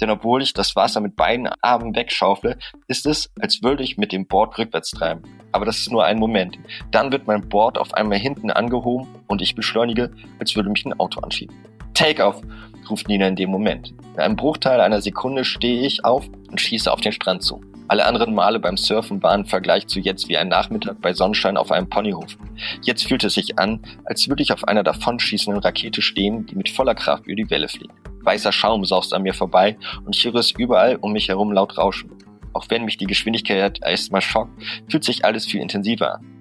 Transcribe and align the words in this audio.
Denn 0.00 0.10
obwohl 0.10 0.42
ich 0.42 0.52
das 0.52 0.76
Wasser 0.76 1.00
mit 1.00 1.16
beiden 1.16 1.48
Armen 1.62 1.94
wegschaufle, 1.94 2.58
ist 2.86 3.06
es, 3.06 3.30
als 3.40 3.62
würde 3.62 3.82
ich 3.82 3.96
mit 3.96 4.12
dem 4.12 4.26
Board 4.26 4.58
rückwärts 4.58 4.90
treiben. 4.90 5.22
Aber 5.52 5.64
das 5.64 5.78
ist 5.78 5.90
nur 5.90 6.04
ein 6.04 6.18
Moment. 6.18 6.58
Dann 6.90 7.12
wird 7.12 7.26
mein 7.26 7.48
Board 7.48 7.78
auf 7.78 7.94
einmal 7.94 8.18
hinten 8.18 8.50
angehoben 8.50 9.08
und 9.26 9.42
ich 9.42 9.54
beschleunige, 9.54 10.10
als 10.38 10.54
würde 10.54 10.70
mich 10.70 10.84
ein 10.84 10.98
Auto 10.98 11.20
anschieben. 11.20 11.56
Take 11.94 12.26
off, 12.26 12.42
ruft 12.90 13.08
Nina 13.08 13.26
in 13.26 13.36
dem 13.36 13.50
Moment. 13.50 13.94
In 14.14 14.20
einem 14.20 14.36
Bruchteil 14.36 14.80
einer 14.80 15.00
Sekunde 15.00 15.44
stehe 15.44 15.86
ich 15.86 16.04
auf 16.04 16.28
und 16.50 16.60
schieße 16.60 16.92
auf 16.92 17.00
den 17.00 17.12
Strand 17.12 17.42
zu. 17.42 17.62
Alle 17.88 18.04
anderen 18.04 18.34
Male 18.34 18.58
beim 18.58 18.76
Surfen 18.76 19.22
waren 19.22 19.42
im 19.42 19.46
Vergleich 19.46 19.86
zu 19.86 20.00
jetzt 20.00 20.28
wie 20.28 20.36
ein 20.36 20.48
Nachmittag 20.48 21.00
bei 21.00 21.12
Sonnenschein 21.12 21.56
auf 21.56 21.70
einem 21.70 21.88
Ponyhof. 21.88 22.36
Jetzt 22.82 23.06
fühlt 23.06 23.22
es 23.22 23.34
sich 23.34 23.58
an, 23.58 23.80
als 24.04 24.28
würde 24.28 24.42
ich 24.42 24.52
auf 24.52 24.64
einer 24.64 24.82
davonschießenden 24.82 25.62
Rakete 25.62 26.02
stehen, 26.02 26.46
die 26.46 26.56
mit 26.56 26.68
voller 26.68 26.96
Kraft 26.96 27.26
über 27.26 27.36
die 27.36 27.48
Welle 27.48 27.68
fliegt. 27.68 27.94
Weißer 28.26 28.52
Schaum 28.52 28.84
saust 28.84 29.14
an 29.14 29.22
mir 29.22 29.34
vorbei 29.34 29.78
und 30.04 30.16
ich 30.16 30.24
höre 30.24 30.34
es 30.34 30.50
überall 30.50 30.96
um 30.96 31.12
mich 31.12 31.28
herum 31.28 31.52
laut 31.52 31.78
rauschen. 31.78 32.10
Auch 32.52 32.66
wenn 32.68 32.84
mich 32.84 32.96
die 32.96 33.06
Geschwindigkeit 33.06 33.80
erstmal 33.82 34.20
schockt, 34.20 34.50
fühlt 34.90 35.04
sich 35.04 35.24
alles 35.24 35.46
viel 35.46 35.60
intensiver 35.60 36.16
an. 36.16 36.35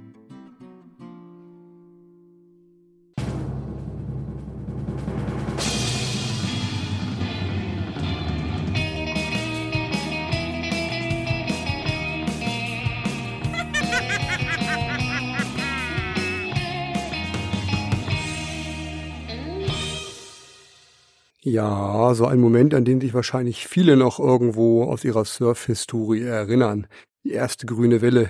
Ja, 21.48 22.12
so 22.16 22.26
ein 22.26 22.40
Moment, 22.40 22.74
an 22.74 22.86
den 22.86 23.00
sich 23.00 23.14
wahrscheinlich 23.14 23.68
viele 23.68 23.98
noch 23.98 24.20
irgendwo 24.20 24.86
aus 24.86 25.04
ihrer 25.04 25.26
Surf-Historie 25.26 26.24
erinnern. 26.24 26.88
Die 27.24 27.34
erste 27.34 27.68
grüne 27.68 28.02
Welle. 28.02 28.28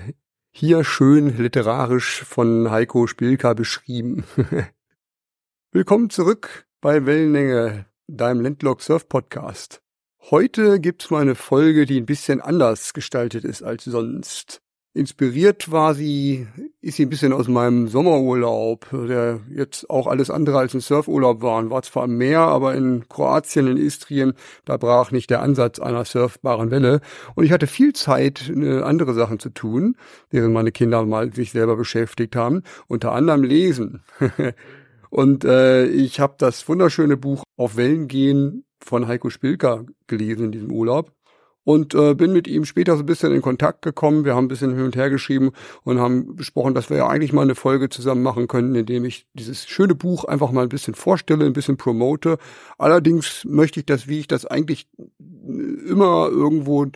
Hier 0.52 0.84
schön 0.84 1.38
literarisch 1.38 2.22
von 2.24 2.70
Heiko 2.70 3.06
Spilka 3.06 3.54
beschrieben. 3.54 4.24
Willkommen 5.72 6.10
zurück 6.10 6.66
bei 6.82 7.06
Wellenlänge, 7.06 7.86
deinem 8.06 8.42
Landlock 8.42 8.82
Surf 8.82 9.08
Podcast. 9.08 9.80
Heute 10.30 10.78
gibt's 10.78 11.08
mal 11.08 11.22
eine 11.22 11.36
Folge, 11.36 11.86
die 11.86 11.98
ein 11.98 12.04
bisschen 12.04 12.42
anders 12.42 12.92
gestaltet 12.92 13.44
ist 13.44 13.62
als 13.62 13.84
sonst. 13.84 14.60
Inspiriert 14.96 15.70
war 15.70 15.94
sie, 15.94 16.46
ist 16.80 16.96
sie 16.96 17.04
ein 17.04 17.10
bisschen 17.10 17.34
aus 17.34 17.48
meinem 17.48 17.86
Sommerurlaub, 17.86 18.86
der 18.90 19.40
jetzt 19.54 19.90
auch 19.90 20.06
alles 20.06 20.30
andere 20.30 20.56
als 20.58 20.72
ein 20.72 20.80
Surfurlaub 20.80 21.42
war. 21.42 21.68
War 21.68 21.82
zwar 21.82 22.04
am 22.04 22.16
Meer, 22.16 22.40
aber 22.40 22.74
in 22.74 23.06
Kroatien, 23.06 23.66
in 23.66 23.76
Istrien, 23.76 24.32
da 24.64 24.78
brach 24.78 25.10
nicht 25.10 25.28
der 25.28 25.42
Ansatz 25.42 25.80
einer 25.80 26.06
surfbaren 26.06 26.70
Welle. 26.70 27.02
Und 27.34 27.44
ich 27.44 27.52
hatte 27.52 27.66
viel 27.66 27.92
Zeit, 27.92 28.50
andere 28.50 29.12
Sachen 29.12 29.38
zu 29.38 29.50
tun, 29.50 29.96
während 30.30 30.54
meine 30.54 30.72
Kinder 30.72 31.04
mal 31.04 31.30
sich 31.30 31.52
selber 31.52 31.76
beschäftigt 31.76 32.34
haben, 32.34 32.62
unter 32.88 33.12
anderem 33.12 33.42
lesen. 33.42 34.02
Und 35.10 35.44
äh, 35.44 35.84
ich 35.88 36.20
habe 36.20 36.36
das 36.38 36.66
wunderschöne 36.66 37.18
Buch 37.18 37.42
Auf 37.58 37.76
Wellen 37.76 38.08
gehen 38.08 38.64
von 38.82 39.06
Heiko 39.06 39.28
Spilker 39.28 39.84
gelesen 40.06 40.46
in 40.46 40.52
diesem 40.52 40.72
Urlaub 40.72 41.15
und 41.66 41.96
äh, 41.96 42.14
bin 42.14 42.32
mit 42.32 42.46
ihm 42.46 42.64
später 42.64 42.96
so 42.96 43.02
ein 43.02 43.06
bisschen 43.06 43.34
in 43.34 43.42
Kontakt 43.42 43.82
gekommen. 43.82 44.24
Wir 44.24 44.36
haben 44.36 44.44
ein 44.44 44.48
bisschen 44.48 44.76
hin 44.76 44.84
und 44.84 44.94
her 44.94 45.10
geschrieben 45.10 45.50
und 45.82 45.98
haben 45.98 46.36
besprochen, 46.36 46.74
dass 46.74 46.90
wir 46.90 46.98
ja 46.98 47.08
eigentlich 47.08 47.32
mal 47.32 47.42
eine 47.42 47.56
Folge 47.56 47.88
zusammen 47.88 48.22
machen 48.22 48.46
können, 48.46 48.76
indem 48.76 49.04
ich 49.04 49.26
dieses 49.34 49.66
schöne 49.66 49.96
Buch 49.96 50.24
einfach 50.24 50.52
mal 50.52 50.62
ein 50.62 50.68
bisschen 50.68 50.94
vorstelle, 50.94 51.44
ein 51.44 51.52
bisschen 51.54 51.76
promote. 51.76 52.38
Allerdings 52.78 53.44
möchte 53.44 53.80
ich 53.80 53.86
das, 53.86 54.06
wie 54.06 54.20
ich 54.20 54.28
das 54.28 54.46
eigentlich 54.46 54.86
immer 55.88 56.28
irgendwo 56.28 56.86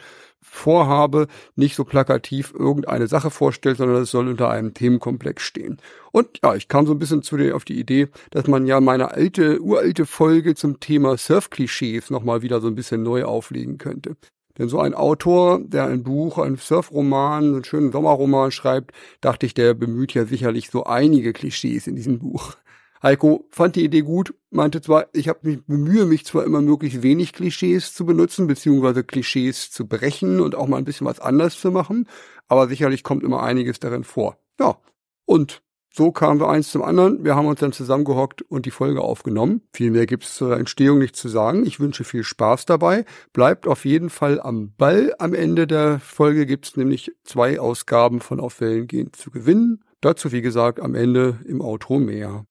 vorhabe, 0.40 1.26
nicht 1.56 1.74
so 1.74 1.84
plakativ 1.84 2.54
irgendeine 2.56 3.08
Sache 3.08 3.32
vorstellt, 3.32 3.78
sondern 3.78 4.02
es 4.02 4.12
soll 4.12 4.28
unter 4.28 4.50
einem 4.50 4.72
Themenkomplex 4.72 5.42
stehen. 5.42 5.78
Und 6.12 6.38
ja, 6.44 6.54
ich 6.54 6.68
kam 6.68 6.86
so 6.86 6.92
ein 6.92 7.00
bisschen 7.00 7.24
zu 7.24 7.36
der, 7.36 7.56
auf 7.56 7.64
die 7.64 7.78
Idee, 7.78 8.06
dass 8.30 8.46
man 8.46 8.66
ja 8.66 8.80
meine 8.80 9.10
alte, 9.10 9.60
uralte 9.60 10.06
Folge 10.06 10.54
zum 10.54 10.78
Thema 10.78 11.18
Surf-Klischees 11.18 12.10
nochmal 12.10 12.42
wieder 12.42 12.60
so 12.60 12.68
ein 12.68 12.76
bisschen 12.76 13.02
neu 13.02 13.24
auflegen 13.24 13.76
könnte. 13.76 14.16
Denn 14.58 14.68
so 14.68 14.80
ein 14.80 14.94
Autor, 14.94 15.60
der 15.60 15.86
ein 15.86 16.02
Buch, 16.02 16.38
ein 16.38 16.56
Surfroman, 16.56 17.44
einen 17.44 17.64
schönen 17.64 17.92
Sommerroman 17.92 18.50
schreibt, 18.50 18.92
dachte 19.20 19.46
ich, 19.46 19.54
der 19.54 19.74
bemüht 19.74 20.14
ja 20.14 20.24
sicherlich 20.24 20.70
so 20.70 20.84
einige 20.84 21.32
Klischees 21.32 21.86
in 21.86 21.96
diesem 21.96 22.18
Buch. 22.18 22.56
Heiko 23.02 23.46
fand 23.50 23.76
die 23.76 23.84
Idee 23.84 24.02
gut, 24.02 24.34
meinte 24.50 24.82
zwar, 24.82 25.06
ich 25.14 25.28
habe 25.28 25.40
mich 25.42 25.64
bemühe 25.64 26.04
mich 26.04 26.26
zwar 26.26 26.44
immer 26.44 26.60
möglichst 26.60 27.02
wenig 27.02 27.32
Klischees 27.32 27.94
zu 27.94 28.04
benutzen, 28.04 28.46
beziehungsweise 28.46 29.04
Klischees 29.04 29.70
zu 29.70 29.86
brechen 29.86 30.40
und 30.40 30.54
auch 30.54 30.66
mal 30.66 30.76
ein 30.76 30.84
bisschen 30.84 31.06
was 31.06 31.18
anders 31.18 31.58
zu 31.58 31.70
machen, 31.70 32.06
aber 32.46 32.68
sicherlich 32.68 33.02
kommt 33.02 33.22
immer 33.22 33.42
einiges 33.42 33.80
darin 33.80 34.04
vor. 34.04 34.36
Ja, 34.58 34.76
und 35.24 35.62
so 35.92 36.12
kamen 36.12 36.38
wir 36.38 36.48
eins 36.48 36.70
zum 36.70 36.82
anderen. 36.82 37.24
Wir 37.24 37.34
haben 37.34 37.48
uns 37.48 37.58
dann 37.58 37.72
zusammengehockt 37.72 38.42
und 38.42 38.64
die 38.64 38.70
Folge 38.70 39.00
aufgenommen. 39.00 39.62
Viel 39.72 39.90
mehr 39.90 40.06
gibt 40.06 40.22
es 40.22 40.36
zur 40.36 40.56
Entstehung 40.56 40.98
nicht 40.98 41.16
zu 41.16 41.28
sagen. 41.28 41.66
Ich 41.66 41.80
wünsche 41.80 42.04
viel 42.04 42.22
Spaß 42.22 42.64
dabei. 42.64 43.04
Bleibt 43.32 43.66
auf 43.66 43.84
jeden 43.84 44.08
Fall 44.08 44.40
am 44.40 44.72
Ball. 44.76 45.12
Am 45.18 45.34
Ende 45.34 45.66
der 45.66 45.98
Folge 45.98 46.46
gibt 46.46 46.66
es 46.66 46.76
nämlich 46.76 47.10
zwei 47.24 47.58
Ausgaben 47.58 48.20
von 48.20 48.38
Auf 48.38 48.60
Wellen 48.60 48.86
gehen 48.86 49.12
zu 49.12 49.32
gewinnen. 49.32 49.82
Dazu, 50.00 50.30
wie 50.30 50.42
gesagt, 50.42 50.78
am 50.78 50.94
Ende 50.94 51.40
im 51.44 51.60
Outro 51.60 51.98
mehr. 51.98 52.44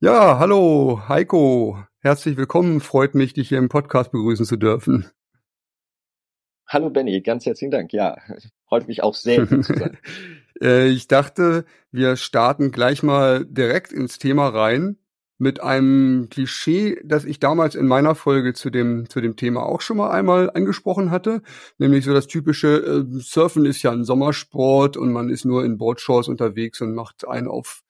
Ja, 0.00 0.38
hallo, 0.38 1.02
Heiko. 1.08 1.78
Herzlich 2.00 2.36
willkommen. 2.38 2.80
Freut 2.80 3.14
mich, 3.14 3.34
dich 3.34 3.50
hier 3.50 3.58
im 3.58 3.68
Podcast 3.68 4.10
begrüßen 4.12 4.46
zu 4.46 4.56
dürfen. 4.56 5.10
Hallo 6.68 6.90
Benny, 6.90 7.20
ganz 7.20 7.46
herzlichen 7.46 7.70
Dank. 7.70 7.92
Ja, 7.92 8.16
freut 8.68 8.88
mich 8.88 9.02
auch 9.02 9.14
sehr. 9.14 9.46
zu 9.48 9.62
sein. 9.62 9.96
Äh, 10.58 10.88
ich 10.88 11.06
dachte, 11.06 11.66
wir 11.92 12.16
starten 12.16 12.70
gleich 12.70 13.02
mal 13.02 13.44
direkt 13.44 13.92
ins 13.92 14.18
Thema 14.18 14.48
rein 14.48 14.96
mit 15.36 15.62
einem 15.62 16.28
Klischee, 16.30 16.98
das 17.04 17.26
ich 17.26 17.38
damals 17.38 17.74
in 17.74 17.86
meiner 17.86 18.14
Folge 18.14 18.54
zu 18.54 18.70
dem 18.70 19.06
zu 19.10 19.20
dem 19.20 19.36
Thema 19.36 19.66
auch 19.66 19.82
schon 19.82 19.98
mal 19.98 20.10
einmal 20.10 20.48
angesprochen 20.48 21.10
hatte, 21.10 21.42
nämlich 21.76 22.06
so 22.06 22.14
das 22.14 22.26
typische 22.26 22.68
äh, 22.78 23.20
Surfen 23.20 23.66
ist 23.66 23.82
ja 23.82 23.92
ein 23.92 24.04
Sommersport 24.04 24.96
und 24.96 25.12
man 25.12 25.28
ist 25.28 25.44
nur 25.44 25.62
in 25.62 25.76
Boardshorts 25.76 26.28
unterwegs 26.28 26.80
und 26.80 26.94
macht 26.94 27.28
einen 27.28 27.48
auf 27.48 27.82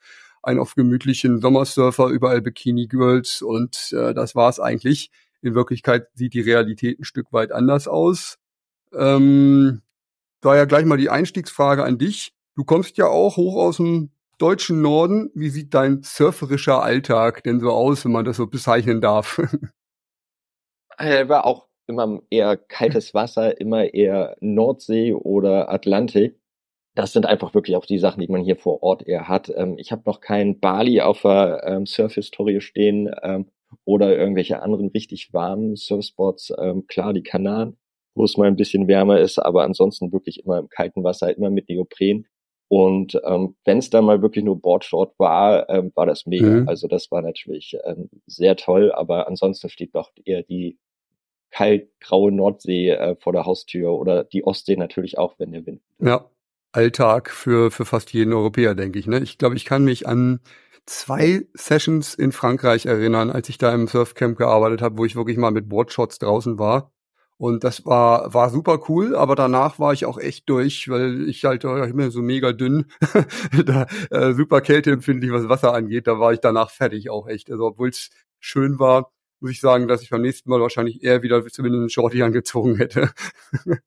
einen 0.42 0.58
auf 0.58 0.74
gemütlichen 0.74 1.40
Sommersurfer, 1.40 2.08
überall 2.08 2.42
Bikini 2.42 2.88
Girls 2.88 3.42
und 3.42 3.92
äh, 3.92 4.12
das 4.12 4.34
war's 4.34 4.58
eigentlich. 4.58 5.12
In 5.40 5.54
Wirklichkeit 5.54 6.08
sieht 6.14 6.34
die 6.34 6.40
Realität 6.40 6.98
ein 6.98 7.04
Stück 7.04 7.32
weit 7.32 7.52
anders 7.52 7.86
aus. 7.86 8.38
Ähm, 8.92 9.82
daher 10.40 10.66
gleich 10.66 10.84
mal 10.84 10.96
die 10.96 11.10
Einstiegsfrage 11.10 11.84
an 11.84 11.98
dich. 11.98 12.32
Du 12.54 12.64
kommst 12.64 12.96
ja 12.96 13.06
auch 13.06 13.36
hoch 13.36 13.56
aus 13.56 13.78
dem 13.78 14.10
deutschen 14.38 14.82
Norden. 14.82 15.30
Wie 15.34 15.48
sieht 15.48 15.74
dein 15.74 16.02
surferischer 16.02 16.82
Alltag 16.82 17.42
denn 17.44 17.60
so 17.60 17.70
aus, 17.70 18.04
wenn 18.04 18.12
man 18.12 18.24
das 18.24 18.36
so 18.36 18.46
bezeichnen 18.46 19.00
darf? 19.00 19.40
Er 20.98 21.28
war 21.28 21.46
auch 21.46 21.66
immer 21.86 22.20
eher 22.30 22.56
kaltes 22.56 23.14
Wasser, 23.14 23.60
immer 23.60 23.94
eher 23.94 24.36
Nordsee 24.40 25.12
oder 25.12 25.70
Atlantik. 25.70 26.38
Das 26.94 27.12
sind 27.12 27.26
einfach 27.26 27.54
wirklich 27.54 27.76
auch 27.76 27.84
die 27.84 27.98
Sachen, 27.98 28.20
die 28.20 28.28
man 28.28 28.42
hier 28.42 28.56
vor 28.56 28.82
Ort 28.82 29.06
eher 29.06 29.28
hat. 29.28 29.52
Ähm, 29.54 29.76
ich 29.78 29.92
habe 29.92 30.02
noch 30.06 30.20
kein 30.20 30.60
Bali 30.60 31.00
auf 31.02 31.22
der 31.22 31.62
ähm, 31.64 31.86
Surf-Historie 31.86 32.60
stehen 32.60 33.14
ähm, 33.22 33.50
oder 33.84 34.16
irgendwelche 34.16 34.62
anderen 34.62 34.88
richtig 34.88 35.32
warmen 35.34 35.76
Surfspots. 35.76 36.52
Ähm, 36.58 36.86
klar, 36.86 37.12
die 37.12 37.22
Kanaren 37.22 37.76
wo 38.16 38.24
es 38.24 38.36
mal 38.36 38.48
ein 38.48 38.56
bisschen 38.56 38.88
wärmer 38.88 39.20
ist, 39.20 39.38
aber 39.38 39.62
ansonsten 39.62 40.12
wirklich 40.12 40.44
immer 40.44 40.58
im 40.58 40.68
kalten 40.68 41.04
Wasser, 41.04 41.36
immer 41.36 41.50
mit 41.50 41.68
Neopren. 41.68 42.26
Und 42.68 43.20
ähm, 43.24 43.54
wenn 43.64 43.78
es 43.78 43.90
dann 43.90 44.04
mal 44.04 44.22
wirklich 44.22 44.44
nur 44.44 44.60
Boardshort 44.60 45.14
war, 45.18 45.68
ähm, 45.70 45.92
war 45.94 46.06
das 46.06 46.26
mega. 46.26 46.48
Mhm. 46.48 46.68
Also 46.68 46.88
das 46.88 47.10
war 47.12 47.22
natürlich 47.22 47.76
ähm, 47.84 48.08
sehr 48.26 48.56
toll, 48.56 48.90
aber 48.90 49.28
ansonsten 49.28 49.68
steht 49.68 49.94
doch 49.94 50.10
eher 50.24 50.42
die 50.42 50.78
kaltgraue 51.50 52.32
Nordsee 52.32 52.90
äh, 52.90 53.16
vor 53.20 53.32
der 53.32 53.44
Haustür 53.44 53.92
oder 53.92 54.24
die 54.24 54.44
Ostsee 54.44 54.76
natürlich 54.76 55.16
auch, 55.16 55.38
wenn 55.38 55.52
der 55.52 55.64
Wind. 55.64 55.80
Ja, 56.00 56.28
Alltag 56.72 57.30
für, 57.30 57.70
für 57.70 57.84
fast 57.84 58.12
jeden 58.12 58.32
Europäer, 58.32 58.74
denke 58.74 58.98
ich. 58.98 59.06
Ne? 59.06 59.20
Ich 59.20 59.38
glaube, 59.38 59.56
ich 59.56 59.64
kann 59.64 59.84
mich 59.84 60.08
an 60.08 60.40
zwei 60.86 61.46
Sessions 61.54 62.14
in 62.14 62.32
Frankreich 62.32 62.86
erinnern, 62.86 63.30
als 63.30 63.48
ich 63.48 63.58
da 63.58 63.72
im 63.72 63.86
Surfcamp 63.86 64.36
gearbeitet 64.36 64.82
habe, 64.82 64.98
wo 64.98 65.04
ich 65.04 65.16
wirklich 65.16 65.36
mal 65.36 65.50
mit 65.50 65.68
Boardshots 65.68 66.18
draußen 66.18 66.58
war. 66.58 66.92
Und 67.38 67.64
das 67.64 67.84
war, 67.84 68.32
war 68.32 68.48
super 68.48 68.80
cool, 68.88 69.14
aber 69.14 69.34
danach 69.34 69.78
war 69.78 69.92
ich 69.92 70.06
auch 70.06 70.18
echt 70.18 70.48
durch, 70.48 70.88
weil 70.88 71.28
ich 71.28 71.44
halt, 71.44 71.64
ich 71.64 71.94
bin 71.94 72.10
so 72.10 72.22
mega 72.22 72.52
dünn, 72.52 72.86
da, 73.66 73.86
äh, 74.10 74.32
super 74.32 74.62
kälteempfindlich, 74.62 75.30
was 75.32 75.48
Wasser 75.48 75.74
angeht, 75.74 76.06
da 76.06 76.18
war 76.18 76.32
ich 76.32 76.40
danach 76.40 76.70
fertig 76.70 77.10
auch 77.10 77.28
echt. 77.28 77.50
Also 77.50 77.66
obwohl 77.66 77.90
es 77.90 78.10
schön 78.40 78.78
war, 78.78 79.12
muss 79.40 79.50
ich 79.50 79.60
sagen, 79.60 79.86
dass 79.86 80.02
ich 80.02 80.08
beim 80.10 80.22
nächsten 80.22 80.48
Mal 80.48 80.60
wahrscheinlich 80.60 81.02
eher 81.04 81.22
wieder 81.22 81.44
zumindest 81.46 81.80
einen 81.80 81.90
Shorty 81.90 82.22
angezogen 82.22 82.76
hätte. 82.76 83.10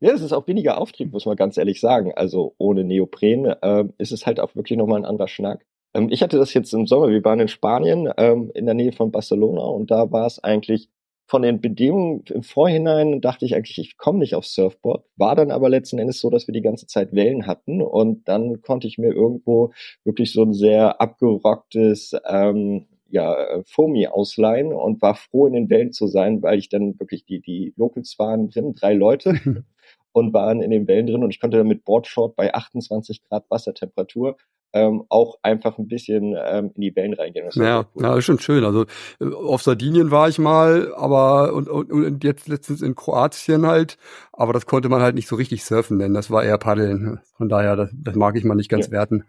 Ja, 0.00 0.12
es 0.12 0.20
ist 0.20 0.34
auch 0.34 0.46
weniger 0.46 0.76
Auftrieb, 0.78 1.12
muss 1.12 1.24
man 1.24 1.34
ganz 1.34 1.56
ehrlich 1.56 1.80
sagen. 1.80 2.12
Also 2.14 2.54
ohne 2.58 2.84
Neopren 2.84 3.46
äh, 3.46 3.84
ist 3.96 4.12
es 4.12 4.26
halt 4.26 4.38
auch 4.38 4.54
wirklich 4.54 4.76
nochmal 4.76 4.98
ein 4.98 5.06
anderer 5.06 5.28
Schnack. 5.28 5.64
Ähm, 5.94 6.10
ich 6.10 6.22
hatte 6.22 6.36
das 6.36 6.52
jetzt 6.52 6.74
im 6.74 6.86
Sommer. 6.86 7.08
Wir 7.08 7.24
waren 7.24 7.40
in 7.40 7.48
Spanien 7.48 8.12
ähm, 8.18 8.50
in 8.54 8.66
der 8.66 8.74
Nähe 8.74 8.92
von 8.92 9.10
Barcelona 9.12 9.62
und 9.62 9.90
da 9.90 10.12
war 10.12 10.26
es 10.26 10.42
eigentlich 10.44 10.90
von 11.26 11.42
den 11.42 11.60
Bedingungen 11.60 12.24
im 12.30 12.42
Vorhinein 12.42 13.20
dachte 13.20 13.44
ich 13.46 13.54
eigentlich, 13.54 13.78
ich 13.78 13.96
komme 13.96 14.18
nicht 14.18 14.34
aufs 14.34 14.54
Surfboard. 14.54 15.04
War 15.16 15.34
dann 15.34 15.50
aber 15.50 15.68
letzten 15.68 15.98
Endes 15.98 16.20
so, 16.20 16.28
dass 16.28 16.46
wir 16.46 16.52
die 16.52 16.60
ganze 16.60 16.86
Zeit 16.86 17.14
Wellen 17.14 17.46
hatten 17.46 17.80
und 17.80 18.28
dann 18.28 18.60
konnte 18.60 18.86
ich 18.86 18.98
mir 18.98 19.12
irgendwo 19.12 19.72
wirklich 20.04 20.32
so 20.32 20.42
ein 20.42 20.52
sehr 20.52 21.00
abgerocktes 21.00 22.14
ähm, 22.28 22.86
ja, 23.08 23.62
Fomi 23.64 24.06
ausleihen 24.06 24.72
und 24.72 25.00
war 25.00 25.14
froh 25.14 25.46
in 25.46 25.52
den 25.54 25.70
Wellen 25.70 25.92
zu 25.92 26.08
sein, 26.08 26.42
weil 26.42 26.58
ich 26.58 26.68
dann 26.68 26.98
wirklich 26.98 27.24
die, 27.24 27.40
die 27.40 27.72
Locals 27.76 28.18
waren 28.18 28.50
drin, 28.50 28.74
drei 28.74 28.92
Leute 28.92 29.34
und 30.12 30.34
waren 30.34 30.60
in 30.60 30.70
den 30.70 30.86
Wellen 30.88 31.06
drin 31.06 31.22
und 31.22 31.30
ich 31.30 31.40
konnte 31.40 31.58
dann 31.58 31.68
mit 31.68 31.84
Boardshort 31.84 32.36
bei 32.36 32.52
28 32.52 33.22
Grad 33.22 33.44
Wassertemperatur 33.50 34.36
ähm, 34.74 35.04
auch 35.08 35.38
einfach 35.42 35.78
ein 35.78 35.86
bisschen 35.86 36.34
ähm, 36.36 36.72
in 36.74 36.82
die 36.82 36.96
Wellen 36.96 37.14
reingehen. 37.14 37.46
Das 37.46 37.54
ja, 37.54 37.86
cool. 37.94 38.02
ja, 38.02 38.16
ist 38.16 38.24
schon 38.24 38.40
schön. 38.40 38.64
Also 38.64 38.86
äh, 39.20 39.32
auf 39.32 39.62
Sardinien 39.62 40.10
war 40.10 40.28
ich 40.28 40.40
mal, 40.40 40.92
aber 40.96 41.54
und, 41.54 41.68
und, 41.68 41.92
und 41.92 42.24
jetzt 42.24 42.48
letztens 42.48 42.82
in 42.82 42.96
Kroatien 42.96 43.66
halt, 43.66 43.96
aber 44.32 44.52
das 44.52 44.66
konnte 44.66 44.88
man 44.88 45.00
halt 45.00 45.14
nicht 45.14 45.28
so 45.28 45.36
richtig 45.36 45.64
surfen 45.64 45.96
nennen. 45.96 46.14
Das 46.14 46.30
war 46.30 46.42
eher 46.42 46.58
Paddeln. 46.58 47.20
Von 47.36 47.48
daher, 47.48 47.76
das, 47.76 47.90
das 47.94 48.16
mag 48.16 48.36
ich 48.36 48.42
mal 48.42 48.56
nicht 48.56 48.68
ganz 48.68 48.86
ja. 48.86 48.92
werten. 48.92 49.24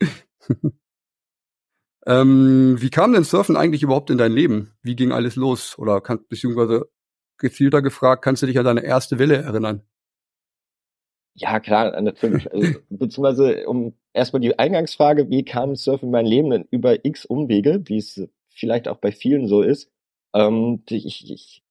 ähm, 2.06 2.76
wie 2.78 2.90
kam 2.90 3.14
denn 3.14 3.24
Surfen 3.24 3.56
eigentlich 3.56 3.82
überhaupt 3.82 4.10
in 4.10 4.18
dein 4.18 4.32
Leben? 4.32 4.74
Wie 4.82 4.96
ging 4.96 5.12
alles 5.12 5.36
los? 5.36 5.78
Oder 5.78 6.02
kann, 6.02 6.20
beziehungsweise 6.28 6.90
gezielter 7.38 7.80
gefragt, 7.80 8.22
kannst 8.22 8.42
du 8.42 8.46
dich 8.46 8.58
an 8.58 8.66
deine 8.66 8.84
erste 8.84 9.18
Welle 9.18 9.36
erinnern? 9.36 9.82
Ja, 11.40 11.60
klar, 11.60 11.98
natürlich. 12.00 12.52
Also, 12.52 12.80
beziehungsweise, 12.90 13.66
um 13.66 13.94
erstmal 14.18 14.40
die 14.40 14.58
Eingangsfrage, 14.58 15.30
wie 15.30 15.44
kam 15.44 15.74
Surfen 15.76 16.06
in 16.08 16.12
mein 16.12 16.26
Leben 16.26 16.66
über 16.70 17.04
x 17.04 17.24
Umwege, 17.24 17.82
wie 17.86 17.98
es 17.98 18.28
vielleicht 18.50 18.88
auch 18.88 18.98
bei 18.98 19.12
vielen 19.12 19.46
so 19.48 19.62
ist. 19.62 19.90
Ähm, 20.34 20.82
ich, 20.90 21.30
ich, 21.30 21.62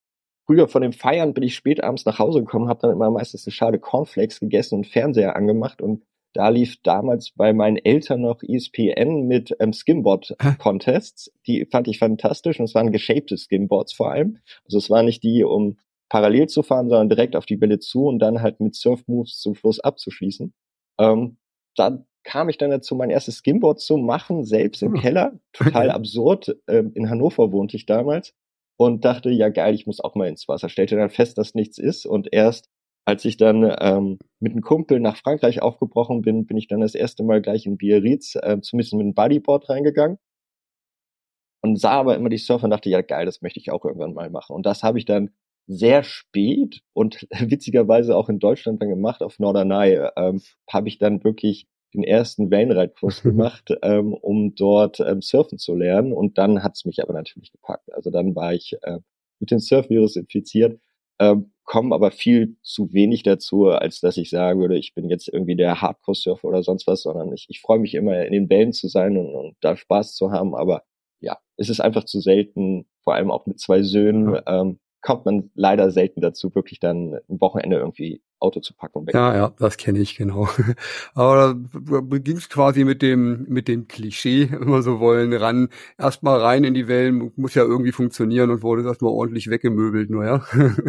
früher 0.46 0.68
von 0.68 0.82
den 0.82 0.94
Feiern 0.94 1.34
bin 1.34 1.44
ich 1.44 1.56
spät 1.56 1.84
abends 1.84 2.06
nach 2.06 2.20
Hause 2.20 2.40
gekommen, 2.40 2.70
habe 2.70 2.82
dann 2.82 2.92
immer 2.92 3.12
meistens 3.12 3.46
eine 3.46 3.54
Schale 3.54 3.80
Cornflakes 3.80 4.40
gegessen 4.40 4.76
und 4.76 4.88
Fernseher 4.88 5.36
angemacht 5.36 5.82
und 5.82 6.04
da 6.34 6.50
lief 6.50 6.78
damals 6.84 7.32
bei 7.32 7.52
meinen 7.52 7.78
Eltern 7.78 8.22
noch 8.22 8.44
ESPN 8.44 9.28
mit 9.28 9.56
ähm, 9.60 9.74
Skimboard-Contests. 9.74 11.32
Die 11.48 11.66
fand 11.66 11.88
ich 11.88 11.98
fantastisch 11.98 12.60
und 12.60 12.66
es 12.66 12.76
waren 12.76 12.92
geshapte 12.92 13.38
Skimboards 13.38 13.94
vor 13.94 14.12
allem. 14.12 14.38
Also 14.66 14.78
es 14.78 14.90
waren 14.90 15.06
nicht 15.06 15.24
die, 15.24 15.44
um 15.44 15.78
parallel 16.10 16.48
zu 16.48 16.64
fahren, 16.64 16.90
sondern 16.90 17.10
direkt 17.10 17.36
auf 17.36 17.46
die 17.46 17.60
Welle 17.60 17.80
zu 17.80 18.06
und 18.06 18.20
dann 18.20 18.42
halt 18.42 18.60
mit 18.60 18.76
Surf-Moves 18.76 19.40
zum 19.40 19.56
Schluss 19.56 19.80
abzuschließen. 19.80 20.54
Ähm, 21.00 21.38
da 21.76 22.06
kam 22.28 22.50
ich 22.50 22.58
dann 22.58 22.72
dazu, 22.72 22.94
mein 22.94 23.10
erstes 23.10 23.38
Skimboard 23.38 23.80
zu 23.80 23.96
machen, 23.96 24.44
selbst 24.44 24.84
im 24.84 24.96
hm. 24.96 25.02
Keller. 25.02 25.40
Total 25.54 25.90
absurd. 25.92 26.58
Ähm, 26.68 26.92
in 26.94 27.10
Hannover 27.10 27.54
wohnte 27.54 27.78
ich 27.78 27.86
damals 27.86 28.34
und 28.76 29.06
dachte, 29.06 29.30
ja 29.30 29.48
geil, 29.48 29.74
ich 29.74 29.88
muss 29.88 30.02
auch 30.02 30.14
mal 30.14 30.28
ins 30.28 30.48
Wasser. 30.50 30.68
Stellte 30.68 30.98
dann 30.98 31.10
fest, 31.10 31.38
dass 31.38 31.56
nichts 31.56 31.78
ist 31.78 32.06
und 32.06 32.28
erst 32.32 32.70
als 33.06 33.24
ich 33.24 33.38
dann 33.38 33.64
ähm, 33.80 34.20
mit 34.42 34.52
einem 34.52 34.62
Kumpel 34.62 35.00
nach 35.00 35.16
Frankreich 35.16 35.62
aufgebrochen 35.62 36.22
bin, 36.22 36.46
bin 36.46 36.58
ich 36.58 36.68
dann 36.68 36.82
das 36.82 36.94
erste 36.94 37.24
Mal 37.24 37.42
gleich 37.42 37.66
in 37.66 37.78
Biarritz, 37.78 38.36
äh, 38.36 38.60
zumindest 38.60 38.94
mit 38.94 39.04
einem 39.04 39.14
Bodyboard 39.14 39.70
reingegangen 39.70 40.18
und 41.62 41.80
sah 41.80 41.92
aber 41.92 42.16
immer 42.16 42.28
die 42.28 42.38
Surfer 42.38 42.66
und 42.66 42.72
dachte, 42.72 42.90
ja 42.90 43.02
geil, 43.02 43.26
das 43.26 43.42
möchte 43.42 43.62
ich 43.62 43.72
auch 43.72 43.86
irgendwann 43.86 44.14
mal 44.14 44.30
machen. 44.30 44.54
Und 44.54 44.66
das 44.66 44.84
habe 44.84 45.00
ich 45.00 45.06
dann 45.06 45.30
sehr 45.68 46.04
spät 46.04 46.82
und 46.92 47.28
witzigerweise 47.40 48.14
auch 48.14 48.28
in 48.28 48.40
Deutschland 48.40 48.82
dann 48.82 48.90
gemacht 48.90 49.24
auf 49.24 49.40
Norderney, 49.40 50.00
ähm, 50.18 50.42
habe 50.70 50.90
ich 50.90 50.98
dann 50.98 51.24
wirklich 51.24 51.66
den 51.94 52.04
ersten 52.04 52.51
Wellenreitkurs 52.51 53.24
gemacht, 53.24 53.74
ähm, 53.81 54.13
um 54.13 54.56
dort 54.56 55.00
ähm, 55.00 55.22
surfen 55.22 55.57
zu 55.57 55.75
lernen. 55.75 56.13
Und 56.13 56.38
dann 56.38 56.63
hat's 56.63 56.86
mich 56.86 57.01
aber 57.01 57.13
natürlich 57.13 57.51
gepackt. 57.51 57.94
Also 57.94 58.10
dann 58.10 58.36
war 58.36 58.54
ich 58.54 58.78
äh, 58.81 59.00
mit 59.39 59.51
dem 59.51 59.60
Surfvirus 59.60 60.16
infiziert, 60.16 60.80
ähm, 61.19 61.51
komme 61.63 61.94
aber 61.94 62.12
viel 62.12 62.56
zu 62.63 62.94
wenig 62.94 63.24
dazu, 63.24 63.68
als 63.68 64.00
dass 64.00 64.18
ich 64.18 64.30
sagen 64.30 64.60
würde, 64.60 64.78
ich 64.78 64.94
bin 64.94 65.10
jetzt 65.10 65.28
irgendwie 65.28 65.56
der 65.56 65.81
Hardcore-Surfer 65.81 66.48
oder 66.48 66.63
sonst 66.63 66.88
was, 66.88 67.01
sondern 67.01 67.34
ich, 67.34 67.45
ich 67.50 67.60
freue 67.60 67.80
mich 67.80 67.94
immer 67.94 68.25
in 68.25 68.31
den 68.31 68.50
Wellen 68.50 68.72
zu 68.72 68.88
sein 68.88 69.18
und, 69.18 69.36
und 69.36 69.56
da 69.62 69.75
Spaß 69.75 70.16
zu 70.16 70.31
haben. 70.31 70.56
Aber 70.56 70.83
ja, 71.19 71.38
es 71.57 71.69
ist 71.69 71.81
einfach 71.81 72.06
zu 72.06 72.22
selten, 72.22 72.88
vor 73.04 73.16
allem 73.16 73.31
auch 73.31 73.45
mit 73.48 73.60
zwei 73.60 73.83
Söhnen, 73.83 74.40
ähm, 74.48 74.80
kommt 75.02 75.26
man 75.26 75.50
leider 75.56 75.92
selten 75.92 76.22
dazu, 76.22 76.54
wirklich 76.56 76.80
dann 76.80 77.14
ein 77.30 77.42
Wochenende 77.42 77.78
irgendwie 77.78 78.22
Auto 78.40 78.60
zu 78.60 78.74
packen 78.74 79.00
und. 79.00 79.14
Ja, 79.14 79.36
ja, 79.36 79.54
das 79.58 79.78
kenne 79.78 80.00
ich 80.00 80.16
genau. 80.16 80.48
Aber 81.14 81.56
da 81.56 82.18
ging 82.18 82.38
es 82.38 82.50
quasi 82.50 82.84
mit 82.84 83.02
dem 83.02 83.46
mit 83.48 83.68
dem 83.68 83.88
Klischee, 83.88 84.50
wenn 84.52 84.70
wir 84.70 84.82
so 84.82 85.00
wollen, 85.00 85.34
ran. 85.34 85.70
Erstmal 85.98 86.40
rein 86.40 86.64
in 86.64 86.74
die 86.74 86.88
Wellen, 86.88 87.32
muss 87.36 87.56
ja 87.56 87.64
irgendwie 87.64 87.92
funktionieren 87.92 88.52
und 88.52 88.64
wurde 88.64 88.84
erstmal 88.84 89.12
ordentlich 89.12 89.50
weggemöbelt, 89.50 90.10
nur 90.10 90.26
ja. 90.26 90.46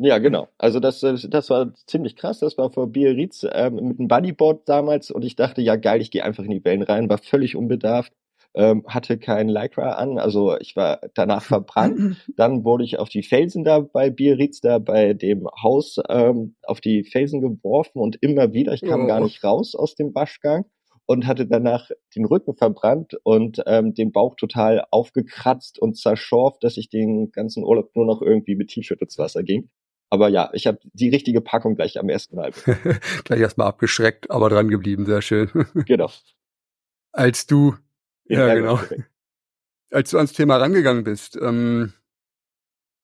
Ja, 0.00 0.18
genau. 0.18 0.48
Also 0.58 0.78
das, 0.78 1.00
das 1.00 1.50
war 1.50 1.74
ziemlich 1.74 2.14
krass. 2.14 2.38
Das 2.38 2.56
war 2.56 2.70
vor 2.70 2.86
Biarritz 2.86 3.44
ähm, 3.50 3.74
mit 3.74 3.98
einem 3.98 4.06
Bodyboard 4.06 4.68
damals 4.68 5.10
und 5.10 5.24
ich 5.24 5.34
dachte, 5.34 5.60
ja 5.60 5.74
geil, 5.74 6.00
ich 6.00 6.12
gehe 6.12 6.22
einfach 6.22 6.44
in 6.44 6.52
die 6.52 6.64
Wellen 6.64 6.82
rein, 6.82 7.10
war 7.10 7.18
völlig 7.18 7.56
unbedarft 7.56 8.12
ähm, 8.58 8.84
hatte 8.88 9.18
kein 9.18 9.48
Lycra 9.48 9.92
an, 9.92 10.18
also 10.18 10.58
ich 10.58 10.74
war 10.74 11.00
danach 11.14 11.42
verbrannt. 11.42 12.16
Dann 12.36 12.64
wurde 12.64 12.84
ich 12.84 12.98
auf 12.98 13.08
die 13.08 13.22
Felsen 13.22 13.62
da 13.62 13.78
bei 13.78 14.10
Biarritz, 14.10 14.60
da 14.60 14.78
bei 14.78 15.14
dem 15.14 15.46
Haus, 15.62 15.98
ähm, 16.08 16.56
auf 16.64 16.80
die 16.80 17.04
Felsen 17.04 17.40
geworfen 17.40 18.00
und 18.00 18.18
immer 18.20 18.52
wieder, 18.52 18.74
ich 18.74 18.82
kam 18.82 19.04
oh. 19.04 19.06
gar 19.06 19.20
nicht 19.20 19.44
raus 19.44 19.76
aus 19.76 19.94
dem 19.94 20.12
Waschgang 20.12 20.64
und 21.06 21.26
hatte 21.26 21.46
danach 21.46 21.88
den 22.16 22.24
Rücken 22.24 22.56
verbrannt 22.56 23.14
und 23.22 23.62
ähm, 23.66 23.94
den 23.94 24.10
Bauch 24.10 24.34
total 24.34 24.84
aufgekratzt 24.90 25.78
und 25.78 25.96
zerschorft, 25.96 26.64
dass 26.64 26.76
ich 26.76 26.90
den 26.90 27.30
ganzen 27.30 27.62
Urlaub 27.62 27.94
nur 27.94 28.06
noch 28.06 28.20
irgendwie 28.20 28.56
mit 28.56 28.70
T-Shirt 28.70 29.00
ins 29.00 29.18
Wasser 29.18 29.44
ging. 29.44 29.70
Aber 30.10 30.28
ja, 30.28 30.50
ich 30.52 30.66
habe 30.66 30.78
die 30.92 31.10
richtige 31.10 31.40
Packung 31.40 31.76
gleich 31.76 31.98
am 32.00 32.08
ersten 32.08 32.34
Mal. 32.34 32.50
gleich 33.24 33.40
erstmal 33.40 33.68
abgeschreckt, 33.68 34.30
aber 34.32 34.48
dran 34.48 34.68
geblieben, 34.68 35.06
sehr 35.06 35.22
schön. 35.22 35.48
genau. 35.86 36.10
Als 37.12 37.46
du 37.46 37.74
ja, 38.28 38.54
genau. 38.54 38.80
Als 39.90 40.10
du 40.10 40.18
ans 40.18 40.32
Thema 40.32 40.58
rangegangen 40.58 41.04
bist, 41.04 41.36
ähm, 41.40 41.92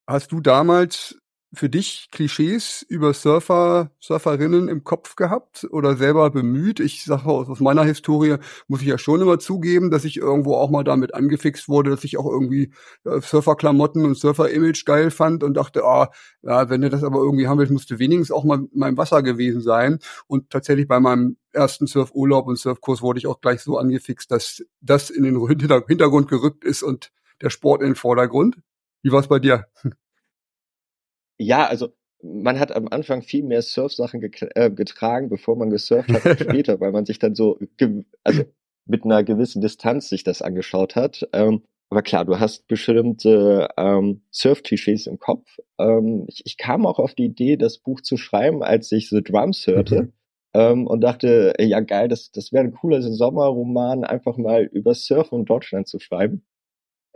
hast 0.06 0.32
du 0.32 0.40
damals 0.40 1.18
für 1.54 1.68
dich 1.68 2.08
Klischees 2.10 2.82
über 2.88 3.12
Surfer, 3.14 3.90
Surferinnen 4.00 4.68
im 4.68 4.84
Kopf 4.84 5.16
gehabt 5.16 5.66
oder 5.70 5.96
selber 5.96 6.30
bemüht? 6.30 6.80
Ich 6.80 7.04
sage 7.04 7.26
aus 7.26 7.60
meiner 7.60 7.84
Historie 7.84 8.36
muss 8.68 8.82
ich 8.82 8.88
ja 8.88 8.98
schon 8.98 9.20
immer 9.20 9.38
zugeben, 9.38 9.90
dass 9.90 10.04
ich 10.04 10.16
irgendwo 10.16 10.54
auch 10.54 10.70
mal 10.70 10.84
damit 10.84 11.14
angefixt 11.14 11.68
wurde, 11.68 11.90
dass 11.90 12.04
ich 12.04 12.18
auch 12.18 12.26
irgendwie 12.26 12.72
äh, 13.04 13.20
Surferklamotten 13.20 14.04
und 14.04 14.16
Surfer-Image 14.16 14.84
geil 14.84 15.10
fand 15.10 15.42
und 15.42 15.54
dachte, 15.54 15.84
ah, 15.84 16.10
ja, 16.42 16.68
wenn 16.70 16.82
du 16.82 16.90
das 16.90 17.04
aber 17.04 17.18
irgendwie 17.18 17.48
haben 17.48 17.58
willst, 17.58 17.72
musst 17.72 17.90
du 17.90 17.98
wenigstens 17.98 18.30
auch 18.30 18.44
mal 18.44 18.58
in 18.58 18.78
meinem 18.78 18.96
Wasser 18.96 19.22
gewesen 19.22 19.60
sein. 19.60 19.98
Und 20.26 20.50
tatsächlich 20.50 20.88
bei 20.88 21.00
meinem 21.00 21.36
ersten 21.52 21.86
Surfurlaub 21.86 22.46
und 22.46 22.58
Surfkurs 22.58 23.02
wurde 23.02 23.18
ich 23.18 23.26
auch 23.26 23.40
gleich 23.40 23.60
so 23.60 23.78
angefixt, 23.78 24.30
dass 24.30 24.64
das 24.80 25.10
in 25.10 25.22
den 25.22 25.46
Hintergrund 25.46 26.28
gerückt 26.28 26.64
ist 26.64 26.82
und 26.82 27.12
der 27.40 27.50
Sport 27.50 27.82
in 27.82 27.88
den 27.90 27.94
Vordergrund. 27.94 28.58
Wie 29.02 29.12
war 29.12 29.20
es 29.20 29.28
bei 29.28 29.38
dir? 29.38 29.66
Ja, 31.38 31.66
also 31.66 31.88
man 32.22 32.58
hat 32.58 32.72
am 32.72 32.88
Anfang 32.88 33.22
viel 33.22 33.44
mehr 33.44 33.62
Surfsachen 33.62 34.22
äh, 34.22 34.70
getragen, 34.70 35.28
bevor 35.28 35.56
man 35.56 35.70
gesurft 35.70 36.10
hat 36.10 36.24
als 36.24 36.40
später, 36.40 36.80
weil 36.80 36.92
man 36.92 37.04
sich 37.04 37.18
dann 37.18 37.34
so 37.34 37.58
also 38.22 38.44
mit 38.86 39.04
einer 39.04 39.22
gewissen 39.24 39.60
Distanz 39.60 40.08
sich 40.08 40.24
das 40.24 40.42
angeschaut 40.42 40.96
hat. 40.96 41.28
Ähm, 41.32 41.62
aber 41.90 42.02
klar, 42.02 42.24
du 42.24 42.40
hast 42.40 42.66
bestimmte 42.66 43.68
ähm, 43.76 44.22
Surf-Klischees 44.32 45.06
im 45.06 45.18
Kopf. 45.18 45.58
Ähm, 45.78 46.24
ich, 46.28 46.42
ich, 46.44 46.56
kam 46.56 46.86
auch 46.86 46.98
auf 46.98 47.14
die 47.14 47.26
Idee, 47.26 47.56
das 47.56 47.78
Buch 47.78 48.00
zu 48.00 48.16
schreiben, 48.16 48.62
als 48.62 48.90
ich 48.90 49.10
The 49.10 49.22
Drums 49.22 49.66
hörte. 49.66 50.02
Mhm. 50.02 50.12
Ähm, 50.54 50.86
und 50.86 51.02
dachte, 51.02 51.52
ja 51.58 51.80
geil, 51.80 52.08
das, 52.08 52.30
das 52.30 52.52
wäre 52.52 52.64
ein 52.64 52.72
cooler 52.72 53.02
Sommerroman, 53.02 54.04
einfach 54.04 54.36
mal 54.38 54.64
über 54.64 54.94
Surfen 54.94 55.40
in 55.40 55.44
Deutschland 55.44 55.88
zu 55.88 55.98
schreiben 55.98 56.44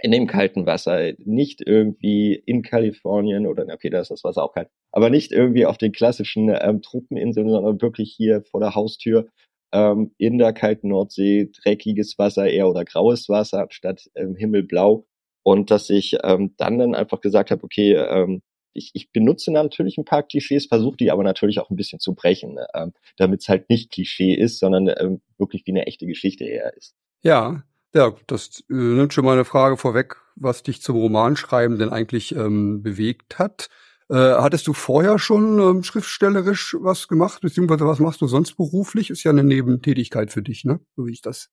in 0.00 0.12
dem 0.12 0.26
kalten 0.26 0.67
Wasser, 0.67 1.12
nicht 1.19 1.61
irgendwie 1.67 2.35
in 2.35 2.62
Kalifornien 2.62 3.47
oder 3.47 3.67
okay, 3.73 3.90
da 3.90 4.00
ist 4.00 4.11
das 4.11 4.25
Wasser 4.25 4.45
auch 4.45 4.52
kalt, 4.52 4.69
aber 4.93 5.11
nicht 5.11 5.33
irgendwie 5.33 5.67
auf 5.67 5.78
den 5.78 5.93
klassischen 5.93 6.49
ähm, 6.61 6.83
Truppeninseln, 6.83 7.49
sondern 7.49 7.83
wirklich 7.83 8.14
hier 8.17 8.43
vor 8.43 8.61
der 8.61 8.75
Haustür 8.75 9.28
ähm, 9.73 10.12
in 10.19 10.38
der 10.38 10.52
kalten 10.52 10.88
Nordsee, 10.88 11.50
dreckiges 11.62 12.19
Wasser 12.19 12.49
eher 12.49 12.69
oder 12.69 12.85
graues 12.85 13.28
Wasser 13.28 13.67
statt 13.71 14.09
ähm, 14.14 14.35
Himmelblau. 14.37 15.07
Und 15.43 15.71
dass 15.71 15.88
ich 15.88 16.17
ähm, 16.25 16.55
dann 16.59 16.78
dann 16.78 16.95
einfach 16.95 17.21
gesagt 17.21 17.50
habe, 17.50 17.64
okay, 17.64 17.95
ähm, 17.95 18.43
ich, 18.75 18.90
ich 18.95 19.11
benutze 19.12 19.50
natürlich 19.50 19.99
ein 19.99 20.05
paar 20.05 20.23
Klischees, 20.23 20.67
versuche 20.67 20.97
die 20.97 21.11
aber 21.11 21.23
natürlich 21.23 21.59
auch 21.59 21.71
ein 21.71 21.76
bisschen 21.76 22.00
zu 22.00 22.14
brechen, 22.14 22.59
ähm, 22.75 22.93
damit 23.17 23.40
es 23.40 23.49
halt 23.49 23.69
nicht 23.71 23.90
Klischee 23.90 24.35
ist, 24.35 24.59
sondern 24.59 24.88
ähm, 24.88 25.21
wirklich 25.38 25.67
wie 25.67 25.73
eine 25.73 25.87
echte 25.87 26.07
Geschichte 26.07 26.45
eher 26.45 26.75
ist. 26.76 26.95
Ja, 27.23 27.64
ja, 27.95 28.12
das 28.26 28.62
äh, 28.71 28.75
nimmt 28.75 29.12
schon 29.14 29.25
mal 29.25 29.33
eine 29.33 29.45
Frage 29.45 29.76
vorweg, 29.76 30.16
was 30.37 30.62
dich 30.62 30.83
zum 30.83 30.97
Romanschreiben 30.97 31.78
denn 31.78 31.90
eigentlich 31.90 32.35
ähm, 32.35 32.83
bewegt 32.83 33.38
hat. 33.38 33.68
Äh, 34.11 34.14
hattest 34.14 34.66
du 34.66 34.73
vorher 34.73 35.18
schon 35.18 35.59
ähm, 35.59 35.83
schriftstellerisch 35.83 36.76
was 36.80 37.09
gemacht, 37.09 37.40
beziehungsweise 37.42 37.87
was 37.87 37.99
machst 37.99 38.21
du 38.21 38.26
sonst 38.26 38.54
beruflich? 38.57 39.11
Ist 39.11 39.25
ja 39.25 39.30
eine 39.33 39.45
Nebentätigkeit 39.45 40.33
für 40.33 40.42
dich, 40.42 40.64
ne? 40.64 40.80
So 40.97 41.07
wie 41.07 41.12
ich 41.12 41.23
das 41.23 41.50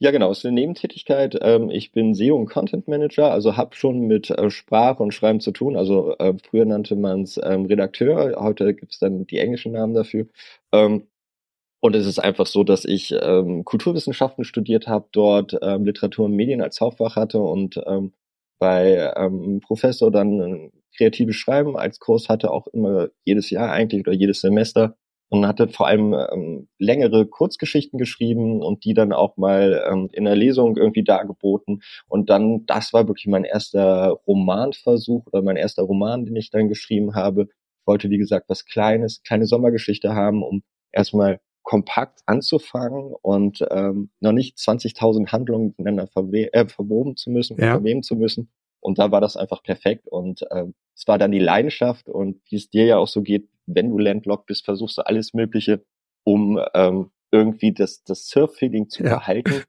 Ja, 0.00 0.10
genau, 0.10 0.32
ist 0.32 0.44
eine 0.44 0.54
Nebentätigkeit. 0.54 1.38
Ähm, 1.40 1.70
ich 1.70 1.92
bin 1.92 2.14
SEO 2.14 2.36
und 2.36 2.46
Content 2.50 2.88
Manager, 2.88 3.30
also 3.30 3.56
habe 3.56 3.76
schon 3.76 4.00
mit 4.08 4.30
äh, 4.30 4.50
Sprache 4.50 5.00
und 5.02 5.14
Schreiben 5.14 5.38
zu 5.40 5.52
tun. 5.52 5.76
Also 5.76 6.16
äh, 6.18 6.34
früher 6.42 6.64
nannte 6.64 6.96
man 6.96 7.22
es 7.22 7.38
ähm, 7.42 7.66
Redakteur, 7.66 8.34
heute 8.40 8.74
gibt 8.74 8.92
es 8.94 8.98
dann 8.98 9.26
die 9.26 9.38
englischen 9.38 9.72
Namen 9.72 9.94
dafür. 9.94 10.26
Ähm, 10.72 11.06
und 11.82 11.96
es 11.96 12.06
ist 12.06 12.20
einfach 12.20 12.46
so, 12.46 12.62
dass 12.62 12.84
ich 12.84 13.12
ähm, 13.20 13.64
Kulturwissenschaften 13.64 14.44
studiert 14.44 14.86
habe, 14.86 15.08
dort 15.10 15.58
ähm, 15.62 15.84
Literatur 15.84 16.26
und 16.26 16.36
Medien 16.36 16.62
als 16.62 16.80
Hauptfach 16.80 17.16
hatte 17.16 17.40
und 17.40 17.76
ähm, 17.86 18.12
bei 18.60 19.12
ähm, 19.16 19.58
Professor 19.60 20.12
dann 20.12 20.70
kreatives 20.96 21.34
Schreiben 21.34 21.76
als 21.76 21.98
Kurs 21.98 22.28
hatte, 22.28 22.52
auch 22.52 22.68
immer 22.68 23.08
jedes 23.24 23.50
Jahr 23.50 23.72
eigentlich 23.72 24.02
oder 24.06 24.12
jedes 24.12 24.40
Semester 24.40 24.96
und 25.28 25.44
hatte 25.44 25.66
vor 25.66 25.88
allem 25.88 26.14
ähm, 26.14 26.68
längere 26.78 27.26
Kurzgeschichten 27.26 27.98
geschrieben 27.98 28.62
und 28.62 28.84
die 28.84 28.94
dann 28.94 29.12
auch 29.12 29.36
mal 29.36 29.84
ähm, 29.90 30.08
in 30.12 30.24
der 30.24 30.36
Lesung 30.36 30.76
irgendwie 30.76 31.02
dargeboten. 31.02 31.82
Und 32.06 32.30
dann, 32.30 32.64
das 32.66 32.92
war 32.92 33.08
wirklich 33.08 33.26
mein 33.26 33.42
erster 33.44 34.20
Romanversuch 34.28 35.26
oder 35.32 35.42
mein 35.42 35.56
erster 35.56 35.82
Roman, 35.82 36.26
den 36.26 36.36
ich 36.36 36.50
dann 36.50 36.68
geschrieben 36.68 37.16
habe. 37.16 37.48
Ich 37.80 37.86
wollte, 37.86 38.08
wie 38.08 38.18
gesagt, 38.18 38.48
was 38.48 38.66
Kleines, 38.66 39.22
kleine 39.24 39.46
Sommergeschichte 39.46 40.14
haben, 40.14 40.44
um 40.44 40.62
erstmal 40.92 41.40
kompakt 41.72 42.20
anzufangen 42.26 43.14
und 43.22 43.66
ähm, 43.70 44.10
noch 44.20 44.32
nicht 44.32 44.58
20.000 44.58 45.32
Handlungen 45.32 45.68
miteinander 45.68 46.06
verwe 46.06 46.52
äh, 46.52 46.68
verwoben 46.68 47.16
zu 47.16 47.30
müssen, 47.30 47.58
ja. 47.58 47.70
verweben 47.70 48.02
zu 48.02 48.14
müssen. 48.14 48.50
Und 48.80 48.98
da 48.98 49.10
war 49.10 49.22
das 49.22 49.38
einfach 49.38 49.62
perfekt. 49.62 50.06
Und 50.06 50.44
ähm, 50.50 50.74
es 50.94 51.08
war 51.08 51.16
dann 51.16 51.32
die 51.32 51.38
Leidenschaft 51.38 52.10
und 52.10 52.42
wie 52.50 52.56
es 52.56 52.68
dir 52.68 52.84
ja 52.84 52.98
auch 52.98 53.08
so 53.08 53.22
geht, 53.22 53.48
wenn 53.64 53.88
du 53.88 53.96
landlocked 53.96 54.44
bist, 54.44 54.66
versuchst 54.66 54.98
du 54.98 55.06
alles 55.06 55.32
Mögliche, 55.32 55.82
um 56.24 56.60
ähm, 56.74 57.10
irgendwie 57.30 57.72
das, 57.72 58.04
das 58.04 58.26
Surf-Feeling 58.26 58.90
zu 58.90 59.02
ja. 59.04 59.16
behalten. 59.16 59.62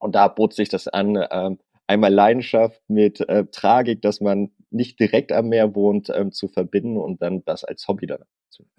Und 0.00 0.16
da 0.16 0.26
bot 0.26 0.54
sich 0.54 0.68
das 0.68 0.88
an, 0.88 1.24
ähm, 1.30 1.60
einmal 1.86 2.12
Leidenschaft 2.12 2.82
mit 2.88 3.20
äh, 3.28 3.44
Tragik, 3.52 4.02
dass 4.02 4.20
man 4.20 4.50
nicht 4.70 4.98
direkt 4.98 5.30
am 5.30 5.50
Meer 5.50 5.76
wohnt, 5.76 6.10
ähm, 6.12 6.32
zu 6.32 6.48
verbinden 6.48 6.96
und 6.96 7.22
dann 7.22 7.44
das 7.44 7.62
als 7.62 7.86
Hobby 7.86 8.08
dann. 8.08 8.24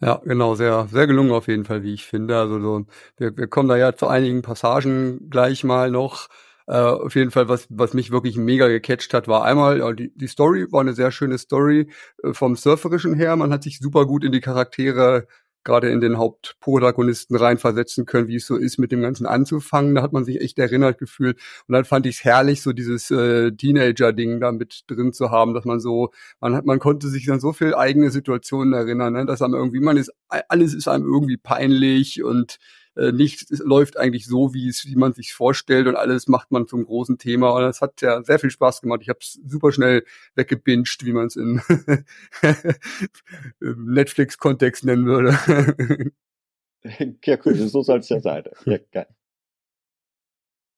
Ja, 0.02 0.22
genau, 0.24 0.56
sehr, 0.56 0.88
sehr 0.92 1.08
gelungen 1.08 1.32
auf 1.32 1.48
jeden 1.48 1.66
Fall, 1.66 1.84
wie 1.84 1.94
ich 1.94 2.06
finde. 2.06 2.38
Also 2.38 2.60
so, 2.62 2.86
wir, 3.18 3.36
wir 3.38 3.48
kommen 3.48 3.68
da 3.70 3.78
ja 3.78 3.94
zu 3.96 4.08
einigen 4.08 4.42
Passagen 4.42 5.30
gleich 5.30 5.64
mal 5.64 5.92
noch. 5.92 6.28
Äh, 6.68 6.74
auf 6.78 7.16
jeden 7.16 7.32
Fall, 7.32 7.50
was, 7.50 7.68
was 7.70 7.94
mich 7.94 8.12
wirklich 8.12 8.38
mega 8.38 8.68
gecatcht 8.68 9.14
hat, 9.14 9.28
war 9.28 9.44
einmal, 9.44 9.96
die, 9.96 10.12
die 10.16 10.28
Story 10.28 10.72
war 10.72 10.82
eine 10.82 10.94
sehr 10.94 11.12
schöne 11.12 11.38
Story 11.38 11.90
äh, 12.24 12.34
vom 12.34 12.56
Surferischen 12.56 13.14
her. 13.16 13.36
Man 13.36 13.52
hat 13.52 13.64
sich 13.64 13.80
super 13.80 14.06
gut 14.06 14.24
in 14.24 14.32
die 14.32 14.40
Charaktere 14.42 15.28
gerade 15.63 15.89
in 15.89 16.01
den 16.01 16.18
Hauptprotagonisten 16.18 17.36
reinversetzen 17.36 18.06
können, 18.06 18.28
wie 18.28 18.38
es 18.38 18.48
so 18.48 18.56
ist, 18.56 18.78
mit 18.78 18.92
dem 18.92 19.01
Ganzen 19.01 19.25
anzufangen. 19.25 19.96
Da 19.96 20.01
hat 20.01 20.13
man 20.13 20.25
sich 20.25 20.42
echt 20.42 20.58
erinnert 20.60 20.98
gefühlt. 20.98 21.38
Und 21.68 21.74
dann 21.74 21.86
fand 21.86 22.06
ich 22.06 22.18
es 22.18 22.24
herrlich, 22.24 22.62
so 22.62 22.74
dieses 22.74 23.12
äh, 23.12 23.51
Teenager-Ding 23.51 24.39
da 24.39 24.51
mit 24.51 24.84
drin 24.88 25.13
zu 25.13 25.32
haben, 25.32 25.54
dass 25.54 25.66
man 25.66 25.80
so, 25.80 26.12
man 26.39 26.56
hat, 26.56 26.66
man 26.66 26.80
konnte 26.80 27.08
sich 27.08 27.30
an 27.32 27.39
so 27.39 27.54
viel 27.54 27.75
eigene 27.75 28.12
Situationen 28.12 28.74
erinnern, 28.74 29.13
ne? 29.13 29.25
dass 29.25 29.42
einem 29.42 29.56
irgendwie, 29.56 29.80
man 29.80 29.98
ist, 29.98 30.12
alles 30.28 30.74
ist 30.74 30.88
einem 30.88 31.06
irgendwie 31.06 31.38
peinlich 31.38 32.24
und 32.24 32.58
äh, 32.96 33.12
nichts 33.12 33.50
läuft 33.60 33.98
eigentlich 33.98 34.25
so, 34.25 34.53
wie 34.53 34.67
es, 34.67 34.86
wie 34.86 34.96
man 34.96 35.13
sich 35.13 35.34
vorstellt 35.34 35.88
und 35.88 35.96
alles 35.96 36.27
macht 36.27 36.51
man 36.51 36.67
zum 36.67 36.86
großen 36.86 37.17
Thema. 37.17 37.51
Und 37.51 37.62
das 37.62 37.81
hat 37.81 38.01
ja 38.01 38.24
sehr 38.24 38.39
viel 38.39 38.50
Spaß 38.50 38.81
gemacht. 38.81 39.01
Ich 39.01 39.10
habe 39.10 39.19
es 39.22 39.39
super 39.46 39.72
schnell 39.72 40.03
weggebinged, 40.36 41.05
wie 41.05 41.13
man 41.13 41.27
es 41.27 41.36
in 41.36 41.62
Netflix-Kontext 43.60 44.84
nennen 44.86 45.05
würde. 45.05 46.12
ja, 47.24 47.38
cool, 47.46 47.55
so 47.55 47.81
soll 47.84 48.00
es 48.00 48.10
ja 48.10 48.19
sein. 48.19 48.43
Ja, 48.65 48.77
geil. 48.91 49.08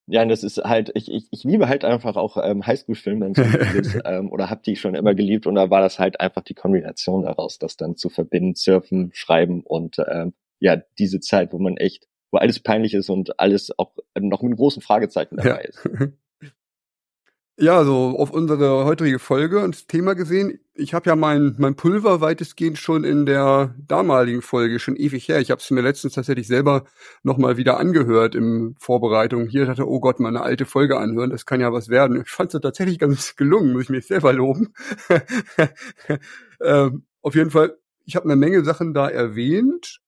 Ja, 0.07 0.23
und 0.23 0.29
das 0.29 0.43
ist 0.43 0.57
halt, 0.57 0.91
ich, 0.95 1.09
ich, 1.09 1.27
ich 1.31 1.43
liebe 1.45 1.69
halt 1.69 1.85
einfach 1.85 2.17
auch 2.17 2.35
ähm, 2.43 2.65
Highschool-Filme 2.67 3.31
ähm, 4.05 4.29
oder 4.29 4.49
hab 4.49 4.61
die 4.63 4.75
schon 4.75 4.93
immer 4.93 5.15
geliebt 5.15 5.47
und 5.47 5.55
da 5.55 5.69
war 5.69 5.79
das 5.79 5.99
halt 5.99 6.19
einfach 6.19 6.41
die 6.41 6.53
Kombination 6.53 7.23
daraus, 7.23 7.59
das 7.59 7.77
dann 7.77 7.95
zu 7.95 8.09
verbinden, 8.09 8.55
surfen, 8.55 9.11
schreiben 9.13 9.61
und 9.61 9.99
ähm, 10.05 10.33
ja, 10.61 10.77
diese 10.97 11.19
Zeit, 11.19 11.51
wo 11.51 11.59
man 11.59 11.75
echt 11.75 12.07
wo 12.31 12.37
alles 12.37 12.59
peinlich 12.59 12.93
ist 12.93 13.09
und 13.09 13.39
alles 13.39 13.77
auch 13.77 13.91
noch 14.17 14.41
mit 14.41 14.57
großen 14.57 14.81
Fragezeichen 14.81 15.37
dabei 15.37 15.63
ja. 15.63 15.69
ist. 15.69 15.89
Ja, 17.59 17.77
also 17.77 18.15
auf 18.17 18.31
unsere 18.31 18.85
heutige 18.85 19.19
Folge 19.19 19.59
und 19.59 19.75
das 19.75 19.85
Thema 19.85 20.15
gesehen. 20.15 20.59
Ich 20.73 20.95
habe 20.95 21.07
ja 21.07 21.15
mein, 21.15 21.53
mein 21.59 21.75
Pulver 21.75 22.19
weitestgehend 22.19 22.79
schon 22.79 23.03
in 23.03 23.27
der 23.27 23.75
damaligen 23.77 24.41
Folge, 24.41 24.79
schon 24.79 24.95
ewig 24.95 25.27
her. 25.27 25.39
Ich 25.39 25.51
habe 25.51 25.61
es 25.61 25.69
mir 25.69 25.81
letztens 25.81 26.13
tatsächlich 26.13 26.47
selber 26.47 26.85
nochmal 27.21 27.57
wieder 27.57 27.77
angehört 27.77 28.33
im 28.33 28.75
Vorbereitung. 28.79 29.47
Hier 29.47 29.67
dachte, 29.67 29.87
oh 29.87 29.99
Gott, 29.99 30.19
mal 30.19 30.29
eine 30.29 30.41
alte 30.41 30.65
Folge 30.65 30.97
anhören, 30.97 31.29
das 31.29 31.45
kann 31.45 31.61
ja 31.61 31.71
was 31.71 31.89
werden. 31.89 32.21
Ich 32.21 32.29
fand 32.29 32.51
es 32.51 32.61
tatsächlich 32.61 32.97
ganz 32.97 33.35
gelungen, 33.35 33.73
muss 33.73 33.83
ich 33.83 33.89
mich 33.89 34.07
selber 34.07 34.33
loben. 34.33 34.73
ähm, 36.61 37.03
auf 37.21 37.35
jeden 37.35 37.51
Fall, 37.51 37.77
ich 38.05 38.15
habe 38.15 38.25
eine 38.25 38.37
Menge 38.37 38.63
Sachen 38.63 38.95
da 38.95 39.07
erwähnt 39.07 40.01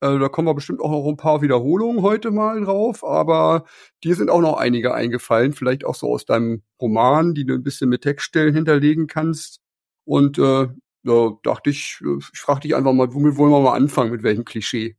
also 0.00 0.18
da 0.18 0.28
kommen 0.28 0.48
wir 0.48 0.54
bestimmt 0.54 0.80
auch 0.80 0.90
noch 0.90 1.06
ein 1.08 1.16
paar 1.16 1.42
Wiederholungen 1.42 2.02
heute 2.02 2.30
mal 2.30 2.60
drauf, 2.60 3.04
aber 3.04 3.64
dir 4.04 4.14
sind 4.14 4.30
auch 4.30 4.40
noch 4.40 4.56
einige 4.58 4.94
eingefallen, 4.94 5.52
vielleicht 5.52 5.84
auch 5.84 5.94
so 5.94 6.12
aus 6.12 6.24
deinem 6.24 6.62
Roman, 6.80 7.34
die 7.34 7.44
du 7.44 7.54
ein 7.54 7.62
bisschen 7.62 7.90
mit 7.90 8.02
Textstellen 8.02 8.54
hinterlegen 8.54 9.06
kannst. 9.08 9.60
Und 10.04 10.38
äh, 10.38 10.68
da 11.04 11.38
dachte 11.42 11.70
ich, 11.70 12.00
äh, 12.02 12.18
ich 12.32 12.40
frage 12.40 12.60
dich 12.60 12.76
einfach 12.76 12.92
mal, 12.92 13.12
womit 13.12 13.36
wollen 13.36 13.52
wir 13.52 13.60
mal 13.60 13.76
anfangen, 13.76 14.12
mit 14.12 14.22
welchem 14.22 14.44
Klischee? 14.44 14.96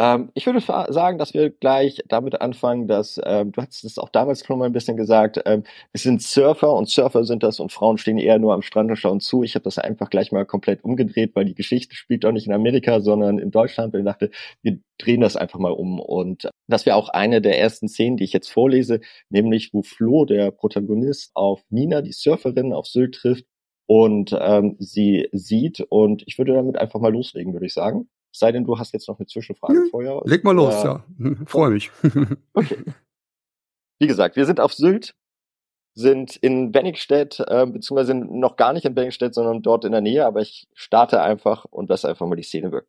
Ähm, 0.00 0.30
ich 0.34 0.46
würde 0.46 0.60
sagen, 0.60 1.18
dass 1.18 1.34
wir 1.34 1.50
gleich 1.50 2.02
damit 2.06 2.40
anfangen, 2.40 2.86
dass, 2.86 3.20
ähm, 3.24 3.50
du 3.50 3.60
hast 3.60 3.82
es 3.82 3.98
auch 3.98 4.10
damals 4.10 4.46
schon 4.46 4.58
mal 4.58 4.66
ein 4.66 4.72
bisschen 4.72 4.96
gesagt, 4.96 5.42
ähm, 5.44 5.64
es 5.92 6.04
sind 6.04 6.22
Surfer 6.22 6.72
und 6.72 6.88
Surfer 6.88 7.24
sind 7.24 7.42
das 7.42 7.58
und 7.58 7.72
Frauen 7.72 7.98
stehen 7.98 8.16
eher 8.18 8.38
nur 8.38 8.54
am 8.54 8.62
Strand 8.62 8.90
und 8.90 8.96
schauen 8.96 9.18
zu. 9.20 9.42
Ich 9.42 9.56
habe 9.56 9.64
das 9.64 9.76
einfach 9.78 10.08
gleich 10.08 10.30
mal 10.30 10.46
komplett 10.46 10.84
umgedreht, 10.84 11.34
weil 11.34 11.46
die 11.46 11.54
Geschichte 11.56 11.96
spielt 11.96 12.22
doch 12.22 12.30
nicht 12.30 12.46
in 12.46 12.52
Amerika, 12.52 13.00
sondern 13.00 13.38
in 13.40 13.50
Deutschland. 13.50 13.92
Und 13.92 14.00
ich 14.00 14.06
dachte, 14.06 14.30
wir 14.62 14.78
drehen 14.98 15.20
das 15.20 15.36
einfach 15.36 15.58
mal 15.58 15.72
um. 15.72 15.98
Und 15.98 16.48
das 16.68 16.86
wäre 16.86 16.96
auch 16.96 17.08
eine 17.08 17.40
der 17.42 17.58
ersten 17.58 17.88
Szenen, 17.88 18.16
die 18.18 18.24
ich 18.24 18.32
jetzt 18.32 18.50
vorlese, 18.52 19.00
nämlich 19.30 19.74
wo 19.74 19.82
Flo, 19.82 20.24
der 20.26 20.52
Protagonist, 20.52 21.32
auf 21.34 21.62
Nina, 21.70 22.02
die 22.02 22.12
Surferin, 22.12 22.72
auf 22.72 22.86
Sylt 22.86 23.16
trifft 23.16 23.46
und 23.86 24.36
ähm, 24.40 24.76
sie 24.78 25.28
sieht. 25.32 25.80
Und 25.80 26.22
ich 26.26 26.38
würde 26.38 26.52
damit 26.54 26.78
einfach 26.78 27.00
mal 27.00 27.12
loslegen, 27.12 27.52
würde 27.52 27.66
ich 27.66 27.74
sagen. 27.74 28.08
Sei 28.38 28.52
denn, 28.52 28.64
du 28.64 28.78
hast 28.78 28.92
jetzt 28.92 29.08
noch 29.08 29.18
eine 29.18 29.26
Zwischenfrage 29.26 29.74
hm, 29.74 29.88
vorher. 29.90 30.20
Leg 30.24 30.44
mal 30.44 30.54
los, 30.54 30.74
äh, 30.82 30.86
ja. 30.86 31.04
Freue 31.46 31.70
mich. 31.70 31.90
okay. 32.54 32.78
Wie 33.98 34.06
gesagt, 34.06 34.36
wir 34.36 34.46
sind 34.46 34.60
auf 34.60 34.72
Sylt, 34.72 35.16
sind 35.94 36.36
in 36.36 36.70
Bennigstedt, 36.70 37.40
äh, 37.40 37.66
beziehungsweise 37.66 38.14
noch 38.14 38.54
gar 38.56 38.72
nicht 38.72 38.84
in 38.84 38.94
Bennigstedt, 38.94 39.34
sondern 39.34 39.62
dort 39.62 39.84
in 39.84 39.90
der 39.90 40.00
Nähe, 40.00 40.24
aber 40.24 40.40
ich 40.40 40.68
starte 40.72 41.20
einfach 41.20 41.64
und 41.64 41.88
lasse 41.88 42.08
einfach 42.08 42.26
mal 42.26 42.36
die 42.36 42.44
Szene 42.44 42.70
wirken. 42.70 42.88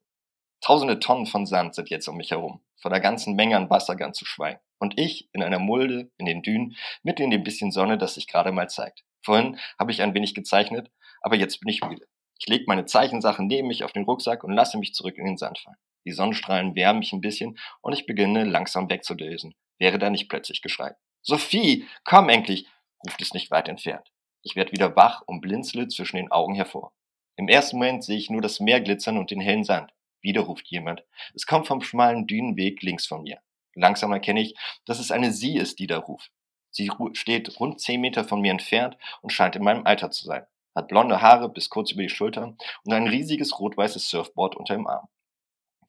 Tausende 0.62 1.00
Tonnen 1.00 1.26
von 1.26 1.48
Sand 1.48 1.74
sind 1.74 1.90
jetzt 1.90 2.08
um 2.08 2.18
mich 2.18 2.30
herum, 2.30 2.62
von 2.80 2.92
der 2.92 3.02
ganzen 3.02 3.36
Menge 3.36 3.58
an 3.58 3.70
Wasser 3.72 3.96
ganz 3.96 4.18
zu 4.20 4.26
schweigen. 4.26 4.60
Und 4.78 5.00
ich 5.00 5.30
in 5.34 5.42
einer 5.42 5.60
Mulde, 5.60 6.12
in 6.18 6.28
den 6.28 6.44
Dünen, 6.44 6.76
mitten 7.02 7.24
in 7.24 7.32
dem 7.32 7.44
bisschen 7.44 7.72
Sonne, 7.72 7.98
das 7.98 8.14
sich 8.14 8.28
gerade 8.28 8.52
mal 8.52 8.70
zeigt. 8.70 9.04
Vorhin 9.24 9.58
habe 9.80 9.92
ich 9.92 10.02
ein 10.04 10.14
wenig 10.14 10.36
gezeichnet, 10.36 10.92
aber 11.22 11.36
jetzt 11.36 11.60
bin 11.60 11.70
ich 11.70 11.84
müde. 11.84 12.06
Ich 12.40 12.48
lege 12.48 12.64
meine 12.68 12.86
Zeichensachen 12.86 13.48
neben 13.48 13.68
mich 13.68 13.84
auf 13.84 13.92
den 13.92 14.06
Rucksack 14.06 14.46
und 14.46 14.54
lasse 14.54 14.78
mich 14.78 14.94
zurück 14.94 15.18
in 15.18 15.26
den 15.26 15.38
Sand 15.38 15.60
fallen. 15.60 15.78
Die 16.06 16.14
Sonnenstrahlen 16.14 16.74
wärmen 16.74 17.00
mich 17.00 17.12
ein 17.12 17.20
bisschen 17.20 17.60
und 17.82 17.92
ich 17.92 18.06
beginne 18.06 18.46
langsam 18.46 18.90
wegzudösen. 18.90 19.56
Wäre 19.78 20.00
da 20.00 20.10
nicht 20.10 20.30
plötzlich 20.30 20.62
Geschrei. 20.62 20.96
Sophie, 21.22 21.86
komm 22.06 22.30
endlich, 22.30 22.66
ruft 23.06 23.22
es 23.22 23.34
nicht 23.34 23.52
weit 23.52 23.68
entfernt. 23.68 24.10
Ich 24.42 24.56
werde 24.56 24.72
wieder 24.72 24.96
wach 24.96 25.22
und 25.26 25.42
blinzle 25.42 25.90
zwischen 25.90 26.16
den 26.16 26.32
Augen 26.32 26.56
hervor. 26.56 26.94
Im 27.36 27.50
ersten 27.50 27.76
Moment 27.76 28.06
sehe 28.06 28.18
ich 28.18 28.30
nur 28.30 28.42
das 28.42 28.62
Meer 28.62 28.80
glitzern 28.80 29.18
und 29.18 29.32
den 29.32 29.42
hellen 29.42 29.66
Sand. 29.66 29.92
Wieder 30.22 30.42
ruft 30.42 30.68
jemand. 30.68 31.04
Es 31.36 31.46
kommt 31.46 31.68
vom 31.68 31.82
schmalen 31.82 32.26
Dünenweg 32.26 32.82
links 32.82 33.06
von 33.06 33.24
mir. 33.24 33.40
Langsam 33.76 34.14
erkenne 34.14 34.42
ich, 34.42 34.56
dass 34.86 35.00
es 35.00 35.12
eine 35.12 35.34
Sie 35.34 35.58
ist, 35.58 35.80
die 35.80 35.88
da 35.88 35.98
ruft. 35.98 36.32
Sie 36.72 36.90
steht 37.14 37.60
rund 37.60 37.82
zehn 37.82 38.00
Meter 38.00 38.24
von 38.24 38.40
mir 38.40 38.52
entfernt 38.52 38.98
und 39.22 39.32
scheint 39.32 39.58
in 39.58 39.64
meinem 39.64 39.86
Alter 39.86 40.10
zu 40.10 40.26
sein 40.26 40.46
hat 40.80 40.88
blonde 40.88 41.22
Haare 41.22 41.50
bis 41.50 41.70
kurz 41.70 41.92
über 41.92 42.02
die 42.02 42.10
Schultern 42.10 42.58
und 42.84 42.94
ein 42.94 43.08
riesiges 43.08 43.60
rot-weißes 43.60 44.10
Surfboard 44.10 44.56
unter 44.56 44.74
dem 44.74 44.88
Arm. 44.88 45.08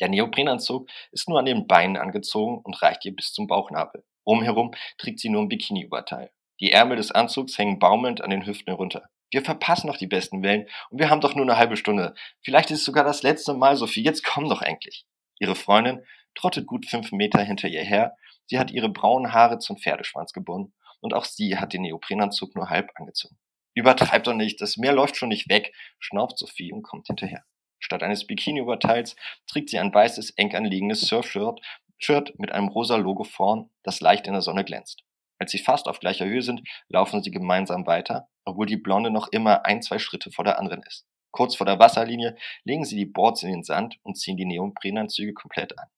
Der 0.01 0.09
Neoprenanzug 0.09 0.89
ist 1.13 1.29
nur 1.29 1.39
an 1.39 1.47
den 1.47 1.67
Beinen 1.67 1.97
angezogen 1.97 2.59
und 2.59 2.83
reicht 2.83 3.05
ihr 3.05 3.15
bis 3.15 3.33
zum 3.33 3.47
Bauchnabel. 3.47 4.05
Umherum 4.25 4.73
trägt 4.99 5.21
sie 5.21 5.29
nur 5.29 5.43
ein 5.43 5.49
Bikini-Überteil. 5.49 6.31
Die 6.61 6.73
Ärmel 6.73 6.97
des 6.97 7.11
Anzugs 7.11 7.57
hängen 7.57 7.79
baumelnd 7.79 8.21
an 8.21 8.31
den 8.31 8.47
Hüften 8.47 8.73
herunter. 8.73 9.09
Wir 9.31 9.43
verpassen 9.43 9.87
noch 9.87 9.97
die 9.97 10.07
besten 10.07 10.43
Wellen 10.43 10.67
und 10.91 10.99
wir 10.99 11.09
haben 11.09 11.21
doch 11.21 11.35
nur 11.35 11.45
eine 11.45 11.57
halbe 11.57 11.77
Stunde. 11.77 12.15
Vielleicht 12.43 12.71
ist 12.71 12.81
es 12.81 12.85
sogar 12.85 13.05
das 13.05 13.23
letzte 13.23 13.55
Mal, 13.55 13.77
Sophie. 13.77 14.03
Jetzt 14.03 14.25
komm 14.25 14.49
doch 14.49 14.63
endlich. 14.63 15.07
Ihre 15.39 15.55
Freundin 15.55 16.05
trottet 16.35 16.67
gut 16.67 16.87
fünf 16.87 17.13
Meter 17.13 17.41
hinter 17.43 17.69
ihr 17.69 17.85
her. 17.85 18.17
Sie 18.47 18.59
hat 18.59 18.71
ihre 18.71 18.89
braunen 18.89 19.33
Haare 19.33 19.59
zum 19.59 19.79
Pferdeschwanz 19.79 20.33
gebunden 20.33 20.75
und 21.01 21.15
auch 21.15 21.25
sie 21.25 21.57
hat 21.57 21.73
den 21.73 21.83
Neoprenanzug 21.83 22.57
nur 22.57 22.69
halb 22.69 22.91
angezogen. 22.97 23.39
Übertreibt 23.81 24.27
doch 24.27 24.35
nicht, 24.35 24.61
das 24.61 24.77
Meer 24.77 24.93
läuft 24.93 25.17
schon 25.17 25.31
nicht 25.31 25.49
weg, 25.49 25.73
schnauft 25.99 26.37
Sophie 26.37 26.71
und 26.71 26.83
kommt 26.83 27.07
hinterher. 27.07 27.47
Statt 27.79 28.03
eines 28.03 28.27
Bikini-Oberteils 28.27 29.17
trägt 29.47 29.71
sie 29.71 29.79
ein 29.79 29.95
weißes, 29.95 30.33
eng 30.37 30.55
anliegendes 30.55 31.01
Surfshirt 31.01 31.63
Shirt 31.97 32.39
mit 32.39 32.53
einem 32.53 32.69
rosa 32.69 32.97
Logo 32.97 33.25
vorn, 33.25 33.71
das 33.83 34.03
leicht 34.03 34.27
in 34.27 34.35
der 34.35 34.43
Sonne 34.43 34.65
glänzt. 34.65 35.03
Als 35.39 35.53
sie 35.53 35.59
fast 35.59 35.89
auf 35.89 35.99
gleicher 35.99 36.27
Höhe 36.27 36.43
sind, 36.43 36.61
laufen 36.89 37.23
sie 37.23 37.31
gemeinsam 37.31 37.87
weiter, 37.87 38.29
obwohl 38.45 38.67
die 38.67 38.77
Blonde 38.77 39.11
noch 39.11 39.29
immer 39.29 39.65
ein, 39.65 39.81
zwei 39.81 39.99
Schritte 39.99 40.31
vor 40.31 40.45
der 40.45 40.59
anderen 40.59 40.83
ist. 40.83 41.07
Kurz 41.31 41.57
vor 41.57 41.65
der 41.65 41.79
Wasserlinie 41.79 42.37
legen 42.65 42.85
sie 42.85 42.97
die 42.97 43.07
Boards 43.07 43.43
in 43.43 43.51
den 43.51 43.65
Sand 43.65 43.99
und 44.03 44.19
ziehen 44.19 44.37
die 44.37 44.45
Neoprenanzüge 44.45 45.33
komplett 45.33 45.79
an. 45.79 45.89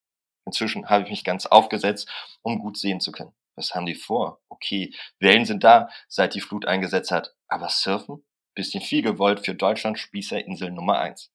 Inzwischen 0.45 0.89
habe 0.89 1.03
ich 1.03 1.09
mich 1.09 1.25
ganz 1.25 1.47
aufgesetzt, 1.47 2.09
um 2.43 2.59
gut 2.59 2.77
sehen 2.77 3.01
zu 3.01 3.11
können. 3.11 3.33
Was 3.55 3.75
haben 3.75 3.85
die 3.85 3.95
vor? 3.95 4.41
Okay, 4.49 4.93
Wellen 5.19 5.45
sind 5.45 5.63
da, 5.63 5.89
seit 6.07 6.33
die 6.33 6.41
Flut 6.41 6.65
eingesetzt 6.65 7.11
hat. 7.11 7.35
Aber 7.47 7.69
surfen? 7.69 8.25
Bisschen 8.55 8.81
viel 8.81 9.01
gewollt 9.01 9.45
für 9.45 9.55
Deutschland 9.55 9.99
Spießerinsel 9.99 10.71
Nummer 10.71 10.99
eins. 10.99 11.31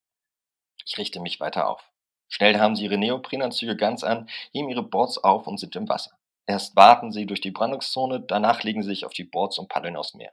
Ich 0.84 0.98
richte 0.98 1.20
mich 1.20 1.40
weiter 1.40 1.68
auf. 1.68 1.92
Schnell 2.28 2.58
haben 2.58 2.76
sie 2.76 2.84
ihre 2.84 2.98
Neoprenanzüge 2.98 3.76
ganz 3.76 4.04
an, 4.04 4.28
heben 4.52 4.68
ihre 4.68 4.82
Boards 4.82 5.18
auf 5.18 5.46
und 5.46 5.58
sind 5.58 5.74
im 5.76 5.88
Wasser. 5.88 6.12
Erst 6.46 6.76
warten 6.76 7.12
sie 7.12 7.26
durch 7.26 7.40
die 7.40 7.50
Brandungszone, 7.50 8.20
danach 8.20 8.62
legen 8.62 8.82
sie 8.82 8.88
sich 8.88 9.04
auf 9.04 9.12
die 9.12 9.24
Boards 9.24 9.58
und 9.58 9.68
paddeln 9.68 9.96
aufs 9.96 10.14
Meer. 10.14 10.32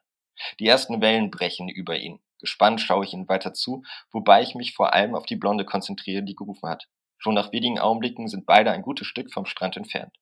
Die 0.60 0.68
ersten 0.68 1.02
Wellen 1.02 1.32
brechen 1.32 1.70
über 1.70 1.98
ihn. 1.98 2.22
Gespannt 2.40 2.82
schaue 2.82 3.06
ich 3.06 3.14
ihnen 3.14 3.30
weiter 3.30 3.54
zu, 3.54 3.84
wobei 4.12 4.42
ich 4.42 4.56
mich 4.56 4.74
vor 4.74 4.94
allem 4.94 5.16
auf 5.16 5.26
die 5.26 5.36
Blonde 5.36 5.66
konzentriere, 5.66 6.24
die 6.24 6.36
gerufen 6.36 6.70
hat. 6.70 6.88
Schon 7.18 7.34
nach 7.34 7.52
wenigen 7.52 7.80
Augenblicken 7.80 8.28
sind 8.28 8.46
beide 8.46 8.72
ein 8.72 8.82
gutes 8.82 9.08
Stück 9.08 9.34
vom 9.34 9.46
Strand 9.46 9.78
entfernt. 9.78 10.16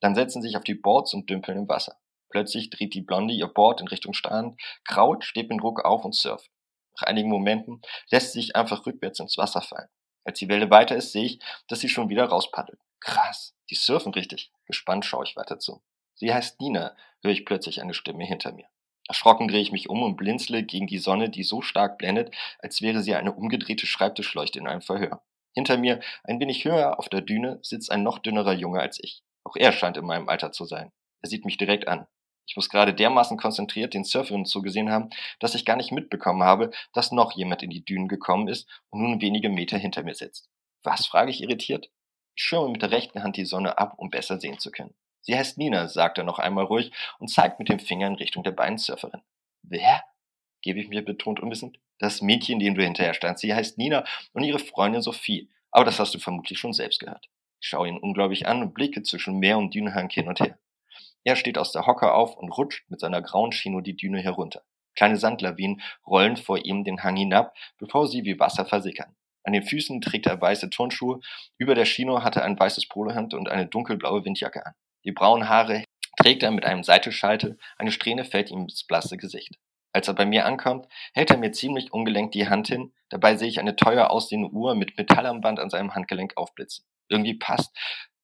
Dann 0.00 0.14
setzen 0.14 0.42
sie 0.42 0.48
sich 0.48 0.56
auf 0.56 0.64
die 0.64 0.74
Boards 0.74 1.14
und 1.14 1.28
dümpeln 1.30 1.58
im 1.58 1.68
Wasser. 1.68 1.96
Plötzlich 2.30 2.70
dreht 2.70 2.94
die 2.94 3.00
Blonde 3.00 3.34
ihr 3.34 3.48
Board 3.48 3.80
in 3.80 3.88
Richtung 3.88 4.12
Strand, 4.12 4.60
kraut, 4.84 5.24
steht 5.24 5.48
mit 5.48 5.60
Druck 5.60 5.84
auf 5.84 6.04
und 6.04 6.14
surft. 6.14 6.50
Nach 6.98 7.06
einigen 7.06 7.28
Momenten 7.28 7.80
lässt 8.10 8.32
sie 8.32 8.40
sich 8.40 8.56
einfach 8.56 8.86
rückwärts 8.86 9.20
ins 9.20 9.38
Wasser 9.38 9.62
fallen. 9.62 9.88
Als 10.24 10.38
die 10.38 10.48
Welle 10.48 10.70
weiter 10.70 10.96
ist, 10.96 11.12
sehe 11.12 11.24
ich, 11.24 11.40
dass 11.68 11.80
sie 11.80 11.88
schon 11.88 12.08
wieder 12.08 12.24
rauspaddelt. 12.24 12.78
Krass, 13.00 13.54
die 13.70 13.76
surfen 13.76 14.12
richtig. 14.12 14.52
Gespannt 14.66 15.04
schaue 15.04 15.24
ich 15.24 15.36
weiter 15.36 15.58
zu. 15.58 15.82
Sie 16.14 16.34
heißt 16.34 16.60
Nina, 16.60 16.96
höre 17.22 17.32
ich 17.32 17.46
plötzlich 17.46 17.80
eine 17.80 17.94
Stimme 17.94 18.24
hinter 18.24 18.52
mir. 18.52 18.66
Erschrocken 19.08 19.48
drehe 19.48 19.62
ich 19.62 19.72
mich 19.72 19.88
um 19.88 20.02
und 20.02 20.16
blinzle 20.16 20.62
gegen 20.64 20.86
die 20.86 20.98
Sonne, 20.98 21.30
die 21.30 21.44
so 21.44 21.62
stark 21.62 21.96
blendet, 21.96 22.34
als 22.58 22.82
wäre 22.82 23.02
sie 23.02 23.14
eine 23.14 23.32
umgedrehte 23.32 23.86
Schreibtischleuchte 23.86 24.58
in 24.58 24.66
einem 24.66 24.82
Verhör. 24.82 25.22
Hinter 25.54 25.78
mir, 25.78 26.00
ein 26.24 26.40
wenig 26.40 26.64
höher 26.64 26.98
auf 26.98 27.08
der 27.08 27.22
Düne, 27.22 27.58
sitzt 27.62 27.90
ein 27.90 28.02
noch 28.02 28.18
dünnerer 28.18 28.52
Junge 28.52 28.80
als 28.80 29.02
ich. 29.02 29.22
Auch 29.48 29.56
er 29.56 29.72
scheint 29.72 29.96
in 29.96 30.04
meinem 30.04 30.28
Alter 30.28 30.52
zu 30.52 30.66
sein. 30.66 30.92
Er 31.22 31.30
sieht 31.30 31.46
mich 31.46 31.56
direkt 31.56 31.88
an. 31.88 32.06
Ich 32.46 32.54
muss 32.56 32.68
gerade 32.68 32.92
dermaßen 32.92 33.38
konzentriert 33.38 33.94
den 33.94 34.04
Surferinnen 34.04 34.44
zugesehen 34.44 34.90
haben, 34.90 35.08
dass 35.40 35.54
ich 35.54 35.64
gar 35.64 35.76
nicht 35.76 35.90
mitbekommen 35.90 36.42
habe, 36.42 36.70
dass 36.92 37.12
noch 37.12 37.32
jemand 37.32 37.62
in 37.62 37.70
die 37.70 37.82
Dünen 37.82 38.08
gekommen 38.08 38.48
ist 38.48 38.68
und 38.90 39.02
nun 39.02 39.22
wenige 39.22 39.48
Meter 39.48 39.78
hinter 39.78 40.02
mir 40.02 40.14
sitzt. 40.14 40.50
Was, 40.82 41.06
frage 41.06 41.30
ich 41.30 41.42
irritiert? 41.42 41.90
Ich 42.36 42.42
schirme 42.42 42.68
mit 42.68 42.82
der 42.82 42.90
rechten 42.90 43.22
Hand 43.22 43.38
die 43.38 43.46
Sonne 43.46 43.78
ab, 43.78 43.94
um 43.96 44.10
besser 44.10 44.38
sehen 44.38 44.58
zu 44.58 44.70
können. 44.70 44.94
Sie 45.22 45.34
heißt 45.34 45.56
Nina, 45.56 45.88
sagt 45.88 46.18
er 46.18 46.24
noch 46.24 46.38
einmal 46.38 46.64
ruhig 46.64 46.92
und 47.18 47.28
zeigt 47.28 47.58
mit 47.58 47.70
dem 47.70 47.80
Finger 47.80 48.06
in 48.06 48.16
Richtung 48.16 48.44
der 48.44 48.52
beiden 48.52 48.76
Surferinnen. 48.76 49.24
Wer? 49.62 50.04
gebe 50.60 50.78
ich 50.78 50.88
mir 50.88 51.02
betont 51.02 51.40
unwissend. 51.40 51.78
Das 51.98 52.20
Mädchen, 52.20 52.58
dem 52.58 52.74
du 52.74 52.82
hinterher 52.82 53.14
standst, 53.14 53.40
sie 53.40 53.54
heißt 53.54 53.78
Nina 53.78 54.04
und 54.34 54.44
ihre 54.44 54.58
Freundin 54.58 55.00
Sophie. 55.00 55.48
Aber 55.70 55.86
das 55.86 55.98
hast 55.98 56.14
du 56.14 56.18
vermutlich 56.18 56.58
schon 56.58 56.74
selbst 56.74 57.00
gehört. 57.00 57.28
Ich 57.60 57.68
schaue 57.68 57.88
ihn 57.88 57.98
unglaublich 57.98 58.46
an 58.46 58.62
und 58.62 58.74
blicke 58.74 59.02
zwischen 59.02 59.38
Meer 59.38 59.58
und 59.58 59.74
Dünenhang 59.74 60.08
hin 60.10 60.28
und 60.28 60.40
her. 60.40 60.58
Er 61.24 61.36
steht 61.36 61.58
aus 61.58 61.72
der 61.72 61.86
Hocke 61.86 62.12
auf 62.12 62.36
und 62.36 62.50
rutscht 62.50 62.88
mit 62.88 63.00
seiner 63.00 63.20
grauen 63.20 63.52
Chino 63.52 63.80
die 63.80 63.96
Düne 63.96 64.20
herunter. 64.20 64.62
Kleine 64.94 65.16
Sandlawinen 65.16 65.80
rollen 66.06 66.36
vor 66.36 66.64
ihm 66.64 66.84
den 66.84 67.02
Hang 67.02 67.16
hinab, 67.16 67.54
bevor 67.78 68.08
sie 68.08 68.24
wie 68.24 68.38
Wasser 68.40 68.64
versickern. 68.64 69.14
An 69.44 69.52
den 69.52 69.62
Füßen 69.62 70.00
trägt 70.00 70.26
er 70.26 70.40
weiße 70.40 70.70
Turnschuhe, 70.70 71.20
über 71.56 71.74
der 71.74 71.84
Chino 71.84 72.22
hat 72.22 72.36
er 72.36 72.44
ein 72.44 72.58
weißes 72.58 72.88
Polohemd 72.88 73.34
und 73.34 73.48
eine 73.48 73.66
dunkelblaue 73.66 74.24
Windjacke 74.24 74.66
an. 74.66 74.74
Die 75.04 75.12
braunen 75.12 75.48
Haare 75.48 75.84
trägt 76.16 76.42
er 76.42 76.50
mit 76.50 76.64
einem 76.64 76.82
Seitelscheitel, 76.82 77.58
eine 77.76 77.92
Strähne 77.92 78.24
fällt 78.24 78.50
ihm 78.50 78.62
ins 78.62 78.84
blasse 78.84 79.16
Gesicht. 79.16 79.58
Als 79.92 80.08
er 80.08 80.14
bei 80.14 80.26
mir 80.26 80.44
ankommt, 80.44 80.86
hält 81.14 81.30
er 81.30 81.38
mir 81.38 81.52
ziemlich 81.52 81.92
ungelenkt 81.92 82.34
die 82.34 82.48
Hand 82.48 82.68
hin, 82.68 82.92
dabei 83.08 83.36
sehe 83.36 83.48
ich 83.48 83.58
eine 83.58 83.76
teuer 83.76 84.10
aussehende 84.10 84.50
Uhr 84.50 84.74
mit 84.74 84.98
Metallarmband 84.98 85.60
an 85.60 85.70
seinem 85.70 85.94
Handgelenk 85.94 86.36
aufblitzen. 86.36 86.84
Irgendwie 87.08 87.34
passt 87.34 87.76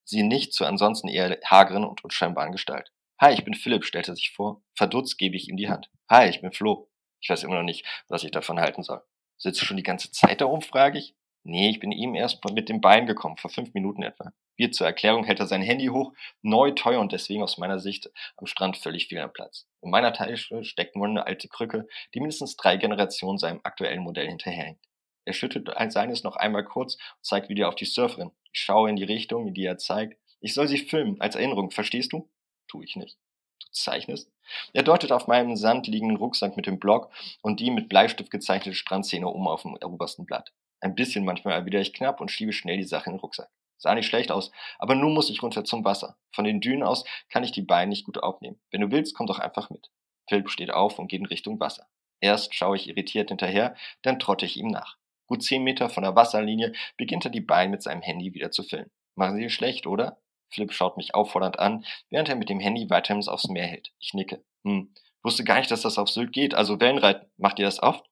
sie 0.04 0.22
nicht 0.22 0.52
zur 0.52 0.66
ansonsten 0.66 1.08
eher 1.08 1.38
hageren 1.44 1.84
und 1.84 2.04
unscheinbaren 2.04 2.52
Gestalt. 2.52 2.92
Hi, 3.20 3.32
ich 3.32 3.44
bin 3.44 3.54
Philipp, 3.54 3.84
stellt 3.84 4.08
er 4.08 4.16
sich 4.16 4.30
vor. 4.30 4.62
Verdutzt 4.74 5.18
gebe 5.18 5.36
ich 5.36 5.48
ihm 5.48 5.56
die 5.56 5.68
Hand. 5.68 5.90
Hi, 6.10 6.28
ich 6.28 6.40
bin 6.40 6.52
Flo. 6.52 6.90
Ich 7.20 7.30
weiß 7.30 7.42
immer 7.42 7.56
noch 7.56 7.62
nicht, 7.62 7.86
was 8.08 8.24
ich 8.24 8.30
davon 8.30 8.60
halten 8.60 8.82
soll. 8.82 9.02
Sitzt 9.38 9.60
du 9.62 9.64
schon 9.64 9.76
die 9.76 9.82
ganze 9.82 10.10
Zeit 10.10 10.40
da 10.40 10.44
rum, 10.44 10.62
frage 10.62 10.98
ich. 10.98 11.14
Nee, 11.42 11.68
ich 11.68 11.80
bin 11.80 11.92
ihm 11.92 12.14
erst 12.14 12.44
mit 12.52 12.68
dem 12.68 12.80
Bein 12.80 13.06
gekommen, 13.06 13.36
vor 13.36 13.50
fünf 13.50 13.74
Minuten 13.74 14.02
etwa. 14.02 14.32
Wie 14.56 14.70
zur 14.70 14.86
Erklärung 14.86 15.24
hält 15.24 15.40
er 15.40 15.46
sein 15.46 15.62
Handy 15.62 15.88
hoch, 15.88 16.12
neu, 16.42 16.70
teuer 16.70 17.00
und 17.00 17.12
deswegen 17.12 17.42
aus 17.42 17.58
meiner 17.58 17.78
Sicht 17.78 18.10
am 18.36 18.46
Strand 18.46 18.76
völlig 18.76 19.08
fehl 19.08 19.18
am 19.20 19.32
Platz. 19.32 19.66
In 19.82 19.90
meiner 19.90 20.12
Tasche 20.12 20.64
steckt 20.64 20.96
nur 20.96 21.06
eine 21.06 21.26
alte 21.26 21.48
Krücke, 21.48 21.86
die 22.14 22.20
mindestens 22.20 22.56
drei 22.56 22.76
Generationen 22.76 23.38
seinem 23.38 23.60
aktuellen 23.62 24.02
Modell 24.02 24.28
hinterherhängt. 24.28 24.80
Er 25.26 25.32
schüttelt 25.32 25.70
seines 25.88 26.22
noch 26.22 26.36
einmal 26.36 26.64
kurz 26.64 26.94
und 26.94 27.24
zeigt 27.24 27.48
wieder 27.48 27.68
auf 27.68 27.74
die 27.74 27.86
Surferin. 27.86 28.30
Ich 28.54 28.60
schaue 28.60 28.88
in 28.88 28.96
die 28.96 29.04
Richtung, 29.04 29.48
in 29.48 29.54
die 29.54 29.64
er 29.64 29.78
zeigt. 29.78 30.16
Ich 30.40 30.54
soll 30.54 30.68
sie 30.68 30.78
filmen, 30.78 31.20
als 31.20 31.34
Erinnerung, 31.34 31.72
verstehst 31.72 32.12
du? 32.12 32.30
Tu 32.68 32.82
ich 32.82 32.94
nicht. 32.94 33.18
Du 33.60 33.66
zeichnest? 33.72 34.30
Er 34.72 34.84
deutet 34.84 35.10
auf 35.10 35.26
meinem 35.26 35.56
Sand 35.56 35.88
liegenden 35.88 36.16
Rucksack 36.16 36.56
mit 36.56 36.66
dem 36.66 36.78
Block 36.78 37.10
und 37.42 37.58
die 37.58 37.72
mit 37.72 37.88
Bleistift 37.88 38.30
gezeichnete 38.30 38.76
Strandszene 38.76 39.26
um 39.26 39.48
auf 39.48 39.62
dem 39.62 39.74
obersten 39.74 40.24
Blatt. 40.24 40.52
Ein 40.80 40.94
bisschen 40.94 41.24
manchmal 41.24 41.54
erwidere 41.54 41.82
ich 41.82 41.94
knapp 41.94 42.20
und 42.20 42.30
schiebe 42.30 42.52
schnell 42.52 42.76
die 42.76 42.84
Sache 42.84 43.10
in 43.10 43.16
den 43.16 43.20
Rucksack. 43.20 43.50
Sah 43.76 43.94
nicht 43.94 44.06
schlecht 44.06 44.30
aus, 44.30 44.52
aber 44.78 44.94
nun 44.94 45.14
muss 45.14 45.30
ich 45.30 45.42
runter 45.42 45.64
zum 45.64 45.84
Wasser. 45.84 46.16
Von 46.32 46.44
den 46.44 46.60
Dünen 46.60 46.84
aus 46.84 47.04
kann 47.30 47.42
ich 47.42 47.50
die 47.50 47.62
Beine 47.62 47.88
nicht 47.88 48.04
gut 48.04 48.22
aufnehmen. 48.22 48.60
Wenn 48.70 48.82
du 48.82 48.92
willst, 48.92 49.16
komm 49.16 49.26
doch 49.26 49.40
einfach 49.40 49.68
mit. 49.70 49.90
Philipp 50.28 50.48
steht 50.48 50.70
auf 50.70 51.00
und 51.00 51.08
geht 51.08 51.20
in 51.20 51.26
Richtung 51.26 51.58
Wasser. 51.58 51.88
Erst 52.20 52.54
schaue 52.54 52.76
ich 52.76 52.88
irritiert 52.88 53.30
hinterher, 53.30 53.74
dann 54.02 54.20
trotte 54.20 54.46
ich 54.46 54.56
ihm 54.56 54.68
nach. 54.68 54.96
Gut 55.26 55.42
zehn 55.42 55.62
Meter 55.62 55.88
von 55.88 56.02
der 56.02 56.16
Wasserlinie 56.16 56.72
beginnt 56.96 57.24
er 57.24 57.30
die 57.30 57.40
Beine 57.40 57.70
mit 57.70 57.82
seinem 57.82 58.02
Handy 58.02 58.34
wieder 58.34 58.50
zu 58.50 58.62
filmen. 58.62 58.90
Machen 59.16 59.36
Sie 59.36 59.50
schlecht, 59.50 59.86
oder? 59.86 60.18
Philipp 60.50 60.72
schaut 60.72 60.96
mich 60.96 61.14
auffordernd 61.14 61.58
an, 61.58 61.84
während 62.10 62.28
er 62.28 62.36
mit 62.36 62.48
dem 62.48 62.60
Handy 62.60 62.88
weiterhin 62.90 63.26
aufs 63.26 63.48
Meer 63.48 63.66
hält. 63.66 63.92
Ich 63.98 64.14
nicke. 64.14 64.44
Hm, 64.64 64.92
wusste 65.22 65.44
gar 65.44 65.58
nicht, 65.58 65.70
dass 65.70 65.82
das 65.82 65.98
auf 65.98 66.08
Sylt 66.08 66.32
geht, 66.32 66.54
also 66.54 66.80
Wellenreiten. 66.80 67.28
Macht 67.36 67.58
ihr 67.58 67.64
das 67.64 67.82
oft? 67.82 68.04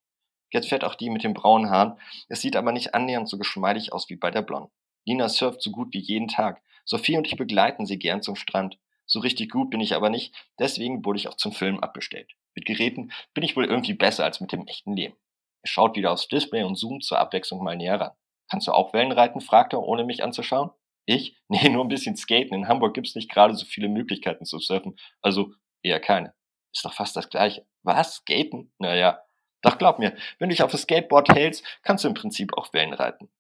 Jetzt 0.51 0.68
fährt 0.68 0.85
auch 0.85 0.94
die 0.94 1.11
mit 1.11 1.25
den 1.25 1.35
braunen 1.35 1.70
Haaren. 1.70 1.98
Es 2.29 2.40
sieht 2.40 2.57
aber 2.57 2.72
nicht 2.72 2.94
annähernd 2.94 3.29
so 3.29 3.38
geschmeidig 3.38 3.92
aus 3.92 4.09
wie 4.11 4.16
bei 4.16 4.31
der 4.31 4.42
Blonden. 4.42 4.70
Nina 5.05 5.29
surft 5.29 5.62
so 5.62 5.70
gut 5.70 5.92
wie 5.92 6.01
jeden 6.01 6.29
Tag. 6.29 6.62
Sophie 6.85 7.16
und 7.16 7.27
ich 7.27 7.37
begleiten 7.37 7.87
sie 7.87 7.98
gern 7.98 8.22
zum 8.22 8.37
Strand. 8.37 8.79
So 9.07 9.20
richtig 9.20 9.51
gut 9.51 9.70
bin 9.70 9.81
ich 9.81 9.94
aber 9.94 10.11
nicht, 10.11 10.35
deswegen 10.59 11.05
wurde 11.05 11.18
ich 11.18 11.29
auch 11.29 11.37
zum 11.37 11.53
Film 11.53 11.81
abbestellt. 11.81 12.33
Mit 12.55 12.66
Geräten 12.66 13.12
bin 13.35 13.44
ich 13.44 13.57
wohl 13.57 13.64
irgendwie 13.64 13.94
besser 13.94 14.25
als 14.25 14.40
mit 14.40 14.53
dem 14.53 14.66
echten 14.66 14.94
Leben. 14.94 15.16
Er 15.62 15.68
schaut 15.68 15.96
wieder 15.96 16.12
aufs 16.12 16.29
Display 16.29 16.64
und 16.64 16.77
zoomt 16.77 17.05
zur 17.05 17.18
Abwechslung 17.18 17.62
mal 17.62 17.77
näher 17.77 18.01
ran. 18.01 18.12
Kannst 18.51 18.66
du 18.66 18.72
auch 18.72 18.92
Wellen 18.92 19.12
reiten? 19.12 19.40
fragt 19.40 19.72
er, 19.72 19.83
ohne 19.83 20.05
mich 20.05 20.22
anzuschauen. 20.22 20.70
Ich? 21.07 21.37
Nee, 21.48 21.68
nur 21.68 21.85
ein 21.85 21.88
bisschen 21.88 22.16
skaten. 22.16 22.55
In 22.55 22.68
Hamburg 22.68 22.94
gibt's 22.94 23.14
nicht 23.14 23.31
gerade 23.31 23.55
so 23.55 23.66
viele 23.66 23.88
Möglichkeiten 23.88 24.44
zu 24.44 24.59
surfen. 24.59 24.96
Also 25.20 25.53
eher 25.83 26.01
keine. 26.01 26.35
Ist 26.72 26.85
doch 26.85 26.94
fast 26.94 27.14
das 27.16 27.29
gleiche. 27.29 27.66
Was? 27.83 28.16
Skaten? 28.16 28.72
Naja. 28.79 29.22
Doch 29.61 29.79
glaub 29.79 29.98
mir, 29.98 30.16
wenn 30.38 30.48
du 30.48 30.55
dich 30.55 30.62
auf 30.62 30.72
das 30.72 30.83
Skateboard 30.83 31.29
hältst, 31.35 31.64
kannst 31.83 32.05
du 32.05 32.09
im 32.09 32.14
Prinzip 32.14 32.57
auch 32.57 32.72
Wellen 32.72 32.94
reiten. 32.94 33.31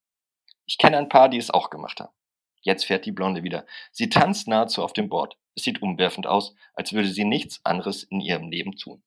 Ich 0.66 0.78
kenne 0.78 0.98
ein 0.98 1.08
paar, 1.08 1.28
die 1.28 1.38
es 1.38 1.50
auch 1.50 1.70
gemacht 1.70 2.00
haben. 2.00 2.12
Jetzt 2.60 2.84
fährt 2.84 3.06
die 3.06 3.12
Blonde 3.12 3.42
wieder. 3.42 3.66
Sie 3.90 4.08
tanzt 4.08 4.46
nahezu 4.46 4.84
auf 4.84 4.92
dem 4.92 5.08
Board. 5.08 5.36
Es 5.56 5.64
sieht 5.64 5.82
umwerfend 5.82 6.26
aus, 6.26 6.54
als 6.74 6.92
würde 6.92 7.08
sie 7.08 7.24
nichts 7.24 7.60
anderes 7.64 8.04
in 8.04 8.20
ihrem 8.20 8.50
Leben 8.50 8.76
tun. 8.76 9.02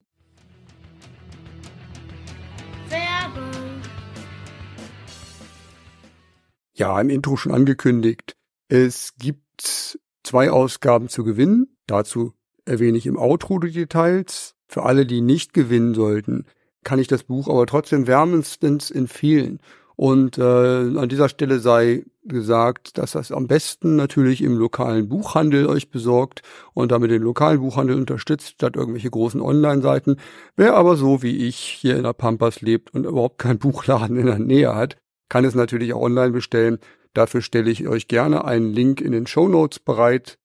Ja, 6.78 7.00
im 7.00 7.10
Intro 7.10 7.38
schon 7.38 7.54
angekündigt. 7.54 8.36
Es 8.68 9.14
gibt 9.18 9.98
zwei 10.24 10.52
Ausgaben 10.52 11.08
zu 11.08 11.24
gewinnen. 11.24 11.78
Dazu 11.88 12.34
erwähne 12.66 12.98
ich 12.98 13.06
im 13.06 13.18
Outro 13.18 13.60
die 13.60 13.72
Details. 13.72 14.56
Für 14.68 14.84
alle, 14.84 15.06
die 15.06 15.22
nicht 15.22 15.54
gewinnen 15.54 15.94
sollten, 15.94 16.46
kann 16.84 17.00
ich 17.00 17.08
das 17.08 17.24
Buch 17.24 17.48
aber 17.48 17.66
trotzdem 17.66 18.08
wärmstens 18.08 18.92
empfehlen. 18.92 19.60
Und 19.96 20.38
äh, 20.38 20.42
an 20.42 21.08
dieser 21.08 21.30
Stelle 21.30 21.60
sei 21.60 22.04
gesagt, 22.26 22.98
dass 22.98 23.14
das 23.14 23.32
am 23.32 23.48
besten 23.48 23.96
natürlich 23.96 24.42
im 24.42 24.58
lokalen 24.58 25.08
Buchhandel 25.08 25.68
euch 25.68 25.90
besorgt 25.90 26.42
und 26.74 26.92
damit 26.92 27.12
den 27.12 27.22
lokalen 27.22 27.62
Buchhandel 27.62 27.96
unterstützt, 27.96 28.56
statt 28.56 28.76
irgendwelche 28.76 29.10
großen 29.10 29.40
Online-Seiten. 29.40 30.18
Wer 30.58 30.74
aber 30.74 30.98
so 30.98 31.24
wie 31.24 31.48
ich 31.48 31.56
hier 31.56 31.96
in 31.96 32.04
der 32.04 32.12
Pampas 32.12 32.60
lebt 32.60 32.94
und 32.94 33.06
überhaupt 33.06 33.38
keinen 33.38 33.60
Buchladen 33.60 34.18
in 34.18 34.26
der 34.26 34.40
Nähe 34.40 34.76
hat, 34.76 34.98
kann 35.30 35.46
es 35.46 35.56
natürlich 35.56 35.94
auch 35.94 36.02
online 36.02 36.32
bestellen. 36.32 36.80
Dafür 37.14 37.42
stelle 37.42 37.72
ich 37.72 37.88
euch 37.88 38.08
gerne 38.08 38.46
einen 38.46 38.74
Link 38.74 39.02
in 39.02 39.12
den 39.12 39.28
Show 39.28 39.48
Notes 39.48 39.80
bereit, 39.80 40.38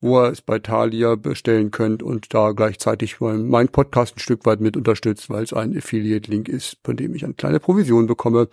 wo 0.00 0.20
ihr 0.20 0.30
es 0.30 0.42
bei 0.42 0.58
Thalia 0.58 1.16
bestellen 1.16 1.70
könnt 1.70 2.02
und 2.02 2.32
da 2.34 2.52
gleichzeitig 2.52 3.20
mein 3.20 3.68
Podcast 3.68 4.16
ein 4.16 4.20
Stück 4.20 4.46
weit 4.46 4.60
mit 4.60 4.76
unterstützt, 4.76 5.30
weil 5.30 5.42
es 5.42 5.52
ein 5.52 5.76
Affiliate-Link 5.76 6.48
ist, 6.48 6.78
von 6.84 6.96
dem 6.96 7.14
ich 7.14 7.24
eine 7.24 7.34
kleine 7.34 7.60
Provision 7.60 8.06
bekomme. 8.06 8.48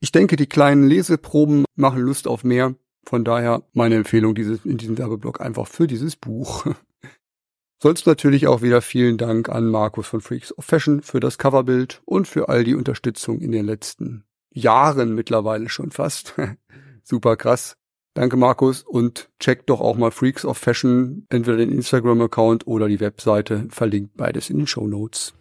Ich 0.00 0.12
denke, 0.12 0.36
die 0.36 0.46
kleinen 0.46 0.86
Leseproben 0.86 1.64
machen 1.74 2.00
Lust 2.00 2.28
auf 2.28 2.44
mehr. 2.44 2.74
Von 3.04 3.24
daher 3.24 3.62
meine 3.72 3.94
Empfehlung 3.94 4.34
dieses, 4.34 4.64
in 4.64 4.76
diesem 4.76 4.98
Werbeblock 4.98 5.40
einfach 5.40 5.68
für 5.68 5.86
dieses 5.86 6.16
Buch. 6.16 6.66
Sonst 7.82 8.06
natürlich 8.06 8.46
auch 8.46 8.62
wieder 8.62 8.82
vielen 8.82 9.16
Dank 9.16 9.48
an 9.48 9.66
Markus 9.66 10.08
von 10.08 10.20
Freaks 10.20 10.56
of 10.56 10.64
Fashion 10.64 11.02
für 11.02 11.20
das 11.20 11.38
Coverbild 11.38 12.02
und 12.04 12.26
für 12.26 12.48
all 12.48 12.64
die 12.64 12.74
Unterstützung 12.74 13.40
in 13.40 13.52
den 13.52 13.64
letzten 13.64 14.25
Jahren 14.56 15.14
mittlerweile 15.14 15.68
schon 15.68 15.90
fast. 15.90 16.34
Super 17.02 17.36
krass. 17.36 17.76
Danke 18.14 18.38
Markus 18.38 18.82
und 18.82 19.28
checkt 19.38 19.68
doch 19.68 19.82
auch 19.82 19.96
mal 19.96 20.10
Freaks 20.10 20.46
of 20.46 20.56
Fashion, 20.56 21.26
entweder 21.28 21.58
den 21.58 21.70
Instagram-Account 21.70 22.66
oder 22.66 22.88
die 22.88 23.00
Webseite, 23.00 23.66
verlinkt 23.68 24.16
beides 24.16 24.48
in 24.48 24.56
den 24.56 24.66
Show 24.66 24.86
Notes. 24.86 25.34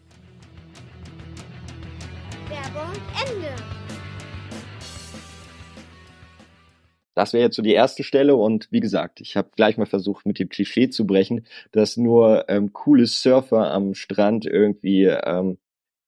Das 7.15 7.31
wäre 7.31 7.45
jetzt 7.45 7.55
so 7.55 7.61
die 7.61 7.71
erste 7.71 8.03
Stelle 8.03 8.35
und 8.35 8.67
wie 8.71 8.81
gesagt, 8.81 9.21
ich 9.21 9.37
habe 9.37 9.51
gleich 9.55 9.77
mal 9.77 9.85
versucht, 9.85 10.25
mit 10.25 10.37
dem 10.37 10.49
Klischee 10.49 10.89
zu 10.89 11.07
brechen, 11.07 11.45
dass 11.71 11.95
nur 11.95 12.49
ähm, 12.49 12.73
coole 12.73 13.05
Surfer 13.05 13.71
am 13.71 13.93
Strand 13.93 14.45
irgendwie 14.45 15.05
ähm, 15.05 15.57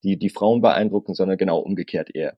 die, 0.03 0.17
die 0.17 0.29
Frauen 0.29 0.59
beeindrucken, 0.59 1.13
sondern 1.13 1.37
genau 1.37 1.59
umgekehrt 1.59 2.13
eher. 2.13 2.37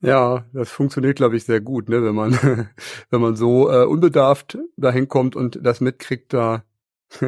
Ja, 0.00 0.44
das 0.52 0.70
funktioniert, 0.70 1.16
glaube 1.16 1.36
ich, 1.36 1.44
sehr 1.44 1.60
gut, 1.60 1.88
ne? 1.88 2.02
wenn 2.02 2.14
man, 2.14 2.32
wenn 3.10 3.20
man 3.20 3.36
so 3.36 3.70
äh, 3.70 3.84
unbedarft 3.84 4.58
dahin 4.76 5.08
kommt 5.08 5.34
und 5.36 5.58
das 5.62 5.80
mitkriegt, 5.80 6.32
da 6.32 6.64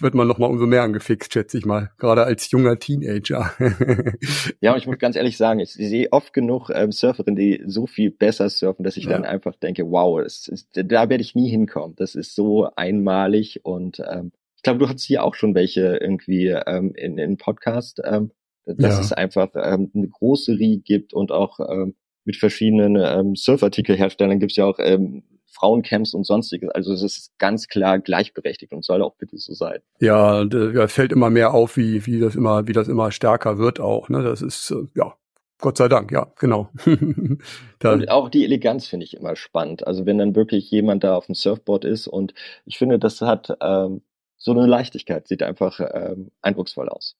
wird 0.00 0.14
man 0.14 0.26
noch 0.26 0.38
mal 0.38 0.46
umso 0.46 0.66
mehr 0.66 0.82
angefixt, 0.82 1.32
schätze 1.32 1.58
ich 1.58 1.66
mal, 1.66 1.90
gerade 1.98 2.24
als 2.24 2.50
junger 2.50 2.78
Teenager. 2.78 3.52
ja, 4.60 4.72
und 4.72 4.78
ich 4.78 4.86
muss 4.86 4.98
ganz 4.98 5.16
ehrlich 5.16 5.36
sagen, 5.36 5.60
ich 5.60 5.72
sehe 5.72 6.12
oft 6.12 6.32
genug 6.32 6.70
ähm, 6.74 6.92
Surferinnen, 6.92 7.36
die 7.36 7.62
so 7.66 7.86
viel 7.86 8.10
besser 8.10 8.48
surfen, 8.48 8.84
dass 8.84 8.96
ich 8.96 9.04
ja. 9.04 9.10
dann 9.10 9.24
einfach 9.24 9.54
denke, 9.54 9.90
wow, 9.90 10.20
ist, 10.20 10.50
da 10.74 11.08
werde 11.08 11.22
ich 11.22 11.34
nie 11.34 11.50
hinkommen. 11.50 11.94
Das 11.96 12.14
ist 12.14 12.34
so 12.34 12.68
einmalig 12.74 13.60
und 13.64 14.00
ähm, 14.00 14.32
ich 14.56 14.62
glaube, 14.62 14.78
du 14.78 14.88
hattest 14.88 15.06
hier 15.06 15.24
auch 15.24 15.34
schon 15.34 15.56
welche 15.56 15.96
irgendwie 15.96 16.46
ähm, 16.46 16.94
in, 16.94 17.18
in 17.18 17.36
Podcast, 17.36 18.00
ähm, 18.04 18.30
dass 18.64 18.94
ja. 18.94 19.00
es 19.00 19.12
einfach 19.12 19.50
ähm, 19.56 19.90
eine 19.92 20.08
große 20.08 20.52
Rie 20.52 20.78
gibt 20.78 21.14
und 21.14 21.32
auch 21.32 21.58
ähm, 21.58 21.96
mit 22.24 22.36
verschiedenen 22.36 22.96
ähm, 22.96 23.34
Surfartikelherstellern 23.36 24.38
gibt 24.38 24.52
es 24.52 24.56
ja 24.56 24.64
auch 24.64 24.78
ähm, 24.78 25.22
Frauencamps 25.46 26.14
und 26.14 26.24
sonstiges. 26.24 26.70
Also 26.70 26.92
es 26.92 27.02
ist 27.02 27.38
ganz 27.38 27.68
klar 27.68 27.98
gleichberechtigt 27.98 28.72
und 28.72 28.84
soll 28.84 29.02
auch 29.02 29.14
bitte 29.16 29.38
so 29.38 29.54
sein. 29.54 29.80
Ja, 30.00 30.42
ja 30.42 30.88
fällt 30.88 31.12
immer 31.12 31.30
mehr 31.30 31.52
auf, 31.54 31.76
wie, 31.76 32.04
wie 32.06 32.20
das 32.20 32.34
immer, 32.34 32.66
wie 32.66 32.72
das 32.72 32.88
immer 32.88 33.12
stärker 33.12 33.58
wird 33.58 33.78
auch. 33.78 34.08
Ne? 34.08 34.22
Das 34.22 34.42
ist, 34.42 34.70
äh, 34.70 34.86
ja, 34.94 35.14
Gott 35.62 35.78
sei 35.78 35.88
Dank, 35.88 36.10
ja, 36.10 36.32
genau. 36.40 36.70
und 36.84 38.10
auch 38.10 38.28
die 38.28 38.44
Eleganz 38.44 38.86
finde 38.86 39.04
ich 39.04 39.14
immer 39.14 39.36
spannend. 39.36 39.86
Also 39.86 40.06
wenn 40.06 40.18
dann 40.18 40.34
wirklich 40.34 40.68
jemand 40.70 41.04
da 41.04 41.14
auf 41.14 41.26
dem 41.26 41.36
Surfboard 41.36 41.84
ist 41.84 42.08
und 42.08 42.34
ich 42.64 42.78
finde, 42.78 42.98
das 42.98 43.20
hat 43.20 43.56
ähm, 43.60 44.02
so 44.36 44.50
eine 44.50 44.66
Leichtigkeit, 44.66 45.28
sieht 45.28 45.42
einfach 45.42 45.78
ähm, 45.80 46.32
eindrucksvoll 46.40 46.88
aus. 46.88 47.16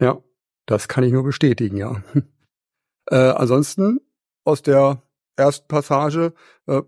Ja, 0.00 0.18
das 0.64 0.88
kann 0.88 1.04
ich 1.04 1.12
nur 1.12 1.24
bestätigen, 1.24 1.76
ja. 1.76 2.02
Äh, 3.10 3.16
ansonsten 3.16 4.00
aus 4.44 4.62
der 4.62 5.02
ersten 5.36 5.66
Passage 5.68 6.32
äh, 6.66 6.82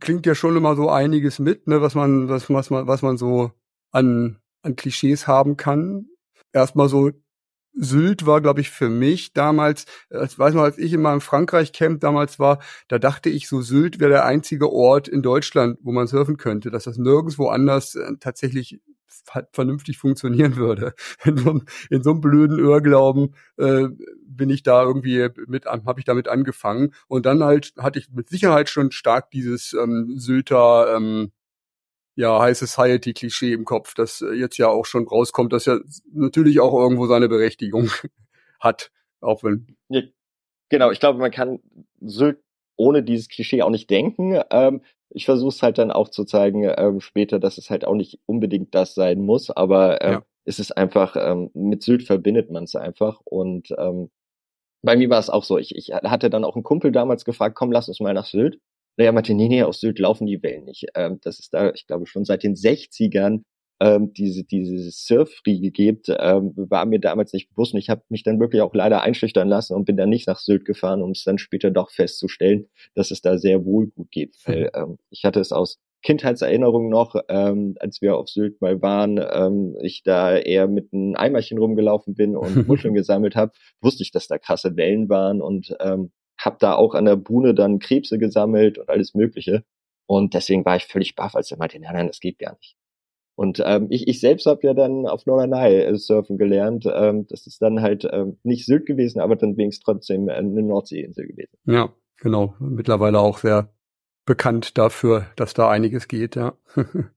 klingt 0.00 0.26
ja 0.26 0.34
schon 0.34 0.56
immer 0.56 0.76
so 0.76 0.90
einiges 0.90 1.38
mit, 1.38 1.66
ne, 1.66 1.80
was 1.80 1.94
man, 1.94 2.28
was, 2.28 2.48
was 2.50 2.70
man, 2.70 2.86
was 2.86 3.02
man 3.02 3.16
so 3.16 3.52
an, 3.92 4.38
an 4.62 4.76
Klischees 4.76 5.26
haben 5.26 5.56
kann. 5.56 6.06
Erstmal 6.52 6.88
so 6.88 7.10
Sylt 7.78 8.24
war, 8.24 8.40
glaube 8.40 8.62
ich, 8.62 8.70
für 8.70 8.88
mich 8.88 9.34
damals, 9.34 9.84
ich 10.08 10.38
weiß 10.38 10.54
noch, 10.54 10.62
als 10.62 10.78
ich 10.78 10.94
in 10.94 11.02
meinem 11.02 11.20
Frankreich-Camp 11.20 12.00
damals 12.00 12.38
war, 12.38 12.60
da 12.88 12.98
dachte 12.98 13.28
ich, 13.28 13.48
so 13.48 13.60
Sylt 13.60 14.00
wäre 14.00 14.10
der 14.10 14.24
einzige 14.24 14.72
Ort 14.72 15.08
in 15.08 15.22
Deutschland, 15.22 15.78
wo 15.82 15.92
man 15.92 16.06
surfen 16.06 16.38
könnte, 16.38 16.70
dass 16.70 16.84
das 16.84 16.96
nirgendwo 16.96 17.48
anders 17.48 17.94
äh, 17.94 18.12
tatsächlich 18.18 18.80
vernünftig 19.52 19.98
funktionieren 19.98 20.56
würde. 20.56 20.94
In 21.24 21.36
so, 21.36 21.60
in 21.90 22.02
so 22.02 22.10
einem 22.10 22.20
blöden 22.20 22.58
Irrglauben 22.58 23.34
äh, 23.56 23.88
bin 24.26 24.50
ich 24.50 24.62
da 24.62 24.82
irgendwie 24.82 25.28
mit, 25.46 25.66
habe 25.66 26.00
ich 26.00 26.04
damit 26.04 26.28
angefangen. 26.28 26.92
Und 27.08 27.26
dann 27.26 27.42
halt 27.42 27.72
hatte 27.78 27.98
ich 27.98 28.10
mit 28.10 28.28
Sicherheit 28.28 28.68
schon 28.68 28.90
stark 28.90 29.30
dieses 29.30 29.72
ähm, 29.72 30.14
Sylter 30.16 30.94
ähm, 30.96 31.32
ja, 32.16 32.40
High 32.40 32.56
Society 32.56 33.12
Klischee 33.12 33.52
im 33.52 33.64
Kopf, 33.64 33.94
das 33.94 34.24
jetzt 34.34 34.56
ja 34.56 34.68
auch 34.68 34.86
schon 34.86 35.06
rauskommt, 35.06 35.52
das 35.52 35.66
ja 35.66 35.78
natürlich 36.12 36.60
auch 36.60 36.72
irgendwo 36.72 37.06
seine 37.06 37.28
Berechtigung 37.28 37.90
hat, 38.60 38.90
auch 39.20 39.44
wenn. 39.44 39.76
Ja, 39.88 40.00
genau, 40.70 40.90
ich 40.90 40.98
glaube, 40.98 41.18
man 41.18 41.30
kann 41.30 41.60
Sylt 42.00 42.42
ohne 42.76 43.02
dieses 43.02 43.28
Klischee 43.28 43.62
auch 43.62 43.70
nicht 43.70 43.90
denken. 43.90 44.40
Ähm, 44.50 44.82
ich 45.16 45.24
versuche 45.24 45.48
es 45.48 45.62
halt 45.62 45.78
dann 45.78 45.90
auch 45.90 46.10
zu 46.10 46.24
zeigen 46.24 46.70
ähm, 46.76 47.00
später, 47.00 47.38
dass 47.38 47.56
es 47.56 47.70
halt 47.70 47.86
auch 47.86 47.94
nicht 47.94 48.20
unbedingt 48.26 48.74
das 48.74 48.94
sein 48.94 49.20
muss, 49.22 49.50
aber 49.50 50.02
ähm, 50.02 50.12
ja. 50.12 50.22
es 50.44 50.58
ist 50.58 50.76
einfach, 50.76 51.16
ähm, 51.18 51.50
mit 51.54 51.82
Sylt 51.82 52.02
verbindet 52.02 52.50
man 52.50 52.64
es 52.64 52.76
einfach 52.76 53.20
und 53.24 53.68
ähm, 53.78 54.10
bei 54.82 54.94
mir 54.94 55.08
war 55.08 55.18
es 55.18 55.30
auch 55.30 55.42
so, 55.42 55.56
ich, 55.56 55.74
ich 55.74 55.92
hatte 55.94 56.28
dann 56.28 56.44
auch 56.44 56.54
einen 56.54 56.64
Kumpel 56.64 56.92
damals 56.92 57.24
gefragt, 57.24 57.56
komm, 57.56 57.72
lass 57.72 57.88
uns 57.88 57.98
mal 57.98 58.12
nach 58.12 58.26
Sylt. 58.26 58.60
Er 58.98 59.12
meinte, 59.12 59.34
nee, 59.34 59.48
nee, 59.48 59.62
aus 59.62 59.80
Sylt 59.80 59.98
laufen 59.98 60.26
die 60.26 60.42
Wellen 60.42 60.64
nicht. 60.64 60.86
Ähm, 60.94 61.18
das 61.22 61.38
ist 61.40 61.54
da, 61.54 61.70
ich 61.72 61.86
glaube, 61.86 62.06
schon 62.06 62.26
seit 62.26 62.42
den 62.42 62.54
60ern 62.54 63.42
ähm, 63.80 64.12
diese, 64.12 64.44
diese 64.44 64.90
Surfriege 64.90 65.70
gibt, 65.70 66.08
ähm, 66.08 66.52
war 66.56 66.86
mir 66.86 66.98
damals 66.98 67.32
nicht 67.32 67.50
bewusst. 67.50 67.74
Und 67.74 67.80
ich 67.80 67.90
habe 67.90 68.02
mich 68.08 68.22
dann 68.22 68.40
wirklich 68.40 68.62
auch 68.62 68.74
leider 68.74 69.02
einschüchtern 69.02 69.48
lassen 69.48 69.74
und 69.74 69.84
bin 69.84 69.96
dann 69.96 70.08
nicht 70.08 70.26
nach 70.26 70.38
Sylt 70.38 70.64
gefahren, 70.64 71.02
um 71.02 71.10
es 71.10 71.24
dann 71.24 71.38
später 71.38 71.70
doch 71.70 71.90
festzustellen, 71.90 72.68
dass 72.94 73.10
es 73.10 73.20
da 73.20 73.38
sehr 73.38 73.64
wohl 73.64 73.88
gut 73.88 74.10
geht. 74.10 74.34
Mhm. 74.46 74.52
Weil 74.52 74.70
ähm, 74.74 74.98
ich 75.10 75.24
hatte 75.24 75.40
es 75.40 75.52
aus 75.52 75.78
Kindheitserinnerungen 76.02 76.88
noch, 76.88 77.16
ähm, 77.28 77.74
als 77.80 78.00
wir 78.00 78.16
auf 78.16 78.28
Sylt 78.28 78.60
mal 78.60 78.80
waren, 78.80 79.18
ähm, 79.18 79.76
ich 79.82 80.02
da 80.02 80.36
eher 80.36 80.68
mit 80.68 80.92
einem 80.92 81.16
Eimerchen 81.16 81.58
rumgelaufen 81.58 82.14
bin 82.14 82.36
und 82.36 82.46
Muscheln 82.68 82.94
gesammelt 82.94 83.34
habe, 83.34 83.52
wusste 83.80 84.02
ich, 84.02 84.12
dass 84.12 84.28
da 84.28 84.38
krasse 84.38 84.76
Wellen 84.76 85.08
waren 85.08 85.42
und 85.42 85.74
ähm, 85.80 86.12
habe 86.38 86.56
da 86.60 86.74
auch 86.74 86.94
an 86.94 87.06
der 87.06 87.16
Buhne 87.16 87.54
dann 87.54 87.78
Krebse 87.78 88.18
gesammelt 88.18 88.78
und 88.78 88.88
alles 88.88 89.14
Mögliche. 89.14 89.64
Und 90.06 90.34
deswegen 90.34 90.64
war 90.64 90.76
ich 90.76 90.84
völlig 90.84 91.16
baff, 91.16 91.34
als 91.34 91.50
er 91.50 91.58
meinte, 91.58 91.80
nein, 91.80 91.94
nein, 91.94 92.06
das 92.06 92.20
geht 92.20 92.38
gar 92.38 92.52
nicht. 92.52 92.76
Und 93.36 93.62
ähm, 93.64 93.88
ich, 93.90 94.08
ich 94.08 94.20
selbst 94.20 94.46
habe 94.46 94.66
ja 94.66 94.72
dann 94.72 95.06
auf 95.06 95.26
Norderney 95.26 95.82
äh, 95.82 95.96
surfen 95.96 96.38
gelernt. 96.38 96.88
Ähm, 96.90 97.26
das 97.28 97.46
ist 97.46 97.60
dann 97.60 97.82
halt 97.82 98.08
ähm, 98.10 98.38
nicht 98.42 98.64
Sylt 98.64 98.86
gewesen, 98.86 99.20
aber 99.20 99.36
dann 99.36 99.58
wenigstens 99.58 99.84
trotzdem 99.84 100.28
eine 100.30 100.62
Nordseeinsel 100.62 101.26
gewesen. 101.26 101.56
Ja, 101.66 101.92
genau. 102.16 102.54
Mittlerweile 102.58 103.20
auch 103.20 103.38
sehr 103.38 103.68
bekannt 104.24 104.78
dafür, 104.78 105.26
dass 105.36 105.52
da 105.52 105.70
einiges 105.70 106.08
geht, 106.08 106.34
ja. 106.34 106.54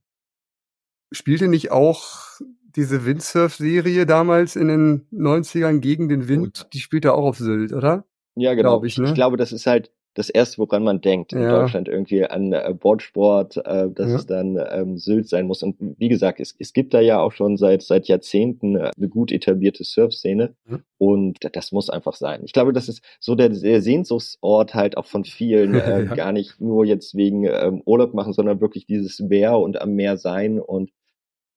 Spielte 1.12 1.48
nicht 1.48 1.72
auch 1.72 2.40
diese 2.76 3.06
Windsurf-Serie 3.06 4.06
damals 4.06 4.56
in 4.56 4.68
den 4.68 5.08
90ern 5.12 5.80
gegen 5.80 6.10
den 6.10 6.28
Wind? 6.28 6.68
Die 6.74 6.80
spielte 6.80 7.14
auch 7.14 7.24
auf 7.24 7.38
Sylt, 7.38 7.74
oder? 7.74 8.06
Ja, 8.36 8.54
genau. 8.54 8.72
Glaub 8.72 8.86
ich, 8.86 8.98
ne? 8.98 9.08
ich 9.08 9.14
glaube, 9.14 9.38
das 9.38 9.52
ist 9.52 9.66
halt 9.66 9.92
das 10.20 10.30
erste, 10.30 10.58
woran 10.58 10.84
man 10.84 11.00
denkt 11.00 11.32
in 11.32 11.42
ja. 11.42 11.62
Deutschland 11.62 11.88
irgendwie 11.88 12.26
an 12.26 12.52
äh, 12.52 12.76
Bordsport, 12.78 13.56
äh, 13.58 13.90
dass 13.90 14.10
ja. 14.10 14.16
es 14.18 14.26
dann 14.26 14.60
ähm, 14.70 14.98
Sylt 14.98 15.30
sein 15.30 15.48
muss. 15.48 15.64
Und 15.64 15.78
wie 15.80 16.10
gesagt, 16.10 16.42
es, 16.42 16.54
es 16.60 16.74
gibt 16.74 16.94
da 16.94 17.00
ja 17.00 17.22
auch 17.22 17.32
schon 17.32 17.56
seit 17.56 17.84
seit 17.84 18.10
Jahrzehnten 18.10 18.76
äh, 18.76 18.92
eine 18.98 19.08
gut 19.08 19.32
etablierte 19.32 19.86
Surfszene 19.86 20.56
mhm. 20.66 20.84
und 20.98 21.38
das 21.54 21.72
muss 21.72 21.90
einfach 21.90 22.16
sein. 22.16 22.42
Ich 22.44 22.52
glaube, 22.52 22.74
das 22.74 22.90
ist 22.90 23.02
so 23.22 23.34
der, 23.34 23.48
der 23.48 23.82
Sehnsuchtsort 23.82 24.76
halt 24.76 24.98
auch 24.98 25.06
von 25.06 25.24
vielen, 25.24 25.74
äh, 25.76 26.04
ja. 26.04 26.16
gar 26.16 26.34
nicht 26.34 26.60
nur 26.60 26.86
jetzt 26.86 27.16
wegen 27.16 27.46
ähm, 27.46 27.82
Urlaub 27.86 28.14
machen, 28.14 28.34
sondern 28.34 28.60
wirklich 28.60 28.86
dieses 28.86 29.22
Meer 29.22 29.58
und 29.58 29.82
am 29.82 29.94
Meer 29.94 30.18
sein 30.18 30.60
und 30.60 30.92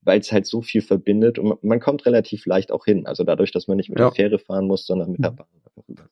weil 0.03 0.20
es 0.20 0.31
halt 0.31 0.46
so 0.46 0.62
viel 0.62 0.83
verbindet 0.83 1.40
und 1.40 1.62
man 1.64 1.81
kommt 1.81 2.07
relativ 2.07 2.46
leicht 2.46 2.70
auch 2.70 2.85
hin. 2.85 3.07
Also 3.07 3.25
dadurch, 3.25 3.51
dass 3.51 3.66
man 3.66 3.77
nicht 3.77 3.88
mit 3.88 3.98
der 3.98 4.12
Fähre 4.12 4.38
fahren 4.38 4.66
muss, 4.68 4.87
sondern 4.87 5.11
mit 5.11 5.22
der 5.22 5.33
mhm. 5.33 5.37
Bahn 5.37 5.46
einfach 5.55 5.88
rüber. 5.88 6.05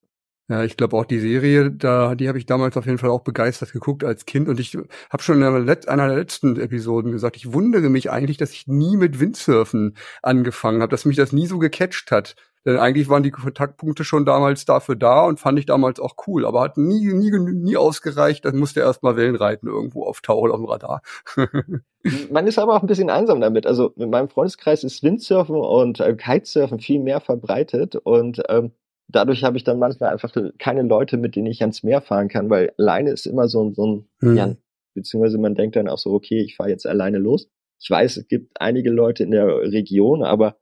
Ja, 0.51 0.65
ich 0.65 0.77
glaube 0.77 0.97
auch 0.97 1.05
die 1.05 1.21
Serie, 1.21 1.71
da 1.71 2.17
die 2.17 2.27
habe 2.27 2.37
ich 2.37 2.45
damals 2.45 2.77
auf 2.77 2.85
jeden 2.85 2.99
Fall 2.99 3.11
auch 3.11 3.21
begeistert 3.21 3.73
geguckt 3.73 4.03
als 4.03 4.27
Kind 4.27 4.49
und 4.49 4.59
ich 4.59 4.77
habe 5.09 5.23
schon 5.23 5.37
in 5.37 5.45
einer 5.45 6.09
der 6.09 6.17
letzten 6.17 6.59
Episoden 6.59 7.13
gesagt, 7.13 7.37
ich 7.37 7.53
wundere 7.53 7.89
mich 7.89 8.11
eigentlich, 8.11 8.37
dass 8.37 8.51
ich 8.51 8.67
nie 8.67 8.97
mit 8.97 9.21
Windsurfen 9.21 9.97
angefangen 10.23 10.83
habe, 10.83 10.91
dass 10.91 11.05
mich 11.05 11.17
das 11.17 11.33
nie 11.33 11.47
so 11.47 11.61
gecatcht 11.61 12.11
hat. 12.11 12.35
Denn 12.65 12.79
eigentlich 12.79 13.09
waren 13.09 13.23
die 13.23 13.31
Kontaktpunkte 13.31 14.03
schon 14.03 14.27
damals 14.27 14.65
dafür 14.65 14.97
da 14.97 15.25
und 15.25 15.39
fand 15.39 15.57
ich 15.61 15.67
damals 15.67 16.01
auch 16.01 16.17
cool, 16.27 16.45
aber 16.45 16.63
hat 16.63 16.77
nie, 16.77 17.07
nie, 17.13 17.31
nie 17.31 17.77
ausgereicht. 17.77 18.45
Dann 18.45 18.59
musste 18.59 18.81
erst 18.81 19.05
mal 19.05 19.17
Wellenreiten 19.17 19.69
irgendwo 19.69 20.05
auftauchen 20.05 20.51
auf 20.51 20.59
dem 20.59 20.67
Radar. 20.67 21.03
Man 22.31 22.47
ist 22.49 22.59
aber 22.59 22.75
auch 22.75 22.83
ein 22.83 22.89
bisschen 22.89 23.09
einsam 23.09 23.41
damit. 23.41 23.67
Also 23.67 23.95
in 23.97 24.11
meinem 24.11 24.29
Freundeskreis 24.29 24.83
ist 24.83 25.03
Windsurfen 25.03 25.55
und 25.55 26.01
äh, 26.01 26.15
Kitesurfen 26.15 26.81
viel 26.81 27.01
mehr 27.01 27.21
verbreitet 27.21 27.95
und 27.95 28.43
ähm, 28.49 28.73
dadurch 29.14 29.44
habe 29.44 29.57
ich 29.57 29.64
dann 29.64 29.79
manchmal 29.79 30.11
einfach 30.11 30.35
keine 30.59 30.83
Leute, 30.83 31.16
mit 31.16 31.37
denen 31.37 31.46
ich 31.46 31.61
ans 31.62 31.83
Meer 31.83 32.01
fahren 32.01 32.29
kann, 32.29 32.51
weil 32.51 32.73
alleine 32.79 33.11
ist 33.11 33.27
immer 33.27 33.49
so, 33.49 33.73
so 33.75 33.87
ein, 33.87 34.09
mhm. 34.20 34.37
ja, 34.37 34.57
beziehungsweise 34.94 35.38
man 35.38 35.55
denkt 35.55 35.77
dann 35.77 35.88
auch 35.88 35.99
so, 35.99 36.12
okay, 36.12 36.40
ich 36.40 36.57
fahre 36.57 36.70
jetzt 36.70 36.87
alleine 36.87 37.18
los. 37.18 37.49
Ich 37.81 37.90
weiß, 37.90 38.16
es 38.18 38.29
gibt 38.29 38.61
einige 38.61 38.90
Leute 38.90 39.23
in 39.23 39.31
der 39.31 39.46
Region, 39.46 40.23
aber 40.23 40.59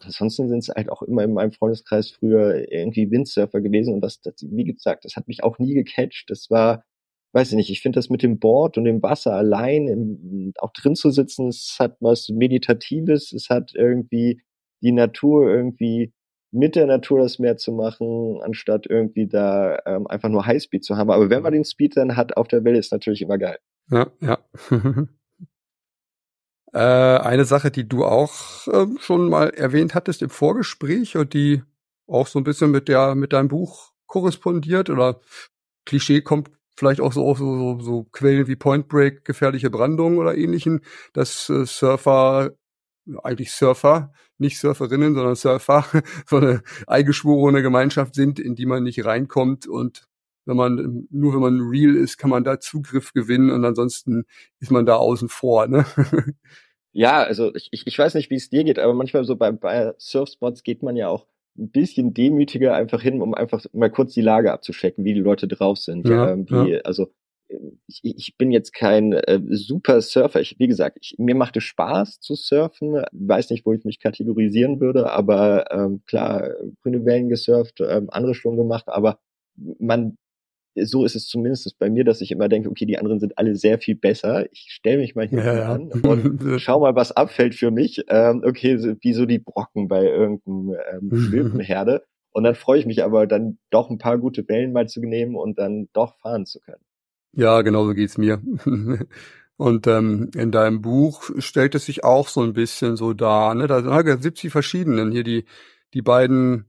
ansonsten 0.00 0.48
sind 0.48 0.58
es 0.58 0.68
halt 0.68 0.90
auch 0.90 1.02
immer 1.02 1.24
in 1.24 1.32
meinem 1.32 1.52
Freundeskreis 1.52 2.10
früher 2.10 2.70
irgendwie 2.70 3.10
Windsurfer 3.10 3.60
gewesen 3.60 3.94
und 3.94 4.02
das, 4.02 4.20
das, 4.20 4.34
wie 4.40 4.64
gesagt, 4.64 5.04
das 5.04 5.16
hat 5.16 5.26
mich 5.26 5.42
auch 5.42 5.58
nie 5.58 5.74
gecatcht. 5.74 6.30
Das 6.30 6.50
war 6.50 6.84
weiß 7.32 7.50
ich 7.50 7.56
nicht, 7.56 7.70
ich 7.70 7.80
finde 7.80 7.98
das 7.98 8.10
mit 8.10 8.22
dem 8.22 8.38
Board 8.38 8.76
und 8.76 8.84
dem 8.84 9.02
Wasser 9.02 9.34
allein, 9.34 9.86
im, 9.86 10.52
auch 10.58 10.72
drin 10.72 10.96
zu 10.96 11.10
sitzen, 11.10 11.48
es 11.48 11.76
hat 11.78 11.96
was 12.00 12.28
Meditatives, 12.28 13.32
es 13.32 13.48
hat 13.50 13.72
irgendwie 13.74 14.42
die 14.82 14.92
Natur 14.92 15.48
irgendwie 15.48 16.12
mit 16.52 16.74
der 16.74 16.86
Natur 16.86 17.20
das 17.20 17.38
Meer 17.38 17.56
zu 17.56 17.72
machen, 17.72 18.40
anstatt 18.42 18.86
irgendwie 18.88 19.26
da 19.26 19.78
ähm, 19.86 20.06
einfach 20.06 20.28
nur 20.28 20.46
Highspeed 20.46 20.84
zu 20.84 20.96
haben. 20.96 21.10
Aber 21.10 21.30
wenn 21.30 21.42
man 21.42 21.52
den 21.52 21.64
Speed 21.64 21.96
dann 21.96 22.16
hat 22.16 22.36
auf 22.36 22.48
der 22.48 22.64
Welle, 22.64 22.78
ist 22.78 22.92
natürlich 22.92 23.22
immer 23.22 23.38
geil. 23.38 23.58
Ja, 23.90 24.10
ja. 24.20 24.38
äh, 26.72 27.20
eine 27.22 27.44
Sache, 27.44 27.70
die 27.70 27.88
du 27.88 28.04
auch 28.04 28.66
äh, 28.68 28.86
schon 28.98 29.28
mal 29.28 29.50
erwähnt 29.50 29.94
hattest 29.94 30.22
im 30.22 30.30
Vorgespräch 30.30 31.16
und 31.16 31.34
die 31.34 31.62
auch 32.08 32.26
so 32.26 32.40
ein 32.40 32.44
bisschen 32.44 32.70
mit 32.72 32.88
der 32.88 33.14
mit 33.14 33.32
deinem 33.32 33.48
Buch 33.48 33.92
korrespondiert 34.06 34.90
oder 34.90 35.20
Klischee 35.86 36.20
kommt 36.22 36.50
vielleicht 36.76 37.00
auch 37.00 37.12
so 37.12 37.26
auf 37.26 37.38
so, 37.38 37.56
so, 37.56 37.80
so 37.80 38.04
Quellen 38.04 38.46
wie 38.48 38.56
Point 38.56 38.88
Break, 38.88 39.24
gefährliche 39.24 39.70
Brandung 39.70 40.18
oder 40.18 40.36
ähnlichen, 40.36 40.80
dass 41.12 41.48
äh, 41.48 41.66
Surfer 41.66 42.52
eigentlich 43.22 43.52
Surfer, 43.52 44.12
nicht 44.40 44.58
Surferinnen, 44.58 45.14
sondern 45.14 45.34
Surfer, 45.34 45.84
so 46.26 46.36
eine 46.36 46.62
eingeschworene 46.86 47.62
Gemeinschaft 47.62 48.14
sind, 48.14 48.38
in 48.38 48.54
die 48.54 48.66
man 48.66 48.82
nicht 48.82 49.04
reinkommt 49.04 49.66
und 49.66 50.06
wenn 50.46 50.56
man, 50.56 51.06
nur 51.10 51.34
wenn 51.34 51.40
man 51.40 51.60
real 51.60 51.94
ist, 51.94 52.16
kann 52.16 52.30
man 52.30 52.44
da 52.44 52.58
Zugriff 52.58 53.12
gewinnen 53.12 53.50
und 53.50 53.64
ansonsten 53.64 54.24
ist 54.58 54.70
man 54.70 54.86
da 54.86 54.96
außen 54.96 55.28
vor, 55.28 55.66
ne? 55.66 55.84
Ja, 56.92 57.22
also 57.22 57.54
ich, 57.54 57.70
ich 57.72 57.98
weiß 57.98 58.14
nicht, 58.14 58.30
wie 58.30 58.34
es 58.34 58.50
dir 58.50 58.64
geht, 58.64 58.80
aber 58.80 58.94
manchmal 58.94 59.24
so 59.24 59.36
bei, 59.36 59.52
bei 59.52 59.94
Surfspots 59.98 60.64
geht 60.64 60.82
man 60.82 60.96
ja 60.96 61.08
auch 61.08 61.26
ein 61.56 61.70
bisschen 61.70 62.14
demütiger 62.14 62.74
einfach 62.74 63.00
hin, 63.00 63.22
um 63.22 63.34
einfach 63.34 63.64
mal 63.72 63.90
kurz 63.90 64.14
die 64.14 64.22
Lage 64.22 64.52
abzuchecken, 64.52 65.04
wie 65.04 65.14
die 65.14 65.20
Leute 65.20 65.46
drauf 65.46 65.78
sind. 65.78 66.08
Ja, 66.08 66.30
ähm, 66.30 66.48
wie, 66.48 66.72
ja. 66.72 66.80
Also 66.80 67.12
ich, 67.86 68.00
ich 68.02 68.36
bin 68.38 68.50
jetzt 68.50 68.72
kein 68.72 69.12
äh, 69.12 69.40
super 69.50 70.00
Surfer. 70.00 70.40
Ich, 70.40 70.58
wie 70.58 70.68
gesagt, 70.68 70.98
ich, 71.00 71.16
mir 71.18 71.34
macht 71.34 71.56
es 71.56 71.64
Spaß 71.64 72.20
zu 72.20 72.34
surfen. 72.34 73.02
Weiß 73.12 73.50
nicht, 73.50 73.66
wo 73.66 73.72
ich 73.72 73.84
mich 73.84 74.00
kategorisieren 74.00 74.80
würde, 74.80 75.10
aber 75.10 75.70
ähm, 75.70 76.02
klar, 76.06 76.50
grüne 76.82 77.04
Wellen 77.04 77.28
gesurft, 77.28 77.80
ähm, 77.80 78.08
andere 78.10 78.34
schon 78.34 78.56
gemacht, 78.56 78.88
aber 78.88 79.18
man 79.78 80.16
so 80.76 81.04
ist 81.04 81.16
es 81.16 81.26
zumindest 81.26 81.78
bei 81.78 81.90
mir, 81.90 82.04
dass 82.04 82.20
ich 82.20 82.30
immer 82.30 82.48
denke, 82.48 82.70
okay, 82.70 82.86
die 82.86 82.98
anderen 82.98 83.18
sind 83.18 83.36
alle 83.38 83.56
sehr 83.56 83.78
viel 83.78 83.96
besser. 83.96 84.46
Ich 84.52 84.68
stelle 84.70 84.98
mich 84.98 85.14
mal 85.14 85.26
hier 85.26 85.42
ja, 85.42 85.72
an 85.72 85.90
und 85.90 86.40
schau 86.60 86.80
mal, 86.80 86.94
was 86.94 87.12
abfällt 87.12 87.54
für 87.54 87.70
mich. 87.70 88.04
Ähm, 88.08 88.42
okay, 88.46 88.78
wie 89.00 89.12
so 89.12 89.26
die 89.26 89.40
Brocken 89.40 89.88
bei 89.88 90.04
irgendeinem 90.04 90.76
ähm, 90.92 91.10
Schwimmenherde. 91.18 92.04
und 92.32 92.44
dann 92.44 92.54
freue 92.54 92.78
ich 92.78 92.86
mich 92.86 93.02
aber 93.02 93.26
dann 93.26 93.58
doch 93.70 93.90
ein 93.90 93.98
paar 93.98 94.18
gute 94.18 94.48
Wellen 94.48 94.72
mal 94.72 94.88
zu 94.88 95.00
nehmen 95.00 95.34
und 95.34 95.58
dann 95.58 95.88
doch 95.92 96.16
fahren 96.18 96.46
zu 96.46 96.60
können. 96.60 96.82
Ja, 97.32 97.62
genau 97.62 97.86
so 97.86 97.94
geht's 97.94 98.18
mir. 98.18 98.42
Und 99.56 99.86
ähm, 99.86 100.30
in 100.34 100.50
deinem 100.50 100.80
Buch 100.80 101.30
stellt 101.36 101.74
es 101.74 101.84
sich 101.84 102.02
auch 102.02 102.28
so 102.28 102.40
ein 102.40 102.54
bisschen 102.54 102.96
so 102.96 103.12
dar. 103.12 103.54
Ne? 103.54 103.66
Da 103.66 103.82
sind 104.02 104.22
70 104.22 104.50
verschiedenen. 104.50 105.12
Hier 105.12 105.22
die 105.22 105.44
die 105.92 106.02
beiden 106.02 106.64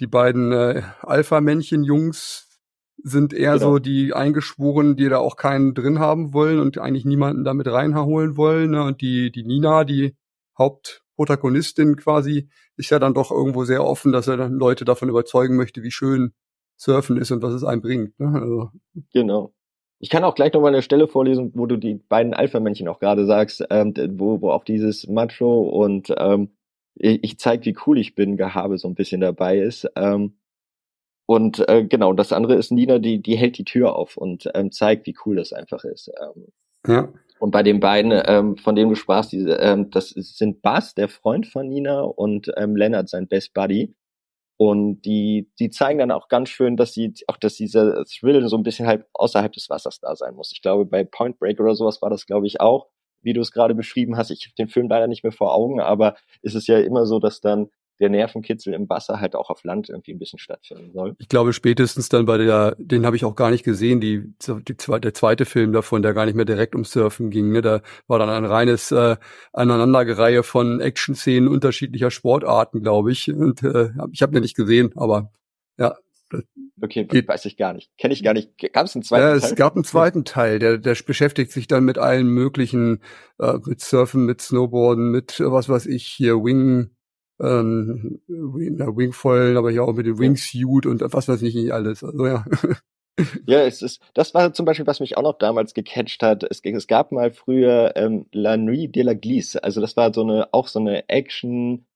die 0.00 0.06
beiden 0.06 0.52
äh, 0.52 0.82
Alpha-Männchen-Jungs 1.00 2.60
sind 3.02 3.32
eher 3.32 3.54
genau. 3.54 3.64
so 3.72 3.78
die 3.78 4.12
eingeschworenen, 4.12 4.96
die 4.96 5.08
da 5.08 5.18
auch 5.18 5.36
keinen 5.36 5.72
drin 5.72 6.00
haben 6.00 6.34
wollen 6.34 6.58
und 6.58 6.78
eigentlich 6.78 7.04
niemanden 7.04 7.44
damit 7.44 7.66
reinholen 7.66 8.36
wollen. 8.36 8.72
Ne? 8.72 8.82
Und 8.82 9.00
die 9.00 9.32
die 9.32 9.44
Nina, 9.44 9.84
die 9.84 10.14
Hauptprotagonistin 10.58 11.96
quasi, 11.96 12.50
ist 12.76 12.90
ja 12.90 12.98
dann 12.98 13.14
doch 13.14 13.30
irgendwo 13.30 13.64
sehr 13.64 13.82
offen, 13.84 14.12
dass 14.12 14.28
er 14.28 14.36
dann 14.36 14.52
Leute 14.54 14.84
davon 14.84 15.08
überzeugen 15.08 15.56
möchte, 15.56 15.82
wie 15.82 15.90
schön 15.90 16.34
Surfen 16.76 17.16
ist 17.16 17.30
und 17.30 17.42
was 17.42 17.54
es 17.54 17.64
einem 17.64 17.80
bringt. 17.80 18.20
Ne? 18.20 18.38
Also. 18.38 18.70
Genau. 19.12 19.54
Ich 20.00 20.10
kann 20.10 20.24
auch 20.24 20.34
gleich 20.34 20.52
nochmal 20.52 20.72
eine 20.72 20.82
Stelle 20.82 21.08
vorlesen, 21.08 21.52
wo 21.54 21.66
du 21.66 21.76
die 21.76 21.94
beiden 21.94 22.34
Alpha-Männchen 22.34 22.88
auch 22.88 22.98
gerade 22.98 23.24
sagst, 23.26 23.64
ähm, 23.70 23.94
wo, 24.18 24.40
wo 24.40 24.50
auch 24.50 24.64
dieses 24.64 25.06
Macho 25.06 25.62
und 25.62 26.12
ähm, 26.18 26.50
ich, 26.94 27.22
ich 27.22 27.38
zeig, 27.38 27.64
wie 27.64 27.76
cool 27.86 27.98
ich 27.98 28.14
bin, 28.14 28.36
Gehabe 28.36 28.78
so 28.78 28.88
ein 28.88 28.94
bisschen 28.94 29.20
dabei 29.20 29.58
ist. 29.58 29.88
Ähm, 29.96 30.34
und 31.26 31.66
äh, 31.68 31.84
genau, 31.84 32.12
das 32.12 32.32
andere 32.32 32.54
ist 32.54 32.70
Nina, 32.70 32.98
die, 32.98 33.22
die 33.22 33.36
hält 33.36 33.56
die 33.56 33.64
Tür 33.64 33.96
auf 33.96 34.16
und 34.16 34.50
ähm, 34.54 34.70
zeigt, 34.70 35.06
wie 35.06 35.16
cool 35.24 35.36
das 35.36 35.52
einfach 35.52 35.84
ist. 35.84 36.10
Ähm, 36.20 36.46
ja. 36.86 37.08
Und 37.38 37.50
bei 37.50 37.62
den 37.62 37.80
beiden, 37.80 38.12
ähm, 38.26 38.56
von 38.56 38.74
denen 38.74 38.90
du 38.90 38.94
sprachst, 38.94 39.32
diese, 39.32 39.54
ähm, 39.54 39.90
das 39.90 40.10
sind 40.10 40.62
Bas, 40.62 40.94
der 40.94 41.08
Freund 41.08 41.46
von 41.46 41.68
Nina, 41.68 42.02
und 42.02 42.52
ähm, 42.56 42.76
Lennart, 42.76 43.08
sein 43.08 43.26
Best 43.26 43.54
Buddy. 43.54 43.94
Und 44.56 45.02
die, 45.02 45.50
die 45.58 45.70
zeigen 45.70 45.98
dann 45.98 46.12
auch 46.12 46.28
ganz 46.28 46.48
schön, 46.48 46.76
dass 46.76 46.92
sie, 46.92 47.12
auch 47.26 47.36
dass 47.36 47.56
dieser 47.56 48.04
Thrill 48.04 48.46
so 48.48 48.56
ein 48.56 48.62
bisschen 48.62 48.86
halt 48.86 49.04
außerhalb 49.12 49.52
des 49.52 49.68
Wassers 49.68 49.98
da 50.00 50.14
sein 50.14 50.34
muss. 50.34 50.52
Ich 50.52 50.62
glaube, 50.62 50.84
bei 50.86 51.04
Point 51.04 51.38
Break 51.38 51.58
oder 51.60 51.74
sowas 51.74 52.00
war 52.02 52.10
das, 52.10 52.26
glaube 52.26 52.46
ich, 52.46 52.60
auch, 52.60 52.88
wie 53.22 53.32
du 53.32 53.40
es 53.40 53.50
gerade 53.50 53.74
beschrieben 53.74 54.16
hast. 54.16 54.30
Ich 54.30 54.44
habe 54.46 54.54
den 54.56 54.68
Film 54.68 54.88
leider 54.88 55.08
nicht 55.08 55.24
mehr 55.24 55.32
vor 55.32 55.54
Augen, 55.54 55.80
aber 55.80 56.16
ist 56.42 56.54
es 56.54 56.66
ja 56.68 56.78
immer 56.78 57.06
so, 57.06 57.18
dass 57.18 57.40
dann 57.40 57.70
der 58.00 58.08
Nervenkitzel 58.08 58.74
im 58.74 58.88
Wasser 58.88 59.20
halt 59.20 59.36
auch 59.36 59.50
auf 59.50 59.62
Land 59.64 59.88
irgendwie 59.88 60.12
ein 60.12 60.18
bisschen 60.18 60.38
stattfinden 60.38 60.92
soll. 60.92 61.14
Ich 61.18 61.28
glaube 61.28 61.52
spätestens 61.52 62.08
dann 62.08 62.26
bei 62.26 62.38
der, 62.38 62.74
den 62.78 63.06
habe 63.06 63.16
ich 63.16 63.24
auch 63.24 63.36
gar 63.36 63.50
nicht 63.50 63.64
gesehen, 63.64 64.00
die, 64.00 64.34
die 64.46 64.76
der 65.00 65.14
zweite 65.14 65.44
Film 65.44 65.72
davon, 65.72 66.02
der 66.02 66.14
gar 66.14 66.26
nicht 66.26 66.34
mehr 66.34 66.44
direkt 66.44 66.74
um 66.74 66.84
Surfen 66.84 67.30
ging. 67.30 67.52
Ne? 67.52 67.62
Da 67.62 67.82
war 68.06 68.18
dann 68.18 68.30
ein 68.30 68.44
reines 68.44 68.90
äh, 68.90 69.16
Aneinandergereihe 69.52 70.42
von 70.42 70.80
Action-Szenen 70.80 71.48
unterschiedlicher 71.48 72.10
Sportarten, 72.10 72.82
glaube 72.82 73.12
ich. 73.12 73.32
Und 73.32 73.62
äh, 73.62 73.90
ich 74.12 74.22
habe 74.22 74.32
den 74.32 74.42
nicht 74.42 74.56
gesehen, 74.56 74.92
aber 74.96 75.30
ja. 75.78 75.96
Okay, 76.82 77.04
geht. 77.04 77.28
weiß 77.28 77.44
ich 77.44 77.56
gar 77.56 77.72
nicht. 77.72 77.96
Kenne 77.96 78.14
ich 78.14 78.24
gar 78.24 78.34
nicht. 78.34 78.58
Gab 78.72 78.86
es 78.86 78.96
einen 78.96 79.04
zweiten 79.04 79.22
ja, 79.22 79.38
Teil? 79.38 79.50
Es 79.50 79.54
gab 79.54 79.74
einen 79.74 79.84
zweiten 79.84 80.24
Teil, 80.24 80.58
der, 80.58 80.78
der 80.78 80.96
beschäftigt 81.06 81.52
sich 81.52 81.68
dann 81.68 81.84
mit 81.84 81.98
allen 81.98 82.26
möglichen, 82.26 83.02
äh, 83.38 83.58
mit 83.64 83.80
Surfen, 83.80 84.24
mit 84.24 84.40
Snowboarden, 84.40 85.10
mit 85.12 85.38
was 85.38 85.68
weiß 85.68 85.86
ich 85.86 86.04
hier, 86.06 86.34
Wing, 86.42 86.90
ähm, 87.40 88.20
Wingfoilen, 88.28 89.56
aber 89.56 89.70
hier 89.70 89.84
auch 89.84 89.92
mit 89.92 90.06
dem 90.06 90.18
Wingsuit 90.18 90.86
und 90.86 91.02
was 91.12 91.28
weiß 91.28 91.42
ich 91.42 91.54
nicht 91.54 91.72
alles. 91.72 92.02
Also 92.04 92.26
ja. 92.26 92.44
Ja, 93.46 93.60
es 93.60 93.80
ist, 93.80 94.02
das 94.14 94.34
war 94.34 94.52
zum 94.54 94.66
Beispiel, 94.66 94.88
was 94.88 94.98
mich 94.98 95.16
auch 95.16 95.22
noch 95.22 95.38
damals 95.38 95.72
gecatcht 95.72 96.20
hat. 96.24 96.42
Es, 96.42 96.60
es 96.64 96.86
gab 96.88 97.12
mal 97.12 97.30
früher 97.30 97.92
ähm, 97.94 98.26
La 98.32 98.56
Nuit 98.56 98.96
de 98.96 99.04
la 99.04 99.14
Glisse. 99.14 99.62
Also 99.62 99.80
das 99.80 99.96
war 99.96 100.12
so 100.12 100.22
eine, 100.22 100.52
auch 100.52 100.66
so 100.66 100.80
eine 100.80 101.08
Action, 101.08 101.86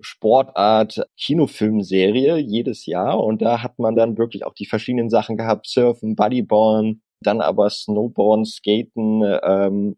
Sportart 0.00 1.08
Kinofilmserie 1.16 2.36
jedes 2.36 2.86
Jahr 2.86 3.22
und 3.22 3.42
da 3.42 3.62
hat 3.62 3.78
man 3.78 3.96
dann 3.96 4.18
wirklich 4.18 4.44
auch 4.46 4.54
die 4.54 4.66
verschiedenen 4.66 5.10
Sachen 5.10 5.36
gehabt, 5.36 5.66
Surfen, 5.66 6.14
Bodyboarden, 6.14 7.02
dann 7.20 7.40
aber 7.40 7.68
Snowboarden, 7.68 8.44
Skaten, 8.44 9.22
ähm, 9.42 9.96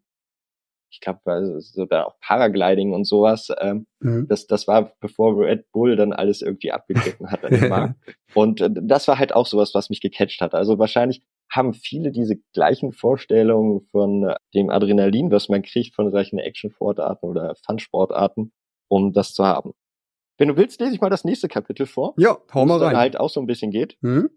ich 0.91 1.01
glaube, 1.01 1.21
also 1.25 1.61
so 1.61 1.87
da 1.87 2.05
auch 2.05 2.19
Paragliding 2.21 2.93
und 2.93 3.05
sowas. 3.05 3.49
Ähm, 3.61 3.87
mhm. 4.01 4.27
das, 4.29 4.47
das 4.47 4.67
war, 4.67 4.93
bevor 5.01 5.39
Red 5.39 5.71
Bull 5.73 5.97
dann 5.97 6.13
alles 6.13 6.43
irgendwie 6.43 6.73
abgegriffen 6.73 7.31
hat 7.31 7.45
an 7.45 7.53
den 7.53 7.69
Markt. 7.69 7.95
und 8.35 8.61
äh, 8.61 8.71
das 8.73 9.09
war 9.09 9.19
halt 9.19 9.35
auch 9.35 9.47
sowas, 9.47 9.75
was 9.75 9.91
mich 9.91 10.01
gecatcht 10.01 10.41
hat. 10.41 10.55
Also 10.55 10.79
wahrscheinlich 10.79 11.23
haben 11.51 11.75
viele 11.75 12.13
diese 12.13 12.37
gleichen 12.55 12.93
Vorstellungen 12.93 13.83
von 13.91 14.29
äh, 14.29 14.37
dem 14.55 14.71
Adrenalin, 14.71 15.31
was 15.31 15.49
man 15.49 15.63
kriegt 15.63 15.95
von 15.95 16.11
solchen 16.11 16.39
Action-Sportarten 16.39 17.29
oder 17.29 17.55
Fun-Sportarten, 17.67 18.53
um 18.89 19.13
das 19.13 19.35
zu 19.35 19.45
haben. 19.45 19.73
Wenn 20.39 20.49
du 20.49 20.57
willst, 20.57 20.81
lese 20.81 20.95
ich 20.95 21.01
mal 21.01 21.11
das 21.11 21.25
nächste 21.25 21.49
Kapitel 21.49 21.87
vor. 21.87 22.15
Ja, 22.17 22.39
hau 22.55 22.65
mal 22.65 22.83
rein. 22.83 22.97
halt 22.97 23.21
auch 23.21 23.29
so 23.29 23.41
ein 23.41 23.47
bisschen 23.47 23.71
geht. 23.71 23.99
Mhm. 24.01 24.31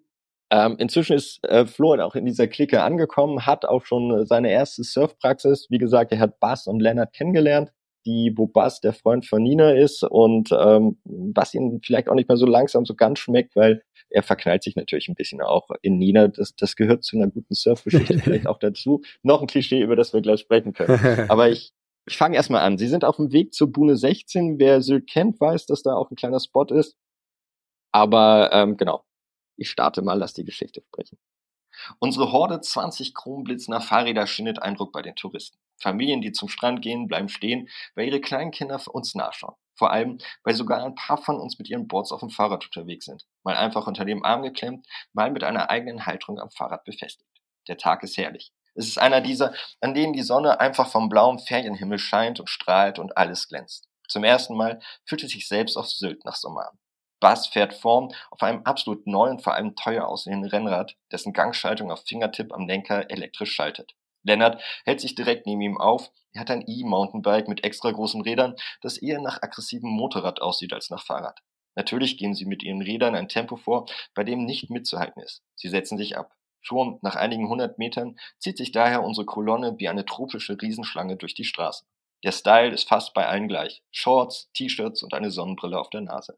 Ähm, 0.54 0.76
inzwischen 0.78 1.14
ist 1.14 1.44
äh, 1.46 1.66
Flo 1.66 1.96
auch 1.96 2.14
in 2.14 2.26
dieser 2.26 2.48
Clique 2.48 2.84
angekommen, 2.84 3.48
hat 3.48 3.66
auch 3.66 3.86
schon 3.86 4.28
seine 4.28 4.52
erste 4.52 4.84
Surfpraxis. 4.84 5.66
Wie 5.72 5.80
gesagt, 5.80 6.12
er 6.12 6.20
hat 6.20 6.40
Bass 6.40 6.68
und 6.68 6.80
Leonard 6.80 7.12
kennengelernt, 7.12 7.72
die, 8.06 8.34
wo 8.36 8.46
Bass 8.46 8.80
der 8.80 8.94
Freund 8.94 9.26
von 9.26 9.42
Nina 9.42 9.72
ist 9.72 10.04
und 10.04 10.52
ähm, 10.52 11.00
was 11.06 11.56
ihm 11.56 11.82
vielleicht 11.84 12.08
auch 12.08 12.14
nicht 12.14 12.30
mehr 12.30 12.38
so 12.38 12.46
langsam 12.46 12.86
so 12.86 12.94
ganz 12.94 13.18
schmeckt, 13.18 13.56
weil 13.56 13.82
er 14.12 14.22
verknallt 14.22 14.62
sich 14.62 14.76
natürlich 14.76 15.08
ein 15.08 15.16
bisschen 15.16 15.42
auch 15.42 15.70
in 15.82 15.98
Nina. 15.98 16.28
Das, 16.28 16.56
das 16.56 16.76
gehört 16.76 17.04
zu 17.04 17.18
einer 17.18 17.32
guten 17.32 17.56
Surfgeschichte 17.56 18.20
vielleicht 18.20 18.46
auch 18.46 18.60
dazu. 18.60 19.02
Noch 19.24 19.42
ein 19.42 19.48
Klischee, 19.48 19.82
über 19.82 19.96
das 19.96 20.14
wir 20.14 20.22
gleich 20.22 20.42
sprechen 20.42 20.74
können. 20.74 21.00
Aber 21.30 21.50
ich, 21.50 21.74
ich 22.06 22.16
fange 22.16 22.36
erstmal 22.36 22.62
an. 22.62 22.78
Sie 22.78 22.88
sind 22.88 23.06
auf 23.06 23.16
dem 23.16 23.32
Weg 23.32 23.56
zur 23.56 23.72
Bune 23.72 23.98
16. 23.98 24.60
Wer 24.60 24.84
Sylt 24.84 25.10
kennt, 25.10 25.42
weiß, 25.42 25.66
dass 25.66 25.82
da 25.82 25.96
auch 25.96 26.12
ein 26.12 26.16
kleiner 26.16 26.40
Spot 26.40 26.66
ist. 26.66 26.96
Aber 27.92 28.52
ähm, 28.54 28.78
genau, 28.78 29.04
ich 29.56 29.70
starte 29.70 30.02
mal, 30.02 30.18
lass 30.18 30.34
die 30.34 30.46
Geschichte 30.46 30.82
sprechen. 30.82 31.18
Unsere 32.00 32.32
Horde 32.32 32.62
20 32.62 33.14
kronblitzender 33.14 33.82
Fahrräder 33.82 34.28
schindet 34.28 34.62
Eindruck 34.62 34.92
bei 34.92 35.02
den 35.02 35.16
Touristen. 35.16 35.58
Familien, 35.82 36.22
die 36.22 36.32
zum 36.32 36.48
Strand 36.48 36.82
gehen, 36.82 37.08
bleiben 37.08 37.30
stehen, 37.30 37.70
weil 37.96 38.08
ihre 38.08 38.22
kleinen 38.22 38.52
Kinder 38.52 38.80
uns 38.92 39.16
nachschauen. 39.16 39.56
Vor 39.76 39.92
allem, 39.92 40.20
weil 40.44 40.54
sogar 40.54 40.84
ein 40.84 40.96
paar 40.96 41.18
von 41.18 41.40
uns 41.40 41.58
mit 41.58 41.68
ihren 41.68 41.88
Boards 41.88 42.12
auf 42.12 42.20
dem 42.20 42.30
Fahrrad 42.30 42.66
unterwegs 42.66 43.06
sind. 43.06 43.26
Mal 43.44 43.56
einfach 43.56 43.88
unter 43.88 44.06
dem 44.06 44.24
Arm 44.24 44.44
geklemmt, 44.44 44.86
mal 45.14 45.32
mit 45.32 45.44
einer 45.44 45.70
eigenen 45.70 46.06
Halterung 46.06 46.40
am 46.40 46.52
Fahrrad 46.52 46.84
befestigt. 46.84 47.30
Der 47.68 47.78
Tag 47.78 48.04
ist 48.04 48.18
herrlich. 48.18 48.52
Es 48.76 48.88
ist 48.88 49.00
einer 49.00 49.22
dieser, 49.22 49.54
an 49.82 49.94
denen 49.94 50.14
die 50.14 50.24
Sonne 50.24 50.60
einfach 50.60 50.90
vom 50.90 51.10
blauen 51.10 51.40
Ferienhimmel 51.40 52.00
scheint 52.00 52.40
und 52.40 52.50
strahlt 52.50 53.00
und 53.00 53.18
alles 53.18 53.48
glänzt. 53.48 53.88
Zum 54.08 54.24
ersten 54.24 54.56
Mal 54.56 54.80
fühlt 55.06 55.24
es 55.24 55.32
sich 55.32 55.48
selbst 55.48 55.78
auf 55.78 55.90
Sylt 55.90 56.26
nach 56.26 56.36
Sommer 56.36 56.70
an. 56.70 56.78
Buzz 57.24 57.48
fährt 57.48 57.74
vorn 57.74 58.14
auf 58.32 58.44
einem 58.44 58.64
absolut 58.66 59.08
neuen, 59.08 59.40
vor 59.40 59.54
allem 59.54 59.78
teuer 59.78 60.10
aussehenden 60.10 60.50
Rennrad, 60.50 60.98
dessen 61.10 61.32
Gangschaltung 61.32 61.90
auf 61.90 62.04
Fingertipp 62.06 62.52
am 62.52 62.68
Lenker 62.68 63.10
elektrisch 63.10 63.54
schaltet. 63.54 63.96
Lennart 64.24 64.62
hält 64.84 65.00
sich 65.00 65.16
direkt 65.16 65.48
neben 65.48 65.62
ihm 65.62 65.78
auf. 65.78 66.12
Er 66.34 66.42
hat 66.42 66.52
ein 66.52 66.66
E-Mountainbike 66.68 67.48
mit 67.48 67.64
extra 67.64 67.92
großen 67.92 68.20
Rädern, 68.24 68.56
das 68.82 68.98
eher 68.98 69.22
nach 69.22 69.42
aggressivem 69.42 69.90
Motorrad 69.90 70.42
aussieht 70.42 70.74
als 70.74 70.90
nach 70.90 71.06
Fahrrad. 71.06 71.40
Natürlich 71.76 72.18
gehen 72.18 72.34
sie 72.34 72.44
mit 72.44 72.62
ihren 72.62 72.82
Rädern 72.82 73.16
ein 73.16 73.30
Tempo 73.30 73.56
vor, 73.56 73.86
bei 74.14 74.26
dem 74.26 74.44
nicht 74.44 74.70
mitzuhalten 74.70 75.24
ist. 75.24 75.44
Sie 75.56 75.70
setzen 75.70 75.98
sich 75.98 76.18
ab. 76.18 76.34
Schon 76.60 77.00
nach 77.04 77.16
einigen 77.16 77.48
hundert 77.48 77.78
Metern 77.78 78.18
zieht 78.38 78.58
sich 78.58 78.74
daher 78.74 79.02
unsere 79.02 79.26
Kolonne 79.26 79.76
wie 79.78 79.88
eine 79.88 80.04
tropische 80.04 80.62
Riesenschlange 80.62 81.16
durch 81.16 81.36
die 81.36 81.46
Straßen. 81.46 81.88
Der 82.26 82.34
Style 82.34 82.74
ist 82.74 82.90
fast 82.90 83.14
bei 83.14 83.26
allen 83.26 83.48
gleich. 83.48 83.82
Shorts, 83.92 84.52
T-Shirts 84.52 85.04
und 85.04 85.14
eine 85.14 85.32
Sonnenbrille 85.32 85.80
auf 85.80 85.90
der 85.90 86.02
Nase. 86.02 86.38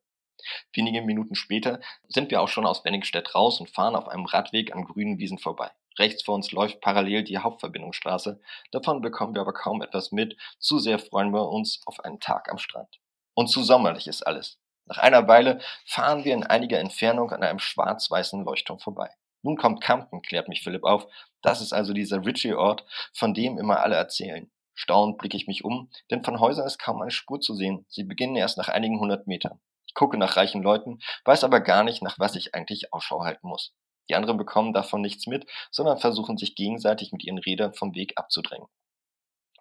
Wenige 0.73 1.01
Minuten 1.01 1.36
später 1.36 1.79
sind 2.08 2.31
wir 2.31 2.41
auch 2.41 2.47
schon 2.47 2.65
aus 2.65 2.84
Wenningstedt 2.86 3.36
raus 3.36 3.60
und 3.60 3.69
fahren 3.69 3.95
auf 3.95 4.08
einem 4.08 4.25
Radweg 4.25 4.73
an 4.73 4.86
grünen 4.86 5.17
Wiesen 5.17 5.38
vorbei. 5.38 5.71
Rechts 5.97 6.23
vor 6.23 6.36
uns 6.36 6.51
läuft 6.51 6.81
parallel 6.81 7.23
die 7.23 7.38
Hauptverbindungsstraße. 7.38 8.41
Davon 8.71 9.01
bekommen 9.01 9.34
wir 9.34 9.41
aber 9.41 9.53
kaum 9.53 9.81
etwas 9.81 10.12
mit. 10.12 10.38
Zu 10.60 10.79
sehr 10.79 10.99
freuen 10.99 11.31
wir 11.31 11.49
uns 11.49 11.81
auf 11.86 11.99
einen 12.01 12.19
Tag 12.19 12.49
am 12.51 12.58
Strand. 12.58 12.99
Und 13.34 13.47
zu 13.47 13.63
sommerlich 13.63 14.08
ist 14.08 14.23
alles. 14.23 14.60
Nach 14.86 14.97
einer 14.97 15.27
Weile 15.27 15.60
fahren 15.86 16.25
wir 16.25 16.34
in 16.34 16.43
einiger 16.43 16.79
Entfernung 16.79 17.31
an 17.31 17.43
einem 17.43 17.60
schwarz-weißen 17.60 18.43
Leuchtturm 18.43 18.79
vorbei. 18.79 19.10
Nun 19.41 19.58
kommt 19.58 19.81
Campen, 19.81 20.21
klärt 20.21 20.47
mich 20.47 20.63
Philipp 20.63 20.84
auf. 20.84 21.08
Das 21.41 21.62
ist 21.62 21.73
also 21.73 21.93
dieser 21.93 22.25
Ritchie-Ort, 22.25 22.86
von 23.13 23.34
dem 23.34 23.58
immer 23.58 23.79
alle 23.79 23.95
erzählen. 23.95 24.51
Staunend 24.73 25.17
blicke 25.17 25.38
ich 25.38 25.47
mich 25.47 25.63
um, 25.63 25.89
denn 26.12 26.23
von 26.23 26.39
Häusern 26.39 26.67
ist 26.67 26.79
kaum 26.79 27.01
eine 27.01 27.12
Spur 27.12 27.39
zu 27.39 27.55
sehen. 27.55 27.86
Sie 27.88 28.03
beginnen 28.03 28.36
erst 28.36 28.58
nach 28.58 28.67
einigen 28.67 28.99
hundert 28.99 29.27
Metern 29.27 29.60
gucke 29.95 30.17
nach 30.17 30.38
reichen 30.38 30.62
Leuten, 30.62 30.99
weiß 31.23 31.43
aber 31.43 31.62
gar 31.62 31.84
nicht, 31.84 32.03
nach 32.03 32.19
was 32.19 32.36
ich 32.36 32.53
eigentlich 32.53 32.93
Ausschau 32.93 33.23
halten 33.23 33.47
muss. 33.47 33.73
Die 34.10 34.15
anderen 34.15 34.38
bekommen 34.38 34.73
davon 34.73 35.01
nichts 35.01 35.25
mit, 35.25 35.49
sondern 35.71 35.97
versuchen 35.97 36.38
sich 36.38 36.53
gegenseitig 36.53 37.12
mit 37.12 37.23
ihren 37.23 37.39
Rädern 37.39 37.73
vom 37.73 37.95
Weg 37.95 38.13
abzudrängen. 38.17 38.67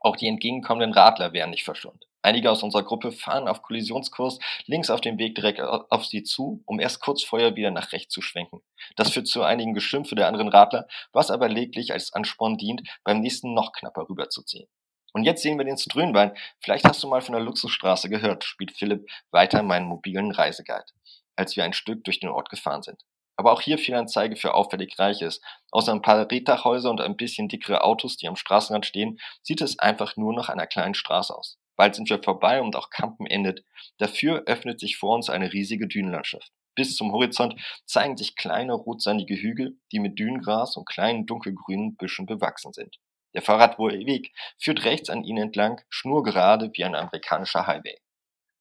Auch 0.00 0.16
die 0.16 0.28
entgegenkommenden 0.28 0.92
Radler 0.92 1.32
werden 1.32 1.50
nicht 1.50 1.64
verschont. 1.64 2.04
Einige 2.20 2.50
aus 2.50 2.62
unserer 2.62 2.82
Gruppe 2.82 3.10
fahren 3.10 3.48
auf 3.48 3.62
Kollisionskurs 3.62 4.38
links 4.66 4.90
auf 4.90 5.00
dem 5.00 5.18
Weg 5.18 5.34
direkt 5.34 5.60
auf 5.60 6.04
sie 6.04 6.22
zu, 6.22 6.62
um 6.66 6.78
erst 6.78 7.00
kurz 7.00 7.22
vorher 7.22 7.56
wieder 7.56 7.70
nach 7.70 7.92
rechts 7.92 8.12
zu 8.12 8.20
schwenken. 8.20 8.62
Das 8.96 9.10
führt 9.10 9.28
zu 9.28 9.42
einigen 9.42 9.72
Geschimpfe 9.72 10.14
der 10.14 10.28
anderen 10.28 10.48
Radler, 10.48 10.86
was 11.12 11.30
aber 11.30 11.48
lediglich 11.48 11.92
als 11.92 12.12
Ansporn 12.12 12.58
dient, 12.58 12.82
beim 13.02 13.20
nächsten 13.20 13.54
noch 13.54 13.72
knapper 13.72 14.08
rüberzuziehen. 14.08 14.68
Und 15.14 15.22
jetzt 15.22 15.42
sehen 15.42 15.58
wir 15.58 15.64
den 15.64 15.78
Ströhnwein. 15.78 16.36
Vielleicht 16.60 16.84
hast 16.84 17.02
du 17.02 17.08
mal 17.08 17.22
von 17.22 17.34
der 17.34 17.42
Luxusstraße 17.42 18.10
gehört, 18.10 18.42
spielt 18.42 18.72
Philipp 18.72 19.08
weiter 19.30 19.62
meinen 19.62 19.86
mobilen 19.86 20.32
Reiseguide, 20.32 20.86
als 21.36 21.56
wir 21.56 21.64
ein 21.64 21.72
Stück 21.72 22.02
durch 22.02 22.18
den 22.18 22.30
Ort 22.30 22.50
gefahren 22.50 22.82
sind. 22.82 23.00
Aber 23.36 23.52
auch 23.52 23.60
hier 23.60 23.78
Fehlanzeige 23.78 24.36
für 24.36 24.54
auffällig 24.54 24.98
Reiches. 24.98 25.40
Außer 25.70 25.92
ein 25.92 26.02
paar 26.02 26.28
Reddachhäuser 26.30 26.90
und 26.90 27.00
ein 27.00 27.16
bisschen 27.16 27.48
dickere 27.48 27.82
Autos, 27.82 28.16
die 28.16 28.26
am 28.26 28.36
Straßenrand 28.36 28.86
stehen, 28.86 29.18
sieht 29.42 29.60
es 29.60 29.78
einfach 29.78 30.16
nur 30.16 30.34
nach 30.34 30.48
einer 30.48 30.66
kleinen 30.66 30.94
Straße 30.94 31.36
aus. 31.36 31.58
Bald 31.76 31.94
sind 31.94 32.10
wir 32.10 32.22
vorbei 32.22 32.60
und 32.60 32.76
auch 32.76 32.90
Kampen 32.90 33.26
endet. 33.26 33.64
Dafür 33.98 34.44
öffnet 34.46 34.80
sich 34.80 34.96
vor 34.96 35.14
uns 35.14 35.30
eine 35.30 35.52
riesige 35.52 35.86
Dünenlandschaft. 35.86 36.52
Bis 36.76 36.96
zum 36.96 37.12
Horizont 37.12 37.54
zeigen 37.84 38.16
sich 38.16 38.34
kleine 38.34 38.72
rotsandige 38.74 39.36
Hügel, 39.36 39.78
die 39.92 40.00
mit 40.00 40.18
Dünengras 40.18 40.76
und 40.76 40.88
kleinen 40.88 41.26
dunkelgrünen 41.26 41.96
Büschen 41.96 42.26
bewachsen 42.26 42.72
sind. 42.72 42.98
Der 43.34 43.42
Fahrradweg 43.42 44.32
führt 44.58 44.84
rechts 44.84 45.10
an 45.10 45.24
ihnen 45.24 45.44
entlang, 45.44 45.80
schnurgerade 45.88 46.70
wie 46.74 46.84
ein 46.84 46.94
amerikanischer 46.94 47.66
Highway. 47.66 47.98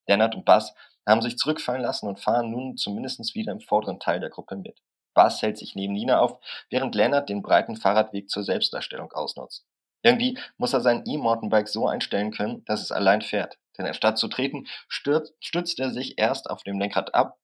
Lennart 0.07 0.35
und 0.35 0.45
Buzz 0.45 0.73
haben 1.07 1.21
sich 1.21 1.37
zurückfallen 1.37 1.81
lassen 1.81 2.07
und 2.07 2.19
fahren 2.19 2.49
nun 2.51 2.77
zumindest 2.77 3.35
wieder 3.35 3.51
im 3.51 3.61
vorderen 3.61 3.99
Teil 3.99 4.19
der 4.19 4.29
Gruppe 4.29 4.55
mit. 4.55 4.79
Buzz 5.13 5.41
hält 5.41 5.57
sich 5.57 5.75
neben 5.75 5.93
Nina 5.93 6.19
auf, 6.19 6.39
während 6.69 6.95
Lennart 6.95 7.29
den 7.29 7.43
breiten 7.43 7.75
Fahrradweg 7.75 8.29
zur 8.29 8.43
Selbstdarstellung 8.43 9.11
ausnutzt. 9.11 9.65
Irgendwie 10.01 10.37
muss 10.57 10.73
er 10.73 10.81
sein 10.81 11.03
E-Mountainbike 11.05 11.69
so 11.69 11.87
einstellen 11.87 12.31
können, 12.31 12.65
dass 12.65 12.81
es 12.81 12.91
allein 12.91 13.21
fährt. 13.21 13.57
Denn 13.77 13.85
anstatt 13.85 14.17
zu 14.17 14.27
treten, 14.27 14.65
stürzt, 14.87 15.33
stützt 15.39 15.79
er 15.79 15.91
sich 15.91 16.17
erst 16.17 16.49
auf 16.49 16.63
dem 16.63 16.79
Lenkrad 16.79 17.13
ab 17.13 17.39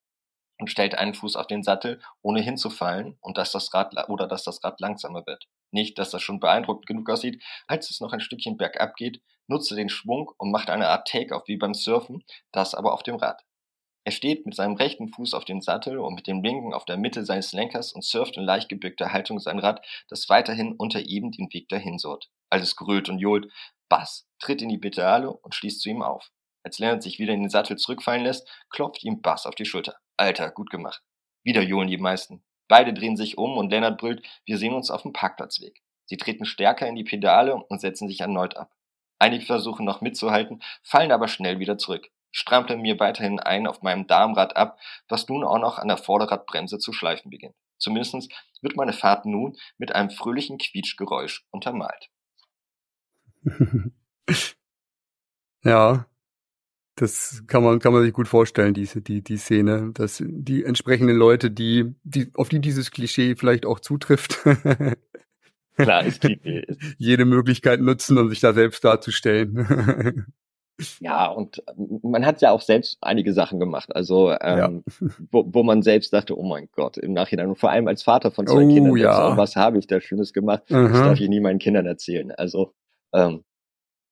und 0.59 0.69
stellt 0.69 0.95
einen 0.95 1.13
Fuß 1.13 1.35
auf 1.35 1.47
den 1.47 1.63
Sattel, 1.63 2.01
ohne 2.21 2.41
hinzufallen 2.41 3.17
und 3.21 3.37
dass 3.37 3.51
das 3.51 3.73
Rad 3.73 3.93
oder 4.09 4.27
dass 4.27 4.43
das 4.43 4.63
Rad 4.63 4.79
langsamer 4.81 5.25
wird. 5.25 5.47
Nicht, 5.71 5.97
dass 5.99 6.09
das 6.09 6.21
schon 6.21 6.39
beeindruckend 6.39 6.85
genug 6.85 7.09
aussieht, 7.09 7.43
als 7.67 7.89
es 7.89 8.01
noch 8.01 8.13
ein 8.13 8.21
Stückchen 8.21 8.57
bergab 8.57 8.95
geht, 8.95 9.21
nutzt 9.47 9.71
er 9.71 9.77
den 9.77 9.89
Schwung 9.89 10.31
und 10.37 10.51
macht 10.51 10.69
eine 10.69 10.87
Art 10.87 11.07
Take-off 11.07 11.47
wie 11.47 11.57
beim 11.57 11.73
Surfen, 11.73 12.23
das 12.51 12.75
aber 12.75 12.93
auf 12.93 13.03
dem 13.03 13.15
Rad. 13.15 13.43
Er 14.05 14.11
steht 14.11 14.45
mit 14.45 14.55
seinem 14.55 14.75
rechten 14.75 15.09
Fuß 15.09 15.33
auf 15.33 15.45
dem 15.45 15.61
Sattel 15.61 15.99
und 15.99 16.15
mit 16.15 16.25
dem 16.25 16.41
linken 16.41 16.73
auf 16.73 16.85
der 16.85 16.97
Mitte 16.97 17.25
seines 17.25 17.53
Lenkers 17.53 17.93
und 17.93 18.03
surft 18.03 18.37
in 18.37 18.43
leicht 18.43 18.69
gebückter 18.69 19.11
Haltung 19.11 19.39
sein 19.39 19.59
Rad, 19.59 19.85
das 20.07 20.29
weiterhin 20.29 20.73
unter 20.73 21.01
ihm 21.01 21.31
den 21.31 21.51
Weg 21.53 21.69
dahin 21.69 21.99
surrt. 21.99 22.29
Alles 22.49 22.75
grölt 22.75 23.09
und 23.09 23.19
johlt. 23.19 23.51
Bass 23.89 24.27
tritt 24.39 24.61
in 24.61 24.69
die 24.69 24.77
Pedale 24.77 25.31
und 25.31 25.53
schließt 25.53 25.81
zu 25.81 25.89
ihm 25.89 26.01
auf. 26.01 26.31
Als 26.63 26.79
Leonard 26.79 27.03
sich 27.03 27.19
wieder 27.19 27.33
in 27.33 27.41
den 27.41 27.49
Sattel 27.49 27.77
zurückfallen 27.77 28.23
lässt, 28.23 28.47
klopft 28.69 29.03
ihm 29.03 29.21
Bass 29.21 29.45
auf 29.45 29.55
die 29.55 29.65
Schulter. 29.65 29.97
Alter, 30.17 30.49
gut 30.51 30.69
gemacht. 30.69 31.03
Wieder 31.43 31.61
johlen 31.61 31.87
die 31.87 31.97
meisten. 31.97 32.43
Beide 32.69 32.93
drehen 32.93 33.17
sich 33.17 33.37
um 33.37 33.57
und 33.57 33.71
Lennart 33.71 33.99
brüllt, 33.99 34.25
wir 34.45 34.57
sehen 34.57 34.73
uns 34.73 34.91
auf 34.91 35.01
dem 35.01 35.11
Parkplatzweg. 35.11 35.81
Sie 36.05 36.17
treten 36.17 36.45
stärker 36.45 36.87
in 36.87 36.95
die 36.95 37.03
Pedale 37.03 37.55
und 37.55 37.81
setzen 37.81 38.07
sich 38.07 38.21
erneut 38.21 38.55
ab. 38.55 38.71
Einige 39.17 39.45
versuchen 39.45 39.85
noch 39.85 40.01
mitzuhalten, 40.01 40.61
fallen 40.81 41.11
aber 41.11 41.27
schnell 41.27 41.59
wieder 41.59 41.77
zurück. 41.77 42.07
Ich 42.31 42.39
strample 42.39 42.77
mir 42.77 42.99
weiterhin 42.99 43.39
ein 43.39 43.67
auf 43.67 43.81
meinem 43.81 44.07
Darmrad 44.07 44.55
ab, 44.55 44.79
was 45.07 45.27
nun 45.27 45.43
auch 45.43 45.57
noch 45.57 45.79
an 45.79 45.87
der 45.87 45.97
Vorderradbremse 45.97 46.77
zu 46.77 46.93
schleifen 46.93 47.31
beginnt. 47.31 47.55
Zumindest 47.79 48.31
wird 48.61 48.75
meine 48.75 48.93
Fahrt 48.93 49.25
nun 49.25 49.57
mit 49.77 49.93
einem 49.93 50.11
fröhlichen 50.11 50.59
Quietschgeräusch 50.59 51.45
untermalt. 51.49 52.09
ja, 55.63 56.05
das 56.99 57.43
kann 57.47 57.63
man, 57.63 57.79
kann 57.79 57.93
man 57.93 58.03
sich 58.03 58.13
gut 58.13 58.27
vorstellen, 58.27 58.73
diese, 58.73 59.01
die, 59.01 59.23
die 59.23 59.37
Szene, 59.37 59.91
dass 59.93 60.21
die 60.25 60.65
entsprechenden 60.65 61.15
Leute, 61.15 61.49
die, 61.49 61.95
die, 62.03 62.31
auf 62.33 62.49
die 62.49 62.59
dieses 62.59 62.91
Klischee 62.91 63.35
vielleicht 63.35 63.65
auch 63.65 63.79
zutrifft, 63.79 64.39
Klar, 65.75 66.03
ist 66.03 66.19
Klischee. 66.21 66.65
jede 66.97 67.23
Möglichkeit 67.23 67.79
nutzen, 67.79 68.17
um 68.17 68.29
sich 68.29 68.41
da 68.41 68.53
selbst 68.53 68.83
darzustellen. 68.83 70.25
ja, 70.99 71.27
und 71.27 71.63
man 72.03 72.25
hat 72.25 72.41
ja 72.41 72.51
auch 72.51 72.61
selbst 72.61 72.97
einige 72.99 73.31
Sachen 73.33 73.61
gemacht, 73.61 73.95
also 73.95 74.31
ähm, 74.31 74.83
ja. 74.99 75.07
wo, 75.31 75.45
wo 75.47 75.63
man 75.63 75.81
selbst 75.81 76.11
dachte, 76.11 76.37
oh 76.37 76.43
mein 76.43 76.67
Gott, 76.73 76.97
im 76.97 77.13
Nachhinein 77.13 77.47
und 77.47 77.59
vor 77.59 77.71
allem 77.71 77.87
als 77.87 78.03
Vater 78.03 78.31
von 78.31 78.45
zwei 78.45 78.65
oh, 78.65 78.67
Kindern, 78.67 78.97
ja. 78.97 79.37
was 79.37 79.55
habe 79.55 79.79
ich 79.79 79.87
da 79.87 80.01
Schönes 80.01 80.33
gemacht, 80.33 80.69
mhm. 80.69 80.89
das 80.89 80.99
darf 80.99 81.19
ich 81.19 81.29
nie 81.29 81.39
meinen 81.39 81.59
Kindern 81.59 81.85
erzählen. 81.85 82.31
Also 82.31 82.73
ähm, 83.13 83.45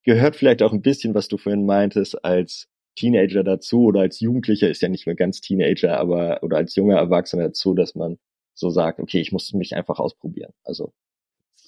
gehört 0.03 0.37
vielleicht 0.37 0.63
auch 0.63 0.71
ein 0.71 0.81
bisschen, 0.81 1.13
was 1.13 1.27
du 1.27 1.37
vorhin 1.37 1.65
meintest, 1.65 2.23
als 2.23 2.69
Teenager 2.97 3.43
dazu 3.43 3.85
oder 3.85 4.01
als 4.01 4.19
Jugendlicher 4.19 4.69
ist 4.69 4.81
ja 4.81 4.89
nicht 4.89 5.05
mehr 5.05 5.15
ganz 5.15 5.39
Teenager, 5.39 5.97
aber 5.97 6.39
oder 6.43 6.57
als 6.57 6.75
junger 6.75 6.97
Erwachsener 6.97 7.43
dazu, 7.43 7.73
dass 7.73 7.95
man 7.95 8.17
so 8.53 8.69
sagt, 8.69 8.99
okay, 8.99 9.21
ich 9.21 9.31
muss 9.31 9.53
mich 9.53 9.75
einfach 9.75 9.99
ausprobieren. 9.99 10.51
Also 10.63 10.91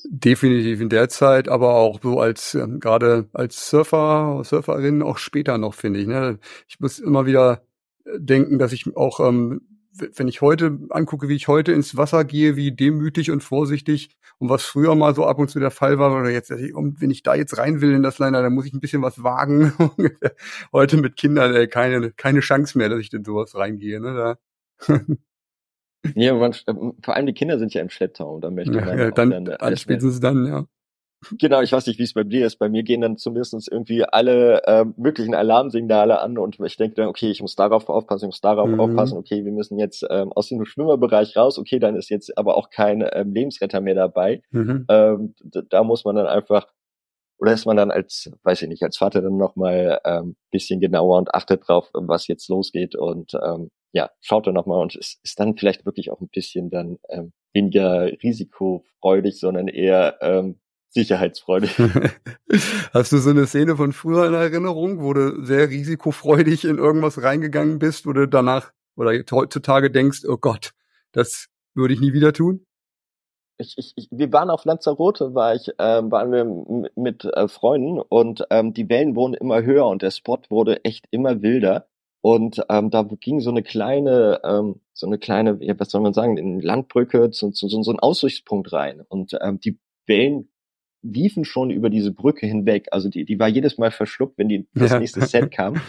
definitiv 0.05 0.81
in 0.81 0.89
der 0.89 1.09
Zeit, 1.09 1.49
aber 1.49 1.75
auch 1.75 1.99
so 2.01 2.19
als 2.19 2.55
ähm, 2.55 2.79
gerade 2.79 3.29
als 3.33 3.69
Surfer, 3.69 4.41
Surferin 4.43 5.01
auch 5.01 5.17
später 5.17 5.57
noch 5.57 5.73
finde 5.73 5.99
ich. 5.99 6.07
Ne? 6.07 6.39
Ich 6.67 6.79
muss 6.79 6.99
immer 6.99 7.25
wieder 7.25 7.63
äh, 8.05 8.19
denken, 8.19 8.59
dass 8.59 8.73
ich 8.73 8.95
auch 8.95 9.19
ähm, 9.19 9.61
wenn 9.91 10.27
ich 10.27 10.41
heute 10.41 10.77
angucke, 10.89 11.27
wie 11.29 11.35
ich 11.35 11.47
heute 11.47 11.71
ins 11.71 11.97
Wasser 11.97 12.23
gehe, 12.23 12.55
wie 12.55 12.71
demütig 12.71 13.31
und 13.31 13.41
vorsichtig 13.41 14.15
und 14.37 14.49
was 14.49 14.63
früher 14.63 14.95
mal 14.95 15.15
so 15.15 15.25
ab 15.25 15.39
und 15.39 15.49
zu 15.49 15.59
der 15.59 15.71
Fall 15.71 15.99
war, 15.99 16.17
oder 16.17 16.29
jetzt, 16.29 16.51
und 16.51 17.01
wenn 17.01 17.11
ich 17.11 17.23
da 17.23 17.35
jetzt 17.35 17.57
rein 17.57 17.81
will 17.81 17.93
in 17.93 18.03
das 18.03 18.19
Liner, 18.19 18.41
dann 18.41 18.53
muss 18.53 18.65
ich 18.65 18.73
ein 18.73 18.79
bisschen 18.79 19.01
was 19.01 19.23
wagen. 19.23 19.73
heute 20.73 20.97
mit 20.97 21.15
Kindern, 21.15 21.53
ey, 21.53 21.67
keine, 21.67 22.11
keine 22.11 22.41
Chance 22.41 22.77
mehr, 22.77 22.89
dass 22.89 22.99
ich 22.99 23.11
in 23.13 23.23
sowas 23.23 23.55
reingehe, 23.55 23.99
ne, 23.99 24.37
da. 24.87 24.87
ja, 26.15 26.33
man, 26.35 26.53
vor 26.53 27.15
allem 27.15 27.25
die 27.25 27.33
Kinder 27.33 27.59
sind 27.59 27.73
ja 27.73 27.81
im 27.81 27.89
Schlepptau, 27.89 28.39
da 28.39 28.51
möchte 28.51 28.79
man 28.79 28.97
ja, 28.97 29.11
dann, 29.11 29.45
dann 29.45 29.77
spätestens 29.77 30.19
dann, 30.19 30.45
ja. 30.45 30.65
Genau, 31.37 31.61
ich 31.61 31.71
weiß 31.71 31.85
nicht, 31.87 31.99
wie 31.99 32.03
es 32.03 32.13
bei 32.13 32.23
dir 32.23 32.45
ist. 32.45 32.57
Bei 32.57 32.69
mir 32.69 32.83
gehen 32.83 33.01
dann 33.01 33.17
zumindest 33.17 33.69
irgendwie 33.69 34.05
alle 34.05 34.63
äh, 34.65 34.85
möglichen 34.95 35.35
Alarmsignale 35.35 36.19
an 36.19 36.37
und 36.37 36.59
ich 36.61 36.77
denke 36.77 36.95
dann, 36.95 37.07
okay, 37.07 37.29
ich 37.29 37.41
muss 37.41 37.55
darauf 37.55 37.89
aufpassen, 37.89 38.25
ich 38.25 38.29
muss 38.29 38.41
darauf 38.41 38.69
mhm. 38.69 38.79
aufpassen, 38.79 39.17
okay, 39.17 39.43
wir 39.43 39.51
müssen 39.51 39.77
jetzt 39.77 40.05
ähm, 40.09 40.31
aus 40.31 40.47
dem 40.47 40.63
Schwimmerbereich 40.63 41.35
raus, 41.35 41.59
okay, 41.59 41.79
dann 41.79 41.95
ist 41.95 42.09
jetzt 42.09 42.37
aber 42.37 42.55
auch 42.55 42.69
kein 42.69 43.05
ähm, 43.11 43.33
Lebensretter 43.33 43.81
mehr 43.81 43.95
dabei. 43.95 44.41
Mhm. 44.51 44.85
Ähm, 44.89 45.35
da 45.69 45.83
muss 45.83 46.05
man 46.05 46.15
dann 46.15 46.27
einfach, 46.27 46.67
oder 47.37 47.51
ist 47.51 47.65
man 47.65 47.75
dann 47.75 47.91
als, 47.91 48.31
weiß 48.43 48.61
ich 48.61 48.69
nicht, 48.69 48.83
als 48.83 48.97
Vater 48.97 49.21
dann 49.21 49.37
nochmal 49.37 49.99
ähm, 50.05 50.37
bisschen 50.51 50.79
genauer 50.79 51.17
und 51.17 51.33
achtet 51.33 51.67
drauf, 51.67 51.89
was 51.93 52.27
jetzt 52.27 52.47
losgeht 52.47 52.95
und 52.95 53.33
ähm, 53.33 53.71
ja, 53.91 54.09
schaut 54.21 54.47
dann 54.47 54.53
nochmal 54.53 54.81
und 54.81 54.95
ist, 54.95 55.19
ist 55.23 55.39
dann 55.39 55.57
vielleicht 55.57 55.85
wirklich 55.85 56.11
auch 56.11 56.21
ein 56.21 56.29
bisschen 56.29 56.69
dann 56.69 56.97
ähm, 57.09 57.33
weniger 57.53 58.05
risikofreudig, 58.23 59.39
sondern 59.39 59.67
eher 59.67 60.17
ähm, 60.21 60.59
sicherheitsfreudig. 60.89 61.77
Hast 62.93 63.11
du 63.11 63.17
so 63.17 63.29
eine 63.29 63.47
Szene 63.47 63.75
von 63.75 63.93
früher 63.93 64.27
in 64.27 64.33
Erinnerung, 64.33 65.01
wo 65.01 65.13
du 65.13 65.43
sehr 65.43 65.69
risikofreudig 65.69 66.65
in 66.65 66.77
irgendwas 66.77 67.21
reingegangen 67.21 67.79
bist, 67.79 68.05
wo 68.05 68.13
du 68.13 68.27
danach 68.27 68.71
oder 68.95 69.11
heutzutage 69.31 69.91
denkst, 69.91 70.25
oh 70.27 70.37
Gott, 70.37 70.71
das 71.11 71.47
würde 71.73 71.93
ich 71.93 72.01
nie 72.01 72.13
wieder 72.13 72.33
tun? 72.33 72.65
Ich, 73.57 73.75
ich, 73.77 73.93
ich, 73.95 74.07
wir 74.09 74.31
waren 74.31 74.49
auf 74.49 74.63
Lanzarote, 74.63 75.35
war 75.35 75.53
ich, 75.53 75.69
ähm, 75.79 76.11
waren 76.11 76.31
wir 76.31 76.89
mit 76.95 77.25
äh, 77.25 77.47
Freunden 77.47 77.99
und 77.99 78.45
ähm, 78.49 78.73
die 78.73 78.87
Wellen 78.87 79.15
wurden 79.15 79.33
immer 79.33 79.63
höher 79.63 79.85
und 79.85 80.01
der 80.01 80.11
Spot 80.11 80.39
wurde 80.49 80.83
echt 80.85 81.05
immer 81.11 81.41
wilder. 81.41 81.87
Und 82.21 82.61
ähm, 82.69 82.89
da 82.89 83.03
ging 83.03 83.39
so 83.39 83.49
eine 83.49 83.63
kleine, 83.63 84.41
ähm, 84.43 84.81
so 84.93 85.07
eine 85.07 85.17
kleine, 85.17 85.57
ja, 85.61 85.77
was 85.79 85.89
soll 85.89 86.01
man 86.01 86.13
sagen, 86.13 86.37
in 86.37 86.59
Landbrücke 86.59 87.31
zu, 87.31 87.51
zu, 87.51 87.67
so, 87.69 87.81
so 87.81 87.91
ein 87.91 87.99
Aussichtspunkt 87.99 88.73
rein. 88.73 89.01
Und 89.07 89.37
ähm, 89.41 89.59
die 89.59 89.79
Wellen 90.05 90.49
liefen 91.01 91.45
schon 91.45 91.69
über 91.69 91.89
diese 91.89 92.11
Brücke 92.11 92.45
hinweg. 92.45 92.87
Also 92.91 93.09
die, 93.09 93.25
die 93.25 93.39
war 93.39 93.47
jedes 93.47 93.77
Mal 93.77 93.91
verschluckt, 93.91 94.37
wenn 94.37 94.49
die 94.49 94.67
das 94.73 94.91
ja. 94.91 94.99
nächste 94.99 95.25
Set 95.25 95.51
kam. 95.55 95.81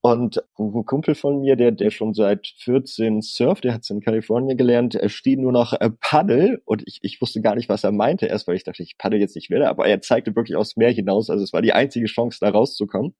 Und 0.00 0.44
ein 0.58 0.84
Kumpel 0.84 1.14
von 1.14 1.40
mir, 1.40 1.56
der, 1.56 1.70
der 1.72 1.90
schon 1.90 2.12
seit 2.12 2.46
14 2.58 3.22
surft, 3.22 3.64
der 3.64 3.72
hat 3.72 3.84
es 3.84 3.90
in 3.90 4.02
Kalifornien 4.02 4.58
gelernt, 4.58 4.94
er 4.94 5.08
steht 5.08 5.38
nur 5.38 5.50
noch 5.50 5.72
äh, 5.72 5.88
Paddel 5.98 6.60
und 6.66 6.82
ich, 6.84 6.98
ich 7.00 7.22
wusste 7.22 7.40
gar 7.40 7.54
nicht, 7.54 7.70
was 7.70 7.84
er 7.84 7.92
meinte 7.92 8.26
erst, 8.26 8.46
weil 8.46 8.56
ich 8.56 8.64
dachte, 8.64 8.82
ich 8.82 8.98
paddel 8.98 9.18
jetzt 9.18 9.34
nicht 9.34 9.48
wieder, 9.48 9.70
aber 9.70 9.86
er 9.86 10.02
zeigte 10.02 10.36
wirklich 10.36 10.56
aufs 10.56 10.76
Meer 10.76 10.90
hinaus, 10.90 11.30
also 11.30 11.42
es 11.42 11.54
war 11.54 11.62
die 11.62 11.72
einzige 11.72 12.04
Chance, 12.04 12.36
da 12.42 12.50
rauszukommen. 12.50 13.14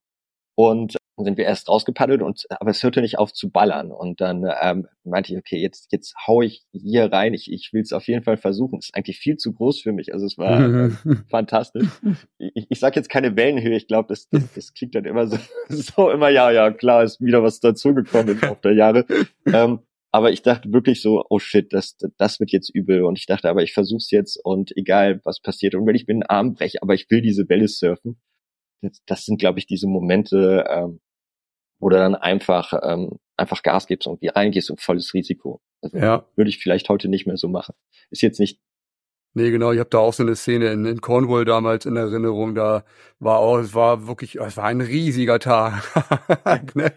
Und 0.53 0.95
dann 1.17 1.25
sind 1.25 1.37
wir 1.37 1.45
erst 1.45 1.69
rausgepaddelt 1.69 2.21
und 2.21 2.45
aber 2.49 2.71
es 2.71 2.83
hörte 2.83 3.01
nicht 3.01 3.17
auf 3.17 3.31
zu 3.31 3.49
ballern. 3.49 3.91
Und 3.91 4.19
dann 4.19 4.45
ähm, 4.61 4.87
meinte 5.05 5.31
ich, 5.31 5.39
okay, 5.39 5.57
jetzt, 5.57 5.91
jetzt 5.91 6.13
hau 6.27 6.41
ich 6.41 6.65
hier 6.73 7.11
rein. 7.11 7.33
Ich, 7.33 7.51
ich 7.51 7.71
will 7.71 7.81
es 7.81 7.93
auf 7.93 8.07
jeden 8.07 8.23
Fall 8.23 8.35
versuchen. 8.35 8.79
Es 8.79 8.87
ist 8.87 8.95
eigentlich 8.95 9.19
viel 9.19 9.37
zu 9.37 9.53
groß 9.53 9.81
für 9.81 9.93
mich. 9.93 10.13
Also 10.13 10.25
es 10.25 10.37
war 10.37 10.59
äh, 10.59 10.89
fantastisch. 11.29 11.87
Ich, 12.37 12.67
ich 12.69 12.79
sag 12.79 12.95
jetzt 12.95 13.09
keine 13.09 13.35
Wellenhöhe, 13.35 13.75
ich 13.75 13.87
glaube, 13.87 14.07
das, 14.09 14.29
das, 14.29 14.53
das 14.53 14.73
klingt 14.73 14.95
dann 14.95 15.05
immer 15.05 15.27
so, 15.27 15.37
so 15.69 16.09
immer, 16.11 16.29
ja, 16.29 16.51
ja, 16.51 16.71
klar, 16.71 17.03
ist 17.03 17.19
wieder 17.19 17.43
was 17.43 17.59
dazugekommen 17.59 18.35
im 18.35 18.41
Laufe 18.41 18.61
der 18.63 18.73
Jahre. 18.73 19.05
Ähm, 19.45 19.79
aber 20.11 20.31
ich 20.31 20.41
dachte 20.41 20.71
wirklich 20.71 21.01
so, 21.01 21.25
oh 21.29 21.39
shit, 21.39 21.73
das, 21.73 21.97
das 22.17 22.39
wird 22.39 22.51
jetzt 22.51 22.73
übel. 22.73 23.03
Und 23.03 23.17
ich 23.17 23.25
dachte, 23.25 23.49
aber 23.49 23.63
ich 23.63 23.73
versuch's 23.73 24.11
jetzt 24.11 24.39
und 24.43 24.75
egal, 24.77 25.19
was 25.23 25.41
passiert. 25.41 25.75
Und 25.75 25.85
wenn 25.85 25.95
ich 25.95 26.07
mir 26.07 26.13
den 26.13 26.23
Arm 26.23 26.53
breche, 26.53 26.81
aber 26.81 26.93
ich 26.93 27.09
will 27.09 27.21
diese 27.21 27.49
Welle 27.49 27.67
surfen. 27.67 28.21
Das, 28.81 29.01
das 29.05 29.25
sind, 29.25 29.39
glaube 29.39 29.59
ich, 29.59 29.67
diese 29.67 29.87
Momente, 29.87 30.65
ähm, 30.69 31.01
wo 31.79 31.89
du 31.89 31.97
dann 31.97 32.15
einfach, 32.15 32.73
ähm, 32.83 33.19
einfach 33.37 33.63
Gas 33.63 33.87
gibst 33.87 34.07
und 34.07 34.21
wie 34.21 34.27
reingehst 34.27 34.69
und 34.71 34.81
volles 34.81 35.13
Risiko. 35.13 35.61
Also 35.81 35.97
ja. 35.97 36.25
würde 36.35 36.49
ich 36.49 36.59
vielleicht 36.59 36.89
heute 36.89 37.07
nicht 37.09 37.27
mehr 37.27 37.37
so 37.37 37.47
machen. 37.47 37.75
Ist 38.09 38.21
jetzt 38.21 38.39
nicht 38.39 38.59
Nee, 39.37 39.51
genau, 39.51 39.73
ich 39.73 39.79
habe 39.79 39.89
da 39.89 39.97
auch 39.97 40.13
so 40.13 40.23
eine 40.23 40.37
Szene 40.37 40.71
in, 40.71 40.85
in 40.85 41.01
Cornwall 41.01 41.43
damals 41.43 41.85
in 41.85 41.97
Erinnerung, 41.97 42.55
da 42.55 42.85
war 43.19 43.39
auch, 43.39 43.57
es 43.57 43.73
war 43.73 44.07
wirklich, 44.07 44.35
es 44.35 44.55
war 44.55 44.63
ein 44.63 44.79
riesiger 44.79 45.39
Tag. 45.39 45.83
ne? 46.73 46.93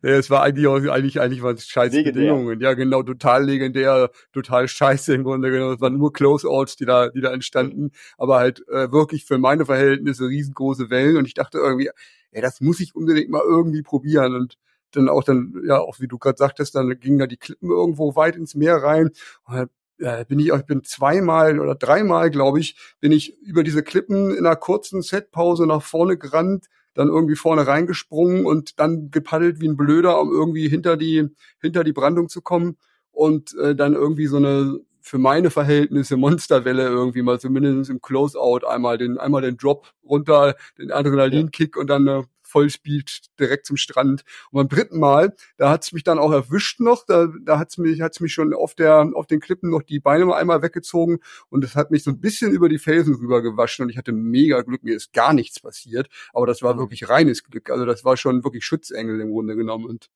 es 0.02 0.30
war 0.30 0.42
eigentlich 0.42 0.66
auch, 0.66 0.76
eigentlich, 0.76 1.20
eigentlich 1.20 1.42
waren 1.42 1.56
es 1.56 1.66
scheiß 1.66 1.92
legendär. 1.92 2.32
Bedingungen. 2.32 2.60
Ja, 2.60 2.72
genau, 2.72 3.02
total 3.02 3.44
legendär, 3.44 4.10
total 4.32 4.68
scheiße 4.68 5.12
im 5.12 5.22
Grunde 5.22 5.50
genommen. 5.50 5.74
Es 5.74 5.82
waren 5.82 5.98
nur 5.98 6.14
Closeouts, 6.14 6.76
die 6.76 6.86
da, 6.86 7.10
die 7.10 7.20
da 7.20 7.30
entstanden, 7.30 7.90
aber 8.16 8.38
halt 8.38 8.66
äh, 8.68 8.90
wirklich 8.90 9.26
für 9.26 9.36
meine 9.36 9.66
Verhältnisse 9.66 10.28
riesengroße 10.28 10.88
Wellen 10.88 11.18
und 11.18 11.26
ich 11.26 11.34
dachte 11.34 11.58
irgendwie, 11.58 11.90
ey, 12.32 12.42
das 12.42 12.60
muss 12.60 12.80
ich 12.80 12.94
unbedingt 12.94 13.30
mal 13.30 13.42
irgendwie 13.44 13.82
probieren. 13.82 14.34
Und 14.34 14.56
dann 14.92 15.08
auch 15.08 15.24
dann, 15.24 15.62
ja, 15.66 15.78
auch 15.78 16.00
wie 16.00 16.08
du 16.08 16.18
gerade 16.18 16.38
sagtest, 16.38 16.74
dann 16.74 16.98
gingen 16.98 17.18
da 17.18 17.26
die 17.26 17.36
Klippen 17.36 17.70
irgendwo 17.70 18.16
weit 18.16 18.36
ins 18.36 18.54
Meer 18.54 18.76
rein. 18.76 19.10
Und 19.44 19.68
äh, 19.98 20.24
bin 20.24 20.38
ich, 20.38 20.48
ich 20.48 20.66
bin 20.66 20.82
zweimal 20.84 21.60
oder 21.60 21.74
dreimal, 21.74 22.30
glaube 22.30 22.60
ich, 22.60 22.76
bin 23.00 23.12
ich 23.12 23.38
über 23.42 23.62
diese 23.62 23.82
Klippen 23.82 24.30
in 24.30 24.46
einer 24.46 24.56
kurzen 24.56 25.02
Setpause 25.02 25.66
nach 25.66 25.82
vorne 25.82 26.16
gerannt, 26.16 26.66
dann 26.94 27.08
irgendwie 27.08 27.36
vorne 27.36 27.66
reingesprungen 27.66 28.46
und 28.46 28.80
dann 28.80 29.10
gepaddelt 29.10 29.60
wie 29.60 29.68
ein 29.68 29.76
Blöder, 29.76 30.20
um 30.20 30.32
irgendwie 30.32 30.68
hinter 30.68 30.96
die, 30.96 31.28
hinter 31.60 31.84
die 31.84 31.92
Brandung 31.92 32.28
zu 32.28 32.40
kommen 32.42 32.76
und 33.12 33.54
äh, 33.58 33.76
dann 33.76 33.94
irgendwie 33.94 34.26
so 34.26 34.38
eine 34.38 34.80
für 35.00 35.18
meine 35.18 35.50
Verhältnisse 35.50 36.16
Monsterwelle 36.16 36.84
irgendwie 36.84 37.22
mal 37.22 37.40
zumindest 37.40 37.90
im 37.90 38.00
Closeout 38.00 38.66
einmal 38.66 38.98
den 38.98 39.18
einmal 39.18 39.42
den 39.42 39.56
Drop 39.56 39.92
runter, 40.04 40.56
den 40.78 40.92
Adrenalinkick 40.92 41.76
ja. 41.76 41.80
und 41.80 41.88
dann 41.88 42.08
eine 42.08 42.24
Vollspeed 42.50 43.38
direkt 43.38 43.66
zum 43.66 43.76
Strand. 43.76 44.24
Und 44.50 44.56
beim 44.56 44.68
dritten 44.68 44.98
Mal, 44.98 45.34
da 45.56 45.70
hat's 45.70 45.92
mich 45.92 46.02
dann 46.02 46.18
auch 46.18 46.32
erwischt 46.32 46.80
noch, 46.80 47.06
da, 47.06 47.28
da 47.42 47.58
hat's 47.58 47.78
mich, 47.78 48.00
hat's 48.00 48.20
mich 48.20 48.34
schon 48.34 48.52
auf 48.52 48.74
der, 48.74 49.08
auf 49.14 49.26
den 49.26 49.40
Klippen 49.40 49.70
noch 49.70 49.82
die 49.82 50.00
Beine 50.00 50.26
mal 50.26 50.36
einmal 50.36 50.62
weggezogen 50.62 51.20
und 51.48 51.62
das 51.64 51.76
hat 51.76 51.90
mich 51.90 52.02
so 52.02 52.10
ein 52.10 52.20
bisschen 52.20 52.50
über 52.50 52.68
die 52.68 52.78
Felsen 52.78 53.14
rüber 53.14 53.40
gewaschen 53.42 53.84
und 53.84 53.90
ich 53.90 53.96
hatte 53.96 54.12
mega 54.12 54.60
Glück, 54.62 54.82
mir 54.82 54.96
ist 54.96 55.12
gar 55.12 55.32
nichts 55.32 55.60
passiert, 55.60 56.08
aber 56.32 56.46
das 56.46 56.62
war 56.62 56.76
wirklich 56.76 57.08
reines 57.08 57.44
Glück. 57.44 57.70
Also 57.70 57.84
das 57.86 58.04
war 58.04 58.16
schon 58.16 58.44
wirklich 58.44 58.64
Schutzengel 58.64 59.20
im 59.20 59.30
Grunde 59.30 59.56
genommen 59.56 59.86
und 59.86 60.10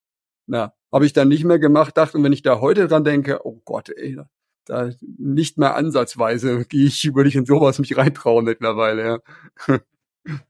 na, 0.47 0.75
habe 0.93 1.07
ich 1.07 1.13
dann 1.15 1.29
nicht 1.29 1.45
mehr 1.45 1.59
gemacht, 1.59 1.97
dachte, 1.97 2.19
und 2.19 2.25
wenn 2.25 2.33
ich 2.33 2.43
da 2.43 2.61
heute 2.61 2.87
dran 2.87 3.05
denke, 3.05 3.41
oh 3.45 3.61
Gott, 3.65 3.89
ey, 3.89 4.19
da 4.67 4.91
nicht 5.19 5.59
mehr 5.59 5.75
ansatzweise 5.77 6.65
gehe 6.65 6.87
ich, 6.87 7.15
würde 7.15 7.29
ich 7.29 7.37
in 7.37 7.47
sowas 7.47 7.79
mich 7.79 7.97
reintrauen 7.97 8.45
mittlerweile, 8.45 9.05
ja. 9.05 9.79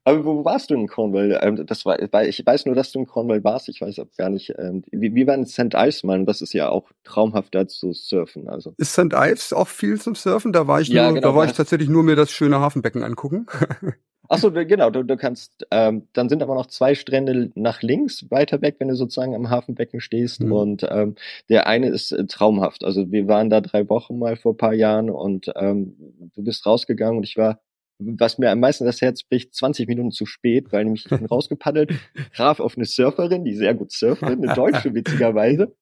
Aber 0.05 0.23
wo 0.23 0.45
warst 0.45 0.69
du 0.69 0.75
in 0.75 0.87
Cornwall? 0.87 1.37
Ähm, 1.41 1.65
das 1.65 1.85
war, 1.85 1.99
ich 1.99 2.45
weiß 2.45 2.65
nur, 2.65 2.75
dass 2.75 2.93
du 2.93 2.99
in 2.99 3.07
Cornwall 3.07 3.43
warst. 3.43 3.67
Ich 3.67 3.81
weiß 3.81 3.99
gar 4.17 4.29
nicht. 4.29 4.53
Ähm, 4.57 4.83
wie, 4.91 5.13
wie 5.13 5.27
war 5.27 5.35
in 5.35 5.45
St. 5.45 5.73
Ives, 5.73 6.03
Mann? 6.03 6.25
Das 6.25 6.41
ist 6.41 6.53
ja 6.53 6.69
auch 6.69 6.89
traumhafter 7.03 7.67
zu 7.67 7.91
surfen. 7.91 8.47
Also 8.47 8.73
ist 8.77 8.93
St. 8.93 9.11
Ives 9.13 9.51
auch 9.51 9.67
viel 9.67 9.99
zum 9.99 10.15
Surfen? 10.15 10.53
Da 10.53 10.67
war 10.67 10.79
ich 10.79 10.87
ja, 10.87 11.03
nur, 11.07 11.15
genau, 11.15 11.27
da 11.27 11.35
war 11.35 11.45
ich 11.45 11.51
tatsächlich 11.51 11.89
nur 11.89 12.03
mir 12.03 12.15
das 12.15 12.31
schöne 12.31 12.59
Hafenbecken 12.59 13.03
angucken. 13.03 13.47
Ach 14.29 14.37
so, 14.37 14.51
genau. 14.51 14.89
Du, 14.89 15.03
du 15.03 15.17
kannst. 15.17 15.65
Ähm, 15.71 16.07
dann 16.13 16.29
sind 16.29 16.41
aber 16.43 16.55
noch 16.55 16.67
zwei 16.67 16.95
Strände 16.95 17.51
nach 17.55 17.81
links 17.81 18.29
weiter 18.31 18.61
weg, 18.61 18.75
wenn 18.79 18.87
du 18.87 18.95
sozusagen 18.95 19.35
am 19.35 19.49
Hafenbecken 19.49 19.99
stehst. 19.99 20.41
Mhm. 20.41 20.51
Und 20.51 20.87
ähm, 20.89 21.15
der 21.49 21.67
eine 21.67 21.87
ist 21.87 22.11
äh, 22.11 22.25
traumhaft. 22.25 22.83
Also 22.83 23.11
wir 23.11 23.27
waren 23.27 23.49
da 23.49 23.61
drei 23.61 23.87
Wochen 23.89 24.17
mal 24.17 24.35
vor 24.35 24.57
paar 24.57 24.73
Jahren 24.73 25.09
und 25.09 25.51
ähm, 25.55 25.95
du 26.35 26.43
bist 26.43 26.65
rausgegangen 26.65 27.17
und 27.17 27.23
ich 27.23 27.37
war 27.37 27.59
was 27.97 28.37
mir 28.37 28.51
am 28.51 28.59
meisten 28.59 28.85
das 28.85 29.01
Herz 29.01 29.23
bricht, 29.23 29.53
20 29.55 29.87
Minuten 29.87 30.11
zu 30.11 30.25
spät, 30.25 30.71
weil 30.71 30.83
nämlich 30.83 31.05
ich 31.05 31.17
bin 31.17 31.25
rausgepaddelt, 31.31 31.93
traf 32.35 32.59
auf 32.59 32.75
eine 32.75 32.85
Surferin, 32.85 33.45
die 33.45 33.53
sehr 33.53 33.73
gut 33.73 33.91
surft, 33.91 34.23
eine 34.23 34.53
Deutsche 34.53 34.93
witzigerweise. 34.93 35.73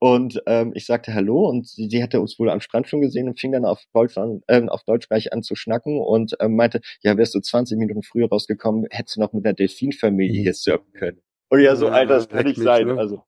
Und 0.00 0.42
ähm, 0.46 0.72
ich 0.74 0.86
sagte 0.86 1.12
Hallo 1.12 1.48
und 1.48 1.66
sie, 1.66 1.88
sie 1.88 2.02
hatte 2.02 2.20
uns 2.20 2.38
wohl 2.38 2.50
am 2.50 2.60
Strand 2.60 2.88
schon 2.88 3.00
gesehen 3.00 3.28
und 3.28 3.40
fing 3.40 3.52
dann 3.52 3.64
auf 3.64 3.82
Deutsch, 3.92 4.16
an, 4.16 4.42
äh, 4.46 4.64
auf 4.68 4.84
Deutsch 4.84 5.08
gleich 5.08 5.32
an 5.32 5.42
zu 5.42 5.56
schnacken 5.56 6.00
und 6.00 6.36
ähm, 6.40 6.54
meinte, 6.54 6.80
ja, 7.02 7.16
wärst 7.16 7.34
du 7.34 7.40
20 7.40 7.78
Minuten 7.78 8.02
früher 8.02 8.28
rausgekommen, 8.28 8.86
hättest 8.90 9.16
du 9.16 9.20
noch 9.20 9.32
mit 9.32 9.44
der 9.44 9.54
Delfinfamilie 9.54 10.42
hier 10.42 10.54
surfen 10.54 10.92
können. 10.92 11.20
Und 11.48 11.60
ja, 11.60 11.74
so, 11.76 11.88
Alter, 11.88 12.14
das 12.14 12.28
kann 12.28 12.46
nicht 12.46 12.60
sein. 12.60 12.86
Ne? 12.86 12.98
Also 12.98 13.24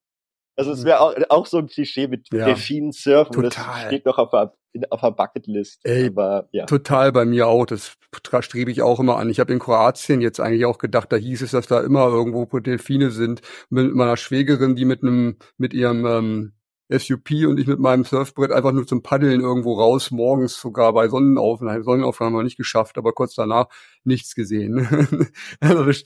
also 0.61 0.73
es 0.73 0.83
wäre 0.83 0.99
auch, 0.99 1.15
auch 1.29 1.45
so 1.45 1.57
ein 1.57 1.67
Klischee 1.67 2.07
mit 2.07 2.27
ja, 2.31 2.45
Delfinen 2.45 2.91
surfen. 2.91 3.33
Total. 3.33 3.49
Das 3.49 3.85
steht 3.87 4.05
noch 4.05 4.17
auf 4.17 4.29
der, 4.31 4.53
auf 4.89 5.01
der 5.01 5.11
Bucketlist. 5.11 5.79
Ey, 5.83 6.07
aber, 6.07 6.49
ja. 6.51 6.65
Total 6.65 7.11
bei 7.11 7.25
mir 7.25 7.47
auch. 7.47 7.65
Das 7.65 7.97
strebe 8.41 8.69
ich 8.69 8.81
auch 8.81 8.99
immer 8.99 9.17
an. 9.17 9.29
Ich 9.29 9.39
habe 9.39 9.53
in 9.53 9.59
Kroatien 9.59 10.21
jetzt 10.21 10.39
eigentlich 10.39 10.65
auch 10.65 10.77
gedacht, 10.77 11.11
da 11.11 11.15
hieß 11.15 11.41
es, 11.41 11.51
dass 11.51 11.67
da 11.67 11.81
immer 11.81 12.07
irgendwo 12.07 12.45
Delfine 12.59 13.11
sind. 13.11 13.41
Mit 13.69 13.93
meiner 13.95 14.17
Schwägerin, 14.17 14.75
die 14.75 14.85
mit 14.85 15.01
einem, 15.01 15.37
mit 15.57 15.73
ihrem 15.73 16.05
ähm, 16.05 16.53
SUP 16.91 17.31
und 17.47 17.59
ich 17.59 17.67
mit 17.67 17.79
meinem 17.79 18.03
Surfbrett 18.03 18.51
einfach 18.51 18.71
nur 18.71 18.85
zum 18.85 19.01
Paddeln 19.01 19.41
irgendwo 19.41 19.73
raus, 19.73 20.11
morgens 20.11 20.59
sogar 20.59 20.93
bei 20.93 21.07
Sonnenaufnahme. 21.07 21.83
Sonnenaufnahme 21.83 22.31
haben 22.33 22.39
wir 22.39 22.43
nicht 22.43 22.57
geschafft, 22.57 22.97
aber 22.97 23.13
kurz 23.13 23.35
danach 23.35 23.67
nichts 24.03 24.35
gesehen. 24.35 24.87
also 25.59 25.85
das, 25.85 26.03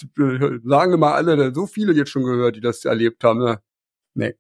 sagen 0.63 0.91
wir 0.91 0.97
mal 0.97 1.13
alle, 1.13 1.53
so 1.53 1.65
viele 1.65 1.93
jetzt 1.93 2.11
schon 2.11 2.23
gehört, 2.23 2.55
die 2.55 2.61
das 2.61 2.85
erlebt 2.85 3.23
haben. 3.23 3.39
Ne? 3.39 3.59
Nee. 4.13 4.35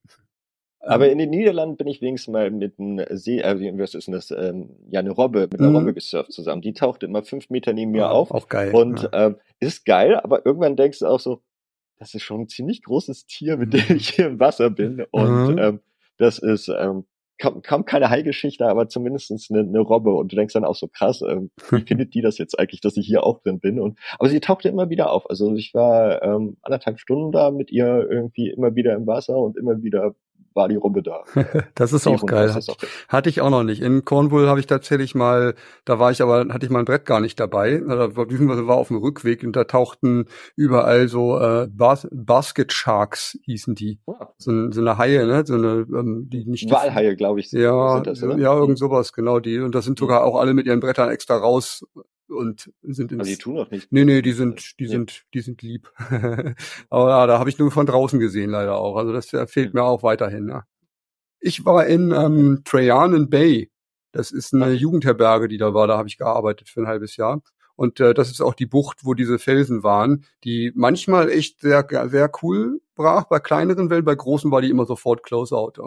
Aber 0.79 1.07
ähm. 1.07 1.13
in 1.13 1.17
den 1.17 1.29
Niederlanden 1.31 1.77
bin 1.77 1.87
ich 1.87 2.01
wenigstens 2.01 2.31
mal 2.31 2.51
mit 2.51 2.79
einem 2.79 3.03
See, 3.17 3.39
äh, 3.39 3.77
was 3.79 3.95
ist 3.95 4.07
denn 4.07 4.13
das, 4.13 4.31
ähm, 4.31 4.69
ja, 4.89 4.99
eine 4.99 5.11
Robbe, 5.11 5.47
mit 5.51 5.59
einer 5.59 5.69
mhm. 5.69 5.77
Robbe 5.77 5.93
gesurft 5.93 6.31
zusammen. 6.31 6.61
Die 6.61 6.73
tauchte 6.73 7.07
immer 7.07 7.23
fünf 7.23 7.49
Meter 7.49 7.73
neben 7.73 7.91
mir 7.91 7.99
ja, 7.99 8.09
auf. 8.11 8.31
Auch 8.31 8.47
geil. 8.47 8.73
Und 8.73 9.01
ja. 9.01 9.27
ähm, 9.27 9.37
ist 9.59 9.85
geil, 9.85 10.15
aber 10.15 10.45
irgendwann 10.45 10.75
denkst 10.75 10.99
du 10.99 11.07
auch 11.07 11.19
so, 11.19 11.41
das 11.97 12.13
ist 12.13 12.23
schon 12.23 12.41
ein 12.41 12.47
ziemlich 12.49 12.83
großes 12.83 13.25
Tier, 13.25 13.57
mit 13.57 13.73
dem 13.73 13.95
ich 13.95 14.09
hier 14.09 14.27
im 14.27 14.39
Wasser 14.39 14.69
bin. 14.69 15.05
Und 15.11 15.53
mhm. 15.53 15.57
ähm, 15.57 15.79
das 16.17 16.39
ist 16.39 16.69
ähm, 16.69 17.05
kaum, 17.39 17.61
kaum 17.61 17.85
keine 17.85 18.09
Heilgeschichte, 18.09 18.65
aber 18.67 18.87
zumindestens 18.87 19.49
eine, 19.49 19.61
eine 19.61 19.79
Robbe. 19.79 20.13
Und 20.13 20.31
du 20.31 20.35
denkst 20.35 20.53
dann 20.53 20.65
auch 20.65 20.75
so 20.75 20.87
krass, 20.87 21.21
ähm, 21.21 21.51
wie 21.69 21.81
findet 21.87 22.13
die 22.13 22.21
das 22.21 22.37
jetzt 22.37 22.57
eigentlich, 22.57 22.81
dass 22.81 22.97
ich 22.97 23.05
hier 23.07 23.23
auch 23.23 23.41
drin 23.41 23.59
bin? 23.59 23.79
Und 23.79 23.99
aber 24.19 24.29
sie 24.29 24.39
tauchte 24.39 24.69
immer 24.69 24.89
wieder 24.89 25.11
auf. 25.11 25.29
Also 25.29 25.53
ich 25.55 25.73
war 25.73 26.21
ähm, 26.23 26.57
anderthalb 26.61 26.99
Stunden 26.99 27.31
da 27.31 27.51
mit 27.51 27.71
ihr 27.71 28.07
irgendwie 28.09 28.49
immer 28.49 28.75
wieder 28.75 28.93
im 28.93 29.07
Wasser 29.07 29.37
und 29.37 29.57
immer 29.57 29.81
wieder 29.81 30.15
war 30.55 30.69
die 30.69 30.75
Robbe 30.75 31.03
da. 31.03 31.23
das 31.75 31.93
ist 31.93 32.07
auch 32.07 32.25
geil. 32.25 32.49
Auch 32.49 32.77
hatte 33.09 33.29
ich 33.29 33.41
auch 33.41 33.49
noch 33.49 33.63
nicht. 33.63 33.81
In 33.81 34.05
Cornwall 34.05 34.47
habe 34.47 34.59
ich 34.59 34.67
tatsächlich 34.67 35.13
mal, 35.13 35.55
da 35.83 35.99
war 35.99 36.11
ich 36.11 36.21
aber, 36.21 36.47
hatte 36.53 36.65
ich 36.65 36.71
mein 36.71 36.85
Brett 36.85 37.05
gar 37.05 37.19
nicht 37.19 37.39
dabei. 37.39 37.81
Da 37.85 38.15
war 38.15 38.77
auf 38.77 38.87
dem 38.87 38.97
Rückweg 38.97 39.43
und 39.43 39.55
da 39.55 39.65
tauchten 39.65 40.25
überall 40.55 41.07
so 41.07 41.37
äh, 41.39 41.67
Bas 41.69 42.07
Basket 42.11 42.71
Sharks 42.71 43.37
hießen 43.43 43.75
die. 43.75 43.99
Ja. 44.07 44.29
So, 44.37 44.71
so 44.71 44.81
eine 44.81 44.97
Haie, 44.97 45.25
ne? 45.27 45.45
So 45.45 45.55
eine, 45.55 45.85
ähm, 45.93 46.29
die 46.31 46.45
nicht. 46.45 46.71
Walhaie, 46.71 47.15
glaube 47.15 47.39
ich. 47.41 47.51
Ja, 47.51 47.99
das, 47.99 48.21
ja, 48.21 48.55
irgend 48.55 48.77
sowas, 48.77 49.13
genau 49.13 49.39
die. 49.39 49.59
Und 49.59 49.75
da 49.75 49.81
sind 49.81 49.99
sogar 49.99 50.23
auch 50.23 50.39
alle 50.39 50.53
mit 50.53 50.65
ihren 50.65 50.79
Brettern 50.79 51.09
extra 51.09 51.37
raus 51.37 51.85
und 52.29 52.71
sind 52.81 53.11
ins. 53.11 53.21
Aber 53.21 53.29
die 53.29 53.37
tun 53.37 53.55
doch 53.55 53.71
nicht. 53.71 53.91
Nee, 53.91 54.05
nee, 54.05 54.21
die 54.21 54.31
sind, 54.31 54.79
die 54.79 54.87
sind, 54.87 55.25
die 55.33 55.41
sind 55.41 55.61
lieb. 55.61 55.91
Aber 56.89 57.09
ja, 57.09 57.27
da 57.27 57.39
habe 57.39 57.49
ich 57.49 57.59
nur 57.59 57.71
von 57.71 57.85
draußen 57.85 58.19
gesehen 58.19 58.51
leider 58.51 58.77
auch. 58.77 58.97
Also 58.97 59.13
das 59.13 59.29
fehlt 59.51 59.73
mir 59.73 59.83
auch 59.83 60.03
weiterhin. 60.03 60.49
Ja. 60.49 60.65
Ich 61.39 61.65
war 61.65 61.85
in 61.85 62.11
ähm, 62.11 62.61
Trayanen 62.65 63.29
Bay. 63.29 63.71
Das 64.11 64.31
ist 64.31 64.53
eine 64.53 64.71
Jugendherberge, 64.71 65.47
die 65.47 65.57
da 65.57 65.73
war. 65.73 65.87
Da 65.87 65.97
habe 65.97 66.07
ich 66.07 66.17
gearbeitet 66.17 66.69
für 66.69 66.81
ein 66.81 66.87
halbes 66.87 67.17
Jahr. 67.17 67.41
Und 67.75 67.99
äh, 67.99 68.13
das 68.13 68.31
ist 68.31 68.41
auch 68.41 68.53
die 68.53 68.65
Bucht, 68.65 68.99
wo 69.03 69.13
diese 69.13 69.37
Felsen 69.37 69.83
waren, 69.83 70.25
die 70.43 70.71
manchmal 70.75 71.29
echt 71.29 71.59
sehr, 71.59 71.85
sehr 72.07 72.31
cool 72.41 72.81
brach. 72.95 73.25
Bei 73.25 73.39
kleineren 73.39 73.89
Wellen, 73.89 74.05
bei 74.05 74.15
großen 74.15 74.49
war 74.51 74.61
die 74.61 74.69
immer 74.69 74.85
sofort 74.85 75.23
Close-out. 75.23 75.79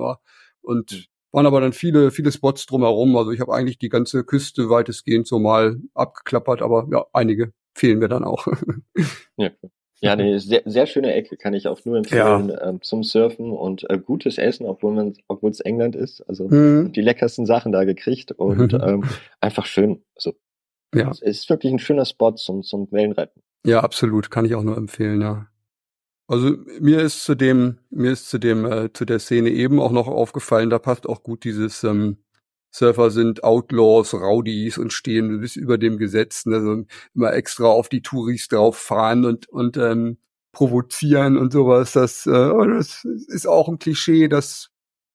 Und 0.60 0.90
hm. 0.90 1.04
Waren 1.32 1.46
aber 1.46 1.60
dann 1.60 1.72
viele, 1.72 2.10
viele 2.10 2.32
Spots 2.32 2.66
drumherum. 2.66 3.16
Also 3.16 3.30
ich 3.30 3.40
habe 3.40 3.54
eigentlich 3.54 3.78
die 3.78 3.88
ganze 3.88 4.24
Küste 4.24 4.70
weitestgehend 4.70 5.26
so 5.26 5.38
mal 5.38 5.76
abgeklappert, 5.94 6.62
aber 6.62 6.88
ja, 6.90 7.06
einige 7.12 7.52
fehlen 7.74 7.98
mir 7.98 8.08
dann 8.08 8.24
auch. 8.24 8.46
ja. 9.36 9.50
Ja, 10.00 10.12
eine 10.12 10.38
sehr, 10.38 10.62
sehr 10.64 10.86
schöne 10.86 11.12
Ecke, 11.12 11.36
kann 11.36 11.54
ich 11.54 11.66
auch 11.66 11.84
nur 11.84 11.96
empfehlen 11.96 12.50
ja. 12.50 12.68
ähm, 12.68 12.80
zum 12.82 13.02
Surfen 13.02 13.50
und 13.50 13.88
äh, 13.90 13.98
gutes 13.98 14.38
Essen, 14.38 14.64
obwohl 14.64 14.94
man, 14.94 15.14
obwohl 15.26 15.50
es 15.50 15.58
England 15.58 15.96
ist. 15.96 16.20
Also 16.28 16.46
mhm. 16.46 16.92
die 16.92 17.00
leckersten 17.00 17.46
Sachen 17.46 17.72
da 17.72 17.82
gekriegt 17.82 18.30
und 18.30 18.72
ähm, 18.80 19.04
einfach 19.40 19.66
schön. 19.66 20.04
Also 20.14 20.34
ja. 20.94 21.10
es 21.10 21.20
ist 21.20 21.50
wirklich 21.50 21.72
ein 21.72 21.80
schöner 21.80 22.04
Spot 22.04 22.32
zum, 22.32 22.62
zum 22.62 22.86
Wellenreiten. 22.92 23.42
Ja, 23.66 23.80
absolut, 23.80 24.30
kann 24.30 24.44
ich 24.44 24.54
auch 24.54 24.62
nur 24.62 24.76
empfehlen, 24.76 25.20
ja. 25.20 25.48
Also 26.28 26.56
mir 26.80 27.00
ist 27.00 27.24
zu 27.24 27.34
dem, 27.34 27.78
mir 27.90 28.12
ist 28.12 28.28
zu 28.28 28.38
dem, 28.38 28.66
äh, 28.66 28.92
zu 28.92 29.06
der 29.06 29.18
Szene 29.18 29.48
eben 29.48 29.80
auch 29.80 29.92
noch 29.92 30.08
aufgefallen, 30.08 30.68
da 30.68 30.78
passt 30.78 31.08
auch 31.08 31.22
gut 31.22 31.42
dieses 31.44 31.82
ähm, 31.84 32.18
Surfer 32.70 33.10
sind 33.10 33.44
Outlaws, 33.44 34.12
Rowdies 34.12 34.76
und 34.76 34.92
stehen 34.92 35.40
bis 35.40 35.56
über 35.56 35.78
dem 35.78 35.96
Gesetz, 35.96 36.44
ne, 36.44 36.56
also 36.56 36.84
immer 37.14 37.32
extra 37.32 37.64
auf 37.66 37.88
die 37.88 38.02
Touris 38.02 38.48
drauf 38.48 38.76
fahren 38.76 39.24
und, 39.24 39.48
und 39.48 39.78
ähm, 39.78 40.18
provozieren 40.52 41.38
und 41.38 41.52
sowas. 41.52 41.92
Das, 41.92 42.26
äh, 42.26 42.30
das 42.30 43.04
ist 43.04 43.46
auch 43.48 43.68
ein 43.68 43.78
Klischee, 43.78 44.28
das, 44.28 44.70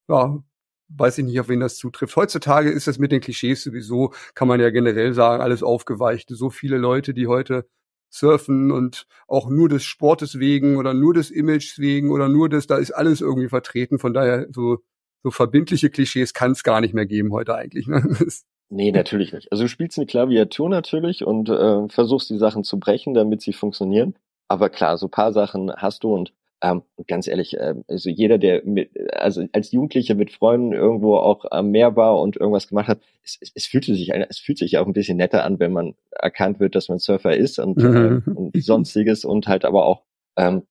ja, 0.09 0.43
weiß 0.89 1.20
ich 1.20 1.26
nicht, 1.26 1.39
auf 1.39 1.47
wen 1.47 1.59
das 1.59 1.78
zutrifft. 1.78 2.16
Heutzutage 2.16 2.72
ist 2.72 2.88
das 2.88 2.97
mit 2.99 3.11
den 3.11 3.22
Klischees 3.22 3.64
sowieso, 3.64 4.14
kann 4.34 4.47
man 4.47 4.59
ja 4.59 4.72
generell 4.72 5.14
sagen, 5.14 5.43
alles 5.43 5.61
aufgeweicht. 5.64 6.30
So 6.30 6.49
viele 6.49 6.78
Leute, 6.78 7.14
die 7.14 7.28
heute 7.28 7.68
surfen 8.14 8.72
und 8.72 9.05
auch 9.28 9.49
nur 9.49 9.70
des 9.70 9.84
Sportes 9.84 10.39
wegen 10.39 10.78
oder 10.78 10.93
nur 10.93 11.14
des 11.14 11.32
Images 11.32 11.80
wegen 11.80 12.11
oder 12.11 12.30
nur 12.30 12.49
des, 12.49 12.68
da 12.68 12.78
ist 12.78 12.91
alles 12.91 13.22
irgendwie 13.22 13.49
vertreten. 13.49 13.99
Von 13.99 14.14
daher 14.14 14.47
so 14.51 14.80
so 15.24 15.32
verbindliche 15.32 15.89
Klischees 15.89 16.34
kann 16.34 16.51
es 16.51 16.64
gar 16.64 16.82
nicht 16.82 16.93
mehr 16.93 17.05
geben 17.05 17.32
heute 17.32 17.55
eigentlich. 17.55 17.88
Ne? 17.88 18.03
Nee, 18.70 18.91
natürlich 18.91 19.34
nicht. 19.34 19.51
Also 19.51 19.66
du 19.66 19.68
spielst 19.68 19.99
eine 19.99 20.07
Klaviatur 20.07 20.68
natürlich 20.68 21.24
und 21.24 21.47
äh, 21.47 21.88
versuchst 21.89 22.32
die 22.32 22.39
Sachen 22.39 22.64
zu 22.64 22.80
brechen, 22.80 23.14
damit 23.14 23.39
sie 23.41 23.53
funktionieren. 23.53 24.16
Aber 24.47 24.72
klar, 24.72 24.97
so 24.97 25.09
paar 25.09 25.32
Sachen 25.32 25.72
hast 25.76 26.03
du 26.03 26.16
und 26.16 26.34
ähm, 26.64 26.82
ganz 27.07 27.28
ehrlich, 27.28 27.57
äh, 27.57 27.76
also 27.89 28.09
jeder, 28.09 28.38
der 28.38 28.64
mit, 28.64 28.89
also 29.14 29.45
als 29.51 29.74
Jugendlicher 29.74 30.16
mit 30.16 30.32
Freunden 30.32 30.72
irgendwo 30.72 31.18
auch 31.18 31.43
am 31.51 31.72
Meer 31.72 31.97
war 31.97 32.20
und 32.22 32.38
irgendwas 32.38 32.70
gemacht 32.70 32.88
hat, 32.88 33.01
es, 33.22 33.38
es, 33.41 33.51
es 33.53 33.66
fühlte 33.66 33.93
sich, 33.93 34.11
es 34.14 34.39
fühlt 34.39 34.59
sich 34.59 34.78
auch 34.78 34.88
ein 34.88 34.93
bisschen 34.93 35.18
netter 35.18 35.43
an, 35.43 35.59
wenn 35.59 35.74
man 35.74 35.95
erkannt 36.11 36.61
wird, 36.61 36.76
dass 36.76 36.88
man 36.88 36.99
Surfer 36.99 37.36
ist 37.36 37.59
und, 37.59 37.78
äh, 37.84 38.22
und 38.32 38.55
sonstiges 38.64 39.26
und 39.26 39.47
halt 39.47 39.66
aber 39.66 39.86
auch 39.86 40.03
ähm, 40.38 40.64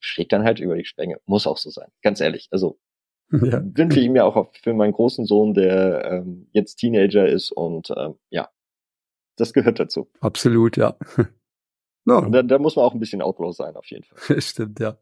schlägt 0.00 0.32
dann 0.32 0.42
halt 0.42 0.58
über 0.58 0.74
die 0.74 0.84
Stränge. 0.84 1.20
Muss 1.26 1.46
auch 1.46 1.58
so 1.58 1.70
sein. 1.70 1.88
Ganz 2.02 2.20
ehrlich. 2.20 2.48
Also 2.50 2.78
ja. 3.30 3.62
wünsche 3.64 4.00
ich 4.00 4.08
mir 4.08 4.24
auch 4.24 4.52
für 4.52 4.74
meinen 4.74 4.92
großen 4.92 5.26
Sohn, 5.26 5.54
der 5.54 6.10
ähm, 6.10 6.48
jetzt 6.50 6.76
Teenager 6.76 7.28
ist 7.28 7.52
und 7.52 7.92
ähm, 7.96 8.16
ja, 8.30 8.48
das 9.36 9.52
gehört 9.52 9.78
dazu. 9.78 10.08
Absolut, 10.20 10.76
ja. 10.76 10.96
No. 12.08 12.20
Da, 12.20 12.44
da 12.44 12.60
muss 12.60 12.76
man 12.76 12.84
auch 12.84 12.94
ein 12.94 13.00
bisschen 13.00 13.20
Outlaw 13.20 13.52
sein, 13.52 13.74
auf 13.74 13.86
jeden 13.86 14.04
Fall. 14.04 14.40
Stimmt, 14.40 14.78
ja. 14.78 14.96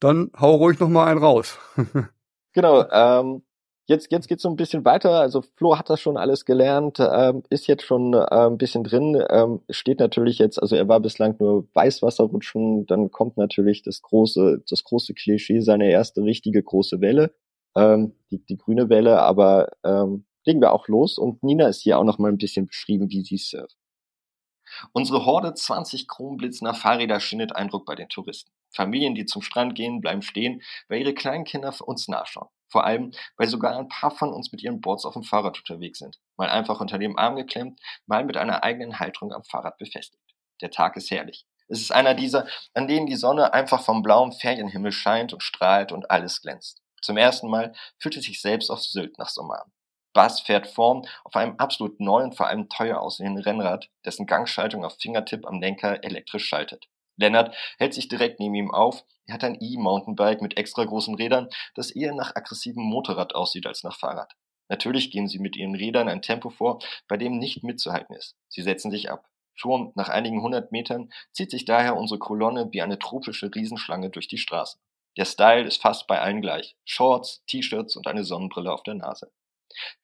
Dann 0.00 0.30
hau 0.38 0.56
ruhig 0.56 0.78
noch 0.78 0.88
mal 0.88 1.06
einen 1.06 1.20
raus. 1.20 1.58
genau, 2.52 2.84
ähm, 2.90 3.42
Jetzt, 3.88 4.10
jetzt 4.10 4.26
geht's 4.26 4.42
so 4.42 4.48
ein 4.48 4.56
bisschen 4.56 4.84
weiter. 4.84 5.20
Also 5.20 5.42
Flo 5.42 5.78
hat 5.78 5.88
das 5.90 6.00
schon 6.00 6.16
alles 6.16 6.44
gelernt, 6.44 6.98
ähm, 6.98 7.44
ist 7.50 7.68
jetzt 7.68 7.84
schon 7.84 8.14
äh, 8.14 8.26
ein 8.28 8.58
bisschen 8.58 8.82
drin, 8.82 9.22
ähm, 9.30 9.60
steht 9.70 10.00
natürlich 10.00 10.38
jetzt, 10.38 10.60
also 10.60 10.74
er 10.74 10.88
war 10.88 10.98
bislang 10.98 11.36
nur 11.38 11.68
Weißwasserrutschen, 11.72 12.86
dann 12.86 13.12
kommt 13.12 13.36
natürlich 13.36 13.82
das 13.82 14.02
große, 14.02 14.64
das 14.68 14.82
große 14.82 15.14
Klischee, 15.14 15.60
seine 15.60 15.88
erste 15.88 16.22
richtige 16.24 16.64
große 16.64 17.00
Welle, 17.00 17.32
ähm, 17.76 18.12
die, 18.32 18.44
die 18.44 18.56
grüne 18.56 18.88
Welle, 18.88 19.20
aber 19.20 19.68
ähm, 19.84 20.24
legen 20.44 20.60
wir 20.60 20.72
auch 20.72 20.88
los 20.88 21.16
und 21.16 21.44
Nina 21.44 21.68
ist 21.68 21.82
hier 21.82 21.98
auch 21.98 22.04
noch 22.04 22.18
mal 22.18 22.32
ein 22.32 22.38
bisschen 22.38 22.66
beschrieben, 22.66 23.08
wie 23.10 23.22
sie 23.22 23.38
surft. 23.38 23.76
Unsere 24.92 25.24
Horde 25.24 25.54
20 25.54 26.08
chromblitzender 26.08 26.74
Fahrräder 26.74 27.20
schindet 27.20 27.54
Eindruck 27.54 27.86
bei 27.86 27.94
den 27.94 28.08
Touristen. 28.08 28.50
Familien, 28.70 29.14
die 29.14 29.24
zum 29.24 29.42
Strand 29.42 29.74
gehen, 29.74 30.00
bleiben 30.00 30.22
stehen, 30.22 30.62
weil 30.88 31.00
ihre 31.00 31.14
kleinen 31.14 31.44
Kinder 31.44 31.72
für 31.72 31.84
uns 31.84 32.08
nachschauen. 32.08 32.48
Vor 32.68 32.84
allem, 32.84 33.12
weil 33.36 33.48
sogar 33.48 33.76
ein 33.78 33.88
paar 33.88 34.10
von 34.10 34.32
uns 34.32 34.52
mit 34.52 34.62
ihren 34.62 34.80
Boards 34.80 35.04
auf 35.04 35.14
dem 35.14 35.22
Fahrrad 35.22 35.58
unterwegs 35.58 35.98
sind. 35.98 36.18
Mal 36.36 36.48
einfach 36.48 36.80
unter 36.80 36.98
dem 36.98 37.18
Arm 37.18 37.36
geklemmt, 37.36 37.80
mal 38.06 38.24
mit 38.24 38.36
einer 38.36 38.64
eigenen 38.64 38.98
Halterung 38.98 39.32
am 39.32 39.44
Fahrrad 39.44 39.78
befestigt. 39.78 40.22
Der 40.60 40.70
Tag 40.70 40.96
ist 40.96 41.10
herrlich. 41.10 41.46
Es 41.68 41.80
ist 41.80 41.92
einer 41.92 42.14
dieser, 42.14 42.46
an 42.74 42.86
denen 42.86 43.06
die 43.06 43.16
Sonne 43.16 43.52
einfach 43.52 43.82
vom 43.82 44.02
blauen 44.02 44.32
Ferienhimmel 44.32 44.92
scheint 44.92 45.32
und 45.32 45.42
strahlt 45.42 45.92
und 45.92 46.10
alles 46.10 46.42
glänzt. 46.42 46.82
Zum 47.02 47.16
ersten 47.16 47.48
Mal 47.48 47.72
fühlt 47.98 48.16
es 48.16 48.24
sich 48.24 48.40
selbst 48.40 48.70
auf 48.70 48.82
Sylt 48.82 49.18
nach 49.18 49.28
Sommer 49.28 49.62
an. 49.62 49.72
Bass 50.16 50.40
fährt 50.40 50.66
vorn 50.66 51.06
auf 51.24 51.36
einem 51.36 51.56
absolut 51.58 52.00
neuen, 52.00 52.32
vor 52.32 52.46
allem 52.46 52.70
teuer 52.70 53.00
aussehenden 53.00 53.44
Rennrad, 53.44 53.90
dessen 54.02 54.24
Gangschaltung 54.24 54.82
auf 54.82 54.96
Fingertipp 54.98 55.46
am 55.46 55.60
Lenker 55.60 56.02
elektrisch 56.02 56.46
schaltet. 56.46 56.88
Lennart 57.18 57.54
hält 57.76 57.92
sich 57.92 58.08
direkt 58.08 58.40
neben 58.40 58.54
ihm 58.54 58.70
auf. 58.70 59.04
Er 59.26 59.34
hat 59.34 59.44
ein 59.44 59.58
E-Mountainbike 59.60 60.40
mit 60.40 60.56
extra 60.56 60.86
großen 60.86 61.16
Rädern, 61.16 61.50
das 61.74 61.90
eher 61.90 62.14
nach 62.14 62.34
aggressivem 62.34 62.82
Motorrad 62.82 63.34
aussieht 63.34 63.66
als 63.66 63.84
nach 63.84 63.98
Fahrrad. 63.98 64.32
Natürlich 64.70 65.10
geben 65.10 65.28
sie 65.28 65.38
mit 65.38 65.54
ihren 65.54 65.74
Rädern 65.74 66.08
ein 66.08 66.22
Tempo 66.22 66.48
vor, 66.48 66.78
bei 67.08 67.18
dem 67.18 67.36
nicht 67.36 67.62
mitzuhalten 67.62 68.16
ist. 68.16 68.36
Sie 68.48 68.62
setzen 68.62 68.90
sich 68.90 69.10
ab. 69.10 69.28
Schon 69.52 69.92
nach 69.96 70.08
einigen 70.08 70.40
hundert 70.40 70.72
Metern 70.72 71.12
zieht 71.32 71.50
sich 71.50 71.66
daher 71.66 71.94
unsere 71.94 72.18
Kolonne 72.18 72.68
wie 72.72 72.80
eine 72.80 72.98
tropische 72.98 73.54
Riesenschlange 73.54 74.08
durch 74.08 74.28
die 74.28 74.38
Straßen. 74.38 74.80
Der 75.18 75.26
Style 75.26 75.66
ist 75.66 75.82
fast 75.82 76.06
bei 76.06 76.22
allen 76.22 76.40
gleich. 76.40 76.74
Shorts, 76.86 77.44
T-Shirts 77.46 77.96
und 77.96 78.06
eine 78.06 78.24
Sonnenbrille 78.24 78.72
auf 78.72 78.82
der 78.82 78.94
Nase. 78.94 79.30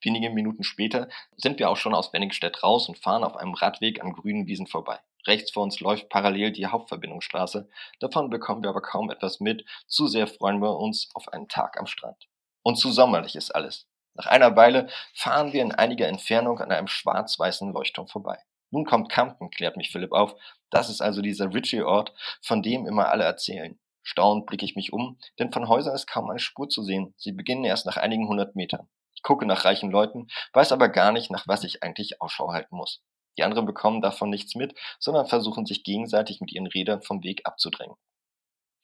Wenige 0.01 0.29
Minuten 0.29 0.63
später 0.63 1.09
sind 1.35 1.59
wir 1.59 1.69
auch 1.69 1.77
schon 1.77 1.93
aus 1.93 2.13
Wenningstedt 2.13 2.63
raus 2.63 2.89
und 2.89 2.97
fahren 2.97 3.23
auf 3.23 3.37
einem 3.37 3.53
Radweg 3.53 4.01
an 4.01 4.13
grünen 4.13 4.47
Wiesen 4.47 4.67
vorbei. 4.67 4.99
Rechts 5.25 5.51
vor 5.51 5.63
uns 5.63 5.79
läuft 5.79 6.09
parallel 6.09 6.51
die 6.51 6.67
Hauptverbindungsstraße. 6.67 7.69
Davon 7.99 8.29
bekommen 8.29 8.63
wir 8.63 8.69
aber 8.69 8.81
kaum 8.81 9.09
etwas 9.09 9.39
mit. 9.39 9.65
Zu 9.87 10.07
sehr 10.07 10.27
freuen 10.27 10.61
wir 10.61 10.77
uns 10.77 11.09
auf 11.13 11.31
einen 11.31 11.47
Tag 11.47 11.79
am 11.79 11.87
Strand. 11.87 12.27
Und 12.61 12.75
zu 12.75 12.91
sommerlich 12.91 13.35
ist 13.35 13.51
alles. 13.51 13.87
Nach 14.15 14.25
einer 14.27 14.55
Weile 14.55 14.89
fahren 15.13 15.53
wir 15.53 15.61
in 15.61 15.71
einiger 15.71 16.07
Entfernung 16.07 16.59
an 16.59 16.71
einem 16.71 16.87
schwarz-weißen 16.87 17.71
Leuchtturm 17.73 18.07
vorbei. 18.07 18.37
Nun 18.69 18.85
kommt 18.85 19.09
Campen, 19.09 19.49
klärt 19.49 19.77
mich 19.77 19.91
Philipp 19.91 20.11
auf. 20.11 20.35
Das 20.69 20.89
ist 20.89 21.01
also 21.01 21.21
dieser 21.21 21.53
Ritchie-Ort, 21.53 22.13
von 22.41 22.61
dem 22.61 22.85
immer 22.85 23.09
alle 23.09 23.23
erzählen. 23.23 23.79
Staunend 24.03 24.45
blicke 24.45 24.65
ich 24.65 24.75
mich 24.75 24.91
um, 24.91 25.17
denn 25.39 25.51
von 25.51 25.67
Häusern 25.67 25.95
ist 25.95 26.07
kaum 26.07 26.29
eine 26.29 26.39
Spur 26.39 26.67
zu 26.69 26.83
sehen. 26.83 27.13
Sie 27.17 27.31
beginnen 27.31 27.63
erst 27.63 27.85
nach 27.85 27.97
einigen 27.97 28.27
hundert 28.27 28.55
Metern. 28.55 28.89
Gucke 29.23 29.45
nach 29.45 29.65
reichen 29.65 29.89
Leuten, 29.89 30.27
weiß 30.53 30.71
aber 30.71 30.89
gar 30.89 31.11
nicht, 31.11 31.31
nach 31.31 31.47
was 31.47 31.63
ich 31.63 31.81
eigentlich 31.81 32.21
Ausschau 32.21 32.51
halten 32.51 32.75
muss. 32.75 33.01
Die 33.37 33.43
anderen 33.43 33.65
bekommen 33.65 34.01
davon 34.01 34.29
nichts 34.29 34.55
mit, 34.55 34.77
sondern 34.99 35.25
versuchen 35.25 35.65
sich 35.65 35.83
gegenseitig 35.83 36.39
mit 36.39 36.51
ihren 36.51 36.67
Rädern 36.67 37.01
vom 37.01 37.23
Weg 37.23 37.41
abzudrängen. 37.45 37.95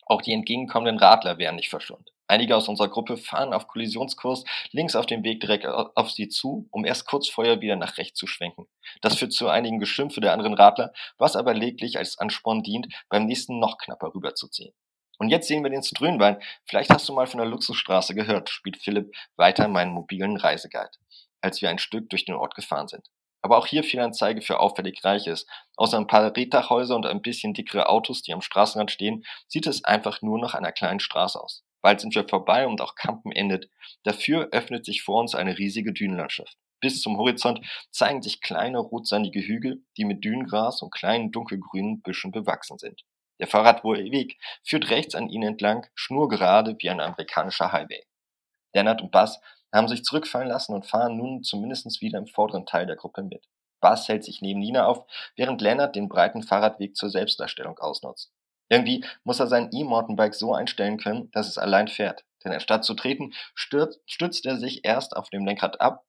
Auch 0.05 0.23
die 0.23 0.33
entgegenkommenden 0.33 0.97
Radler 0.97 1.37
werden 1.37 1.57
nicht 1.57 1.69
verschont. 1.69 2.11
Einige 2.27 2.55
aus 2.55 2.67
unserer 2.67 2.89
Gruppe 2.89 3.15
fahren 3.15 3.53
auf 3.53 3.67
Kollisionskurs 3.67 4.43
links 4.71 4.95
auf 4.95 5.05
dem 5.05 5.23
Weg 5.23 5.39
direkt 5.39 5.67
auf 5.67 6.09
sie 6.09 6.29
zu, 6.29 6.67
um 6.71 6.83
erst 6.83 7.05
kurz 7.05 7.27
vorher 7.27 7.61
wieder 7.61 7.75
nach 7.75 7.97
rechts 7.97 8.17
zu 8.17 8.25
schwenken. 8.25 8.67
Das 9.01 9.17
führt 9.17 9.33
zu 9.33 9.49
einigen 9.49 9.79
Geschimpfe 9.79 10.19
der 10.19 10.33
anderen 10.33 10.55
Radler, 10.55 10.93
was 11.19 11.35
aber 11.35 11.53
lediglich 11.53 11.97
als 11.97 12.17
Ansporn 12.17 12.63
dient, 12.63 12.87
beim 13.09 13.25
nächsten 13.25 13.59
noch 13.59 13.77
knapper 13.77 14.13
rüberzuziehen. 14.13 14.73
Und 15.19 15.29
jetzt 15.29 15.47
sehen 15.47 15.63
wir 15.63 15.69
den 15.69 15.83
Ströhnwein. 15.83 16.41
Vielleicht 16.65 16.89
hast 16.89 17.07
du 17.07 17.13
mal 17.13 17.27
von 17.27 17.39
der 17.39 17.47
Luxusstraße 17.47 18.15
gehört, 18.15 18.49
spielt 18.49 18.77
Philipp 18.77 19.13
weiter 19.35 19.67
meinen 19.67 19.91
mobilen 19.91 20.37
Reiseguide, 20.37 20.97
als 21.41 21.61
wir 21.61 21.69
ein 21.69 21.77
Stück 21.77 22.09
durch 22.09 22.25
den 22.25 22.35
Ort 22.35 22.55
gefahren 22.55 22.87
sind. 22.87 23.05
Aber 23.41 23.57
auch 23.57 23.67
hier 23.67 23.83
Fehlanzeige 23.83 24.41
für 24.41 24.59
auffällig 24.59 25.03
Reiches. 25.03 25.45
Außer 25.75 25.97
ein 25.97 26.07
paar 26.07 26.35
Reddachhäuser 26.35 26.95
und 26.95 27.05
ein 27.05 27.21
bisschen 27.21 27.53
dickere 27.53 27.89
Autos, 27.89 28.21
die 28.21 28.33
am 28.33 28.41
Straßenrand 28.41 28.91
stehen, 28.91 29.23
sieht 29.47 29.67
es 29.67 29.83
einfach 29.83 30.21
nur 30.21 30.39
nach 30.39 30.53
einer 30.53 30.71
kleinen 30.71 30.99
Straße 30.99 31.39
aus. 31.41 31.63
Bald 31.81 32.01
sind 32.01 32.15
wir 32.15 32.27
vorbei 32.27 32.67
und 32.67 32.81
auch 32.81 32.95
Kampen 32.95 33.31
endet. 33.31 33.69
Dafür 34.03 34.49
öffnet 34.51 34.85
sich 34.85 35.03
vor 35.03 35.19
uns 35.21 35.35
eine 35.35 35.57
riesige 35.57 35.93
Dünenlandschaft. 35.93 36.57
Bis 36.81 37.01
zum 37.01 37.17
Horizont 37.17 37.59
zeigen 37.91 38.21
sich 38.21 38.41
kleine 38.41 38.79
rotsandige 38.79 39.41
Hügel, 39.41 39.83
die 39.97 40.05
mit 40.05 40.23
Dünengras 40.23 40.81
und 40.81 40.93
kleinen 40.93 41.31
dunkelgrünen 41.31 42.01
Büschen 42.01 42.31
bewachsen 42.31 42.77
sind. 42.77 43.03
Der 43.39 43.47
Fahrradweg 43.47 44.37
führt 44.63 44.89
rechts 44.89 45.15
an 45.15 45.29
ihnen 45.29 45.49
entlang, 45.49 45.87
schnurgerade 45.95 46.75
wie 46.79 46.89
ein 46.89 46.99
amerikanischer 46.99 47.71
Highway. 47.71 48.03
Lennart 48.73 49.01
und 49.01 49.11
Bass 49.11 49.39
haben 49.73 49.87
sich 49.87 50.03
zurückfallen 50.03 50.49
lassen 50.49 50.73
und 50.73 50.85
fahren 50.85 51.17
nun 51.17 51.43
zumindest 51.43 52.01
wieder 52.01 52.19
im 52.19 52.27
vorderen 52.27 52.65
Teil 52.65 52.85
der 52.85 52.95
Gruppe 52.95 53.23
mit. 53.23 53.45
Buzz 53.81 54.07
hält 54.07 54.23
sich 54.23 54.41
neben 54.41 54.59
Nina 54.59 54.85
auf, 54.85 55.05
während 55.35 55.61
Leonard 55.61 55.95
den 55.95 56.09
breiten 56.09 56.43
Fahrradweg 56.43 56.95
zur 56.95 57.09
Selbstdarstellung 57.09 57.77
ausnutzt. 57.79 58.31
Irgendwie 58.69 59.05
muss 59.23 59.39
er 59.39 59.47
sein 59.47 59.69
E-Mountainbike 59.71 60.35
so 60.35 60.53
einstellen 60.53 60.97
können, 60.97 61.31
dass 61.31 61.47
es 61.47 61.57
allein 61.57 61.87
fährt. 61.87 62.23
Denn 62.43 62.51
anstatt 62.51 62.85
zu 62.85 62.93
treten, 62.93 63.33
stürzt, 63.55 64.01
stützt 64.05 64.45
er 64.45 64.57
sich 64.57 64.85
erst 64.85 65.15
auf 65.15 65.29
dem 65.29 65.45
Lenkrad 65.45 65.81
ab 65.81 66.05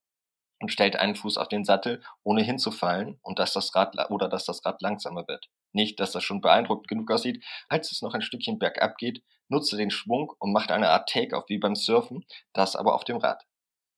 und 0.61 0.71
stellt 0.71 0.97
einen 0.97 1.17
Fuß 1.17 1.39
auf 1.39 1.49
den 1.49 1.65
Sattel, 1.65 2.03
ohne 2.23 2.43
hinzufallen 2.43 3.19
und 3.23 3.39
dass 3.39 3.55
das 3.55 3.75
Rad 3.75 3.97
oder 4.11 4.29
dass 4.29 4.45
das 4.45 4.65
Rad 4.65 4.83
langsamer 4.83 5.27
wird. 5.27 5.49
Nicht, 5.73 6.01
dass 6.01 6.13
das 6.13 6.25
schon 6.25 6.41
beeindruckend 6.41 6.89
genug 6.89 7.11
aussieht, 7.11 7.45
als 7.69 7.93
es 7.93 8.03
noch 8.03 8.15
ein 8.15 8.23
Stückchen 8.23 8.59
bergab 8.59 8.99
geht, 8.99 9.23
nutzt 9.49 9.73
er 9.73 9.79
den 9.79 9.91
Schwung 9.91 10.33
und 10.39 10.53
macht 10.53 10.71
eine 10.71 10.91
Art 10.91 11.09
Take-off 11.09 11.45
wie 11.49 11.59
beim 11.59 11.75
Surfen, 11.75 12.25
das 12.53 12.77
aber 12.77 12.95
auf 12.95 13.05
dem 13.05 13.17
Rad. 13.17 13.45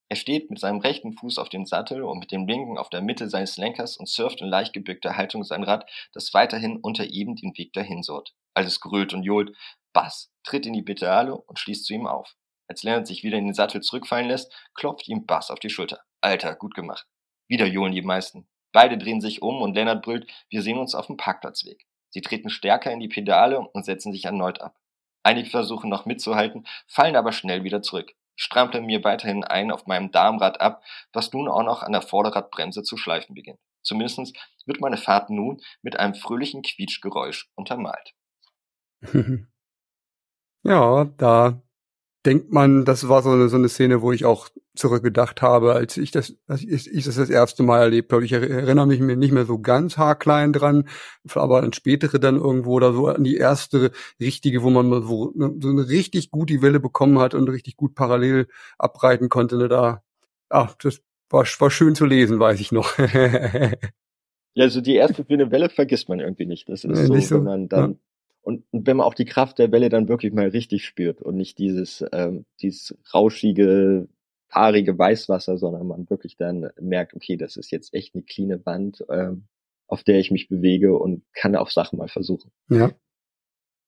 Er 0.09 0.15
steht 0.15 0.49
mit 0.51 0.59
seinem 0.59 0.79
rechten 0.79 1.13
Fuß 1.13 1.39
auf 1.39 1.49
dem 1.49 1.65
Sattel 1.65 2.03
und 2.03 2.19
mit 2.19 2.31
dem 2.31 2.47
linken 2.47 2.77
auf 2.77 2.89
der 2.89 3.01
Mitte 3.01 3.29
seines 3.29 3.57
Lenkers 3.57 3.97
und 3.97 4.07
surft 4.07 4.41
in 4.41 4.47
leicht 4.47 4.73
gebückter 4.73 5.17
Haltung 5.17 5.43
sein 5.43 5.63
Rad, 5.63 5.89
das 6.13 6.33
weiterhin 6.33 6.77
unter 6.77 7.05
ihm 7.05 7.35
den 7.35 7.57
Weg 7.57 7.73
dahin 7.73 8.03
surrt. 8.03 8.33
Alles 8.53 8.79
grölt 8.79 9.13
und 9.13 9.23
johlt. 9.23 9.55
Bass 9.91 10.31
tritt 10.43 10.65
in 10.65 10.73
die 10.73 10.83
Pedale 10.83 11.35
und 11.35 11.57
schließt 11.57 11.85
zu 11.85 11.93
ihm 11.93 12.05
auf. 12.05 12.35
Als 12.67 12.83
Leonard 12.83 13.07
sich 13.07 13.23
wieder 13.23 13.37
in 13.37 13.45
den 13.45 13.53
Sattel 13.53 13.81
zurückfallen 13.81 14.27
lässt, 14.27 14.53
klopft 14.75 15.07
ihm 15.07 15.25
Bass 15.25 15.49
auf 15.49 15.59
die 15.59 15.69
Schulter. 15.69 16.01
Alter, 16.21 16.55
gut 16.55 16.75
gemacht. 16.75 17.07
Wieder 17.47 17.65
johlen 17.65 17.93
die 17.93 18.01
meisten. 18.01 18.47
Beide 18.73 18.97
drehen 18.97 19.21
sich 19.21 19.41
um 19.41 19.61
und 19.61 19.75
Leonard 19.75 20.03
brüllt, 20.03 20.29
wir 20.49 20.61
sehen 20.61 20.77
uns 20.77 20.95
auf 20.95 21.07
dem 21.07 21.15
Parkplatzweg. 21.15 21.85
Sie 22.09 22.21
treten 22.21 22.49
stärker 22.49 22.91
in 22.91 22.99
die 22.99 23.07
Pedale 23.07 23.59
und 23.59 23.85
setzen 23.85 24.11
sich 24.11 24.25
erneut 24.25 24.59
ab. 24.61 24.75
Einige 25.23 25.49
versuchen 25.49 25.89
noch 25.89 26.05
mitzuhalten, 26.05 26.67
fallen 26.87 27.15
aber 27.15 27.31
schnell 27.31 27.63
wieder 27.63 27.81
zurück. 27.81 28.11
Ich 28.35 28.43
strample 28.43 28.81
mir 28.81 29.03
weiterhin 29.03 29.43
ein 29.43 29.71
auf 29.71 29.85
meinem 29.85 30.11
Darmrad 30.11 30.59
ab, 30.59 30.83
was 31.13 31.31
nun 31.31 31.47
auch 31.47 31.63
noch 31.63 31.83
an 31.83 31.91
der 31.91 32.01
Vorderradbremse 32.01 32.83
zu 32.83 32.97
schleifen 32.97 33.35
beginnt. 33.35 33.59
Zumindest 33.83 34.35
wird 34.65 34.81
meine 34.81 34.97
Fahrt 34.97 35.29
nun 35.29 35.61
mit 35.81 35.99
einem 35.99 36.15
fröhlichen 36.15 36.63
Quietschgeräusch 36.63 37.51
untermalt. 37.55 38.13
ja, 40.63 41.05
da 41.05 41.61
denkt 42.25 42.51
man, 42.51 42.85
das 42.85 43.09
war 43.09 43.21
so 43.21 43.31
eine, 43.31 43.49
so 43.49 43.57
eine 43.57 43.69
Szene, 43.69 44.01
wo 44.01 44.11
ich 44.11 44.25
auch 44.25 44.49
zurückgedacht 44.75 45.41
habe, 45.41 45.73
als 45.73 45.97
ich 45.97 46.11
das, 46.11 46.35
als 46.47 46.63
ich, 46.63 46.91
ich 46.91 47.05
das 47.05 47.15
das 47.15 47.29
erste 47.29 47.63
Mal 47.63 47.81
erlebt 47.81 48.11
habe. 48.11 48.25
Ich 48.25 48.31
erinnere 48.31 48.87
mich 48.87 48.99
mir 48.99 49.15
nicht 49.15 49.31
mehr 49.31 49.45
so 49.45 49.59
ganz 49.59 49.97
haarklein 49.97 50.53
dran, 50.53 50.87
aber 51.35 51.61
an 51.61 51.73
spätere 51.73 52.19
dann 52.19 52.37
irgendwo 52.37 52.73
oder 52.73 52.93
so 52.93 53.07
an 53.07 53.23
die 53.23 53.37
erste 53.37 53.91
richtige, 54.19 54.63
wo 54.63 54.69
man 54.69 54.89
so, 55.03 55.31
ne, 55.35 55.53
so 55.59 55.69
eine 55.69 55.89
richtig 55.89 56.31
gut 56.31 56.49
die 56.49 56.61
Welle 56.61 56.79
bekommen 56.79 57.19
hat 57.19 57.33
und 57.35 57.49
richtig 57.49 57.77
gut 57.77 57.93
parallel 57.93 58.47
abreiten 58.77 59.29
konnte. 59.29 59.57
Ne, 59.57 59.67
da, 59.67 60.01
ach, 60.49 60.75
das 60.81 61.01
war, 61.29 61.45
war 61.59 61.71
schön 61.71 61.93
zu 61.93 62.05
lesen, 62.05 62.39
weiß 62.39 62.59
ich 62.59 62.71
noch. 62.71 62.97
ja, 62.97 64.63
also 64.63 64.81
die 64.81 64.95
erste 64.95 65.23
grüne 65.23 65.51
Welle 65.51 65.69
vergisst 65.69 66.09
man 66.09 66.19
irgendwie 66.19 66.45
nicht. 66.45 66.69
Das 66.69 66.83
ist 66.83 67.09
nee, 67.09 67.19
so, 67.19 67.19
so, 67.19 67.35
wenn 67.35 67.43
man 67.43 67.67
dann 67.67 67.91
ja 67.91 67.97
und, 68.43 68.65
und 68.71 68.85
wenn 68.85 68.97
man 68.97 69.05
auch 69.05 69.13
die 69.13 69.25
Kraft 69.25 69.57
der 69.57 69.71
Welle 69.71 69.89
dann 69.89 70.09
wirklich 70.09 70.33
mal 70.33 70.49
richtig 70.49 70.85
spürt 70.85 71.21
und 71.21 71.37
nicht 71.37 71.57
dieses, 71.57 72.05
ähm, 72.11 72.45
dieses 72.61 72.95
rauschige, 73.13 74.09
haarige 74.51 74.97
Weißwasser, 74.97 75.57
sondern 75.57 75.87
man 75.87 76.09
wirklich 76.09 76.35
dann 76.35 76.69
merkt, 76.79 77.13
okay, 77.15 77.37
das 77.37 77.55
ist 77.55 77.71
jetzt 77.71 77.93
echt 77.93 78.13
eine 78.13 78.23
cleane 78.23 78.65
Wand, 78.65 79.03
ähm, 79.09 79.45
auf 79.87 80.03
der 80.03 80.19
ich 80.19 80.29
mich 80.29 80.49
bewege 80.49 80.97
und 80.97 81.23
kann 81.33 81.55
auch 81.55 81.69
Sachen 81.69 81.97
mal 81.97 82.09
versuchen. 82.09 82.51
Ja. 82.69 82.91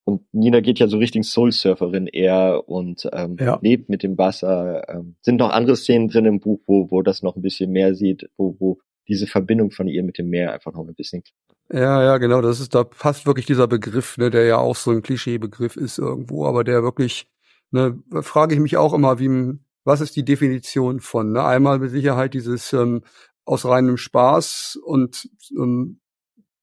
Und 0.05 0.21
Nina 0.33 0.61
geht 0.61 0.79
ja 0.79 0.87
so 0.87 0.99
richtig 0.99 1.25
Soul-Surferin 1.25 2.07
eher 2.07 2.69
und 2.69 3.09
ähm, 3.11 3.37
ja. 3.39 3.59
lebt 3.61 3.89
mit 3.89 4.03
dem 4.03 4.17
Wasser. 4.17 4.87
Ähm, 4.87 5.15
sind 5.21 5.37
noch 5.37 5.49
andere 5.49 5.75
Szenen 5.75 6.07
drin 6.07 6.25
im 6.25 6.39
Buch, 6.39 6.61
wo, 6.67 6.91
wo 6.91 7.01
das 7.01 7.23
noch 7.23 7.35
ein 7.35 7.41
bisschen 7.41 7.71
mehr 7.71 7.95
sieht, 7.95 8.29
wo, 8.37 8.55
wo 8.59 8.79
diese 9.07 9.27
Verbindung 9.27 9.71
von 9.71 9.87
ihr 9.87 10.03
mit 10.03 10.17
dem 10.17 10.29
Meer 10.29 10.53
einfach 10.53 10.73
noch 10.73 10.87
ein 10.87 10.95
bisschen 10.95 11.23
ja, 11.71 12.03
ja, 12.03 12.17
genau. 12.17 12.41
Das 12.41 12.59
ist, 12.59 12.75
da 12.75 12.83
passt 12.83 13.25
wirklich 13.25 13.45
dieser 13.45 13.67
Begriff, 13.67 14.17
ne, 14.17 14.29
der 14.29 14.45
ja 14.45 14.57
auch 14.57 14.75
so 14.75 14.91
ein 14.91 15.01
Klischeebegriff 15.01 15.75
ist 15.77 15.97
irgendwo, 15.97 16.45
aber 16.45 16.63
der 16.63 16.83
wirklich, 16.83 17.27
ne, 17.71 18.01
frage 18.21 18.53
ich 18.53 18.61
mich 18.61 18.77
auch 18.77 18.93
immer, 18.93 19.19
wie, 19.19 19.59
was 19.83 20.01
ist 20.01 20.15
die 20.15 20.25
Definition 20.25 20.99
von, 20.99 21.31
ne? 21.31 21.43
Einmal 21.43 21.79
mit 21.79 21.91
Sicherheit 21.91 22.33
dieses 22.33 22.73
ähm, 22.73 23.03
aus 23.45 23.65
reinem 23.65 23.97
Spaß 23.97 24.79
und 24.83 25.29
ähm, 25.57 25.99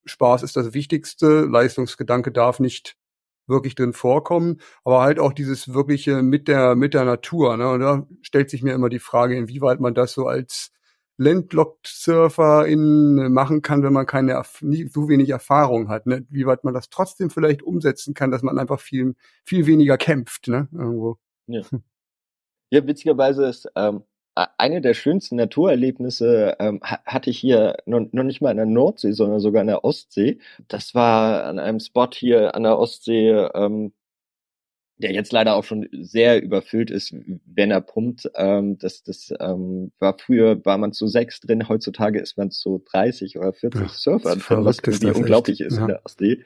Spaß 0.05 0.42
ist 0.42 0.57
das 0.57 0.74
Wichtigste, 0.74 1.42
Leistungsgedanke 1.46 2.32
darf 2.32 2.61
nicht 2.61 2.96
wirklich 3.46 3.74
drin 3.74 3.92
vorkommen, 3.92 4.61
aber 4.84 5.03
halt 5.03 5.18
auch 5.20 5.32
dieses 5.32 5.74
wirkliche 5.74 6.22
mit 6.22 6.48
der 6.48 6.74
mit 6.76 6.94
der 6.94 7.05
Natur, 7.05 7.57
ne? 7.57 7.70
Und 7.70 7.80
da 7.80 8.07
stellt 8.22 8.50
sich 8.50 8.62
mir 8.62 8.74
immer 8.74 8.88
die 8.88 8.98
Frage, 9.00 9.36
inwieweit 9.36 9.80
man 9.80 9.94
das 9.94 10.12
so 10.12 10.26
als 10.26 10.72
Landlocked-Surferin 11.23 13.33
machen 13.33 13.62
kann, 13.62 13.83
wenn 13.83 13.93
man 13.93 14.07
keine 14.07 14.41
nicht 14.61 14.93
so 14.93 15.09
wenig 15.09 15.31
Erfahrung 15.31 15.89
hat, 15.89 16.07
ne? 16.07 16.27
wie 16.31 16.47
weit 16.47 16.64
man 16.64 16.75
das 16.75 16.91
trotzdem 16.91 17.31
vielleicht 17.31 17.62
umsetzen 17.62 18.14
kann, 18.14 18.31
dass 18.31 18.43
man 18.43 18.59
einfach 18.59 18.81
viel 18.81 19.14
viel 19.45 19.66
weniger 19.66 19.97
kämpft, 19.97 20.49
ne? 20.49 20.68
Irgendwo. 20.73 21.18
Ja, 21.47 21.62
ja 22.70 22.87
witzigerweise 22.87 23.47
ist 23.47 23.68
ähm, 23.77 24.03
eine 24.35 24.81
der 24.81 24.95
schönsten 24.95 25.37
Naturerlebnisse 25.37 26.57
ähm, 26.59 26.81
hatte 26.83 27.31
ich 27.31 27.39
hier 27.39 27.77
noch, 27.87 28.01
noch 28.12 28.23
nicht 28.23 28.41
mal 28.41 28.51
in 28.51 28.57
der 28.57 28.66
Nordsee, 28.66 29.12
sondern 29.12 29.41
sogar 29.41 29.61
in 29.61 29.68
der 29.68 29.85
Ostsee. 29.85 30.39
Das 30.68 30.95
war 30.95 31.45
an 31.45 31.59
einem 31.59 31.81
Spot 31.81 32.09
hier 32.12 32.55
an 32.55 32.62
der 32.62 32.79
Ostsee, 32.79 33.31
ähm, 33.55 33.93
der 35.03 35.12
jetzt 35.12 35.32
leider 35.32 35.57
auch 35.57 35.64
schon 35.64 35.88
sehr 35.92 36.42
überfüllt 36.42 36.90
ist, 36.90 37.14
wenn 37.44 37.70
er 37.70 37.80
pumpt. 37.80 38.30
Ähm, 38.36 38.78
das 38.78 39.03
das 39.03 39.32
ähm, 39.40 39.92
war 39.98 40.16
früher 40.18 40.64
war 40.64 40.78
man 40.78 40.92
zu 40.92 41.07
sechs 41.07 41.40
drin, 41.40 41.68
heutzutage 41.68 42.20
ist 42.20 42.38
man 42.38 42.50
zu 42.50 42.82
30 42.90 43.38
oder 43.38 43.53
40 43.53 43.80
ja, 43.80 43.88
Surfern 43.88 44.38
drin, 44.38 44.64
was 44.64 44.78
irgendwie 44.78 45.11
unglaublich 45.11 45.61
echt. 45.61 45.68
ist 45.68 45.76
ja. 45.76 45.82
in 45.82 45.88
der 45.88 46.05
Ostsee. 46.05 46.44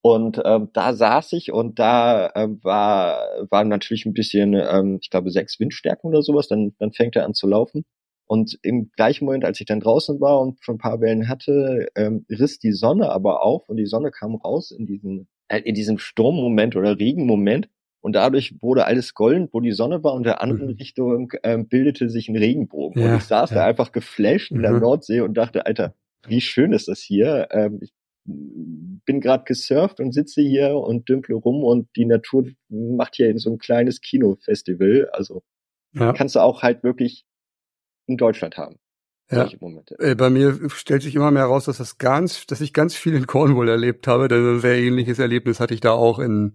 Und 0.00 0.40
ähm, 0.44 0.68
da 0.72 0.94
saß 0.94 1.32
ich 1.32 1.52
und 1.52 1.78
da 1.78 2.30
ähm, 2.36 2.60
war 2.62 3.26
waren 3.50 3.68
natürlich 3.68 4.06
ein 4.06 4.14
bisschen, 4.14 4.54
ähm, 4.54 4.98
ich 5.02 5.10
glaube 5.10 5.30
sechs 5.30 5.58
Windstärken 5.58 6.08
oder 6.08 6.22
sowas. 6.22 6.48
Dann 6.48 6.74
dann 6.78 6.92
fängt 6.92 7.16
er 7.16 7.24
an 7.24 7.34
zu 7.34 7.48
laufen. 7.48 7.84
Und 8.26 8.58
im 8.62 8.90
gleichen 8.94 9.24
Moment, 9.24 9.44
als 9.44 9.58
ich 9.58 9.66
dann 9.66 9.80
draußen 9.80 10.20
war 10.20 10.40
und 10.40 10.58
schon 10.62 10.76
ein 10.76 10.78
paar 10.78 11.00
Wellen 11.00 11.28
hatte, 11.28 11.88
ähm, 11.96 12.26
riss 12.30 12.58
die 12.58 12.72
Sonne 12.72 13.10
aber 13.10 13.42
auf 13.42 13.68
und 13.68 13.78
die 13.78 13.86
Sonne 13.86 14.10
kam 14.10 14.34
raus 14.36 14.70
in 14.70 14.86
diesen 14.86 15.28
äh, 15.48 15.60
in 15.60 15.74
diesem 15.74 15.98
Sturmmoment 15.98 16.76
oder 16.76 16.98
Regenmoment 16.98 17.68
und 18.00 18.12
dadurch 18.14 18.54
wurde 18.60 18.86
alles 18.86 19.14
golden, 19.14 19.48
wo 19.52 19.60
die 19.60 19.72
Sonne 19.72 20.04
war 20.04 20.14
und 20.14 20.24
der 20.24 20.40
anderen 20.40 20.70
mhm. 20.70 20.76
Richtung 20.76 21.32
ähm, 21.42 21.68
bildete 21.68 22.08
sich 22.08 22.28
ein 22.28 22.36
Regenbogen. 22.36 23.02
Ja, 23.02 23.10
und 23.10 23.16
ich 23.18 23.24
saß 23.24 23.50
ja. 23.50 23.56
da 23.56 23.64
einfach 23.64 23.92
geflasht 23.92 24.50
in 24.50 24.62
der 24.62 24.72
mhm. 24.72 24.80
Nordsee 24.80 25.20
und 25.20 25.34
dachte, 25.34 25.66
Alter, 25.66 25.94
wie 26.26 26.40
schön 26.40 26.72
ist 26.72 26.88
das 26.88 27.00
hier. 27.00 27.48
Ähm, 27.50 27.78
ich 27.82 27.92
bin 28.24 29.20
gerade 29.20 29.44
gesurft 29.44 30.00
und 30.00 30.12
sitze 30.12 30.42
hier 30.42 30.74
und 30.74 31.08
dümpel 31.08 31.36
rum 31.36 31.64
und 31.64 31.88
die 31.96 32.04
Natur 32.04 32.46
macht 32.68 33.16
hier 33.16 33.36
so 33.38 33.50
ein 33.50 33.58
kleines 33.58 34.00
Kinofestival. 34.00 35.08
Also 35.12 35.42
ja. 35.92 36.12
kannst 36.12 36.34
du 36.34 36.40
auch 36.40 36.62
halt 36.62 36.82
wirklich 36.82 37.24
in 38.06 38.16
Deutschland 38.16 38.56
haben. 38.58 38.76
Ja. 39.30 39.48
Äh, 39.98 40.14
bei 40.14 40.30
mir 40.30 40.70
stellt 40.70 41.02
sich 41.02 41.14
immer 41.14 41.30
mehr 41.30 41.42
heraus, 41.42 41.66
dass 41.66 41.78
das 41.78 41.98
ganz, 41.98 42.46
dass 42.46 42.62
ich 42.62 42.72
ganz 42.72 42.94
viel 42.94 43.14
in 43.14 43.26
Cornwall 43.26 43.68
erlebt 43.68 44.06
habe. 44.06 44.28
Denn 44.28 44.56
ein 44.56 44.60
sehr 44.60 44.78
ähnliches 44.78 45.18
Erlebnis 45.18 45.60
hatte 45.60 45.74
ich 45.74 45.80
da 45.80 45.92
auch 45.92 46.18
in 46.18 46.54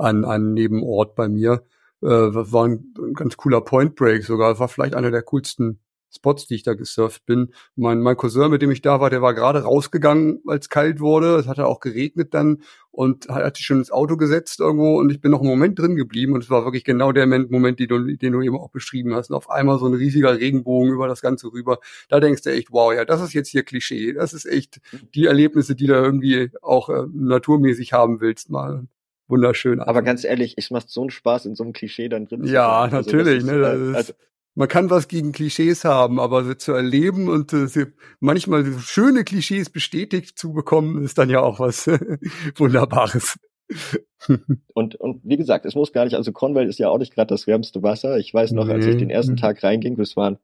an 0.00 0.24
einen 0.24 0.54
Nebenort 0.54 1.14
bei 1.14 1.28
mir. 1.28 1.64
Äh, 2.02 2.06
war 2.08 2.66
ein, 2.66 2.94
ganz 3.14 3.36
cooler 3.36 3.60
Point 3.60 3.94
Break 3.94 4.24
sogar. 4.24 4.58
War 4.58 4.68
vielleicht 4.68 4.94
einer 4.94 5.10
der 5.10 5.22
coolsten 5.22 5.80
Spots, 6.12 6.46
die 6.46 6.56
ich 6.56 6.62
da 6.62 6.74
gesurft 6.74 7.24
bin. 7.26 7.52
Mein, 7.76 8.00
mein 8.00 8.16
Cousin, 8.16 8.50
mit 8.50 8.62
dem 8.62 8.70
ich 8.70 8.82
da 8.82 9.00
war, 9.00 9.10
der 9.10 9.22
war 9.22 9.34
gerade 9.34 9.62
rausgegangen, 9.62 10.42
als 10.46 10.68
kalt 10.68 11.00
wurde. 11.00 11.36
Es 11.36 11.46
hatte 11.46 11.66
auch 11.66 11.80
geregnet 11.80 12.34
dann 12.34 12.62
und 12.90 13.28
hat 13.28 13.56
sich 13.56 13.66
schon 13.66 13.78
ins 13.78 13.92
Auto 13.92 14.16
gesetzt 14.16 14.58
irgendwo 14.60 14.98
und 14.98 15.10
ich 15.12 15.20
bin 15.20 15.30
noch 15.30 15.40
einen 15.40 15.48
Moment 15.48 15.78
drin 15.78 15.94
geblieben 15.94 16.32
und 16.34 16.42
es 16.42 16.50
war 16.50 16.64
wirklich 16.64 16.84
genau 16.84 17.12
der 17.12 17.26
Moment, 17.26 17.78
den 17.78 17.88
du, 17.88 18.16
den 18.16 18.32
du 18.32 18.42
eben 18.42 18.58
auch 18.58 18.70
beschrieben 18.70 19.14
hast. 19.14 19.30
Und 19.30 19.36
auf 19.36 19.48
einmal 19.50 19.78
so 19.78 19.86
ein 19.86 19.94
riesiger 19.94 20.36
Regenbogen 20.36 20.92
über 20.92 21.06
das 21.06 21.22
Ganze 21.22 21.52
rüber. 21.52 21.78
Da 22.08 22.18
denkst 22.18 22.42
du 22.42 22.50
echt, 22.50 22.72
wow, 22.72 22.92
ja, 22.92 23.04
das 23.04 23.20
ist 23.22 23.32
jetzt 23.32 23.48
hier 23.48 23.62
Klischee. 23.62 24.12
Das 24.12 24.32
ist 24.32 24.46
echt 24.46 24.80
die 25.14 25.26
Erlebnisse, 25.26 25.76
die 25.76 25.86
du 25.86 25.94
irgendwie 25.94 26.50
auch 26.62 26.88
äh, 26.88 27.04
naturmäßig 27.12 27.92
haben 27.92 28.20
willst 28.20 28.50
mal 28.50 28.88
wunderschön. 29.30 29.80
Aber 29.80 30.02
ganz 30.02 30.24
ehrlich, 30.24 30.54
es 30.56 30.70
macht 30.70 30.90
so 30.90 31.00
einen 31.00 31.10
Spaß, 31.10 31.46
in 31.46 31.54
so 31.54 31.62
einem 31.62 31.72
Klischee 31.72 32.08
dann 32.08 32.26
drin 32.26 32.44
zu 32.44 32.52
Ja, 32.52 32.82
sein. 32.82 32.94
Also 32.94 33.10
natürlich. 33.10 33.44
Ne, 33.44 33.58
das 33.58 33.80
ist, 33.80 33.94
also, 33.94 34.12
man 34.54 34.68
kann 34.68 34.90
was 34.90 35.08
gegen 35.08 35.32
Klischees 35.32 35.84
haben, 35.84 36.18
aber 36.18 36.44
sie 36.44 36.56
zu 36.56 36.72
erleben 36.72 37.28
und 37.28 37.52
äh, 37.52 37.66
sie 37.66 37.86
manchmal 38.18 38.66
schöne 38.80 39.24
Klischees 39.24 39.70
bestätigt 39.70 40.38
zu 40.38 40.52
bekommen, 40.52 41.02
ist 41.04 41.18
dann 41.18 41.30
ja 41.30 41.40
auch 41.40 41.60
was 41.60 41.86
Wunderbares. 42.56 43.38
und, 44.74 44.96
und 44.96 45.20
wie 45.22 45.36
gesagt, 45.36 45.64
es 45.64 45.74
muss 45.74 45.92
gar 45.92 46.04
nicht, 46.04 46.14
also 46.14 46.32
Cornwall 46.32 46.68
ist 46.68 46.78
ja 46.78 46.88
auch 46.88 46.98
nicht 46.98 47.14
gerade 47.14 47.28
das 47.28 47.46
wärmste 47.46 47.82
Wasser. 47.82 48.18
Ich 48.18 48.34
weiß 48.34 48.52
noch, 48.52 48.66
nee. 48.66 48.72
als 48.72 48.86
ich 48.86 48.96
den 48.96 49.10
ersten 49.10 49.36
Tag 49.36 49.62
reinging, 49.62 49.96
das 49.96 50.16
waren 50.16 50.38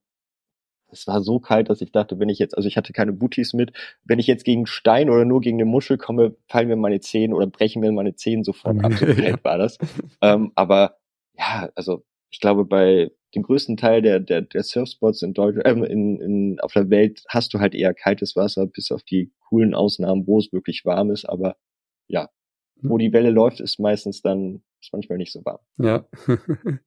es 0.90 1.06
war 1.06 1.20
so 1.20 1.40
kalt, 1.40 1.68
dass 1.68 1.80
ich 1.80 1.92
dachte, 1.92 2.18
wenn 2.18 2.28
ich 2.28 2.38
jetzt, 2.38 2.56
also 2.56 2.68
ich 2.68 2.76
hatte 2.76 2.92
keine 2.92 3.12
Booties 3.12 3.54
mit, 3.54 3.72
wenn 4.04 4.18
ich 4.18 4.26
jetzt 4.26 4.44
gegen 4.44 4.66
Stein 4.66 5.10
oder 5.10 5.24
nur 5.24 5.40
gegen 5.40 5.58
eine 5.58 5.64
Muschel 5.64 5.98
komme, 5.98 6.36
fallen 6.48 6.68
mir 6.68 6.76
meine 6.76 7.00
Zehen 7.00 7.32
oder 7.32 7.46
brechen 7.46 7.80
mir 7.80 7.92
meine 7.92 8.14
Zehen 8.14 8.44
sofort 8.44 8.82
ab. 8.84 8.92
So 8.96 9.06
kalt 9.06 9.44
war 9.44 9.58
das. 9.58 9.78
Ähm, 10.22 10.52
aber 10.54 10.96
ja, 11.36 11.70
also 11.74 12.04
ich 12.30 12.40
glaube, 12.40 12.64
bei 12.64 13.10
den 13.34 13.42
größten 13.42 13.76
Teil 13.76 14.02
der, 14.02 14.20
der, 14.20 14.42
der 14.42 14.62
Surfspots 14.62 15.22
in 15.22 15.34
Deutschland, 15.34 15.66
äh, 15.66 15.92
in, 15.92 16.20
in, 16.20 16.60
auf 16.60 16.72
der 16.72 16.90
Welt 16.90 17.22
hast 17.28 17.52
du 17.52 17.60
halt 17.60 17.74
eher 17.74 17.92
kaltes 17.94 18.36
Wasser, 18.36 18.66
bis 18.66 18.90
auf 18.90 19.02
die 19.02 19.32
coolen 19.48 19.74
Ausnahmen, 19.74 20.26
wo 20.26 20.38
es 20.38 20.52
wirklich 20.52 20.84
warm 20.84 21.10
ist, 21.10 21.28
aber 21.28 21.56
ja, 22.08 22.28
wo 22.82 22.94
hm. 22.94 22.98
die 22.98 23.12
Welle 23.12 23.30
läuft, 23.30 23.60
ist 23.60 23.78
meistens 23.78 24.22
dann, 24.22 24.62
ist 24.80 24.92
manchmal 24.92 25.18
nicht 25.18 25.32
so 25.32 25.44
warm. 25.44 25.60
Ja. 25.78 26.06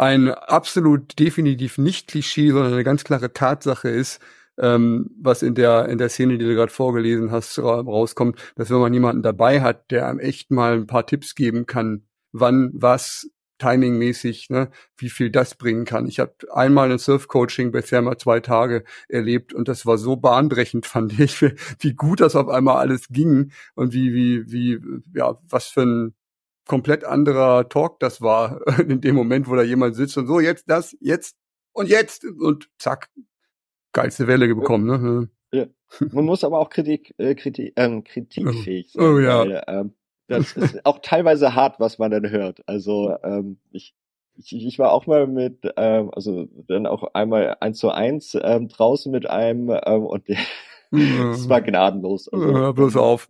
Ein 0.00 0.30
absolut 0.30 1.18
definitiv 1.18 1.76
nicht 1.76 2.08
Klischee, 2.08 2.52
sondern 2.52 2.72
eine 2.72 2.84
ganz 2.84 3.04
klare 3.04 3.34
Tatsache 3.34 3.90
ist, 3.90 4.18
ähm, 4.56 5.10
was 5.20 5.42
in 5.42 5.54
der 5.54 5.90
in 5.90 5.98
der 5.98 6.08
Szene, 6.08 6.38
die 6.38 6.46
du 6.46 6.54
gerade 6.54 6.72
vorgelesen 6.72 7.30
hast, 7.30 7.58
rauskommt, 7.58 8.40
dass 8.56 8.70
wenn 8.70 8.78
man 8.78 8.94
jemanden 8.94 9.22
dabei 9.22 9.60
hat, 9.60 9.90
der 9.90 10.08
einem 10.08 10.18
echt 10.18 10.50
mal 10.50 10.72
ein 10.72 10.86
paar 10.86 11.04
Tipps 11.04 11.34
geben 11.34 11.66
kann, 11.66 12.04
wann 12.32 12.70
was 12.72 13.28
timingmäßig, 13.58 14.48
ne, 14.48 14.70
wie 14.96 15.10
viel 15.10 15.30
das 15.30 15.54
bringen 15.54 15.84
kann. 15.84 16.06
Ich 16.06 16.18
habe 16.18 16.32
einmal 16.50 16.90
ein 16.90 16.98
Surf-Coaching 16.98 17.70
bisher 17.70 18.00
mal 18.00 18.16
zwei 18.16 18.40
Tage 18.40 18.84
erlebt 19.10 19.52
und 19.52 19.68
das 19.68 19.84
war 19.84 19.98
so 19.98 20.16
bahnbrechend, 20.16 20.86
fand 20.86 21.20
ich, 21.20 21.42
wie 21.42 21.92
gut 21.92 22.20
das 22.20 22.36
auf 22.36 22.48
einmal 22.48 22.76
alles 22.76 23.08
ging 23.10 23.52
und 23.74 23.92
wie, 23.92 24.14
wie, 24.14 24.50
wie, 24.50 24.80
ja, 25.14 25.38
was 25.46 25.66
für 25.66 25.82
ein 25.82 26.14
komplett 26.66 27.04
anderer 27.04 27.68
Talk 27.68 28.00
das 28.00 28.20
war 28.20 28.60
in 28.88 29.00
dem 29.00 29.14
Moment, 29.14 29.48
wo 29.48 29.56
da 29.56 29.62
jemand 29.62 29.96
sitzt 29.96 30.16
und 30.16 30.26
so, 30.26 30.40
jetzt 30.40 30.68
das, 30.68 30.96
jetzt 31.00 31.36
und 31.72 31.88
jetzt 31.88 32.24
und 32.24 32.68
zack, 32.78 33.10
geilste 33.92 34.26
Welle 34.26 34.54
bekommen, 34.54 34.86
ne? 34.86 35.28
Ja. 35.52 35.66
Man 36.12 36.24
muss 36.24 36.44
aber 36.44 36.60
auch 36.60 36.70
Kritik, 36.70 37.14
äh, 37.18 37.34
Kritik, 37.34 37.72
ähm, 37.76 38.04
kritikfähig 38.04 38.92
oh, 38.94 39.00
sein. 39.00 39.12
Oh 39.12 39.18
ja. 39.18 39.40
Weil, 39.40 39.64
ähm, 39.66 39.94
das 40.28 40.52
ist 40.52 40.86
auch 40.86 41.00
teilweise 41.00 41.56
hart, 41.56 41.80
was 41.80 41.98
man 41.98 42.12
dann 42.12 42.30
hört. 42.30 42.60
Also 42.66 43.16
ähm, 43.24 43.58
ich, 43.72 43.96
ich, 44.36 44.52
ich 44.52 44.78
war 44.78 44.92
auch 44.92 45.06
mal 45.08 45.26
mit, 45.26 45.68
ähm, 45.76 46.10
also 46.14 46.46
dann 46.68 46.86
auch 46.86 47.14
einmal 47.14 47.56
eins 47.58 47.78
zu 47.78 47.90
eins 47.90 48.38
ähm, 48.40 48.68
draußen 48.68 49.10
mit 49.10 49.28
einem 49.28 49.70
ähm, 49.84 50.06
und 50.06 50.28
der, 50.28 50.38
das 50.92 51.48
war 51.48 51.60
gnadenlos. 51.60 52.28
Also, 52.28 52.52
ja, 52.52 52.70
bloß 52.70 52.96
auf. 52.96 53.26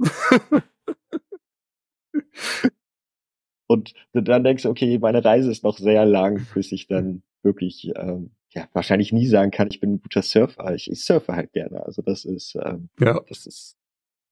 und 3.71 3.95
dann 4.13 4.43
denkst 4.43 4.65
du, 4.65 4.69
okay, 4.69 4.99
meine 4.99 5.25
Reise 5.25 5.49
ist 5.49 5.63
noch 5.63 5.79
sehr 5.79 6.05
lang, 6.05 6.45
bis 6.55 6.73
ich 6.73 6.89
dann 6.89 7.23
wirklich 7.45 7.93
ähm, 7.95 8.33
ja 8.53 8.67
wahrscheinlich 8.73 9.13
nie 9.13 9.29
sagen 9.29 9.53
kann, 9.53 9.69
ich 9.71 9.79
bin 9.79 9.93
ein 9.93 10.03
guter 10.03 10.23
Surfer. 10.23 10.75
Ich, 10.75 10.91
ich 10.91 11.05
surfe 11.05 11.37
halt 11.37 11.53
gerne. 11.53 11.87
Also 11.87 12.03
das 12.03 12.25
ist 12.25 12.57
ähm, 12.61 12.89
ja. 12.99 13.21
das 13.29 13.47
ist 13.47 13.77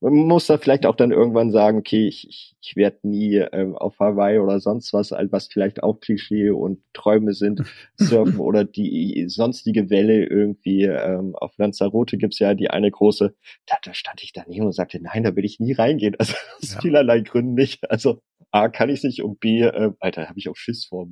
man 0.01 0.15
muss 0.15 0.47
da 0.47 0.59
vielleicht 0.59 0.87
auch 0.87 0.95
dann 0.95 1.11
irgendwann 1.11 1.51
sagen, 1.51 1.79
okay, 1.79 2.07
ich, 2.07 2.29
ich, 2.29 2.57
ich 2.61 2.77
werde 2.77 2.99
nie 3.03 3.37
ähm, 3.37 3.75
auf 3.77 3.99
Hawaii 3.99 4.39
oder 4.39 4.61
sonst 4.61 4.93
was, 4.93 5.11
was 5.11 5.49
vielleicht 5.49 5.83
auch 5.83 6.01
Klischee 6.01 6.51
und 6.51 6.81
Träume 6.93 7.33
sind, 7.33 7.63
surfen 7.97 8.39
oder 8.39 8.65
die 8.65 9.25
sonstige 9.29 9.91
Welle 9.91 10.25
irgendwie. 10.25 10.85
Ähm, 10.85 11.35
auf 11.35 11.57
Lanzarote 11.59 12.17
gibt's 12.17 12.39
ja 12.39 12.55
die 12.55 12.71
eine 12.71 12.91
große, 12.91 13.35
da, 13.67 13.77
da 13.83 13.93
stand 13.93 14.23
ich 14.23 14.33
daneben 14.33 14.67
und 14.67 14.73
sagte, 14.73 15.03
nein, 15.03 15.25
da 15.25 15.35
will 15.35 15.45
ich 15.45 15.59
nie 15.59 15.73
reingehen. 15.73 16.15
Also 16.19 16.35
aus 16.63 16.75
ja. 16.75 16.81
vielerlei 16.81 17.21
Gründen 17.21 17.55
nicht. 17.55 17.91
Also 17.91 18.21
A, 18.51 18.69
kann 18.69 18.89
ich 18.89 19.03
nicht 19.03 19.23
und 19.23 19.41
B, 19.41 19.63
äh, 19.63 19.93
Alter, 20.01 20.29
habe 20.29 20.39
ich 20.39 20.49
auch 20.49 20.57
Schiss 20.57 20.87
vor. 20.87 21.07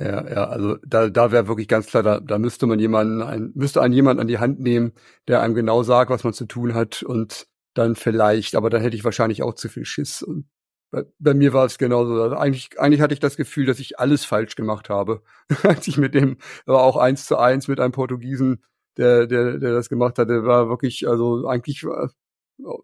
Ja, 0.00 0.28
ja, 0.28 0.48
also 0.48 0.76
da, 0.86 1.08
da 1.08 1.30
wäre 1.30 1.46
wirklich 1.46 1.68
ganz 1.68 1.86
klar, 1.86 2.02
da, 2.02 2.20
da 2.20 2.38
müsste 2.38 2.66
man 2.66 2.80
jemanden, 2.80 3.22
ein, 3.22 3.52
müsste 3.54 3.80
einen 3.80 3.94
jemand 3.94 4.18
an 4.18 4.26
die 4.26 4.38
Hand 4.38 4.60
nehmen, 4.60 4.92
der 5.28 5.42
einem 5.42 5.54
genau 5.54 5.82
sagt, 5.82 6.10
was 6.10 6.24
man 6.24 6.32
zu 6.32 6.46
tun 6.46 6.74
hat 6.74 7.02
und 7.02 7.46
dann 7.74 7.96
vielleicht, 7.96 8.54
aber 8.56 8.70
dann 8.70 8.82
hätte 8.82 8.96
ich 8.96 9.04
wahrscheinlich 9.04 9.42
auch 9.42 9.54
zu 9.54 9.68
viel 9.68 9.84
Schiss. 9.84 10.22
Und 10.22 10.48
bei, 10.90 11.04
bei 11.18 11.34
mir 11.34 11.52
war 11.52 11.66
es 11.66 11.78
genauso. 11.78 12.22
Also 12.22 12.36
eigentlich, 12.36 12.78
eigentlich 12.78 13.00
hatte 13.00 13.14
ich 13.14 13.20
das 13.20 13.36
Gefühl, 13.36 13.66
dass 13.66 13.80
ich 13.80 13.98
alles 13.98 14.24
falsch 14.24 14.56
gemacht 14.56 14.88
habe, 14.88 15.22
als 15.62 15.86
ich 15.88 15.98
mit 15.98 16.14
dem, 16.14 16.38
war 16.66 16.82
auch 16.82 16.96
eins 16.96 17.26
zu 17.26 17.36
eins 17.36 17.68
mit 17.68 17.80
einem 17.80 17.92
Portugiesen, 17.92 18.62
der, 18.96 19.26
der, 19.26 19.58
der 19.58 19.72
das 19.72 19.88
gemacht 19.88 20.18
hat, 20.18 20.28
der 20.28 20.44
war 20.44 20.68
wirklich, 20.68 21.08
also 21.08 21.48
eigentlich 21.48 21.82
äh, 21.82 22.08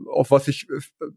auf 0.06 0.30
was 0.30 0.48
ich, 0.48 0.66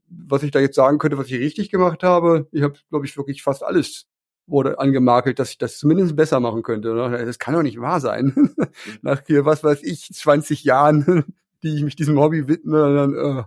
was 0.08 0.44
ich 0.44 0.52
da 0.52 0.60
jetzt 0.60 0.76
sagen 0.76 1.00
könnte, 1.00 1.18
was 1.18 1.28
ich 1.28 1.40
richtig 1.40 1.72
gemacht 1.72 2.04
habe. 2.04 2.48
Ich 2.52 2.62
habe, 2.62 2.76
glaube 2.90 3.06
ich, 3.06 3.18
wirklich 3.18 3.42
fast 3.42 3.64
alles 3.64 4.06
wurde 4.46 4.80
angemakelt, 4.80 5.40
dass 5.40 5.52
ich 5.52 5.58
das 5.58 5.78
zumindest 5.78 6.16
besser 6.16 6.40
machen 6.40 6.64
könnte. 6.64 6.94
Ne? 6.94 7.26
Das 7.26 7.40
kann 7.40 7.54
doch 7.54 7.64
nicht 7.64 7.80
wahr 7.80 8.00
sein. 8.00 8.54
Nach 9.02 9.22
hier, 9.26 9.46
was 9.46 9.64
weiß 9.64 9.84
ich, 9.84 10.10
20 10.12 10.64
Jahren, 10.64 11.24
die 11.64 11.76
ich 11.76 11.84
mich 11.84 11.96
diesem 11.96 12.20
Hobby 12.20 12.48
widme, 12.48 12.94
dann, 12.94 13.14
äh, 13.16 13.44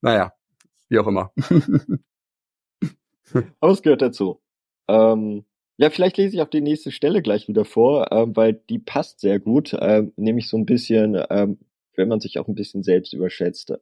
naja, 0.00 0.32
wie 0.88 0.98
auch 0.98 1.06
immer. 1.06 1.32
Aber 3.60 3.72
es 3.72 3.82
gehört 3.82 4.02
dazu. 4.02 4.40
Ähm, 4.88 5.44
ja, 5.76 5.90
vielleicht 5.90 6.16
lese 6.16 6.34
ich 6.36 6.42
auch 6.42 6.48
die 6.48 6.60
nächste 6.60 6.90
Stelle 6.90 7.22
gleich 7.22 7.46
wieder 7.46 7.64
vor, 7.64 8.10
ähm, 8.10 8.34
weil 8.36 8.54
die 8.54 8.78
passt 8.78 9.20
sehr 9.20 9.38
gut, 9.38 9.76
ähm, 9.80 10.12
nämlich 10.16 10.48
so 10.48 10.56
ein 10.56 10.66
bisschen, 10.66 11.16
ähm, 11.30 11.58
wenn 11.94 12.08
man 12.08 12.20
sich 12.20 12.38
auch 12.38 12.48
ein 12.48 12.54
bisschen 12.54 12.82
selbst 12.82 13.12
überschätzt. 13.12 13.72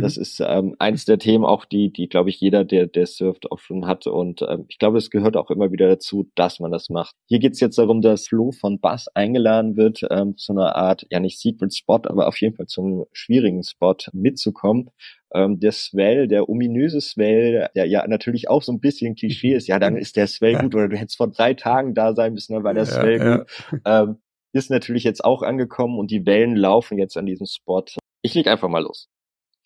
Das 0.00 0.16
ist 0.16 0.40
ähm, 0.40 0.74
eins 0.78 1.04
der 1.04 1.18
Themen 1.18 1.44
auch, 1.44 1.64
die, 1.64 1.92
die 1.92 2.08
glaube 2.08 2.30
ich 2.30 2.40
jeder, 2.40 2.64
der, 2.64 2.86
der 2.86 3.06
surft, 3.06 3.50
auch 3.50 3.58
schon 3.58 3.86
hat. 3.86 4.06
Und 4.06 4.42
ähm, 4.42 4.66
ich 4.68 4.78
glaube, 4.78 4.98
es 4.98 5.10
gehört 5.10 5.36
auch 5.36 5.50
immer 5.50 5.72
wieder 5.72 5.88
dazu, 5.88 6.30
dass 6.34 6.60
man 6.60 6.70
das 6.70 6.90
macht. 6.90 7.14
Hier 7.26 7.38
geht's 7.38 7.60
jetzt 7.60 7.78
darum, 7.78 8.02
dass 8.02 8.28
Flo 8.28 8.52
von 8.52 8.80
Bass 8.80 9.08
eingeladen 9.14 9.76
wird, 9.76 10.00
ähm, 10.10 10.36
zu 10.36 10.52
einer 10.52 10.76
Art, 10.76 11.06
ja 11.10 11.20
nicht 11.20 11.40
Secret 11.40 11.74
Spot, 11.74 12.00
aber 12.04 12.28
auf 12.28 12.40
jeden 12.40 12.56
Fall 12.56 12.66
zum 12.66 13.04
schwierigen 13.12 13.62
Spot 13.62 13.96
mitzukommen. 14.12 14.90
Ähm, 15.34 15.58
der 15.58 15.72
Swell, 15.72 16.28
der 16.28 16.48
ominöse 16.48 17.00
Swell, 17.00 17.68
der 17.74 17.86
ja 17.86 18.06
natürlich 18.06 18.48
auch 18.48 18.62
so 18.62 18.72
ein 18.72 18.80
bisschen 18.80 19.16
Klischee 19.16 19.54
ist, 19.54 19.66
ja, 19.66 19.78
dann 19.78 19.96
ist 19.96 20.16
der 20.16 20.26
Swell 20.28 20.56
gut 20.58 20.74
oder 20.74 20.88
du 20.88 20.96
hättest 20.96 21.16
vor 21.16 21.28
drei 21.28 21.54
Tagen 21.54 21.94
da 21.94 22.14
sein 22.14 22.34
müssen, 22.34 22.54
dann 22.54 22.64
war 22.64 22.74
der 22.74 22.84
ja, 22.84 22.90
Swell 22.90 23.18
ja. 23.18 23.36
gut. 23.38 23.46
Ähm, 23.84 24.16
ist 24.54 24.70
natürlich 24.70 25.04
jetzt 25.04 25.24
auch 25.24 25.42
angekommen 25.42 25.98
und 25.98 26.10
die 26.10 26.24
Wellen 26.26 26.54
laufen 26.54 26.96
jetzt 26.96 27.16
an 27.16 27.26
diesem 27.26 27.46
Spot. 27.46 27.84
Ich 28.22 28.34
leg 28.34 28.46
einfach 28.46 28.68
mal 28.68 28.82
los. 28.82 29.08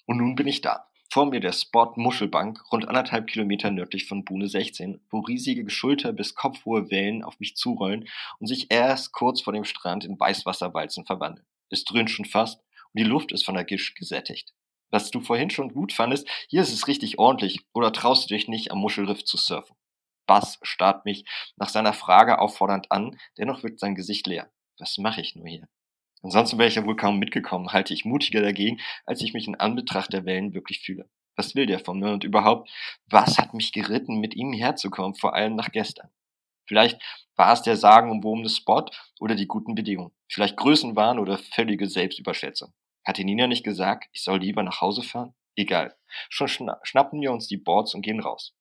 Und 0.09 0.17
nun 0.17 0.37
bin 0.37 0.47
ich 0.49 0.63
da. 0.63 0.87
Vor 1.13 1.27
mir 1.27 1.39
der 1.39 1.53
Spot 1.53 1.93
Muschelbank, 1.97 2.73
rund 2.73 2.89
anderthalb 2.89 3.27
Kilometer 3.27 3.71
nördlich 3.71 4.07
von 4.07 4.25
Bune 4.25 4.49
16, 4.49 5.03
wo 5.11 5.21
riesige 5.21 5.69
Schulter- 5.69 6.15
bis 6.15 6.35
kopfhohe 6.35 6.91
Wellen 6.91 7.23
auf 7.23 7.39
mich 7.41 7.57
zurollen 7.57 8.09
und 8.39 8.47
sich 8.47 8.71
erst 8.71 9.13
kurz 9.13 9.43
vor 9.43 9.53
dem 9.53 9.65
Strand 9.65 10.07
in 10.07 10.19
Weißwasserwalzen 10.19 11.05
verwandeln. 11.05 11.47
Es 11.69 11.85
dröhnt 11.85 12.11
schon 12.11 12.25
fast 12.25 12.59
und 12.95 13.01
die 13.01 13.05
Luft 13.05 13.33
ist 13.33 13.45
von 13.45 13.55
der 13.55 13.65
Gischt 13.65 13.99
gesättigt. 13.99 14.55
Was 14.89 15.11
du 15.11 15.21
vorhin 15.21 15.51
schon 15.51 15.75
gut 15.75 15.93
fandest, 15.93 16.27
hier 16.49 16.63
ist 16.63 16.73
es 16.73 16.89
richtig 16.89 17.19
ordentlich 17.19 17.61
oder 17.75 17.93
traust 17.93 18.31
du 18.31 18.35
dich 18.35 18.49
nicht 18.49 18.73
am 18.73 18.79
Muschelriff 18.79 19.25
zu 19.25 19.37
surfen? 19.37 19.77
Bass 20.27 20.59
starrt 20.63 21.05
mich 21.05 21.27
nach 21.57 21.69
seiner 21.69 21.93
Frage 21.93 22.39
auffordernd 22.39 22.91
an, 22.91 23.19
dennoch 23.37 23.63
wirkt 23.63 23.79
sein 23.79 23.95
Gesicht 23.95 24.27
leer. 24.27 24.51
Was 24.79 24.97
mache 24.97 25.21
ich 25.21 25.37
nur 25.37 25.47
hier? 25.47 25.69
Ansonsten 26.23 26.59
wäre 26.59 26.69
ich 26.69 26.75
ja 26.75 26.85
wohl 26.85 26.97
kaum 26.97 27.19
mitgekommen, 27.19 27.73
halte 27.73 27.95
ich 27.95 28.05
mutiger 28.05 28.43
dagegen, 28.43 28.81
als 29.07 29.23
ich 29.23 29.35
mich 29.35 29.47
in 29.47 29.55
Anbetracht 29.55 30.13
der 30.13 30.25
Wellen 30.25 30.55
wirklich 30.55 30.81
fühle. 30.81 31.09
Was 31.37 31.55
will 31.55 31.67
der 31.67 31.79
von 31.79 32.01
mir 32.01 32.11
und 32.11 32.25
überhaupt, 32.25 32.69
was 33.07 33.39
hat 33.39 33.55
mich 33.55 33.73
geritten, 33.73 34.19
mit 34.19 34.35
ihm 34.35 34.53
herzukommen, 34.53 35.15
vor 35.15 35.35
allem 35.35 35.55
nach 35.55 35.71
gestern? 35.71 36.11
Vielleicht 36.67 37.01
war 37.37 37.53
es 37.53 37.63
der 37.63 37.77
sagenumwobene 37.77 38.49
Spot 38.49 38.85
oder 39.21 39.35
die 39.37 39.47
guten 39.47 39.75
Bedingungen. 39.75 40.13
Vielleicht 40.29 40.57
Größenwahn 40.57 41.19
oder 41.19 41.39
völlige 41.39 41.89
Selbstüberschätzung. 41.89 42.75
Hatte 43.05 43.25
Nina 43.25 43.47
nicht 43.47 43.65
gesagt, 43.65 44.09
ich 44.13 44.23
soll 44.23 44.41
lieber 44.41 44.63
nach 44.63 44.81
Hause 44.81 45.03
fahren? 45.03 45.35
Egal. 45.57 45.97
Schon 46.29 46.49
schna 46.49 46.79
schnappen 46.83 47.21
wir 47.21 47.33
uns 47.33 47.49
die 47.49 47.57
Boards 47.57 47.95
und 47.95 48.03
gehen 48.03 48.21
raus. 48.21 48.55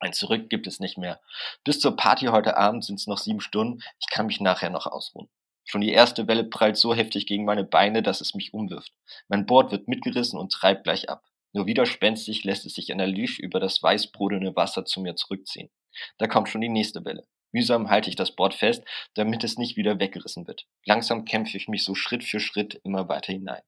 Ein 0.00 0.12
Zurück 0.12 0.50
gibt 0.50 0.66
es 0.66 0.78
nicht 0.78 0.98
mehr. 0.98 1.20
Bis 1.64 1.80
zur 1.80 1.96
Party 1.96 2.26
heute 2.26 2.56
Abend 2.56 2.84
sind 2.84 3.00
es 3.00 3.06
noch 3.06 3.18
sieben 3.18 3.40
Stunden. 3.40 3.82
Ich 3.98 4.08
kann 4.08 4.26
mich 4.26 4.40
nachher 4.40 4.70
noch 4.70 4.86
ausruhen. 4.86 5.28
Schon 5.70 5.82
die 5.82 5.92
erste 5.92 6.26
Welle 6.26 6.44
prallt 6.44 6.78
so 6.78 6.94
heftig 6.94 7.26
gegen 7.26 7.44
meine 7.44 7.62
Beine, 7.62 8.02
dass 8.02 8.22
es 8.22 8.32
mich 8.32 8.54
umwirft. 8.54 8.90
Mein 9.28 9.44
Board 9.44 9.70
wird 9.70 9.86
mitgerissen 9.86 10.38
und 10.38 10.50
treibt 10.50 10.84
gleich 10.84 11.10
ab. 11.10 11.26
Nur 11.52 11.66
widerspenstig 11.66 12.42
lässt 12.42 12.64
es 12.64 12.72
sich 12.72 12.90
analytisch 12.90 13.38
über 13.38 13.60
das 13.60 13.82
weißbrodelnde 13.82 14.56
Wasser 14.56 14.86
zu 14.86 15.02
mir 15.02 15.14
zurückziehen. 15.14 15.68
Da 16.16 16.26
kommt 16.26 16.48
schon 16.48 16.62
die 16.62 16.70
nächste 16.70 17.04
Welle. 17.04 17.28
Mühsam 17.52 17.90
halte 17.90 18.08
ich 18.08 18.16
das 18.16 18.34
Board 18.34 18.54
fest, 18.54 18.82
damit 19.12 19.44
es 19.44 19.58
nicht 19.58 19.76
wieder 19.76 20.00
weggerissen 20.00 20.46
wird. 20.46 20.66
Langsam 20.86 21.26
kämpfe 21.26 21.58
ich 21.58 21.68
mich 21.68 21.84
so 21.84 21.94
Schritt 21.94 22.24
für 22.24 22.40
Schritt 22.40 22.80
immer 22.82 23.10
weiter 23.10 23.34
hinein. 23.34 23.62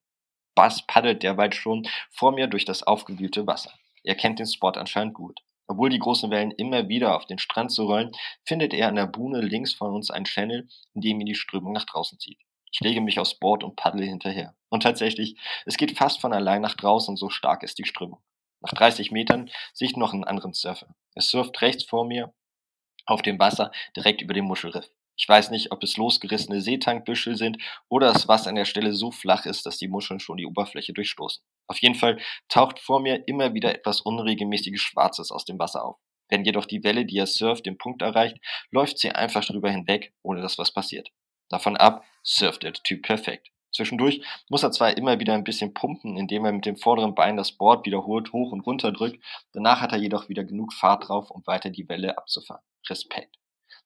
Bass 0.54 0.86
paddelt 0.86 1.22
derweil 1.22 1.52
schon 1.52 1.86
vor 2.08 2.32
mir 2.32 2.46
durch 2.46 2.64
das 2.64 2.82
aufgewühlte 2.82 3.46
Wasser. 3.46 3.74
Er 4.04 4.14
kennt 4.14 4.38
den 4.38 4.46
Spot 4.46 4.70
anscheinend 4.70 5.12
gut. 5.12 5.40
Obwohl 5.70 5.88
die 5.88 6.00
großen 6.00 6.32
Wellen 6.32 6.50
immer 6.50 6.88
wieder 6.88 7.14
auf 7.14 7.26
den 7.26 7.38
Strand 7.38 7.70
zu 7.70 7.84
rollen, 7.84 8.10
findet 8.44 8.74
er 8.74 8.88
an 8.88 8.96
der 8.96 9.06
Buhne 9.06 9.40
links 9.40 9.72
von 9.72 9.94
uns 9.94 10.10
einen 10.10 10.24
Channel, 10.24 10.66
in 10.94 11.00
dem 11.00 11.20
ihn 11.20 11.26
die 11.26 11.36
Strömung 11.36 11.72
nach 11.72 11.84
draußen 11.84 12.18
zieht. 12.18 12.40
Ich 12.72 12.80
lege 12.80 13.00
mich 13.00 13.20
aufs 13.20 13.36
Board 13.36 13.62
und 13.62 13.76
paddle 13.76 14.04
hinterher. 14.04 14.56
Und 14.68 14.82
tatsächlich, 14.82 15.36
es 15.66 15.76
geht 15.76 15.96
fast 15.96 16.20
von 16.20 16.32
allein 16.32 16.60
nach 16.60 16.74
draußen, 16.74 17.16
so 17.16 17.30
stark 17.30 17.62
ist 17.62 17.78
die 17.78 17.84
Strömung. 17.84 18.20
Nach 18.60 18.72
30 18.72 19.12
Metern 19.12 19.48
sehe 19.72 19.86
ich 19.86 19.96
noch 19.96 20.12
einen 20.12 20.24
anderen 20.24 20.54
Surfer. 20.54 20.88
Er 21.14 21.22
surft 21.22 21.62
rechts 21.62 21.84
vor 21.84 22.04
mir 22.04 22.34
auf 23.06 23.22
dem 23.22 23.38
Wasser, 23.38 23.70
direkt 23.94 24.22
über 24.22 24.34
dem 24.34 24.46
Muschelriff. 24.46 24.90
Ich 25.20 25.28
weiß 25.28 25.50
nicht, 25.50 25.70
ob 25.70 25.82
es 25.82 25.98
losgerissene 25.98 26.62
Seetankbüschel 26.62 27.36
sind 27.36 27.58
oder 27.90 28.10
das 28.10 28.26
Wasser 28.26 28.48
an 28.48 28.54
der 28.54 28.64
Stelle 28.64 28.94
so 28.94 29.10
flach 29.10 29.44
ist, 29.44 29.66
dass 29.66 29.76
die 29.76 29.86
Muscheln 29.86 30.18
schon 30.18 30.38
die 30.38 30.46
Oberfläche 30.46 30.94
durchstoßen. 30.94 31.44
Auf 31.66 31.76
jeden 31.82 31.94
Fall 31.94 32.18
taucht 32.48 32.78
vor 32.78 33.00
mir 33.00 33.28
immer 33.28 33.52
wieder 33.52 33.74
etwas 33.74 34.00
unregelmäßiges 34.00 34.80
Schwarzes 34.80 35.30
aus 35.30 35.44
dem 35.44 35.58
Wasser 35.58 35.84
auf. 35.84 35.98
Wenn 36.30 36.46
jedoch 36.46 36.64
die 36.64 36.82
Welle, 36.84 37.04
die 37.04 37.18
er 37.18 37.26
surft, 37.26 37.66
den 37.66 37.76
Punkt 37.76 38.00
erreicht, 38.00 38.38
läuft 38.70 38.98
sie 38.98 39.10
einfach 39.10 39.44
drüber 39.44 39.70
hinweg, 39.70 40.14
ohne 40.22 40.40
dass 40.40 40.56
was 40.56 40.72
passiert. 40.72 41.10
Davon 41.50 41.76
ab 41.76 42.02
surft 42.22 42.62
der 42.62 42.72
Typ 42.72 43.02
perfekt. 43.02 43.50
Zwischendurch 43.74 44.24
muss 44.48 44.62
er 44.62 44.72
zwar 44.72 44.96
immer 44.96 45.20
wieder 45.20 45.34
ein 45.34 45.44
bisschen 45.44 45.74
pumpen, 45.74 46.16
indem 46.16 46.46
er 46.46 46.52
mit 46.52 46.64
dem 46.64 46.78
vorderen 46.78 47.14
Bein 47.14 47.36
das 47.36 47.52
Board 47.52 47.84
wiederholt 47.84 48.32
hoch 48.32 48.52
und 48.52 48.62
runter 48.62 48.90
drückt, 48.90 49.22
danach 49.52 49.82
hat 49.82 49.92
er 49.92 49.98
jedoch 49.98 50.30
wieder 50.30 50.44
genug 50.44 50.72
Fahrt 50.72 51.10
drauf, 51.10 51.30
um 51.30 51.46
weiter 51.46 51.68
die 51.68 51.90
Welle 51.90 52.16
abzufahren. 52.16 52.64
Respekt. 52.88 53.39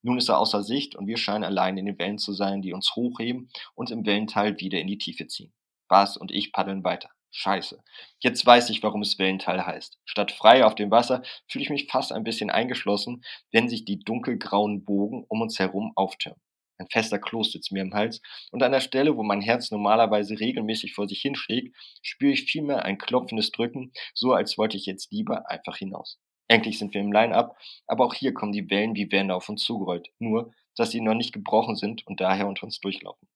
Nun 0.05 0.19
ist 0.19 0.29
er 0.29 0.39
außer 0.39 0.63
Sicht 0.63 0.97
und 0.97 1.07
wir 1.07 1.17
scheinen 1.17 1.45
allein 1.45 1.79
in 1.79 1.87
den 1.87 1.99
Wellen 1.99 2.19
zu 2.19 2.35
sein, 2.35 2.61
die 2.61 2.75
uns 2.75 2.95
hochheben 2.95 3.49
und 3.75 3.91
im 3.91 4.05
Wellental 4.05 4.61
wieder 4.61 4.79
in 4.79 4.87
die 4.87 4.99
Tiefe 4.99 5.27
ziehen. 5.27 5.55
Bas 5.89 6.19
und 6.19 6.31
ich 6.31 6.53
paddeln 6.53 6.85
weiter. 6.85 7.09
Scheiße. 7.31 7.83
Jetzt 8.21 8.45
weiß 8.45 8.69
ich, 8.69 8.83
warum 8.83 9.01
es 9.01 9.19
Wellental 9.19 9.65
heißt. 9.65 9.99
Statt 10.05 10.31
frei 10.31 10.67
auf 10.67 10.75
dem 10.75 10.91
Wasser 10.91 11.23
fühle 11.49 11.63
ich 11.65 11.71
mich 11.71 11.89
fast 11.91 12.13
ein 12.13 12.23
bisschen 12.23 12.51
eingeschlossen, 12.51 13.25
wenn 13.51 13.71
sich 13.71 13.87
die 13.87 13.99
dunkelgrauen 13.99 14.85
Bogen 14.85 15.25
um 15.27 15.41
uns 15.41 15.59
herum 15.59 15.93
auftürmen. 15.97 16.39
Ein 16.77 16.89
fester 16.91 17.19
Kloß 17.19 17.53
sitzt 17.53 17.73
mir 17.73 17.81
im 17.81 17.95
Hals 17.95 18.21
und 18.53 18.63
an 18.63 18.73
der 18.73 18.81
Stelle, 18.81 19.17
wo 19.17 19.23
mein 19.23 19.41
Herz 19.41 19.71
normalerweise 19.71 20.39
regelmäßig 20.39 20.93
vor 20.93 21.09
sich 21.09 21.23
hinschlägt, 21.23 21.75
spüre 22.03 22.33
ich 22.33 22.45
vielmehr 22.45 22.85
ein 22.85 22.99
klopfendes 22.99 23.53
Drücken, 23.53 23.93
so 24.13 24.35
als 24.35 24.59
wollte 24.59 24.77
ich 24.77 24.85
jetzt 24.85 25.11
lieber 25.13 25.49
einfach 25.51 25.79
hinaus. 25.79 26.19
Endlich 26.49 26.79
sind 26.79 26.95
wir 26.95 27.01
im 27.01 27.13
Line-Up, 27.13 27.57
aber 27.87 28.05
auch 28.05 28.15
hier 28.15 28.35
kommen 28.35 28.53
die 28.53 28.69
Wellen 28.71 28.95
wie 28.95 29.11
Wände 29.11 29.35
auf 29.35 29.49
uns 29.49 29.65
zugerollt, 29.65 30.11
nur, 30.19 30.53
dass 30.77 30.91
sie 30.91 31.01
noch 31.01 31.15
nicht 31.15 31.33
gebrochen 31.33 31.77
sind 31.77 32.07
und 32.07 32.21
daher 32.21 32.47
unter 32.47 32.65
uns 32.65 32.81
durchlaufen. 32.81 33.29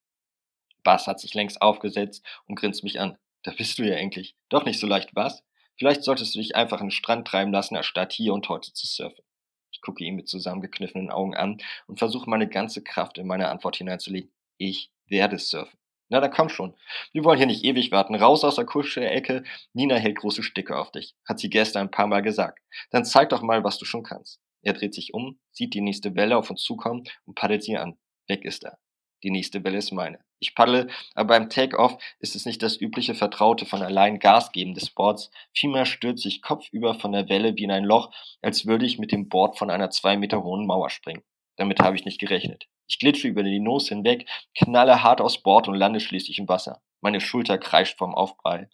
Bass 0.83 1.07
hat 1.07 1.19
sich 1.19 1.33
längst 1.33 1.61
aufgesetzt 1.61 2.25
und 2.45 2.55
grinst 2.55 2.83
mich 2.83 2.99
an. 2.99 3.17
Da 3.43 3.51
bist 3.51 3.79
du 3.79 3.83
ja 3.83 3.95
endlich. 3.95 4.35
Doch 4.49 4.65
nicht 4.65 4.79
so 4.79 4.87
leicht, 4.87 5.15
was? 5.15 5.43
Vielleicht 5.77 6.03
solltest 6.03 6.35
du 6.35 6.39
dich 6.39 6.55
einfach 6.55 6.81
an 6.81 6.87
den 6.87 6.91
Strand 6.91 7.27
treiben 7.27 7.51
lassen, 7.51 7.75
anstatt 7.77 8.11
hier 8.11 8.33
und 8.33 8.47
heute 8.49 8.73
zu 8.73 8.85
surfen. 8.85 9.23
Ich 9.71 9.81
gucke 9.81 10.03
ihn 10.03 10.15
mit 10.15 10.27
zusammengekniffenen 10.27 11.09
Augen 11.09 11.35
an 11.35 11.61
und 11.87 11.99
versuche 11.99 12.29
meine 12.29 12.49
ganze 12.49 12.83
Kraft 12.83 13.17
in 13.17 13.27
meine 13.27 13.49
Antwort 13.49 13.77
hineinzulegen. 13.77 14.31
Ich 14.57 14.91
werde 15.07 15.37
surfen. 15.37 15.78
Na, 16.09 16.19
dann 16.19 16.31
komm 16.31 16.49
schon. 16.49 16.75
Wir 17.13 17.23
wollen 17.23 17.37
hier 17.37 17.45
nicht 17.45 17.63
ewig 17.63 17.91
warten. 17.91 18.15
Raus 18.15 18.43
aus 18.43 18.55
der 18.55 18.65
Kuschelecke. 18.65 19.43
Nina 19.73 19.95
hält 19.95 20.17
große 20.17 20.41
Sticke 20.41 20.75
auf 20.77 20.91
dich. 20.91 21.15
Hat 21.27 21.39
sie 21.39 21.49
gestern 21.49 21.83
ein 21.83 21.91
paar 21.91 22.07
Mal 22.07 22.21
gesagt. 22.21 22.59
Dann 22.89 23.05
zeig 23.05 23.29
doch 23.29 23.43
mal, 23.43 23.63
was 23.63 23.77
du 23.77 23.85
schon 23.85 24.03
kannst. 24.03 24.39
Er 24.61 24.73
dreht 24.73 24.93
sich 24.93 25.13
um, 25.13 25.39
sieht 25.51 25.73
die 25.73 25.81
nächste 25.81 26.15
Welle 26.15 26.37
auf 26.37 26.49
uns 26.49 26.63
zukommen 26.63 27.03
und 27.25 27.35
paddelt 27.35 27.63
sie 27.63 27.77
an. 27.77 27.97
Weg 28.27 28.43
ist 28.43 28.63
er. 28.63 28.77
Die 29.23 29.31
nächste 29.31 29.63
Welle 29.63 29.77
ist 29.77 29.91
meine. 29.91 30.19
Ich 30.39 30.55
paddle, 30.55 30.87
aber 31.13 31.27
beim 31.27 31.49
Take-Off 31.49 31.97
ist 32.19 32.35
es 32.35 32.45
nicht 32.45 32.63
das 32.63 32.79
übliche 32.79 33.13
Vertraute 33.13 33.65
von 33.65 33.81
allein 33.81 34.19
Gas 34.19 34.51
geben 34.51 34.73
des 34.73 34.89
Boards. 34.89 35.29
Vielmehr 35.53 35.85
stürze 35.85 36.29
ich 36.29 36.41
kopfüber 36.41 36.95
von 36.95 37.11
der 37.11 37.27
Welle 37.27 37.55
wie 37.55 37.65
in 37.65 37.71
ein 37.71 37.83
Loch, 37.83 38.11
als 38.41 38.65
würde 38.65 38.85
ich 38.85 38.97
mit 38.97 39.11
dem 39.11 39.27
Board 39.27 39.57
von 39.57 39.69
einer 39.69 39.89
zwei 39.89 40.15
Meter 40.15 40.43
hohen 40.43 40.65
Mauer 40.65 40.89
springen. 40.89 41.23
Damit 41.57 41.81
habe 41.81 41.97
ich 41.97 42.05
nicht 42.05 42.19
gerechnet. 42.19 42.67
Ich 42.89 42.97
glitsche 42.97 43.27
über 43.27 43.43
die 43.43 43.59
Nose 43.59 43.89
hinweg, 43.89 44.27
knalle 44.57 45.03
hart 45.03 45.21
aus 45.21 45.43
Bord 45.43 45.67
und 45.67 45.75
lande 45.75 45.99
schließlich 45.99 46.39
im 46.39 46.49
Wasser. 46.49 46.81
Meine 47.01 47.21
Schulter 47.21 47.59
kreischt 47.59 47.97
vom 47.99 48.15
Aufprall. 48.15 48.69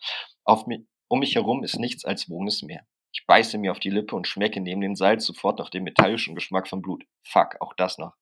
Auf 0.45 0.66
mi 0.68 0.88
um 1.07 1.20
mich 1.20 1.36
herum 1.36 1.63
ist 1.63 1.78
nichts 1.78 2.05
als 2.05 2.30
wogendes 2.30 2.63
Meer. 2.63 2.88
Ich 3.13 3.26
beiße 3.28 3.57
mir 3.57 3.72
auf 3.72 3.80
die 3.80 3.89
Lippe 3.89 4.16
und 4.16 4.28
schmecke 4.28 4.59
neben 4.59 4.82
dem 4.82 4.95
Salz 4.95 5.26
sofort 5.26 5.59
noch 5.59 5.70
den 5.70 5.84
metallischen 5.84 6.34
Geschmack 6.34 6.68
von 6.68 6.82
Blut. 6.82 7.03
Fuck, 7.24 7.57
auch 7.59 7.74
das 7.74 7.97
noch. 7.97 8.13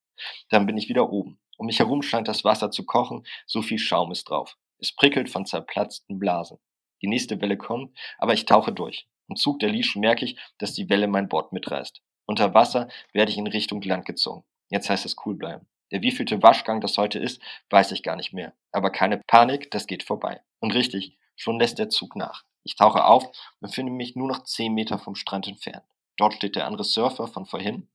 Dann 0.50 0.66
bin 0.66 0.76
ich 0.76 0.88
wieder 0.88 1.10
oben. 1.10 1.38
Um 1.56 1.66
mich 1.66 1.78
herum 1.78 2.02
scheint 2.02 2.28
das 2.28 2.44
Wasser 2.44 2.70
zu 2.70 2.84
kochen, 2.84 3.24
so 3.46 3.62
viel 3.62 3.78
Schaum 3.78 4.12
ist 4.12 4.28
drauf. 4.28 4.56
Es 4.78 4.94
prickelt 4.94 5.30
von 5.30 5.46
zerplatzten 5.46 6.18
Blasen. 6.18 6.58
Die 7.02 7.08
nächste 7.08 7.40
Welle 7.40 7.56
kommt, 7.56 7.96
aber 8.18 8.34
ich 8.34 8.44
tauche 8.44 8.72
durch. 8.72 9.06
Im 9.28 9.36
Zug 9.36 9.60
der 9.60 9.70
Leash 9.70 9.96
merke 9.96 10.24
ich, 10.24 10.38
dass 10.58 10.74
die 10.74 10.90
Welle 10.90 11.06
mein 11.06 11.28
Board 11.28 11.52
mitreißt. 11.52 12.02
Unter 12.26 12.52
Wasser 12.52 12.88
werde 13.12 13.30
ich 13.30 13.38
in 13.38 13.46
Richtung 13.46 13.80
Land 13.82 14.06
gezogen. 14.06 14.44
Jetzt 14.70 14.90
heißt 14.90 15.06
es 15.06 15.16
cool 15.24 15.34
bleiben. 15.34 15.66
Der 15.90 16.02
wievielte 16.02 16.42
Waschgang 16.42 16.80
das 16.80 16.98
heute 16.98 17.18
ist, 17.18 17.40
weiß 17.70 17.92
ich 17.92 18.02
gar 18.02 18.16
nicht 18.16 18.32
mehr. 18.32 18.52
Aber 18.72 18.90
keine 18.90 19.18
Panik, 19.18 19.70
das 19.70 19.86
geht 19.86 20.02
vorbei. 20.02 20.40
Und 20.60 20.74
richtig, 20.74 21.16
schon 21.36 21.58
lässt 21.58 21.78
der 21.78 21.90
Zug 21.90 22.16
nach. 22.16 22.44
Ich 22.62 22.76
tauche 22.76 23.04
auf 23.04 23.24
und 23.26 23.60
befinde 23.60 23.92
mich 23.92 24.16
nur 24.16 24.28
noch 24.28 24.44
zehn 24.44 24.72
Meter 24.72 24.98
vom 24.98 25.14
Strand 25.14 25.46
entfernt. 25.46 25.84
Dort 26.16 26.34
steht 26.34 26.56
der 26.56 26.66
andere 26.66 26.84
Surfer 26.84 27.28
von 27.28 27.46
vorhin 27.46 27.88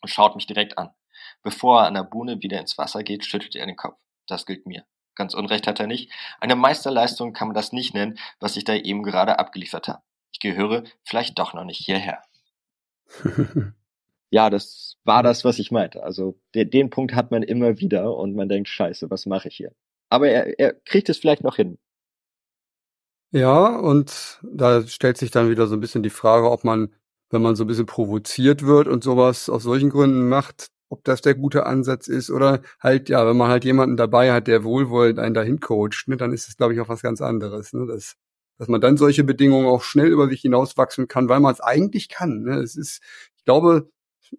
und 0.00 0.08
schaut 0.08 0.34
mich 0.34 0.46
direkt 0.46 0.78
an. 0.78 0.90
Bevor 1.42 1.80
er 1.80 1.86
an 1.86 1.94
der 1.94 2.04
Buhne 2.04 2.42
wieder 2.42 2.60
ins 2.60 2.78
Wasser 2.78 3.02
geht, 3.02 3.24
schüttelt 3.24 3.54
er 3.54 3.66
den 3.66 3.76
Kopf. 3.76 3.98
Das 4.26 4.46
gilt 4.46 4.66
mir. 4.66 4.84
Ganz 5.14 5.34
Unrecht 5.34 5.66
hat 5.66 5.80
er 5.80 5.86
nicht. 5.86 6.10
Eine 6.40 6.56
Meisterleistung 6.56 7.32
kann 7.32 7.48
man 7.48 7.54
das 7.54 7.72
nicht 7.72 7.94
nennen, 7.94 8.18
was 8.38 8.56
ich 8.56 8.64
da 8.64 8.74
eben 8.74 9.02
gerade 9.02 9.38
abgeliefert 9.38 9.88
habe. 9.88 10.02
Ich 10.32 10.40
gehöre 10.40 10.84
vielleicht 11.04 11.38
doch 11.38 11.52
noch 11.52 11.64
nicht 11.64 11.84
hierher. 11.84 12.22
ja, 14.30 14.48
das 14.48 14.96
war 15.04 15.22
das, 15.22 15.44
was 15.44 15.58
ich 15.58 15.70
meinte. 15.70 16.02
Also 16.02 16.38
den, 16.54 16.70
den 16.70 16.90
Punkt 16.90 17.14
hat 17.14 17.30
man 17.30 17.42
immer 17.42 17.78
wieder 17.78 18.16
und 18.16 18.34
man 18.34 18.48
denkt, 18.48 18.68
scheiße, 18.68 19.10
was 19.10 19.26
mache 19.26 19.48
ich 19.48 19.56
hier? 19.56 19.72
Aber 20.08 20.28
er, 20.28 20.58
er 20.58 20.72
kriegt 20.72 21.08
es 21.08 21.18
vielleicht 21.18 21.42
noch 21.44 21.56
hin. 21.56 21.78
Ja, 23.32 23.76
und 23.76 24.40
da 24.42 24.86
stellt 24.86 25.16
sich 25.16 25.30
dann 25.30 25.50
wieder 25.50 25.66
so 25.66 25.74
ein 25.74 25.80
bisschen 25.80 26.02
die 26.02 26.10
Frage, 26.10 26.50
ob 26.50 26.64
man, 26.64 26.92
wenn 27.30 27.42
man 27.42 27.54
so 27.54 27.64
ein 27.64 27.68
bisschen 27.68 27.86
provoziert 27.86 28.64
wird 28.66 28.88
und 28.88 29.04
sowas 29.04 29.48
aus 29.48 29.62
solchen 29.62 29.90
Gründen 29.90 30.28
macht, 30.28 30.70
ob 30.88 31.04
das 31.04 31.20
der 31.20 31.36
gute 31.36 31.66
Ansatz 31.66 32.08
ist 32.08 32.30
oder 32.30 32.62
halt, 32.80 33.08
ja, 33.08 33.24
wenn 33.26 33.36
man 33.36 33.48
halt 33.48 33.64
jemanden 33.64 33.96
dabei 33.96 34.32
hat, 34.32 34.48
der 34.48 34.64
wohlwollend 34.64 35.20
einen 35.20 35.34
dahin 35.34 35.60
coacht, 35.60 36.08
ne, 36.08 36.16
dann 36.16 36.32
ist 36.32 36.48
es, 36.48 36.56
glaube 36.56 36.74
ich, 36.74 36.80
auch 36.80 36.88
was 36.88 37.02
ganz 37.02 37.20
anderes. 37.20 37.72
Ne? 37.72 37.86
Das, 37.86 38.16
dass 38.58 38.66
man 38.68 38.80
dann 38.80 38.96
solche 38.96 39.22
Bedingungen 39.22 39.68
auch 39.68 39.82
schnell 39.84 40.08
über 40.08 40.28
sich 40.28 40.40
hinauswachsen 40.40 41.06
kann, 41.06 41.28
weil 41.28 41.40
man 41.40 41.52
es 41.52 41.60
eigentlich 41.60 42.08
kann. 42.08 42.42
Ne? 42.42 42.56
Es 42.56 42.74
ist, 42.76 43.00
ich 43.36 43.44
glaube, 43.44 43.88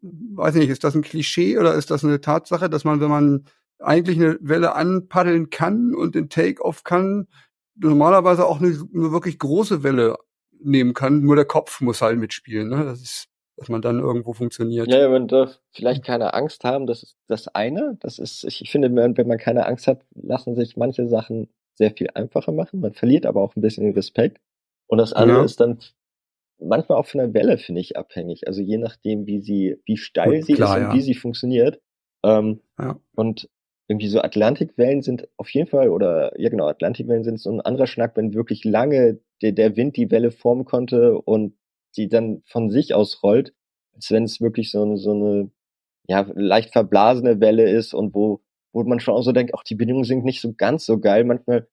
weiß 0.01 0.55
nicht, 0.55 0.69
ist 0.69 0.83
das 0.83 0.95
ein 0.95 1.01
Klischee 1.01 1.57
oder 1.57 1.73
ist 1.73 1.91
das 1.91 2.03
eine 2.03 2.21
Tatsache, 2.21 2.69
dass 2.69 2.83
man, 2.83 3.01
wenn 3.01 3.09
man 3.09 3.45
eigentlich 3.79 4.17
eine 4.17 4.37
Welle 4.41 4.75
anpaddeln 4.75 5.49
kann 5.49 5.95
und 5.95 6.15
den 6.15 6.29
Take-off 6.29 6.83
kann, 6.83 7.27
normalerweise 7.75 8.45
auch 8.45 8.59
eine, 8.59 8.67
eine 8.67 9.11
wirklich 9.11 9.39
große 9.39 9.83
Welle 9.83 10.17
nehmen 10.59 10.93
kann. 10.93 11.21
Nur 11.21 11.35
der 11.35 11.45
Kopf 11.45 11.81
muss 11.81 12.01
halt 12.01 12.19
mitspielen. 12.19 12.69
Ne? 12.69 12.83
Das 12.85 13.01
ist 13.01 13.27
dass 13.61 13.69
man 13.69 13.83
dann 13.83 13.99
irgendwo 13.99 14.33
funktioniert. 14.33 14.87
Ja, 14.87 15.07
man 15.07 15.27
darf 15.27 15.59
vielleicht 15.71 16.03
keine 16.03 16.33
Angst 16.33 16.63
haben, 16.63 16.87
das 16.87 17.03
ist 17.03 17.17
das 17.27 17.47
eine. 17.47 17.95
Das 17.99 18.17
ist, 18.17 18.43
ich 18.43 18.71
finde, 18.71 18.89
wenn 18.95 19.27
man 19.27 19.37
keine 19.37 19.67
Angst 19.67 19.85
hat, 19.85 20.01
lassen 20.15 20.55
sich 20.55 20.77
manche 20.77 21.07
Sachen 21.07 21.47
sehr 21.75 21.91
viel 21.91 22.09
einfacher 22.15 22.53
machen. 22.53 22.79
Man 22.79 22.93
verliert 22.93 23.27
aber 23.27 23.39
auch 23.39 23.55
ein 23.55 23.61
bisschen 23.61 23.83
den 23.83 23.93
Respekt. 23.93 24.39
Und 24.87 24.97
das 24.97 25.13
andere 25.13 25.39
ja. 25.39 25.43
ist 25.43 25.59
dann 25.59 25.77
manchmal 26.61 26.97
auch 26.97 27.05
von 27.05 27.19
der 27.19 27.33
Welle, 27.33 27.57
finde 27.57 27.81
ich, 27.81 27.97
abhängig. 27.97 28.47
Also 28.47 28.61
je 28.61 28.77
nachdem, 28.77 29.25
wie 29.25 29.41
sie, 29.41 29.77
wie 29.85 29.97
steil 29.97 30.37
Gut, 30.37 30.45
sie 30.45 30.53
klar, 30.53 30.77
ist 30.77 30.83
und 30.83 30.89
ja. 30.89 30.93
wie 30.95 31.01
sie 31.01 31.13
funktioniert. 31.13 31.81
Ähm, 32.23 32.61
ja. 32.79 32.99
Und 33.15 33.49
irgendwie 33.87 34.07
so 34.07 34.21
Atlantikwellen 34.21 35.01
sind 35.01 35.27
auf 35.37 35.49
jeden 35.49 35.67
Fall, 35.67 35.89
oder 35.89 36.39
ja 36.39 36.49
genau, 36.49 36.67
Atlantikwellen 36.67 37.23
sind 37.23 37.39
so 37.39 37.51
ein 37.51 37.61
anderer 37.61 37.87
Schnack, 37.87 38.15
wenn 38.15 38.33
wirklich 38.33 38.63
lange 38.63 39.19
der, 39.41 39.51
der 39.51 39.75
Wind 39.75 39.97
die 39.97 40.11
Welle 40.11 40.31
formen 40.31 40.65
konnte 40.65 41.17
und 41.19 41.55
die 41.97 42.07
dann 42.07 42.41
von 42.45 42.69
sich 42.69 42.93
aus 42.93 43.21
rollt, 43.21 43.53
als 43.93 44.09
wenn 44.11 44.23
es 44.23 44.39
wirklich 44.39 44.71
so 44.71 44.83
eine, 44.83 44.97
so 44.97 45.11
eine 45.11 45.51
ja, 46.07 46.25
leicht 46.35 46.71
verblasene 46.71 47.41
Welle 47.41 47.69
ist 47.69 47.93
und 47.93 48.13
wo, 48.13 48.41
wo 48.71 48.83
man 48.83 48.99
schon 48.99 49.13
auch 49.13 49.23
so 49.23 49.33
denkt, 49.33 49.53
auch 49.53 49.63
die 49.63 49.75
Bedingungen 49.75 50.05
sind 50.05 50.23
nicht 50.23 50.41
so 50.41 50.53
ganz 50.53 50.85
so 50.85 50.99
geil. 50.99 51.25
Manchmal 51.25 51.67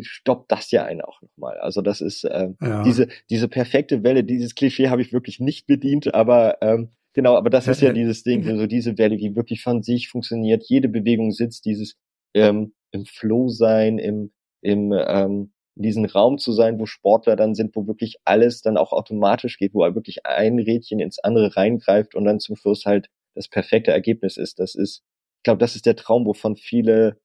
stoppt 0.00 0.50
das 0.52 0.70
ja 0.70 0.84
einen 0.84 1.00
auch 1.00 1.20
nochmal. 1.22 1.58
Also 1.58 1.82
das 1.82 2.00
ist 2.00 2.24
äh, 2.24 2.48
ja. 2.60 2.82
diese, 2.82 3.08
diese 3.28 3.48
perfekte 3.48 4.02
Welle, 4.02 4.24
dieses 4.24 4.54
Klischee 4.54 4.88
habe 4.88 5.02
ich 5.02 5.12
wirklich 5.12 5.40
nicht 5.40 5.66
bedient, 5.66 6.14
aber 6.14 6.58
ähm, 6.62 6.90
genau, 7.12 7.36
aber 7.36 7.50
das 7.50 7.68
ist 7.68 7.82
ja 7.82 7.92
dieses 7.94 8.22
Ding, 8.22 8.44
so 8.58 8.66
diese 8.66 8.98
Welle, 8.98 9.16
die 9.16 9.36
wirklich 9.36 9.62
von 9.62 9.82
sich 9.82 10.08
funktioniert, 10.08 10.64
jede 10.66 10.88
Bewegung 10.88 11.32
sitzt, 11.32 11.64
dieses 11.64 11.96
ähm, 12.34 12.72
im 12.92 13.04
Flow 13.06 13.48
sein, 13.48 13.98
im, 13.98 14.32
im 14.62 14.92
ähm, 14.92 15.52
in 15.80 15.84
diesem 15.84 16.04
Raum 16.04 16.36
zu 16.36 16.52
sein, 16.52 16.78
wo 16.78 16.84
Sportler 16.84 17.36
dann 17.36 17.54
sind, 17.54 17.74
wo 17.74 17.86
wirklich 17.86 18.16
alles 18.24 18.60
dann 18.60 18.76
auch 18.76 18.92
automatisch 18.92 19.56
geht, 19.56 19.72
wo 19.72 19.80
wirklich 19.94 20.26
ein 20.26 20.58
Rädchen 20.58 21.00
ins 21.00 21.18
andere 21.18 21.56
reingreift 21.56 22.14
und 22.14 22.24
dann 22.24 22.38
zum 22.38 22.56
Schluss 22.56 22.84
halt 22.84 23.08
das 23.34 23.48
perfekte 23.48 23.90
Ergebnis 23.90 24.36
ist. 24.36 24.58
Das 24.58 24.74
ist, 24.74 25.02
ich 25.38 25.44
glaube, 25.44 25.58
das 25.58 25.76
ist 25.76 25.86
der 25.86 25.96
Traum, 25.96 26.26
wovon 26.26 26.56
viele 26.56 27.18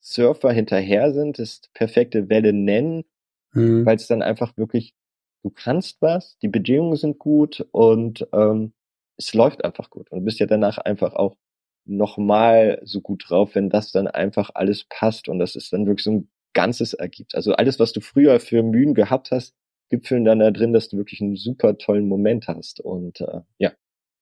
Surfer 0.00 0.52
hinterher 0.52 1.12
sind, 1.12 1.38
das 1.38 1.62
perfekte 1.74 2.28
Welle 2.28 2.52
nennen, 2.52 3.04
mhm. 3.52 3.84
weil 3.84 3.96
es 3.96 4.06
dann 4.06 4.22
einfach 4.22 4.56
wirklich, 4.56 4.94
du 5.42 5.50
kannst 5.50 6.00
was, 6.00 6.38
die 6.38 6.48
Bedingungen 6.48 6.96
sind 6.96 7.18
gut 7.18 7.66
und 7.72 8.26
ähm, 8.32 8.72
es 9.16 9.34
läuft 9.34 9.64
einfach 9.64 9.90
gut. 9.90 10.10
Und 10.10 10.20
du 10.20 10.24
bist 10.24 10.38
ja 10.38 10.46
danach 10.46 10.78
einfach 10.78 11.14
auch 11.14 11.36
nochmal 11.84 12.80
so 12.84 13.00
gut 13.00 13.24
drauf, 13.28 13.54
wenn 13.54 13.70
das 13.70 13.92
dann 13.92 14.08
einfach 14.08 14.50
alles 14.54 14.84
passt 14.88 15.28
und 15.28 15.38
das 15.38 15.56
ist 15.56 15.72
dann 15.72 15.86
wirklich 15.86 16.04
so 16.04 16.12
ein 16.12 16.28
Ganzes 16.52 16.94
ergibt. 16.94 17.34
Also 17.34 17.52
alles, 17.52 17.78
was 17.78 17.92
du 17.92 18.00
früher 18.00 18.40
für 18.40 18.62
Mühen 18.62 18.94
gehabt 18.94 19.30
hast, 19.30 19.54
gipfeln 19.90 20.24
dann 20.24 20.40
da 20.40 20.50
drin, 20.50 20.72
dass 20.72 20.88
du 20.88 20.96
wirklich 20.96 21.20
einen 21.20 21.36
super 21.36 21.78
tollen 21.78 22.08
Moment 22.08 22.48
hast. 22.48 22.80
Und 22.80 23.20
äh, 23.20 23.40
ja, 23.58 23.72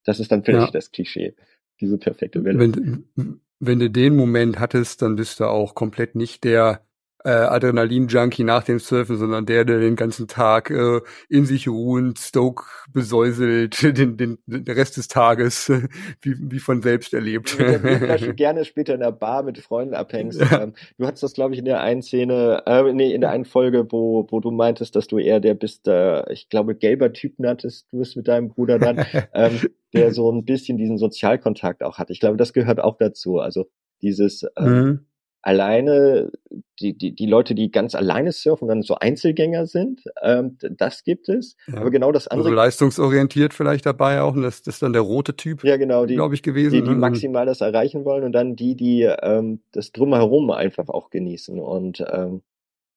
das 0.05 0.21
ist 0.21 0.31
dann 0.31 0.45
vielleicht 0.45 0.67
ja. 0.67 0.73
das 0.73 0.91
Klischee, 0.91 1.35
diese 1.81 1.97
perfekte 1.97 2.45
Welle. 2.45 2.59
Wenn, 2.59 3.41
wenn 3.67 3.81
du 3.81 3.91
den 3.91 4.17
Moment 4.17 4.59
hattest, 4.59 5.03
dann 5.03 5.17
bist 5.17 5.41
du 5.41 5.47
auch 5.47 5.75
komplett 5.75 6.15
nicht 6.15 6.45
der 6.45 6.85
äh, 7.25 7.31
Adrenalin-Junkie 7.31 8.45
nach 8.45 8.65
dem 8.65 8.79
Surfen, 8.79 9.17
sondern 9.17 9.47
der, 9.47 9.65
der 9.65 9.81
den 9.81 9.97
ganzen 9.97 10.29
Tag 10.29 10.71
äh, 10.71 11.01
in 11.31 11.47
sich 11.47 11.69
ruhend, 11.69 12.19
Stoke 12.19 12.65
besäuselt, 12.93 13.83
den, 13.99 14.17
den, 14.17 14.39
den 14.47 14.65
Rest 14.69 14.99
des 14.99 15.09
Tages 15.09 15.71
äh, 15.71 15.89
wie, 16.21 16.37
wie 16.39 16.59
von 16.59 16.83
selbst 16.83 17.15
erlebt. 17.15 17.59
Mit 17.59 17.83
der 17.83 18.33
gerne 18.35 18.65
später 18.67 18.95
in 18.95 19.01
der 19.01 19.13
Bar 19.13 19.43
mit 19.43 19.59
Freunden 19.59 19.95
abhängst. 19.95 20.39
Ja. 20.39 20.63
Ähm, 20.63 20.75
du 20.99 21.07
hattest 21.07 21.23
das, 21.23 21.33
glaube 21.33 21.55
ich, 21.55 21.61
in 21.61 21.65
der 21.65 21.81
einen 21.81 22.03
Szene, 22.03 22.63
äh, 22.67 22.93
nee, 22.93 23.15
in 23.15 23.23
der 23.23 23.31
einen 23.31 23.47
Folge, 23.47 23.87
wo, 23.91 24.27
wo 24.31 24.41
du 24.41 24.51
meintest, 24.51 24.95
dass 24.95 25.07
du 25.07 25.19
eher 25.19 25.41
der 25.41 25.55
bist, 25.55 25.89
äh, 25.89 26.31
ich 26.31 26.51
glaube, 26.51 26.75
gelber 26.75 27.13
Typ 27.13 27.39
nanntest 27.39 27.91
du 27.91 28.03
es 28.03 28.17
mit 28.17 28.29
deinem 28.29 28.49
Bruder 28.49 28.79
dann, 28.79 28.99
ähm, 29.33 29.61
der 29.95 30.13
so 30.13 30.31
ein 30.31 30.45
bisschen 30.45 30.77
diesen 30.77 30.99
Sozialkontakt 30.99 31.83
auch 31.83 31.97
hat. 31.97 32.11
Ich 32.11 32.21
glaube, 32.21 32.37
das 32.37 32.53
gehört 32.53 32.81
auch 32.81 32.99
dazu. 32.99 33.39
Also 33.39 33.67
dieses 34.03 34.45
ähm, 34.59 34.67
mhm 34.67 35.07
alleine 35.45 36.33
die, 36.81 36.97
die, 36.97 37.15
die 37.15 37.27
Leute, 37.27 37.55
die 37.55 37.71
ganz 37.71 37.95
alleine 37.95 38.33
surfen, 38.33 38.67
dann 38.67 38.83
so 38.83 38.95
Einzelgänger 38.95 39.67
sind, 39.67 40.03
ähm, 40.23 40.57
das 40.71 41.05
gibt 41.05 41.29
es. 41.29 41.57
Ja. 41.67 41.79
Aber 41.79 41.91
genau 41.91 42.13
das 42.13 42.29
andere. 42.29 42.49
Also 42.49 42.57
leistungsorientiert 42.57 43.53
vielleicht 43.53 43.85
dabei 43.85 44.23
auch, 44.23 44.35
und 44.35 44.43
das, 44.43 44.63
das 44.63 44.77
ist 44.77 44.83
dann 44.83 44.95
der 44.95 45.03
rote 45.03 45.37
Typ, 45.37 45.63
ja, 45.63 45.77
genau, 45.77 46.07
die, 46.07 46.15
glaube 46.15 46.35
ich, 46.35 46.43
gewesen. 46.43 46.73
Die, 46.73 46.83
die 46.83 46.91
ne? 46.91 46.97
maximal 46.97 47.45
das 47.45 47.61
erreichen 47.61 48.05
wollen 48.07 48.25
und 48.25 48.33
dann 48.33 48.57
die, 48.57 48.75
die 48.75 49.03
ähm, 49.03 49.61
das 49.73 49.93
drumherum 49.93 50.51
einfach 50.51 50.89
auch 50.89 51.11
genießen. 51.11 51.61
Und 51.61 52.03
ähm, 52.11 52.41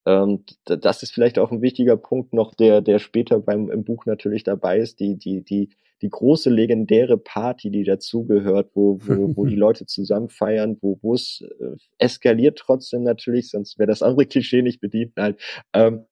ähm, 0.06 0.46
das 0.64 1.04
ist 1.04 1.14
vielleicht 1.14 1.38
auch 1.40 1.52
ein 1.52 1.62
wichtiger 1.62 1.98
Punkt 1.98 2.34
noch, 2.34 2.56
der, 2.56 2.82
der 2.82 3.00
später 3.00 3.40
beim 3.40 3.70
im 3.70 3.84
Buch 3.84 4.06
natürlich 4.06 4.44
dabei 4.44 4.80
ist, 4.80 5.02
die, 5.02 5.18
die, 5.18 5.44
die, 5.44 5.70
die 6.02 6.10
große 6.10 6.50
legendäre 6.50 7.18
Party, 7.18 7.72
die 7.72 7.84
dazugehört, 7.84 8.72
wo, 8.74 9.00
wo, 9.02 9.36
wo 9.36 9.46
die 9.46 9.56
Leute 9.56 9.86
zusammen 9.86 10.30
feiern, 10.30 10.78
wo, 10.82 11.00
wo 11.02 11.14
es 11.14 11.44
äh, 11.60 11.76
eskaliert 11.98 12.58
trotzdem 12.60 13.04
natürlich, 13.04 13.50
sonst 13.50 13.80
wäre 13.80 13.88
das 13.88 14.02
andere 14.02 14.26
Klischee 14.26 14.62
nicht 14.62 14.80
bedient 14.80 15.14
halt. 15.18 15.40
Ähm, 15.74 16.06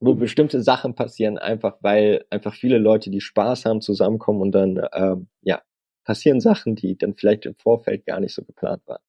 wo 0.00 0.14
bestimmte 0.14 0.62
Sachen 0.62 0.94
passieren, 0.94 1.38
einfach 1.38 1.78
weil 1.80 2.24
einfach 2.28 2.54
viele 2.54 2.78
Leute, 2.78 3.10
die 3.10 3.20
Spaß 3.20 3.64
haben, 3.64 3.80
zusammenkommen 3.80 4.42
und 4.42 4.52
dann 4.52 4.86
ähm, 4.92 5.28
ja 5.40 5.62
passieren 6.04 6.40
Sachen, 6.40 6.74
die 6.76 6.96
dann 6.96 7.14
vielleicht 7.14 7.46
im 7.46 7.54
Vorfeld 7.54 8.04
gar 8.04 8.20
nicht 8.20 8.34
so 8.34 8.42
geplant 8.44 8.82
waren. 8.86 9.00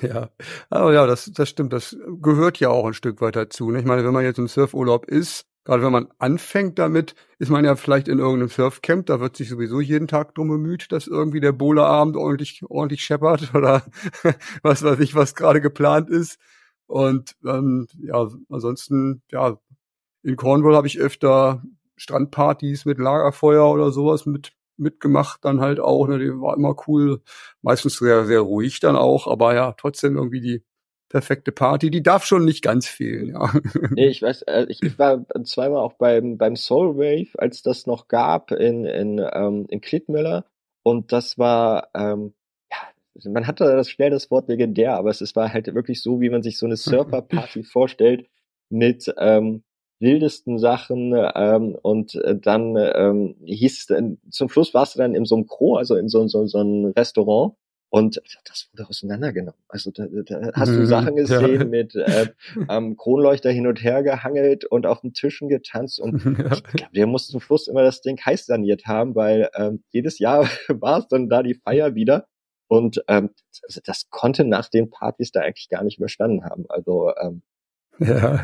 Ja, 0.00 0.30
aber 0.70 0.94
ja, 0.94 1.06
das, 1.06 1.30
das 1.32 1.48
stimmt. 1.48 1.72
Das 1.72 1.96
gehört 2.20 2.60
ja 2.60 2.70
auch 2.70 2.86
ein 2.86 2.94
Stück 2.94 3.20
weit 3.20 3.36
dazu. 3.36 3.70
Ne? 3.70 3.80
Ich 3.80 3.84
meine, 3.84 4.04
wenn 4.04 4.12
man 4.12 4.24
jetzt 4.24 4.38
im 4.38 4.48
Surfurlaub 4.48 5.06
ist, 5.06 5.46
gerade 5.64 5.82
wenn 5.82 5.92
man 5.92 6.08
anfängt 6.18 6.78
damit, 6.78 7.14
ist 7.38 7.50
man 7.50 7.64
ja 7.64 7.76
vielleicht 7.76 8.08
in 8.08 8.18
irgendeinem 8.18 8.48
Surfcamp, 8.48 9.06
da 9.06 9.20
wird 9.20 9.36
sich 9.36 9.48
sowieso 9.48 9.80
jeden 9.80 10.08
Tag 10.08 10.34
drum 10.34 10.48
bemüht, 10.48 10.90
dass 10.92 11.06
irgendwie 11.06 11.40
der 11.40 11.52
Bowlerabend 11.52 12.16
ordentlich, 12.16 12.62
ordentlich 12.68 13.02
scheppert 13.04 13.54
oder 13.54 13.82
was 14.62 14.82
weiß 14.82 14.98
ich, 15.00 15.14
was 15.14 15.34
gerade 15.34 15.60
geplant 15.60 16.10
ist. 16.10 16.38
Und 16.86 17.36
ähm, 17.46 17.86
ja, 17.98 18.28
ansonsten, 18.50 19.22
ja, 19.30 19.58
in 20.22 20.36
Cornwall 20.36 20.76
habe 20.76 20.86
ich 20.86 20.98
öfter 20.98 21.62
Strandpartys 21.96 22.84
mit 22.84 22.98
Lagerfeuer 22.98 23.70
oder 23.70 23.92
sowas 23.92 24.26
mit 24.26 24.52
mitgemacht 24.76 25.44
dann 25.44 25.60
halt 25.60 25.80
auch. 25.80 26.08
Ne, 26.08 26.18
die 26.18 26.30
war 26.30 26.56
immer 26.56 26.74
cool, 26.86 27.22
meistens 27.62 27.98
sehr, 27.98 28.26
sehr 28.26 28.40
ruhig 28.40 28.80
dann 28.80 28.96
auch, 28.96 29.26
aber 29.26 29.54
ja, 29.54 29.72
trotzdem 29.72 30.16
irgendwie 30.16 30.40
die 30.40 30.64
perfekte 31.12 31.52
Party, 31.52 31.90
die 31.90 32.02
darf 32.02 32.24
schon 32.24 32.44
nicht 32.44 32.62
ganz 32.62 32.88
fehlen, 32.88 33.28
ja. 33.28 33.52
Nee, 33.90 34.08
ich 34.08 34.22
weiß, 34.22 34.42
äh, 34.42 34.66
ich, 34.68 34.98
war 34.98 35.24
zweimal 35.44 35.80
auch 35.80 35.92
beim, 35.92 36.38
beim 36.38 36.56
Soul 36.56 36.96
Wave, 36.96 37.38
als 37.38 37.62
das 37.62 37.86
noch 37.86 38.08
gab 38.08 38.50
in, 38.50 38.86
in, 38.86 39.24
ähm, 39.32 39.66
in 39.68 39.80
Klittmüller 39.82 40.46
und 40.82 41.12
das 41.12 41.38
war, 41.38 41.90
ähm, 41.94 42.32
ja, 42.72 43.30
man 43.30 43.46
hatte 43.46 43.64
das 43.64 43.90
schnell 43.90 44.10
das 44.10 44.30
Wort 44.30 44.48
legendär, 44.48 44.96
aber 44.96 45.10
es, 45.10 45.20
es 45.20 45.36
war 45.36 45.52
halt 45.52 45.72
wirklich 45.74 46.02
so, 46.02 46.20
wie 46.22 46.30
man 46.30 46.42
sich 46.42 46.56
so 46.56 46.64
eine 46.64 46.76
Surfer-Party 46.76 47.62
vorstellt 47.62 48.26
mit 48.70 49.12
ähm, 49.18 49.62
wildesten 50.00 50.58
Sachen 50.58 51.14
ähm, 51.34 51.76
und 51.80 52.14
äh, 52.16 52.36
dann 52.36 52.74
ähm, 52.76 53.36
hieß 53.44 53.90
es, 53.90 54.04
zum 54.30 54.48
Schluss 54.48 54.72
warst 54.72 54.94
du 54.94 54.98
dann 54.98 55.14
in 55.14 55.26
so 55.26 55.36
einem 55.36 55.46
Kro, 55.46 55.76
also 55.76 55.94
in 55.94 56.08
so, 56.08 56.26
so, 56.26 56.46
so 56.46 56.58
einem 56.58 56.86
Restaurant 56.86 57.54
und 57.94 58.22
das 58.46 58.70
wurde 58.72 58.88
auseinandergenommen. 58.88 59.60
Also 59.68 59.90
da, 59.90 60.06
da 60.06 60.52
hast 60.54 60.70
du 60.70 60.80
mhm. 60.80 60.86
Sachen 60.86 61.14
gesehen 61.14 61.60
ja. 61.60 61.64
mit 61.66 61.94
äh, 61.94 62.28
am 62.68 62.96
Kronleuchter 62.96 63.50
hin 63.50 63.66
und 63.66 63.84
her 63.84 64.02
gehangelt 64.02 64.64
und 64.64 64.86
auf 64.86 65.02
den 65.02 65.12
Tischen 65.12 65.50
getanzt. 65.50 66.00
Und 66.00 66.24
ja. 66.38 66.52
ich 66.52 66.62
glaube, 66.62 66.92
wir 66.92 67.06
mussten 67.06 67.32
zum 67.32 67.42
Schluss 67.42 67.68
immer 67.68 67.82
das 67.82 68.00
Ding 68.00 68.18
heiß 68.18 68.46
saniert 68.46 68.86
haben, 68.86 69.14
weil 69.14 69.50
ähm, 69.54 69.84
jedes 69.90 70.18
Jahr 70.18 70.48
war 70.68 71.00
es 71.00 71.08
dann 71.08 71.28
da 71.28 71.42
die 71.42 71.52
Feier 71.52 71.94
wieder. 71.94 72.28
Und 72.66 73.04
ähm, 73.08 73.28
das, 73.60 73.82
das 73.84 74.08
konnte 74.08 74.46
nach 74.46 74.70
den 74.70 74.88
Partys 74.88 75.30
da 75.30 75.40
eigentlich 75.40 75.68
gar 75.68 75.84
nicht 75.84 76.00
mehr 76.00 76.08
standen 76.08 76.46
haben. 76.46 76.64
Also 76.70 77.12
ähm, 77.20 77.42
ja. 77.98 78.42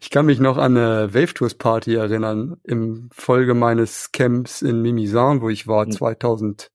Ich 0.00 0.10
kann 0.10 0.26
mich 0.26 0.38
noch 0.38 0.58
an 0.58 0.76
eine 0.76 1.14
Wave 1.14 1.32
Tours 1.32 1.54
Party 1.54 1.94
erinnern, 1.94 2.60
im 2.62 3.08
Folge 3.10 3.54
meines 3.54 4.12
Camps 4.12 4.60
in 4.60 4.82
Mimisan, 4.82 5.40
wo 5.40 5.48
ich 5.48 5.66
war, 5.66 5.86
hm. 5.86 5.92
2000 5.92 6.70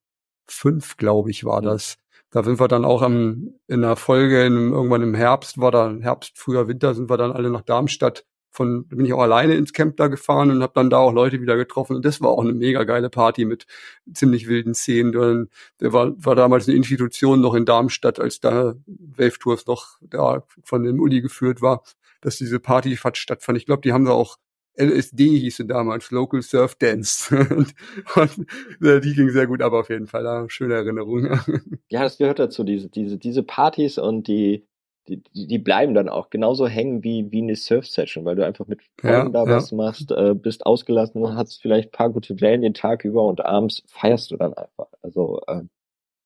fünf, 0.51 0.97
glaube 0.97 1.31
ich, 1.31 1.43
war 1.43 1.61
mhm. 1.61 1.65
das. 1.65 1.97
Da 2.31 2.43
sind 2.43 2.59
wir 2.59 2.67
dann 2.67 2.85
auch 2.85 3.01
am, 3.01 3.55
in 3.67 3.81
der 3.81 3.95
Folge, 3.97 4.45
in, 4.45 4.71
irgendwann 4.71 5.03
im 5.03 5.13
Herbst, 5.13 5.59
war 5.59 5.71
da 5.71 5.93
Herbst, 5.99 6.37
früher 6.37 6.67
Winter, 6.67 6.93
sind 6.93 7.09
wir 7.09 7.17
dann 7.17 7.31
alle 7.31 7.49
nach 7.49 7.61
Darmstadt 7.61 8.25
von, 8.51 8.85
bin 8.87 9.05
ich 9.05 9.13
auch 9.13 9.21
alleine 9.21 9.55
ins 9.55 9.73
Camp 9.73 9.95
da 9.97 10.07
gefahren 10.07 10.51
und 10.51 10.61
habe 10.61 10.73
dann 10.75 10.89
da 10.89 10.97
auch 10.97 11.13
Leute 11.13 11.41
wieder 11.41 11.55
getroffen 11.55 11.95
und 11.95 12.05
das 12.05 12.21
war 12.21 12.29
auch 12.29 12.41
eine 12.41 12.53
mega 12.53 12.83
geile 12.83 13.09
Party 13.09 13.45
mit 13.45 13.65
ziemlich 14.13 14.47
wilden 14.47 14.73
Szenen. 14.73 15.49
Der 15.79 15.93
war, 15.93 16.13
war 16.17 16.35
damals 16.35 16.67
eine 16.67 16.75
Institution 16.75 17.39
noch 17.39 17.53
in 17.55 17.65
Darmstadt, 17.65 18.19
als 18.19 18.41
da 18.41 18.75
Wave 18.85 19.39
Tours 19.39 19.65
noch 19.67 19.97
da 20.01 20.43
von 20.63 20.83
dem 20.83 20.99
Uli 20.99 21.21
geführt 21.21 21.61
war, 21.61 21.83
dass 22.19 22.37
diese 22.37 22.59
Party 22.59 22.97
stattfand. 22.97 23.57
Ich 23.57 23.65
glaube, 23.65 23.81
die 23.81 23.93
haben 23.93 24.05
da 24.05 24.11
auch 24.11 24.37
LSD 24.77 25.39
hieße 25.39 25.65
damals, 25.65 26.11
Local 26.11 26.41
Surf 26.41 26.75
Dance. 26.75 27.35
und, 27.55 27.73
und 28.15 28.85
äh, 28.85 29.01
die 29.01 29.13
ging 29.13 29.29
sehr 29.29 29.47
gut 29.47 29.61
ab 29.61 29.73
auf 29.73 29.89
jeden 29.89 30.07
Fall. 30.07 30.23
Da, 30.23 30.49
schöne 30.49 30.75
Erinnerung. 30.75 31.25
ja, 31.89 32.03
das 32.03 32.17
gehört 32.17 32.39
dazu, 32.39 32.63
diese, 32.63 32.89
diese, 32.89 33.17
diese 33.17 33.43
Partys 33.43 33.97
und 33.97 34.27
die, 34.27 34.65
die, 35.07 35.21
die 35.33 35.59
bleiben 35.59 35.93
dann 35.93 36.09
auch 36.09 36.29
genauso 36.29 36.67
hängen 36.67 37.03
wie, 37.03 37.31
wie 37.31 37.41
eine 37.41 37.55
Surf-Session, 37.55 38.23
weil 38.23 38.35
du 38.35 38.45
einfach 38.45 38.67
mit 38.67 38.81
Freunden 38.99 39.33
ja, 39.33 39.45
da 39.45 39.45
ja. 39.45 39.57
was 39.57 39.71
machst, 39.71 40.11
äh, 40.11 40.33
bist 40.35 40.65
ausgelassen, 40.65 41.35
hast 41.35 41.61
vielleicht 41.61 41.91
paar 41.91 42.09
gute 42.09 42.39
Wellen 42.39 42.61
den 42.61 42.73
Tag 42.73 43.03
über 43.03 43.25
und 43.25 43.43
abends 43.43 43.83
feierst 43.87 44.31
du 44.31 44.37
dann 44.37 44.53
einfach. 44.53 44.87
Also 45.01 45.41
äh, 45.47 45.63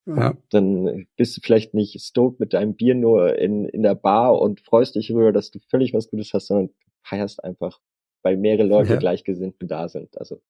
ja. 0.08 0.38
Dann 0.52 1.08
bist 1.16 1.36
du 1.36 1.42
vielleicht 1.42 1.74
nicht 1.74 2.00
stoked 2.00 2.40
mit 2.40 2.54
deinem 2.54 2.76
Bier 2.76 2.94
nur 2.94 3.38
in, 3.40 3.66
in 3.66 3.82
der 3.82 3.96
Bar 3.96 4.40
und 4.40 4.62
freust 4.62 4.96
dich 4.96 5.12
rüber, 5.12 5.32
dass 5.32 5.50
du 5.50 5.60
völlig 5.70 5.94
was 5.94 6.10
Gutes 6.10 6.32
hast, 6.34 6.48
sondern 6.48 6.70
feierst 7.04 7.44
einfach, 7.44 7.80
weil 8.26 8.38
mehrere 8.38 8.66
Leute 8.68 8.94
ja. 8.94 9.00
gleichgesinnt 9.00 9.56
da 9.60 9.88
sind. 9.88 10.18
Also 10.18 10.42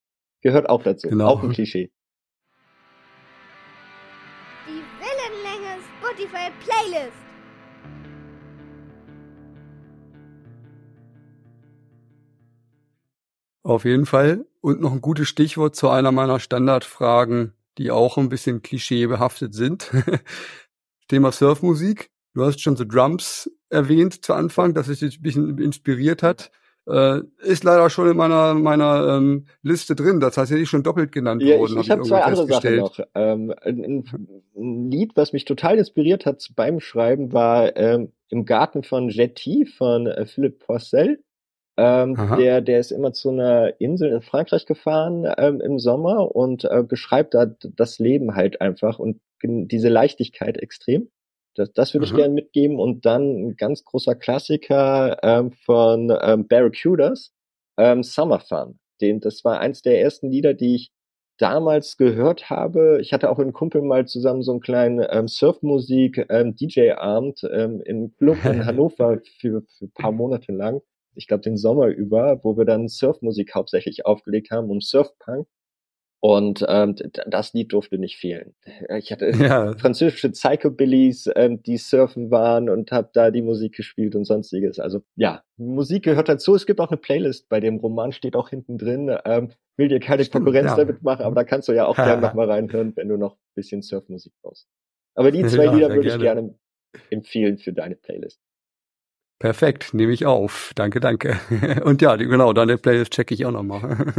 gehört 0.42 0.70
auch 0.70 0.82
dazu. 0.82 1.10
Genau. 1.10 1.28
Auch 1.28 1.44
ein 1.44 1.52
Klischee. 1.52 1.92
Die 4.66 4.82
Wellenlänge 5.02 5.82
Spotify 6.00 6.52
Playlist. 6.64 7.12
Auf 13.64 13.84
jeden 13.84 14.06
Fall. 14.06 14.46
Und 14.62 14.80
noch 14.80 14.94
ein 14.94 15.02
gutes 15.02 15.28
Stichwort 15.28 15.76
zu 15.76 15.90
einer 15.90 16.14
meiner 16.14 16.40
Standardfragen 16.40 17.54
die 17.78 17.92
auch 17.92 18.18
ein 18.18 18.30
bisschen 18.30 18.62
klischeebehaftet 18.62 19.54
sind. 19.54 19.92
Thema 21.10 21.34
Surfmusik. 21.34 22.10
Du 22.34 22.44
hast 22.44 22.62
schon 22.62 22.76
so 22.76 22.86
Drums 22.86 23.52
erwähnt 23.70 24.24
zu 24.24 24.34
Anfang, 24.34 24.74
dass 24.74 24.88
es 24.88 25.00
dich 25.00 25.20
ein 25.20 25.22
bisschen 25.22 25.58
inspiriert 25.58 26.24
hat. 26.24 26.52
Äh, 26.88 27.22
ist 27.40 27.64
leider 27.64 27.90
schon 27.90 28.12
in 28.12 28.18
meiner 28.18 28.54
meiner 28.54 29.18
ähm, 29.18 29.48
Liste 29.64 29.96
drin. 29.96 30.20
Das 30.20 30.38
heißt, 30.38 30.52
ja 30.52 30.58
nicht 30.58 30.70
schon 30.70 30.84
doppelt 30.84 31.12
genannt 31.12 31.42
ja, 31.42 31.58
worden. 31.58 31.80
Ich, 31.80 31.86
ich 31.86 31.90
habe 31.90 32.02
hab 32.02 32.08
zwei 32.08 32.22
andere 32.22 32.48
Sachen 32.48 32.76
noch. 32.76 33.00
Ähm, 33.16 33.54
ein, 33.62 34.06
ein, 34.56 34.92
Lied, 34.92 35.14
was 35.16 35.34
mich 35.34 35.46
total 35.46 35.78
inspiriert 35.78 36.26
hat 36.28 36.48
beim 36.56 36.80
Schreiben, 36.80 37.34
war 37.34 37.76
ähm, 37.76 38.12
im 38.30 38.46
Garten 38.46 38.84
von 38.84 39.10
Jetty 39.10 39.66
von 39.66 40.06
äh, 40.06 40.26
Philippe 40.28 40.64
Porcel. 40.64 41.24
Ähm, 41.78 42.16
der, 42.38 42.62
der 42.62 42.80
ist 42.80 42.92
immer 42.92 43.12
zu 43.12 43.32
einer 43.32 43.82
Insel 43.82 44.12
in 44.12 44.22
Frankreich 44.22 44.66
gefahren 44.66 45.28
ähm, 45.38 45.60
im 45.60 45.78
Sommer 45.78 46.34
und 46.34 46.64
äh, 46.64 46.84
beschreibt 46.84 47.34
da 47.34 47.48
das 47.48 48.00
Leben 48.00 48.36
halt 48.36 48.62
einfach 48.62 48.98
und 48.98 49.20
diese 49.44 49.90
Leichtigkeit 49.90 50.58
extrem. 50.58 51.10
Das, 51.56 51.72
das 51.74 51.94
würde 51.94 52.06
ich 52.06 52.14
gerne 52.14 52.34
mitgeben. 52.34 52.80
Und 52.80 53.06
dann 53.06 53.48
ein 53.48 53.56
ganz 53.56 53.84
großer 53.84 54.16
Klassiker 54.16 55.18
ähm, 55.24 55.52
von 55.52 56.16
ähm, 56.22 56.48
Barracudas, 56.48 57.34
ähm, 57.78 58.04
Summer 58.04 58.40
Fun. 58.40 58.80
Den, 59.02 59.20
das 59.20 59.44
war 59.44 59.60
eins 59.60 59.82
der 59.82 60.02
ersten 60.02 60.32
Lieder, 60.32 60.54
die 60.54 60.76
ich 60.76 60.92
damals 61.38 61.98
gehört 61.98 62.50
habe. 62.50 63.00
Ich 63.02 63.12
hatte 63.12 63.30
auch 63.30 63.38
mit 63.38 63.46
einem 63.46 63.54
Kumpel 63.54 63.82
mal 63.82 64.06
zusammen 64.08 64.42
so 64.42 64.52
einen 64.52 64.62
kleinen 64.62 65.06
ähm, 65.10 65.28
Surfmusik 65.28 66.26
ähm, 66.30 66.56
DJ-Abend 66.56 67.42
ähm, 67.52 67.82
im 67.82 68.16
Club 68.16 68.38
in 68.46 68.66
Hannover 68.66 69.20
für, 69.40 69.64
für 69.78 69.88
paar 69.90 70.12
Monate 70.12 70.54
lang 70.54 70.82
ich 71.16 71.28
glaube, 71.28 71.42
den 71.42 71.58
Sommer 71.58 71.88
über, 71.88 72.44
wo 72.44 72.58
wir 72.58 72.66
dann 72.66 72.88
Surfmusik 72.88 73.56
hauptsächlich 73.56 74.06
aufgelegt 74.06 74.52
haben, 74.52 74.70
um 74.70 74.82
Surfpunk. 74.82 75.48
Und 76.22 76.66
ähm, 76.68 76.96
das 77.28 77.54
Lied 77.54 77.72
durfte 77.72 78.00
nicht 78.00 78.18
fehlen. 78.18 78.56
Ich 78.98 79.12
hatte 79.12 79.30
ja. 79.40 79.78
französische 79.78 80.32
Psychobillys, 80.32 81.30
ähm, 81.36 81.62
die 81.62 81.78
surfen 81.78 82.32
waren 82.32 82.70
und 82.70 82.92
habe 82.92 83.10
da 83.14 83.30
die 83.30 83.44
Musik 83.44 83.76
gespielt 83.76 84.16
und 84.16 84.26
sonstiges. 84.26 84.80
Also 84.80 85.02
ja, 85.16 85.44
Musik 85.58 86.04
gehört 86.04 86.28
dazu. 86.28 86.56
Es 86.56 86.66
gibt 86.66 86.80
auch 86.80 86.90
eine 86.90 86.98
Playlist, 86.98 87.48
bei 87.48 87.60
dem 87.60 87.78
Roman 87.78 88.12
steht 88.12 88.36
auch 88.36 88.50
hinten 88.50 88.78
drin. 88.78 89.16
Ähm, 89.26 89.52
will 89.78 89.88
dir 89.88 90.00
keine 90.00 90.24
Stimmt, 90.24 90.46
Konkurrenz 90.46 90.72
ja. 90.72 90.78
damit 90.78 91.04
machen, 91.04 91.24
aber 91.24 91.36
da 91.36 91.44
kannst 91.44 91.68
du 91.68 91.74
ja 91.74 91.86
auch 91.86 91.96
gerne 91.96 92.22
nochmal 92.28 92.50
reinhören, 92.50 92.94
wenn 92.96 93.10
du 93.10 93.18
noch 93.18 93.34
ein 93.34 93.54
bisschen 93.54 93.82
Surfmusik 93.82 94.34
brauchst. 94.42 94.68
Aber 95.14 95.32
die 95.32 95.44
zwei 95.46 95.66
ja, 95.66 95.74
Lieder 95.74 95.90
würde 95.90 96.08
ich 96.08 96.20
gerne 96.20 96.56
empfehlen 97.12 97.58
für 97.58 97.74
deine 97.74 97.96
Playlist. 97.96 98.40
Perfekt, 99.38 99.94
nehme 99.94 100.14
ich 100.14 100.26
auf. 100.26 100.72
Danke, 100.76 101.02
danke. 101.02 101.38
Und 101.84 102.02
ja, 102.02 102.16
genau, 102.16 102.54
deine 102.54 102.78
Playlist 102.78 103.12
checke 103.12 103.34
ich 103.34 103.46
auch 103.46 103.52
nochmal. 103.52 104.14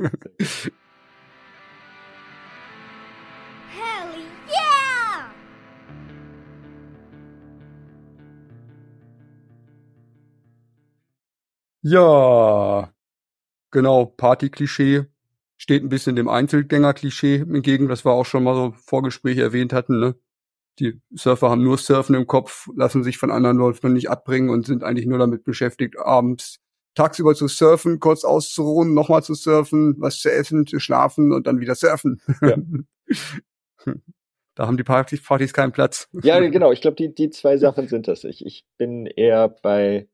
Ja, 11.89 12.93
genau, 13.71 14.07
Party-Klischee 14.07 15.05
steht 15.57 15.85
ein 15.85 15.89
bisschen 15.89 16.17
dem 16.17 16.29
Einzelgänger-Klischee 16.29 17.43
entgegen, 17.43 17.87
das 17.87 18.05
wir 18.05 18.11
auch 18.11 18.27
schon 18.27 18.43
mal 18.43 18.57
so 18.57 18.73
Vorgespräche 18.73 19.43
erwähnt 19.43 19.73
hatten. 19.73 20.01
Ne? 20.01 20.17
Die 20.81 21.01
Surfer 21.15 21.49
haben 21.49 21.63
nur 21.63 21.79
Surfen 21.79 22.17
im 22.17 22.27
Kopf, 22.27 22.67
lassen 22.75 23.05
sich 23.05 23.19
von 23.19 23.31
anderen 23.31 23.57
Leuten 23.57 23.93
nicht 23.93 24.11
abbringen 24.11 24.51
und 24.51 24.67
sind 24.67 24.83
eigentlich 24.83 25.07
nur 25.07 25.19
damit 25.19 25.45
beschäftigt, 25.45 25.97
abends 25.97 26.59
tagsüber 26.97 27.37
zu 27.37 27.47
surfen, 27.47 28.01
kurz 28.01 28.25
auszuruhen, 28.25 28.93
nochmal 28.93 29.23
zu 29.23 29.35
surfen, 29.35 29.95
was 29.99 30.19
zu 30.19 30.33
essen, 30.33 30.67
zu 30.67 30.81
schlafen 30.81 31.33
und 31.33 31.47
dann 31.47 31.61
wieder 31.61 31.77
surfen. 31.77 32.21
Ja. 32.43 32.57
da 34.57 34.67
haben 34.67 34.77
die 34.77 34.83
Partys, 34.83 35.23
Partys 35.23 35.53
keinen 35.53 35.71
Platz. 35.71 36.09
Ja, 36.25 36.41
genau. 36.41 36.73
Ich 36.73 36.81
glaube, 36.81 36.97
die, 36.97 37.15
die 37.15 37.31
zwei 37.31 37.59
Sachen 37.59 37.87
sind 37.87 38.09
das. 38.09 38.25
Ich, 38.25 38.45
ich 38.45 38.65
bin 38.77 39.07
eher 39.07 39.49
bei, 39.49 40.09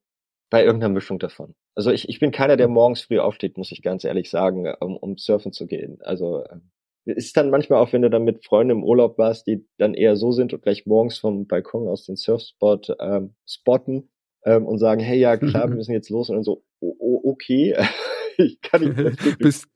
bei 0.51 0.67
irgendeiner 0.67 0.93
Mischung 0.93 1.19
davon. 1.19 1.55
Also 1.75 1.91
ich, 1.91 2.09
ich 2.09 2.19
bin 2.19 2.33
keiner, 2.33 2.57
der 2.57 2.69
morgens 2.69 3.03
früh 3.03 3.19
aufsteht, 3.19 3.57
muss 3.57 3.73
ich 3.73 3.83
ganz 3.83 4.05
ehrlich 4.05 4.31
sagen, 4.31 4.73
um, 4.81 4.97
um 4.97 5.17
surfen 5.17 5.53
zu 5.53 5.67
gehen. 5.67 5.99
Also 6.03 6.45
äh, 6.45 6.59
ist 7.05 7.37
dann 7.37 7.51
manchmal 7.51 7.81
auch, 7.81 7.93
wenn 7.93 8.03
du 8.03 8.11
dann 8.11 8.25
mit 8.25 8.45
Freunden 8.45 8.79
im 8.79 8.85
Urlaub 8.85 9.19
warst, 9.19 9.47
die 9.47 9.67
dann 9.79 9.95
eher 9.95 10.17
so 10.17 10.33
sind 10.33 10.53
und 10.53 10.63
gleich 10.63 10.87
morgens 10.87 11.19
vom 11.19 11.47
Balkon 11.47 11.89
aus 11.89 12.05
den 12.05 12.17
Surfspot 12.17 12.95
ähm, 13.01 13.35
spotten 13.47 14.11
ähm, 14.45 14.67
und 14.67 14.79
sagen, 14.79 15.01
hey, 15.01 15.19
ja 15.19 15.37
klar, 15.37 15.69
wir 15.69 15.77
müssen 15.77 15.93
jetzt 15.93 16.11
los 16.11 16.29
und 16.29 16.37
dann 16.37 16.45
so, 16.45 16.63
oh, 16.81 16.95
oh, 16.99 17.21
okay, 17.25 17.77
ich 18.37 18.61
kann 18.61 18.83
nicht. 18.83 19.39
Bist, 19.39 19.67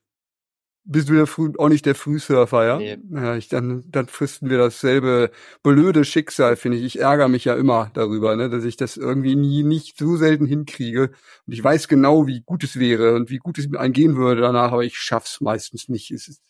bist 0.86 1.08
du 1.08 1.14
ja 1.14 1.26
früh, 1.26 1.52
auch 1.58 1.68
nicht 1.68 1.84
der 1.84 1.94
Frühsurfer, 1.94 2.64
ja? 2.64 2.78
Nee. 2.78 2.98
Ja, 3.10 3.36
ich, 3.36 3.48
dann, 3.48 3.84
dann 3.90 4.06
fristen 4.06 4.48
wir 4.48 4.58
dasselbe 4.58 5.30
blöde 5.62 6.04
Schicksal, 6.04 6.56
finde 6.56 6.78
ich. 6.78 6.84
Ich 6.84 7.00
ärgere 7.00 7.28
mich 7.28 7.44
ja 7.44 7.54
immer 7.54 7.90
darüber, 7.94 8.36
ne, 8.36 8.48
dass 8.48 8.64
ich 8.64 8.76
das 8.76 8.96
irgendwie 8.96 9.34
nie, 9.34 9.64
nicht 9.64 9.98
so 9.98 10.16
selten 10.16 10.46
hinkriege. 10.46 11.10
Und 11.46 11.52
ich 11.52 11.62
weiß 11.62 11.88
genau, 11.88 12.26
wie 12.26 12.40
gut 12.40 12.62
es 12.62 12.78
wäre 12.78 13.14
und 13.14 13.30
wie 13.30 13.38
gut 13.38 13.58
es 13.58 13.68
mir 13.68 13.80
eingehen 13.80 14.16
würde 14.16 14.40
danach, 14.40 14.72
aber 14.72 14.84
ich 14.84 14.96
schaff's 14.96 15.40
meistens 15.40 15.88
nicht. 15.88 16.10
Es 16.12 16.28
ist 16.28 16.40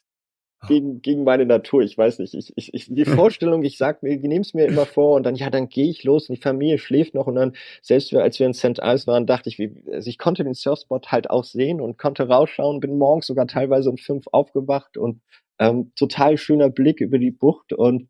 gegen, 0.66 1.02
gegen 1.02 1.24
meine 1.24 1.46
Natur. 1.46 1.82
Ich 1.82 1.96
weiß 1.96 2.18
nicht. 2.18 2.34
Ich, 2.34 2.52
ich, 2.56 2.74
ich, 2.74 2.86
die 2.88 3.04
Vorstellung, 3.04 3.62
ich 3.62 3.78
sag 3.78 4.02
mir, 4.02 4.10
ich 4.10 4.22
nehme 4.22 4.40
es 4.40 4.54
mir 4.54 4.66
immer 4.66 4.86
vor 4.86 5.16
und 5.16 5.24
dann, 5.24 5.34
ja, 5.34 5.50
dann 5.50 5.68
gehe 5.68 5.88
ich 5.88 6.04
los 6.04 6.28
und 6.28 6.36
die 6.36 6.42
Familie 6.42 6.78
schläft 6.78 7.14
noch 7.14 7.26
und 7.26 7.36
dann, 7.36 7.54
selbst 7.82 8.14
als 8.14 8.38
wir 8.38 8.46
in 8.46 8.54
St. 8.54 8.78
Ives 8.80 9.06
waren, 9.06 9.26
dachte 9.26 9.48
ich, 9.48 9.58
wie, 9.58 9.74
also 9.92 10.08
ich 10.08 10.18
konnte 10.18 10.44
den 10.44 10.54
Surfspot 10.54 11.12
halt 11.12 11.30
auch 11.30 11.44
sehen 11.44 11.80
und 11.80 11.98
konnte 11.98 12.28
rausschauen, 12.28 12.80
bin 12.80 12.98
morgens 12.98 13.26
sogar 13.26 13.46
teilweise 13.46 13.90
um 13.90 13.98
fünf 13.98 14.26
aufgewacht 14.32 14.96
und 14.96 15.20
ähm, 15.58 15.92
total 15.96 16.36
schöner 16.36 16.70
Blick 16.70 17.00
über 17.00 17.18
die 17.18 17.30
Bucht 17.30 17.72
und 17.72 18.08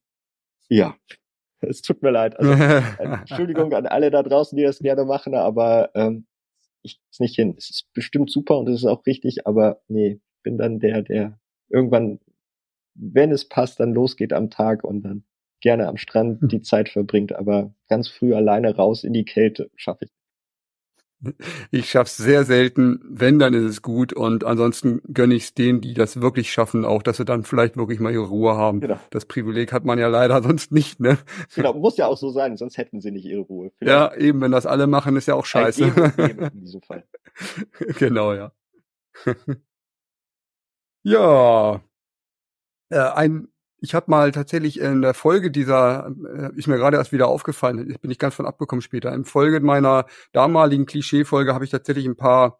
ja, 0.68 0.96
es 1.60 1.82
tut 1.82 2.02
mir 2.02 2.10
leid. 2.10 2.38
Also, 2.38 2.52
Entschuldigung 2.98 3.72
an 3.72 3.86
alle 3.86 4.10
da 4.10 4.22
draußen, 4.22 4.56
die 4.56 4.64
das 4.64 4.80
gerne 4.80 5.04
machen, 5.04 5.34
aber 5.34 5.90
ähm, 5.94 6.26
ich 6.82 7.00
es 7.10 7.20
nicht 7.20 7.36
hin. 7.36 7.54
Es 7.56 7.70
ist 7.70 7.92
bestimmt 7.92 8.30
super 8.30 8.58
und 8.58 8.68
es 8.68 8.80
ist 8.80 8.86
auch 8.86 9.04
richtig, 9.06 9.46
aber 9.46 9.80
nee, 9.88 10.20
bin 10.42 10.58
dann 10.58 10.78
der, 10.78 11.02
der 11.02 11.38
irgendwann 11.68 12.20
wenn 12.98 13.32
es 13.32 13.48
passt, 13.48 13.80
dann 13.80 13.92
losgeht 13.92 14.32
am 14.32 14.50
Tag 14.50 14.84
und 14.84 15.02
dann 15.02 15.24
gerne 15.60 15.88
am 15.88 15.96
Strand 15.96 16.40
hm. 16.42 16.48
die 16.48 16.62
Zeit 16.62 16.88
verbringt, 16.88 17.34
aber 17.34 17.74
ganz 17.88 18.08
früh 18.08 18.34
alleine 18.34 18.74
raus 18.76 19.04
in 19.04 19.12
die 19.12 19.24
Kälte 19.24 19.70
schaffe 19.76 20.06
ich. 20.06 20.10
Ich 21.70 21.90
schaff's 21.90 22.18
sehr 22.18 22.44
selten, 22.44 23.00
wenn, 23.08 23.38
dann 23.38 23.54
ist 23.54 23.64
es 23.64 23.82
gut 23.82 24.12
und 24.12 24.44
ansonsten 24.44 25.00
gönne 25.12 25.34
ich 25.34 25.44
es 25.44 25.54
denen, 25.54 25.80
die 25.80 25.94
das 25.94 26.20
wirklich 26.20 26.52
schaffen, 26.52 26.84
auch, 26.84 27.02
dass 27.02 27.16
sie 27.16 27.24
dann 27.24 27.42
vielleicht 27.42 27.78
wirklich 27.78 28.00
mal 28.00 28.12
ihre 28.12 28.26
Ruhe 28.28 28.54
haben. 28.56 28.80
Genau. 28.80 28.98
Das 29.10 29.24
Privileg 29.24 29.72
hat 29.72 29.84
man 29.84 29.98
ja 29.98 30.08
leider 30.08 30.42
sonst 30.42 30.72
nicht, 30.72 31.00
ne? 31.00 31.18
Genau, 31.54 31.72
muss 31.72 31.96
ja 31.96 32.06
auch 32.06 32.18
so 32.18 32.30
sein, 32.30 32.56
sonst 32.58 32.76
hätten 32.76 33.00
sie 33.00 33.10
nicht 33.10 33.24
ihre 33.24 33.40
Ruhe. 33.40 33.72
Vielleicht 33.78 33.98
ja, 33.98 34.14
eben, 34.14 34.40
wenn 34.42 34.52
das 34.52 34.66
alle 34.66 34.86
machen, 34.86 35.16
ist 35.16 35.26
ja 35.26 35.34
auch 35.34 35.46
scheiße. 35.46 35.84
in 36.52 36.60
diesem 36.60 36.82
Fall. 36.82 37.04
genau, 37.98 38.34
ja. 38.34 38.52
ja, 41.02 41.80
äh, 42.90 42.98
ein, 42.98 43.48
ich 43.80 43.94
habe 43.94 44.10
mal 44.10 44.32
tatsächlich 44.32 44.80
in 44.80 45.02
der 45.02 45.14
Folge 45.14 45.50
dieser, 45.50 46.12
äh, 46.34 46.50
ist 46.56 46.68
mir 46.68 46.76
gerade 46.76 46.96
erst 46.96 47.12
wieder 47.12 47.28
aufgefallen, 47.28 47.96
bin 48.00 48.10
ich 48.10 48.18
ganz 48.18 48.34
von 48.34 48.46
abgekommen 48.46 48.82
später. 48.82 49.12
In 49.12 49.24
Folge 49.24 49.60
meiner 49.60 50.06
damaligen 50.32 50.86
Klischee-Folge 50.86 51.54
habe 51.54 51.64
ich 51.64 51.70
tatsächlich 51.70 52.06
ein 52.06 52.16
paar 52.16 52.58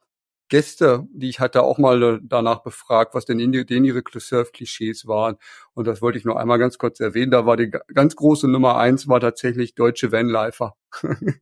Gäste, 0.49 1.07
die 1.13 1.29
ich 1.29 1.41
hatte, 1.41 1.63
auch 1.63 1.79
mal 1.79 2.03
äh, 2.03 2.21
danach 2.23 2.63
befragt, 2.63 3.15
was 3.15 3.25
denn 3.25 3.41
in 3.41 3.51
die, 3.53 3.67
denen 3.67 3.85
ihre 3.85 4.03
Surf-Klischees 4.05 5.07
waren. 5.07 5.37
Und 5.75 5.87
das 5.87 6.03
wollte 6.03 6.19
ich 6.19 6.25
nur 6.25 6.39
einmal 6.39 6.59
ganz 6.59 6.79
kurz 6.79 7.01
erwähnen. 7.01 7.33
Da 7.33 7.47
war 7.47 7.57
die 7.57 7.71
ganz 7.71 8.15
große 8.15 8.47
Nummer 8.49 8.77
eins 8.77 9.09
war 9.09 9.21
tatsächlich 9.21 9.75
deutsche 9.75 10.13
Vanlifer. 10.13 10.77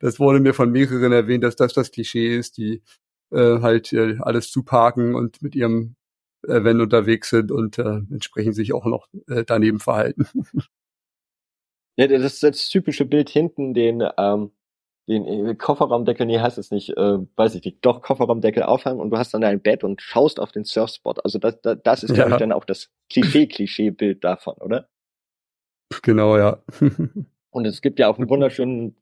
das 0.00 0.20
wurde 0.20 0.40
mir 0.40 0.54
von 0.54 0.70
mehreren 0.70 1.12
erwähnt, 1.12 1.44
dass 1.44 1.56
das 1.56 1.72
das 1.72 1.90
Klischee 1.90 2.36
ist, 2.36 2.58
die 2.58 2.82
äh, 3.30 3.60
halt 3.60 3.92
äh, 3.92 4.18
alles 4.20 4.50
zuparken 4.50 5.14
und 5.14 5.40
mit 5.42 5.54
ihrem 5.54 5.96
äh, 6.44 6.64
wenn 6.64 6.80
unterwegs 6.80 7.30
sind 7.30 7.50
und 7.50 7.78
äh, 7.78 8.00
entsprechend 8.10 8.54
sich 8.54 8.72
auch 8.72 8.84
noch 8.84 9.08
äh, 9.28 9.44
daneben 9.44 9.80
verhalten. 9.80 10.26
Ja, 11.98 12.06
das 12.06 12.22
ist 12.22 12.42
das 12.42 12.68
typische 12.70 13.04
Bild 13.04 13.28
hinten, 13.28 13.74
den, 13.74 14.02
ähm, 14.16 14.52
den 15.08 15.26
äh, 15.26 15.54
Kofferraumdeckel, 15.54 16.24
nee, 16.24 16.38
heißt 16.38 16.56
es 16.56 16.70
nicht, 16.70 16.90
äh, 16.96 17.18
weiß 17.36 17.54
ich 17.54 17.64
nicht, 17.64 17.84
doch 17.84 18.00
Kofferraumdeckel 18.00 18.62
aufhängen 18.62 18.98
und 18.98 19.10
du 19.10 19.18
hast 19.18 19.34
dann 19.34 19.42
dein 19.42 19.60
Bett 19.60 19.84
und 19.84 20.00
schaust 20.00 20.40
auf 20.40 20.52
den 20.52 20.64
Surfspot. 20.64 21.22
Also 21.24 21.38
das, 21.38 21.60
das, 21.60 21.78
das 21.84 22.02
ist, 22.02 22.10
ja. 22.10 22.16
glaube 22.16 22.30
ich, 22.32 22.36
dann 22.38 22.52
auch 22.52 22.64
das 22.64 22.90
Klischee-Klischee-Bild 23.10 24.24
davon, 24.24 24.54
oder? 24.54 24.88
Genau, 26.02 26.38
ja. 26.38 26.62
und 27.50 27.66
es 27.66 27.82
gibt 27.82 27.98
ja 27.98 28.08
auch 28.08 28.18
einen 28.18 28.30
wunderschönen 28.30 28.96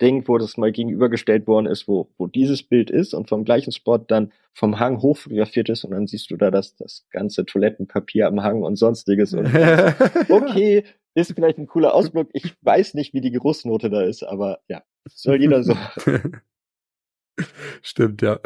Ding, 0.00 0.26
wo 0.28 0.38
das 0.38 0.56
mal 0.56 0.72
gegenübergestellt 0.72 1.46
worden 1.46 1.66
ist, 1.66 1.88
wo, 1.88 2.08
wo 2.18 2.26
dieses 2.26 2.62
Bild 2.62 2.90
ist 2.90 3.14
und 3.14 3.28
vom 3.28 3.44
gleichen 3.44 3.72
Spot 3.72 3.98
dann 3.98 4.32
vom 4.52 4.78
Hang 4.78 5.00
hoch 5.00 5.16
fotografiert 5.16 5.68
ist 5.68 5.84
und 5.84 5.92
dann 5.92 6.06
siehst 6.06 6.30
du 6.30 6.36
da 6.36 6.50
das, 6.50 6.76
das 6.76 7.06
ganze 7.10 7.46
Toilettenpapier 7.46 8.26
am 8.26 8.42
Hang 8.42 8.62
und 8.62 8.76
sonstiges. 8.76 9.32
Und 9.32 9.46
okay, 10.28 10.84
ist 11.14 11.32
vielleicht 11.34 11.58
ein 11.58 11.66
cooler 11.66 11.94
Ausblick. 11.94 12.28
Ich 12.32 12.54
weiß 12.62 12.94
nicht, 12.94 13.14
wie 13.14 13.20
die 13.20 13.30
Geruchsnote 13.30 13.90
da 13.90 14.02
ist, 14.02 14.22
aber 14.22 14.60
ja, 14.68 14.82
soll 15.08 15.40
jeder 15.40 15.62
so. 15.62 15.76
Stimmt, 17.82 18.22
ja. 18.22 18.38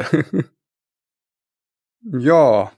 ja. 2.01 2.71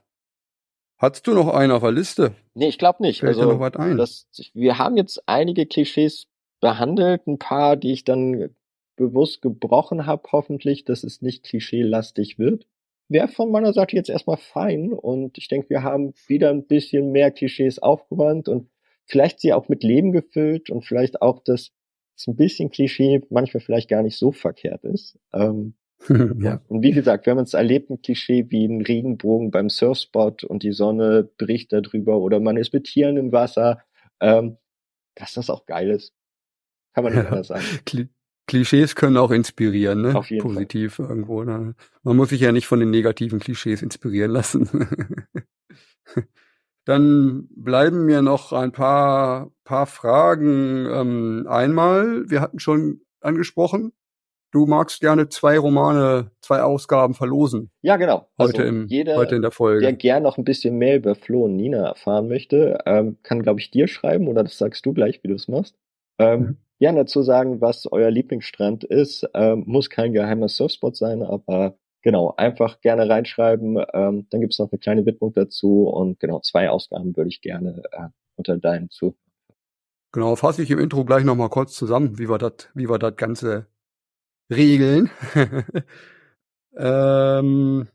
Hattest 0.98 1.26
du 1.28 1.34
noch 1.34 1.54
einen 1.54 1.70
auf 1.70 1.82
der 1.82 1.92
Liste? 1.92 2.34
Nee, 2.54 2.68
ich 2.68 2.78
glaube 2.78 3.02
nicht. 3.02 3.20
Fällt 3.20 3.36
also, 3.36 3.52
noch 3.52 3.60
was 3.60 3.76
ein? 3.76 3.96
Das, 3.96 4.26
wir 4.52 4.78
haben 4.78 4.96
jetzt 4.96 5.22
einige 5.26 5.64
Klischees 5.64 6.26
behandelt, 6.60 7.26
ein 7.26 7.38
paar, 7.38 7.76
die 7.76 7.92
ich 7.92 8.04
dann 8.04 8.50
bewusst 8.96 9.42
gebrochen 9.42 10.06
habe, 10.06 10.28
hoffentlich, 10.32 10.84
dass 10.84 11.04
es 11.04 11.22
nicht 11.22 11.44
klischeelastig 11.44 12.38
wird. 12.38 12.66
Wäre 13.08 13.28
von 13.28 13.50
meiner 13.50 13.72
Seite 13.72 13.96
jetzt 13.96 14.10
erstmal 14.10 14.36
fein 14.36 14.92
und 14.92 15.38
ich 15.38 15.48
denke, 15.48 15.70
wir 15.70 15.82
haben 15.82 16.12
wieder 16.26 16.50
ein 16.50 16.66
bisschen 16.66 17.10
mehr 17.10 17.30
Klischees 17.30 17.78
aufgeräumt 17.78 18.48
und 18.48 18.68
vielleicht 19.06 19.40
sie 19.40 19.54
auch 19.54 19.68
mit 19.68 19.82
Leben 19.82 20.12
gefüllt 20.12 20.68
und 20.68 20.84
vielleicht 20.84 21.22
auch, 21.22 21.42
dass 21.42 21.70
es 22.16 22.26
ein 22.26 22.36
bisschen 22.36 22.70
Klischee 22.70 23.22
manchmal 23.30 23.62
vielleicht 23.62 23.88
gar 23.88 24.02
nicht 24.02 24.18
so 24.18 24.32
verkehrt 24.32 24.84
ist. 24.84 25.18
Ähm, 25.32 25.74
ja. 26.40 26.60
Und 26.68 26.82
wie 26.82 26.92
gesagt, 26.92 27.24
wir 27.24 27.30
haben 27.30 27.38
uns 27.38 27.54
erlebt 27.54 27.90
ein 27.90 28.02
Klischee 28.02 28.46
wie 28.50 28.66
ein 28.66 28.82
Regenbogen 28.82 29.50
beim 29.50 29.70
Surfspot 29.70 30.44
und 30.44 30.62
die 30.62 30.72
Sonne 30.72 31.28
bricht 31.38 31.72
darüber 31.72 32.18
oder 32.18 32.40
man 32.40 32.56
ist 32.56 32.74
mit 32.74 32.84
Tieren 32.84 33.16
im 33.16 33.32
Wasser, 33.32 33.82
ähm, 34.20 34.58
dass 35.14 35.34
das 35.34 35.48
auch 35.48 35.64
geil 35.66 35.90
ist. 35.90 36.14
Kann 37.02 37.12
man 37.12 37.22
nicht 37.22 37.32
anders 37.32 37.48
sagen. 37.48 37.64
Klischees 38.48 38.96
können 38.96 39.16
auch 39.18 39.30
inspirieren, 39.30 40.00
ne? 40.00 40.16
Auf 40.16 40.30
jeden 40.30 40.42
Positiv 40.42 40.94
Fall. 40.94 41.06
irgendwo. 41.06 41.44
Ne? 41.44 41.74
Man 42.02 42.16
muss 42.16 42.30
sich 42.30 42.40
ja 42.40 42.50
nicht 42.50 42.66
von 42.66 42.80
den 42.80 42.90
negativen 42.90 43.38
Klischees 43.38 43.82
inspirieren 43.82 44.32
lassen. 44.32 44.68
Dann 46.86 47.46
bleiben 47.54 48.06
mir 48.06 48.22
noch 48.22 48.54
ein 48.54 48.72
paar, 48.72 49.52
paar 49.64 49.86
Fragen. 49.86 50.86
Ähm, 50.90 51.46
einmal, 51.46 52.28
wir 52.30 52.40
hatten 52.40 52.58
schon 52.58 53.02
angesprochen, 53.20 53.92
du 54.50 54.64
magst 54.64 55.00
gerne 55.00 55.28
zwei 55.28 55.58
Romane, 55.58 56.30
zwei 56.40 56.62
Ausgaben 56.62 57.12
verlosen. 57.12 57.70
Ja, 57.82 57.96
genau. 57.96 58.30
Heute, 58.38 58.62
im, 58.62 58.86
jeder, 58.86 59.16
heute 59.16 59.36
in 59.36 59.42
der 59.42 59.50
Folge. 59.50 59.82
der 59.82 59.92
gern 59.92 60.22
noch 60.22 60.38
ein 60.38 60.44
bisschen 60.44 60.78
mehr 60.78 60.96
über 60.96 61.14
Flo 61.14 61.44
und 61.44 61.56
Nina 61.56 61.88
erfahren 61.88 62.28
möchte, 62.28 62.78
ähm, 62.86 63.18
kann, 63.22 63.42
glaube 63.42 63.60
ich, 63.60 63.70
dir 63.70 63.88
schreiben 63.88 64.26
oder 64.26 64.42
das 64.42 64.56
sagst 64.56 64.86
du 64.86 64.94
gleich, 64.94 65.22
wie 65.22 65.28
du 65.28 65.34
es 65.34 65.48
machst. 65.48 65.76
Ähm, 66.18 66.56
Mhm. 66.78 66.84
Gern 66.84 66.96
dazu 66.96 67.22
sagen, 67.22 67.60
was 67.60 67.90
euer 67.90 68.10
Lieblingsstrand 68.10 68.84
ist. 68.84 69.28
Ähm, 69.34 69.64
muss 69.66 69.90
kein 69.90 70.12
geheimer 70.12 70.48
Surfspot 70.48 70.96
sein, 70.96 71.22
aber 71.22 71.76
genau, 72.02 72.34
einfach 72.36 72.80
gerne 72.80 73.08
reinschreiben. 73.08 73.78
Ähm, 73.92 74.26
dann 74.30 74.40
gibt's 74.40 74.58
noch 74.58 74.70
eine 74.70 74.78
kleine 74.78 75.06
Widmung 75.06 75.32
dazu 75.32 75.88
und 75.88 76.20
genau, 76.20 76.40
zwei 76.40 76.70
Ausgaben 76.70 77.16
würde 77.16 77.28
ich 77.28 77.40
gerne 77.40 77.82
äh, 77.92 78.08
unter 78.36 78.58
deinen 78.58 78.90
zu. 78.90 79.16
Genau, 80.12 80.36
fasse 80.36 80.62
ich 80.62 80.70
im 80.70 80.78
Intro 80.78 81.04
gleich 81.04 81.24
nochmal 81.24 81.50
kurz 81.50 81.74
zusammen, 81.74 82.18
wie 82.18 82.30
wir 82.30 82.38
das, 82.38 82.70
wie 82.74 82.88
wir 82.88 82.98
das 82.98 83.16
Ganze 83.16 83.66
regeln. 84.50 85.10
ähm, 86.76 87.88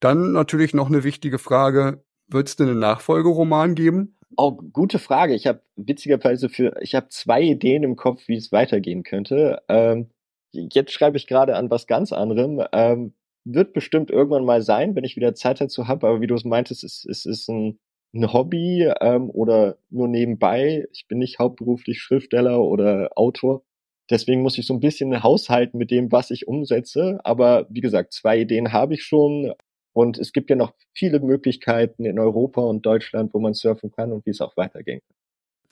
dann 0.00 0.32
natürlich 0.32 0.74
noch 0.74 0.88
eine 0.88 1.04
wichtige 1.04 1.38
Frage. 1.38 2.04
Wird 2.30 2.48
es 2.48 2.56
denn 2.56 2.68
einen 2.68 2.78
Nachfolgeroman 2.78 3.74
geben? 3.74 4.17
Oh, 4.40 4.52
gute 4.52 5.00
Frage. 5.00 5.34
Ich 5.34 5.48
habe 5.48 5.62
witzigerweise 5.74 6.48
für, 6.48 6.80
ich 6.80 6.94
habe 6.94 7.08
zwei 7.08 7.42
Ideen 7.42 7.82
im 7.82 7.96
Kopf, 7.96 8.28
wie 8.28 8.36
es 8.36 8.52
weitergehen 8.52 9.02
könnte. 9.02 9.60
Ähm, 9.68 10.10
jetzt 10.52 10.92
schreibe 10.92 11.16
ich 11.16 11.26
gerade 11.26 11.56
an 11.56 11.70
was 11.70 11.88
ganz 11.88 12.12
anderem. 12.12 12.64
Ähm, 12.72 13.14
wird 13.44 13.72
bestimmt 13.72 14.12
irgendwann 14.12 14.44
mal 14.44 14.62
sein, 14.62 14.94
wenn 14.94 15.02
ich 15.02 15.16
wieder 15.16 15.34
Zeit 15.34 15.60
dazu 15.60 15.88
habe. 15.88 16.06
Aber 16.06 16.20
wie 16.20 16.28
du 16.28 16.36
es 16.36 16.44
meintest, 16.44 16.84
es, 16.84 17.04
es 17.04 17.26
ist 17.26 17.48
ein, 17.48 17.80
ein 18.14 18.32
Hobby 18.32 18.88
ähm, 19.00 19.28
oder 19.28 19.78
nur 19.90 20.06
nebenbei. 20.06 20.86
Ich 20.92 21.08
bin 21.08 21.18
nicht 21.18 21.40
hauptberuflich 21.40 22.00
Schriftsteller 22.00 22.62
oder 22.62 23.10
Autor. 23.16 23.64
Deswegen 24.08 24.42
muss 24.42 24.56
ich 24.56 24.66
so 24.68 24.74
ein 24.74 24.80
bisschen 24.80 25.20
haushalten 25.24 25.78
mit 25.78 25.90
dem, 25.90 26.12
was 26.12 26.30
ich 26.30 26.46
umsetze. 26.46 27.18
Aber 27.24 27.66
wie 27.70 27.80
gesagt, 27.80 28.12
zwei 28.12 28.38
Ideen 28.38 28.72
habe 28.72 28.94
ich 28.94 29.02
schon. 29.02 29.52
Und 29.98 30.16
es 30.16 30.32
gibt 30.32 30.48
ja 30.48 30.54
noch 30.54 30.74
viele 30.94 31.18
Möglichkeiten 31.18 32.04
in 32.04 32.20
Europa 32.20 32.60
und 32.60 32.86
Deutschland, 32.86 33.34
wo 33.34 33.40
man 33.40 33.54
surfen 33.54 33.90
kann 33.90 34.12
und 34.12 34.24
wie 34.26 34.30
es 34.30 34.40
auch 34.40 34.56
weitergehen 34.56 35.00
kann. 35.00 35.16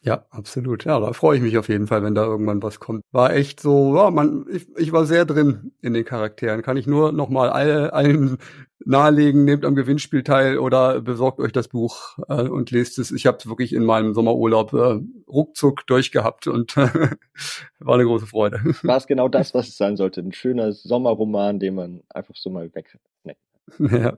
Ja, 0.00 0.26
absolut. 0.30 0.84
Ja, 0.84 0.98
da 0.98 1.12
freue 1.12 1.36
ich 1.36 1.42
mich 1.44 1.56
auf 1.58 1.68
jeden 1.68 1.86
Fall, 1.86 2.02
wenn 2.02 2.16
da 2.16 2.24
irgendwann 2.24 2.60
was 2.60 2.80
kommt. 2.80 3.02
War 3.12 3.32
echt 3.32 3.60
so, 3.60 3.94
ja, 3.94 4.10
man, 4.10 4.44
ich, 4.50 4.66
ich 4.78 4.90
war 4.90 5.06
sehr 5.06 5.26
drin 5.26 5.70
in 5.80 5.94
den 5.94 6.04
Charakteren. 6.04 6.62
Kann 6.62 6.76
ich 6.76 6.88
nur 6.88 7.12
nochmal 7.12 7.50
alle, 7.50 7.92
allen 7.92 8.38
nahelegen, 8.84 9.44
nehmt 9.44 9.64
am 9.64 9.76
Gewinnspiel 9.76 10.24
teil 10.24 10.58
oder 10.58 11.00
besorgt 11.02 11.38
euch 11.38 11.52
das 11.52 11.68
Buch 11.68 12.18
äh, 12.28 12.48
und 12.48 12.72
lest 12.72 12.98
es. 12.98 13.12
Ich 13.12 13.26
habe 13.26 13.38
es 13.38 13.46
wirklich 13.48 13.72
in 13.72 13.84
meinem 13.84 14.12
Sommerurlaub 14.12 14.72
äh, 14.72 15.00
ruckzuck 15.28 15.86
durchgehabt 15.86 16.48
und 16.48 16.76
war 17.78 17.94
eine 17.94 18.04
große 18.04 18.26
Freude. 18.26 18.58
War 18.82 18.96
es 18.96 19.06
genau 19.06 19.28
das, 19.28 19.54
was 19.54 19.68
es 19.68 19.76
sein 19.76 19.96
sollte? 19.96 20.20
Ein 20.20 20.32
schöner 20.32 20.72
Sommerroman, 20.72 21.60
den 21.60 21.76
man 21.76 22.02
einfach 22.08 22.34
so 22.34 22.50
mal 22.50 22.74
weg. 22.74 22.98
Nee. 23.22 23.36
Ja. 23.78 24.16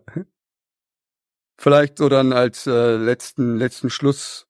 Vielleicht 1.60 1.98
so 1.98 2.08
dann 2.08 2.32
als 2.32 2.66
äh, 2.66 2.96
letzten, 2.96 3.56
letzten 3.56 3.90
Schluss 3.90 4.46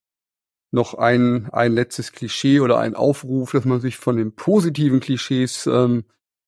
noch 0.70 0.94
ein, 0.94 1.48
ein 1.50 1.72
letztes 1.72 2.12
Klischee 2.12 2.60
oder 2.60 2.78
ein 2.78 2.94
Aufruf, 2.94 3.52
dass 3.52 3.64
man 3.64 3.80
sich 3.80 3.96
von 3.96 4.16
den 4.16 4.34
positiven 4.34 5.00
Klischees 5.00 5.66
ähm, 5.66 6.04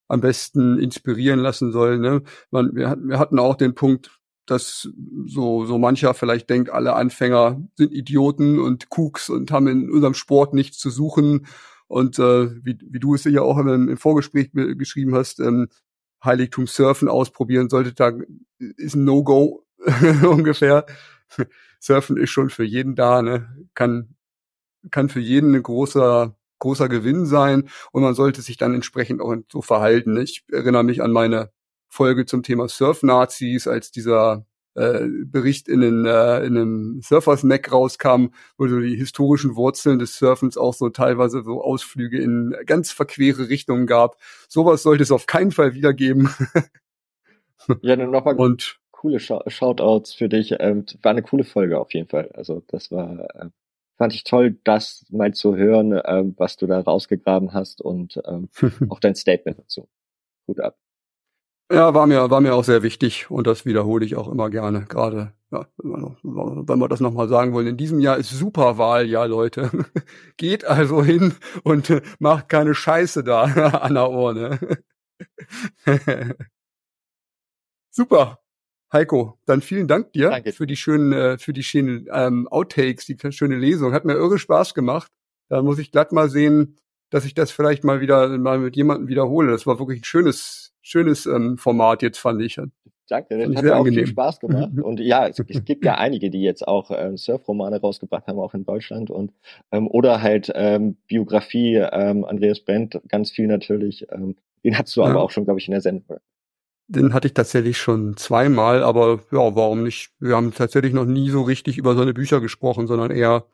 am 0.08 0.20
besten 0.20 0.78
inspirieren 0.78 1.40
lassen 1.40 1.72
soll. 1.72 1.98
Ne? 1.98 2.22
Man, 2.50 2.74
wir, 2.74 2.90
hatten, 2.90 3.08
wir 3.08 3.18
hatten 3.18 3.38
auch 3.38 3.54
den 3.54 3.74
Punkt, 3.74 4.20
dass 4.44 4.88
so, 5.26 5.64
so 5.64 5.78
mancher 5.78 6.12
vielleicht 6.12 6.50
denkt, 6.50 6.70
alle 6.70 6.94
Anfänger 6.94 7.62
sind 7.76 7.94
Idioten 7.94 8.58
und 8.58 8.90
Kuks 8.90 9.30
und 9.30 9.52
haben 9.52 9.68
in 9.68 9.90
unserem 9.90 10.14
Sport 10.14 10.52
nichts 10.52 10.78
zu 10.78 10.90
suchen. 10.90 11.46
Und 11.86 12.18
äh, 12.18 12.50
wie, 12.64 12.78
wie 12.82 13.00
du 13.00 13.14
es 13.14 13.24
ja 13.24 13.42
auch 13.42 13.58
im, 13.58 13.88
im 13.88 13.96
Vorgespräch 13.96 14.50
geschrieben 14.52 15.14
hast, 15.14 15.40
ähm, 15.40 15.68
Heiligtum 16.24 16.66
Surfen 16.66 17.08
ausprobieren 17.08 17.68
solltet, 17.68 18.00
da 18.00 18.12
ist 18.58 18.94
ein 18.94 19.04
No-Go 19.04 19.64
ungefähr. 20.22 20.86
Surfen 21.80 22.16
ist 22.16 22.30
schon 22.30 22.50
für 22.50 22.64
jeden 22.64 22.94
da, 22.94 23.22
ne? 23.22 23.68
Kann, 23.74 24.16
kann 24.90 25.08
für 25.08 25.20
jeden 25.20 25.54
ein 25.54 25.62
großer, 25.62 26.36
großer 26.58 26.88
Gewinn 26.88 27.26
sein 27.26 27.68
und 27.92 28.02
man 28.02 28.14
sollte 28.14 28.42
sich 28.42 28.56
dann 28.56 28.74
entsprechend 28.74 29.20
auch 29.20 29.34
so 29.50 29.62
verhalten. 29.62 30.14
Ne? 30.14 30.22
Ich 30.22 30.44
erinnere 30.50 30.84
mich 30.84 31.02
an 31.02 31.12
meine 31.12 31.50
Folge 31.88 32.26
zum 32.26 32.42
Thema 32.42 32.68
Surf-Nazis, 32.68 33.66
als 33.66 33.90
dieser 33.90 34.46
äh, 34.74 35.00
Bericht 35.24 35.68
in, 35.68 35.80
den, 35.80 36.06
äh, 36.06 36.38
in 36.44 36.56
einem 36.56 37.00
Surfers 37.02 37.42
Mac 37.42 37.70
rauskam, 37.72 38.26
wo 38.56 38.68
so 38.68 38.80
die 38.80 38.96
historischen 38.96 39.56
Wurzeln 39.56 39.98
des 39.98 40.16
Surfens 40.18 40.56
auch 40.56 40.74
so 40.74 40.88
teilweise 40.90 41.42
so 41.42 41.62
Ausflüge 41.62 42.20
in 42.20 42.54
ganz 42.66 42.92
verquere 42.92 43.48
Richtungen 43.48 43.86
gab. 43.86 44.16
Sowas 44.48 44.82
sollte 44.82 45.02
es 45.02 45.10
auf 45.12 45.26
keinen 45.26 45.50
Fall 45.52 45.74
wiedergeben. 45.74 46.30
Ja, 47.82 47.96
dann 47.96 48.10
nochmal 48.10 48.36
Und 48.36 48.78
coole 48.90 49.18
Shou- 49.20 49.42
Shoutouts 49.48 50.14
für 50.14 50.28
dich. 50.28 50.54
Ähm, 50.60 50.84
war 51.02 51.10
eine 51.10 51.22
coole 51.22 51.44
Folge 51.44 51.78
auf 51.78 51.92
jeden 51.94 52.08
Fall. 52.08 52.30
Also 52.34 52.62
das 52.68 52.90
war, 52.90 53.28
äh, 53.34 53.48
fand 53.96 54.14
ich 54.14 54.24
toll, 54.24 54.58
das 54.64 55.04
mal 55.10 55.32
zu 55.34 55.56
hören, 55.56 56.00
ähm, 56.04 56.34
was 56.36 56.56
du 56.56 56.66
da 56.66 56.80
rausgegraben 56.80 57.52
hast 57.52 57.80
und 57.80 58.20
ähm, 58.26 58.48
auch 58.88 59.00
dein 59.00 59.14
Statement 59.14 59.58
dazu. 59.58 59.88
Gut 60.46 60.60
ab. 60.60 60.76
Ja, 61.72 61.94
war 61.94 62.06
mir, 62.08 62.30
war 62.30 62.40
mir 62.40 62.54
auch 62.54 62.64
sehr 62.64 62.82
wichtig 62.82 63.30
und 63.30 63.46
das 63.46 63.64
wiederhole 63.64 64.04
ich 64.04 64.16
auch 64.16 64.26
immer 64.28 64.50
gerne. 64.50 64.86
Gerade, 64.88 65.32
ja, 65.52 65.66
wenn 65.78 66.78
wir 66.78 66.88
das 66.88 66.98
nochmal 66.98 67.28
sagen 67.28 67.52
wollen, 67.52 67.68
in 67.68 67.76
diesem 67.76 68.00
Jahr 68.00 68.16
ist 68.16 68.30
Superwahljahr, 68.30 69.28
Leute. 69.28 69.70
Geht 70.36 70.64
also 70.64 71.04
hin 71.04 71.34
und 71.62 71.92
macht 72.18 72.48
keine 72.48 72.74
Scheiße 72.74 73.22
da 73.22 73.42
an 73.82 73.94
der 73.94 74.10
Ohr, 74.10 74.34
ne? 74.34 74.58
Super. 77.90 78.40
Heiko, 78.92 79.38
dann 79.46 79.60
vielen 79.62 79.86
Dank 79.86 80.12
dir 80.12 80.30
Danke. 80.30 80.52
für 80.52 80.66
die 80.66 80.74
schönen, 80.76 81.12
äh, 81.12 81.38
für 81.38 81.52
die 81.52 81.62
schönen 81.62 82.08
ähm, 82.12 82.48
Outtakes, 82.48 83.06
die 83.06 83.16
schöne 83.30 83.56
Lesung. 83.56 83.92
Hat 83.92 84.04
mir 84.04 84.14
irre 84.14 84.38
Spaß 84.38 84.74
gemacht. 84.74 85.12
Da 85.48 85.62
muss 85.62 85.78
ich 85.78 85.92
glatt 85.92 86.10
mal 86.10 86.28
sehen, 86.28 86.76
dass 87.10 87.24
ich 87.24 87.34
das 87.34 87.52
vielleicht 87.52 87.84
mal 87.84 88.00
wieder 88.00 88.36
mal 88.38 88.58
mit 88.58 88.74
jemandem 88.74 89.06
wiederhole. 89.08 89.52
Das 89.52 89.66
war 89.66 89.78
wirklich 89.78 90.00
ein 90.00 90.04
schönes, 90.04 90.69
schönes 90.82 91.26
ähm, 91.26 91.58
Format 91.58 92.02
jetzt, 92.02 92.18
fand 92.18 92.40
ich. 92.42 92.60
Danke, 93.08 93.38
das 93.38 93.56
hat 93.56 93.64
mir 93.64 93.76
auch 93.76 93.84
viel. 93.86 94.06
Spaß 94.06 94.40
gemacht. 94.40 94.70
Und 94.80 95.00
ja, 95.00 95.26
es, 95.26 95.42
es 95.48 95.64
gibt 95.64 95.84
ja 95.84 95.96
einige, 95.96 96.30
die 96.30 96.42
jetzt 96.42 96.66
auch 96.66 96.90
ähm, 96.94 97.16
Surfromane 97.16 97.80
rausgebracht 97.80 98.26
haben, 98.28 98.38
auch 98.38 98.54
in 98.54 98.64
Deutschland. 98.64 99.10
Und 99.10 99.32
ähm, 99.72 99.88
oder 99.88 100.22
halt 100.22 100.50
ähm, 100.54 100.96
Biografie, 101.08 101.74
ähm, 101.76 102.24
Andreas 102.24 102.60
Brent, 102.60 103.00
ganz 103.08 103.30
viel 103.32 103.48
natürlich. 103.48 104.06
Ähm, 104.12 104.36
den 104.64 104.78
hast 104.78 104.94
du 104.96 105.00
Ja. 105.00 105.08
aber 105.08 105.22
auch 105.22 105.30
schon, 105.30 105.44
glaube 105.44 105.58
ich, 105.58 105.66
in 105.66 105.72
der 105.72 105.80
Sendung. 105.80 106.18
Den 106.86 107.14
hatte 107.14 107.28
ich 107.28 107.34
tatsächlich 107.34 107.78
schon 107.78 108.16
zweimal, 108.16 108.82
aber 108.82 109.20
ja, 109.30 109.54
warum 109.56 109.82
nicht? 109.84 110.10
Wir 110.18 110.36
haben 110.36 110.52
tatsächlich 110.52 110.92
noch 110.92 111.04
nie 111.04 111.30
so 111.30 111.42
richtig 111.42 111.78
über 111.78 111.94
seine 111.94 112.14
Bücher 112.14 112.40
gesprochen, 112.40 112.86
sondern 112.86 113.10
eher 113.10 113.44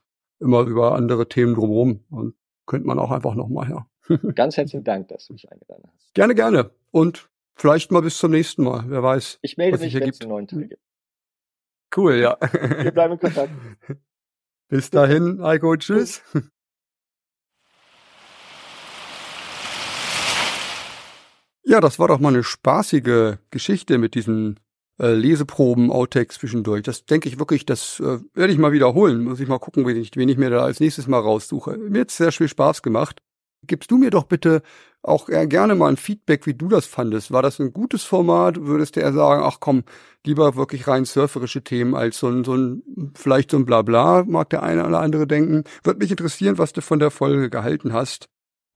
immer 0.40 0.62
über 0.62 0.94
andere 0.94 1.28
Themen 1.28 1.54
drumherum. 1.54 2.00
Und 2.10 2.34
könnte 2.66 2.86
man 2.86 2.98
auch 2.98 3.10
einfach 3.10 3.34
nochmal, 3.34 3.70
ja. 3.70 3.86
Ganz 4.34 4.56
herzlichen 4.56 4.84
Dank, 4.84 5.08
dass 5.08 5.26
du 5.26 5.32
mich 5.32 5.50
eingeladen 5.50 5.84
hast. 5.94 6.14
Gerne, 6.14 6.34
gerne. 6.34 6.70
Und 6.90 7.28
vielleicht 7.54 7.90
mal 7.90 8.02
bis 8.02 8.18
zum 8.18 8.30
nächsten 8.30 8.64
Mal. 8.64 8.84
Wer 8.88 9.02
weiß. 9.02 9.38
Ich 9.42 9.56
melde 9.56 9.78
mich, 9.78 9.94
wenn 9.94 10.08
es 10.08 10.20
einen 10.20 10.30
neuen 10.30 10.46
Teil 10.46 10.68
gibt. 10.68 10.82
Cool, 11.96 12.16
ja. 12.16 12.36
Wir 12.40 12.90
bleiben 12.90 13.14
in 13.14 13.20
Kontakt. 13.20 13.52
bis 14.68 14.90
dahin, 14.90 15.42
Heiko. 15.42 15.76
Tschüss. 15.76 16.22
Ja, 21.68 21.80
das 21.80 21.98
war 21.98 22.06
doch 22.06 22.20
mal 22.20 22.28
eine 22.28 22.44
spaßige 22.44 23.38
Geschichte 23.50 23.98
mit 23.98 24.14
diesen 24.14 24.60
äh, 25.00 25.14
Leseproben, 25.14 25.90
Outtakes 25.90 26.36
zwischendurch. 26.36 26.82
Das 26.82 27.06
denke 27.06 27.28
ich 27.28 27.38
wirklich, 27.38 27.66
das 27.66 27.98
äh, 28.00 28.20
werde 28.34 28.52
ich 28.52 28.58
mal 28.58 28.72
wiederholen. 28.72 29.24
Muss 29.24 29.40
ich 29.40 29.48
mal 29.48 29.58
gucken, 29.58 29.84
wen 29.86 29.96
ich, 29.96 30.12
wen 30.14 30.28
ich 30.28 30.38
mir 30.38 30.50
da 30.50 30.62
als 30.62 30.78
nächstes 30.80 31.06
mal 31.06 31.18
raussuche. 31.18 31.76
Mir 31.76 32.02
hat's 32.02 32.16
sehr 32.16 32.30
viel 32.30 32.48
Spaß 32.48 32.82
gemacht. 32.82 33.20
Gibst 33.66 33.90
du 33.90 33.98
mir 33.98 34.10
doch 34.10 34.24
bitte 34.24 34.62
auch 35.02 35.28
eher 35.28 35.46
gerne 35.46 35.74
mal 35.74 35.88
ein 35.88 35.96
Feedback, 35.96 36.46
wie 36.46 36.54
du 36.54 36.68
das 36.68 36.86
fandest. 36.86 37.30
War 37.30 37.42
das 37.42 37.60
ein 37.60 37.72
gutes 37.72 38.02
Format? 38.02 38.60
Würdest 38.60 38.96
du 38.96 39.00
eher 39.00 39.12
sagen, 39.12 39.42
ach 39.44 39.58
komm, 39.60 39.84
lieber 40.24 40.56
wirklich 40.56 40.88
rein 40.88 41.04
surferische 41.04 41.62
Themen 41.62 41.94
als 41.94 42.18
so 42.18 42.28
ein, 42.28 42.44
so 42.44 42.54
ein, 42.56 43.12
vielleicht 43.14 43.52
so 43.52 43.56
ein 43.56 43.66
Blabla, 43.66 44.24
mag 44.26 44.50
der 44.50 44.62
eine 44.62 44.86
oder 44.86 45.00
andere 45.00 45.26
denken. 45.26 45.64
Würde 45.84 46.00
mich 46.00 46.10
interessieren, 46.10 46.58
was 46.58 46.72
du 46.72 46.80
von 46.80 46.98
der 46.98 47.10
Folge 47.10 47.50
gehalten 47.50 47.92
hast. 47.92 48.28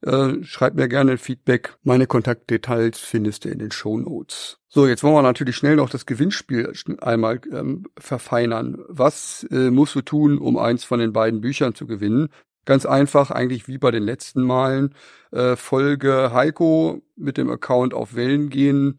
Äh, 0.02 0.42
schreib 0.44 0.74
mir 0.74 0.88
gerne 0.88 1.12
ein 1.12 1.18
Feedback. 1.18 1.76
Meine 1.82 2.06
Kontaktdetails 2.06 3.00
findest 3.00 3.44
du 3.44 3.50
in 3.50 3.58
den 3.58 3.70
Show 3.70 3.98
Notes. 3.98 4.58
So, 4.68 4.86
jetzt 4.86 5.02
wollen 5.02 5.14
wir 5.14 5.22
natürlich 5.22 5.56
schnell 5.56 5.76
noch 5.76 5.90
das 5.90 6.06
Gewinnspiel 6.06 6.72
einmal 7.00 7.40
ähm, 7.52 7.84
verfeinern. 7.98 8.78
Was 8.88 9.46
äh, 9.50 9.70
musst 9.70 9.94
du 9.94 10.00
tun, 10.00 10.38
um 10.38 10.56
eins 10.56 10.84
von 10.84 11.00
den 11.00 11.12
beiden 11.12 11.40
Büchern 11.40 11.74
zu 11.74 11.86
gewinnen? 11.86 12.28
Ganz 12.64 12.86
einfach, 12.86 13.30
eigentlich 13.30 13.68
wie 13.68 13.78
bei 13.78 13.90
den 13.90 14.02
letzten 14.02 14.42
Malen. 14.42 14.94
Äh, 15.32 15.56
folge 15.56 16.32
Heiko 16.32 17.02
mit 17.16 17.36
dem 17.36 17.50
Account 17.50 17.94
auf 17.94 18.14
Wellen 18.14 18.50
gehen 18.50 18.98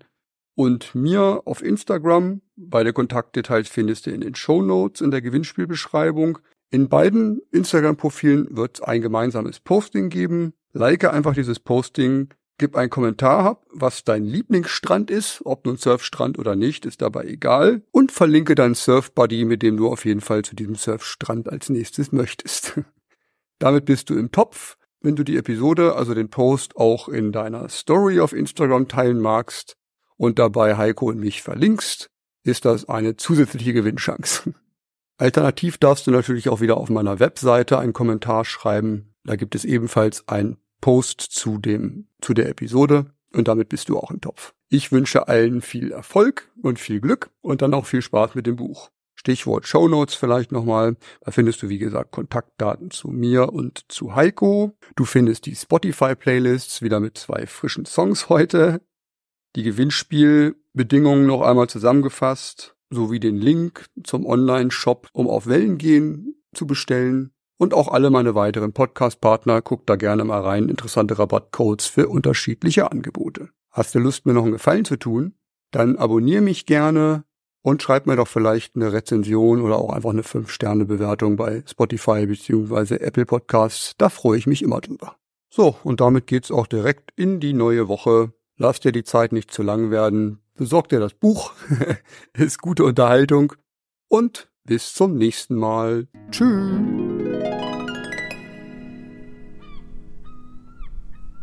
und 0.56 0.96
mir 0.96 1.42
auf 1.46 1.64
Instagram. 1.64 2.42
Beide 2.56 2.94
Kontaktdetails 2.94 3.70
findest 3.70 4.06
du 4.06 4.12
in 4.12 4.22
den 4.22 4.36
Show 4.36 4.62
Notes 4.62 5.02
in 5.02 5.12
der 5.12 5.22
Gewinnspielbeschreibung. 5.22 6.40
In 6.70 6.90
beiden 6.90 7.42
Instagram-Profilen 7.52 8.56
wird 8.56 8.88
ein 8.88 9.02
gemeinsames 9.02 9.60
Posting 9.60 10.10
geben. 10.10 10.54
Like 10.74 11.04
einfach 11.04 11.34
dieses 11.34 11.60
Posting, 11.60 12.30
Gib 12.62 12.76
einen 12.76 12.92
Kommentar 12.92 13.44
ab, 13.44 13.66
was 13.74 14.04
dein 14.04 14.24
Lieblingsstrand 14.24 15.10
ist, 15.10 15.42
ob 15.46 15.66
nun 15.66 15.78
Surfstrand 15.78 16.38
oder 16.38 16.56
nicht, 16.56 16.86
ist 16.86 17.02
dabei 17.02 17.26
egal. 17.26 17.82
Und 17.90 18.12
verlinke 18.12 18.54
deinen 18.54 18.76
Surfbuddy, 18.76 19.46
mit 19.46 19.64
dem 19.64 19.78
du 19.78 19.88
auf 19.88 20.06
jeden 20.06 20.22
Fall 20.22 20.44
zu 20.44 20.56
diesem 20.56 20.76
Surfstrand 20.76 21.50
als 21.50 21.70
nächstes 21.70 22.12
möchtest. 22.12 22.80
Damit 23.62 23.86
bist 23.86 24.10
du 24.10 24.18
im 24.18 24.32
Topf. 24.32 24.76
Wenn 25.02 25.16
du 25.16 25.24
die 25.24 25.38
Episode, 25.38 25.96
also 25.96 26.16
den 26.16 26.30
Post, 26.30 26.78
auch 26.78 27.08
in 27.08 27.32
deiner 27.32 27.70
Story 27.70 28.20
auf 28.20 28.34
Instagram 28.34 28.88
teilen 28.88 29.20
magst 29.20 29.78
und 30.18 30.40
dabei 30.40 30.78
Heiko 30.78 31.10
und 31.10 31.20
mich 31.20 31.44
verlinkst, 31.44 32.10
ist 32.44 32.66
das 32.66 32.90
eine 32.90 33.18
zusätzliche 33.18 33.74
Gewinnchance. 33.74 34.56
Alternativ 35.18 35.78
darfst 35.78 36.08
du 36.08 36.12
natürlich 36.12 36.50
auch 36.50 36.60
wieder 36.60 36.78
auf 36.78 36.90
meiner 36.90 37.20
Webseite 37.20 37.78
einen 37.78 37.94
Kommentar 37.94 38.46
schreiben. 38.46 39.14
Da 39.26 39.36
gibt 39.36 39.54
es 39.54 39.64
ebenfalls 39.64 40.28
ein 40.28 40.58
Post 40.82 41.22
zu 41.22 41.60
dem, 41.60 42.08
zu 42.20 42.34
der 42.34 42.50
Episode 42.50 43.14
und 43.32 43.48
damit 43.48 43.70
bist 43.70 43.90
du 43.90 44.00
auch 44.00 44.10
im 44.10 44.22
Topf. 44.22 44.56
Ich 44.70 44.92
wünsche 44.92 45.28
allen 45.28 45.62
viel 45.62 45.92
Erfolg 45.92 46.50
und 46.64 46.80
viel 46.80 47.00
Glück 47.00 47.30
und 47.42 47.62
dann 47.62 47.76
auch 47.76 47.86
viel 47.86 48.02
Spaß 48.02 48.34
mit 48.34 48.48
dem 48.48 48.56
Buch. 48.56 48.90
Stichwort 49.22 49.68
Show 49.68 49.88
Notes 49.88 50.16
vielleicht 50.16 50.52
nochmal. 50.52 50.98
Da 51.22 51.30
findest 51.30 51.62
du, 51.62 51.70
wie 51.70 51.78
gesagt, 51.78 52.10
Kontaktdaten 52.10 52.90
zu 52.90 53.10
mir 53.10 53.54
und 53.54 53.86
zu 53.88 54.16
Heiko. 54.16 54.76
Du 54.96 55.06
findest 55.06 55.46
die 55.46 55.56
Spotify-Playlists 55.56 56.82
wieder 56.82 57.00
mit 57.00 57.20
zwei 57.20 57.46
frischen 57.46 57.86
Songs 57.86 58.30
heute. 58.30 58.82
Die 59.56 59.62
Gewinnspielbedingungen 59.62 61.28
noch 61.28 61.42
einmal 61.42 61.70
zusammengefasst, 61.70 62.76
sowie 62.90 63.20
den 63.20 63.36
Link 63.36 63.86
zum 64.04 64.26
Online-Shop, 64.26 65.08
um 65.14 65.28
auf 65.28 65.46
Wellen 65.46 65.78
gehen 65.78 66.42
zu 66.56 66.66
bestellen. 66.66 67.32
Und 67.60 67.76
auch 67.76 67.90
alle 67.90 68.10
meine 68.10 68.34
weiteren 68.34 68.74
Podcast-Partner, 68.74 69.62
guckt 69.62 69.88
da 69.88 69.98
gerne 69.98 70.24
mal 70.24 70.42
rein. 70.42 70.68
Interessante 70.68 71.20
Rabattcodes 71.20 71.86
für 71.86 72.10
unterschiedliche 72.10 72.92
Angebote. 72.92 73.50
Hast 73.70 73.94
du 73.94 74.00
Lust, 74.00 74.26
mir 74.26 74.34
noch 74.34 74.46
einen 74.46 74.54
Gefallen 74.54 74.84
zu 74.84 74.98
tun? 74.98 75.36
Dann 75.70 75.96
abonniere 75.98 76.42
mich 76.42 76.66
gerne 76.66 77.24
und 77.62 77.82
schreib 77.82 78.08
mir 78.08 78.16
doch 78.16 78.28
vielleicht 78.28 78.76
eine 78.76 78.92
Rezension 78.94 79.62
oder 79.62 79.78
auch 79.78 79.94
einfach 79.94 80.10
eine 80.10 80.24
5-Sterne-Bewertung 80.24 81.36
bei 81.36 81.64
Spotify 81.68 82.26
beziehungsweise 82.26 83.02
Apple 83.02 83.26
Podcasts. 83.26 83.94
Da 83.98 84.10
freue 84.10 84.38
ich 84.38 84.48
mich 84.48 84.62
immer 84.62 84.82
drüber. 84.82 85.16
So, 85.50 85.76
und 85.84 86.02
damit 86.02 86.28
geht's 86.28 86.52
auch 86.52 86.68
direkt 86.68 87.12
in 87.16 87.40
die 87.40 87.54
neue 87.54 87.88
Woche. 87.88 88.34
Lass 88.58 88.80
dir 88.80 88.92
die 88.92 89.04
Zeit 89.04 89.32
nicht 89.32 89.52
zu 89.52 89.64
lang 89.64 89.92
werden. 89.92 90.40
Besorg 90.56 90.90
dir 90.90 91.00
das 91.00 91.14
Buch. 91.14 91.54
Ist 92.34 92.62
gute 92.62 92.84
Unterhaltung. 92.84 93.54
Und 94.08 94.50
bis 94.64 94.94
zum 94.94 95.18
nächsten 95.18 95.56
Mal. 95.56 96.08
Tschüss. 96.32 96.80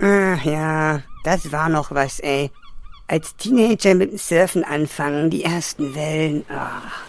Ach 0.00 0.44
ja, 0.44 1.02
das 1.24 1.50
war 1.50 1.68
noch 1.68 1.90
was, 1.90 2.20
ey. 2.20 2.50
Als 3.10 3.34
Teenager 3.36 3.94
mit 3.94 4.12
dem 4.12 4.18
Surfen 4.18 4.64
anfangen, 4.64 5.30
die 5.30 5.42
ersten 5.42 5.94
Wellen. 5.94 6.44
Ach, 6.50 7.06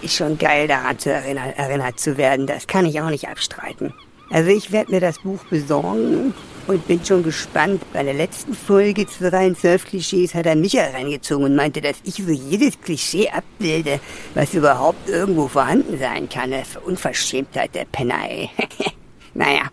ist 0.00 0.14
schon 0.14 0.38
geil, 0.38 0.68
daran 0.68 1.00
zu 1.00 1.12
erinnern, 1.12 1.50
erinnert 1.56 1.98
zu 1.98 2.16
werden. 2.16 2.46
Das 2.46 2.68
kann 2.68 2.86
ich 2.86 3.00
auch 3.00 3.10
nicht 3.10 3.28
abstreiten. 3.28 3.92
Also 4.30 4.50
ich 4.50 4.70
werde 4.70 4.92
mir 4.92 5.00
das 5.00 5.18
Buch 5.18 5.42
besorgen 5.50 6.32
und 6.68 6.86
bin 6.86 7.04
schon 7.04 7.24
gespannt. 7.24 7.82
Bei 7.92 8.04
der 8.04 8.14
letzten 8.14 8.54
Folge 8.54 9.06
zu 9.08 9.32
reinen 9.32 9.56
Surf-Klischees 9.56 10.32
hat 10.34 10.46
er 10.46 10.54
mich 10.54 10.76
reingezogen 10.76 11.44
und 11.46 11.56
meinte, 11.56 11.80
dass 11.80 11.96
ich 12.04 12.14
so 12.14 12.30
jedes 12.30 12.80
Klischee 12.80 13.28
abbilde, 13.28 13.98
was 14.34 14.54
überhaupt 14.54 15.08
irgendwo 15.08 15.48
vorhanden 15.48 15.98
sein 15.98 16.28
kann. 16.28 16.54
Unverschämtheit 16.84 17.74
der 17.74 17.84
Penner, 17.86 18.28
ey. 18.28 18.48
naja, 19.34 19.70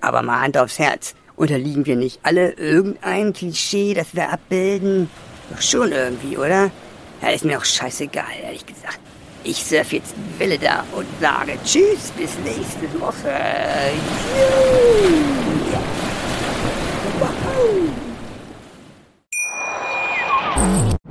aber 0.00 0.22
mal 0.22 0.42
Hand 0.42 0.56
aufs 0.56 0.78
Herz. 0.78 1.16
Unterliegen 1.36 1.84
wir 1.84 1.96
nicht 1.96 2.20
alle 2.22 2.52
irgendein 2.52 3.32
Klischee, 3.32 3.92
das 3.92 4.14
wir 4.14 4.32
abbilden? 4.32 5.10
Doch 5.50 5.60
schon 5.60 5.92
irgendwie, 5.92 6.38
oder? 6.38 6.70
Ja, 7.22 7.28
ist 7.28 7.44
mir 7.44 7.58
auch 7.58 7.64
scheißegal, 7.64 8.24
ehrlich 8.42 8.64
gesagt. 8.64 9.00
Ich 9.44 9.62
surf 9.62 9.92
jetzt 9.92 10.14
Welle 10.38 10.58
da 10.58 10.84
und 10.96 11.06
sage 11.20 11.52
Tschüss, 11.64 12.10
bis 12.16 12.36
nächste 12.44 13.00
Woche. 13.00 13.30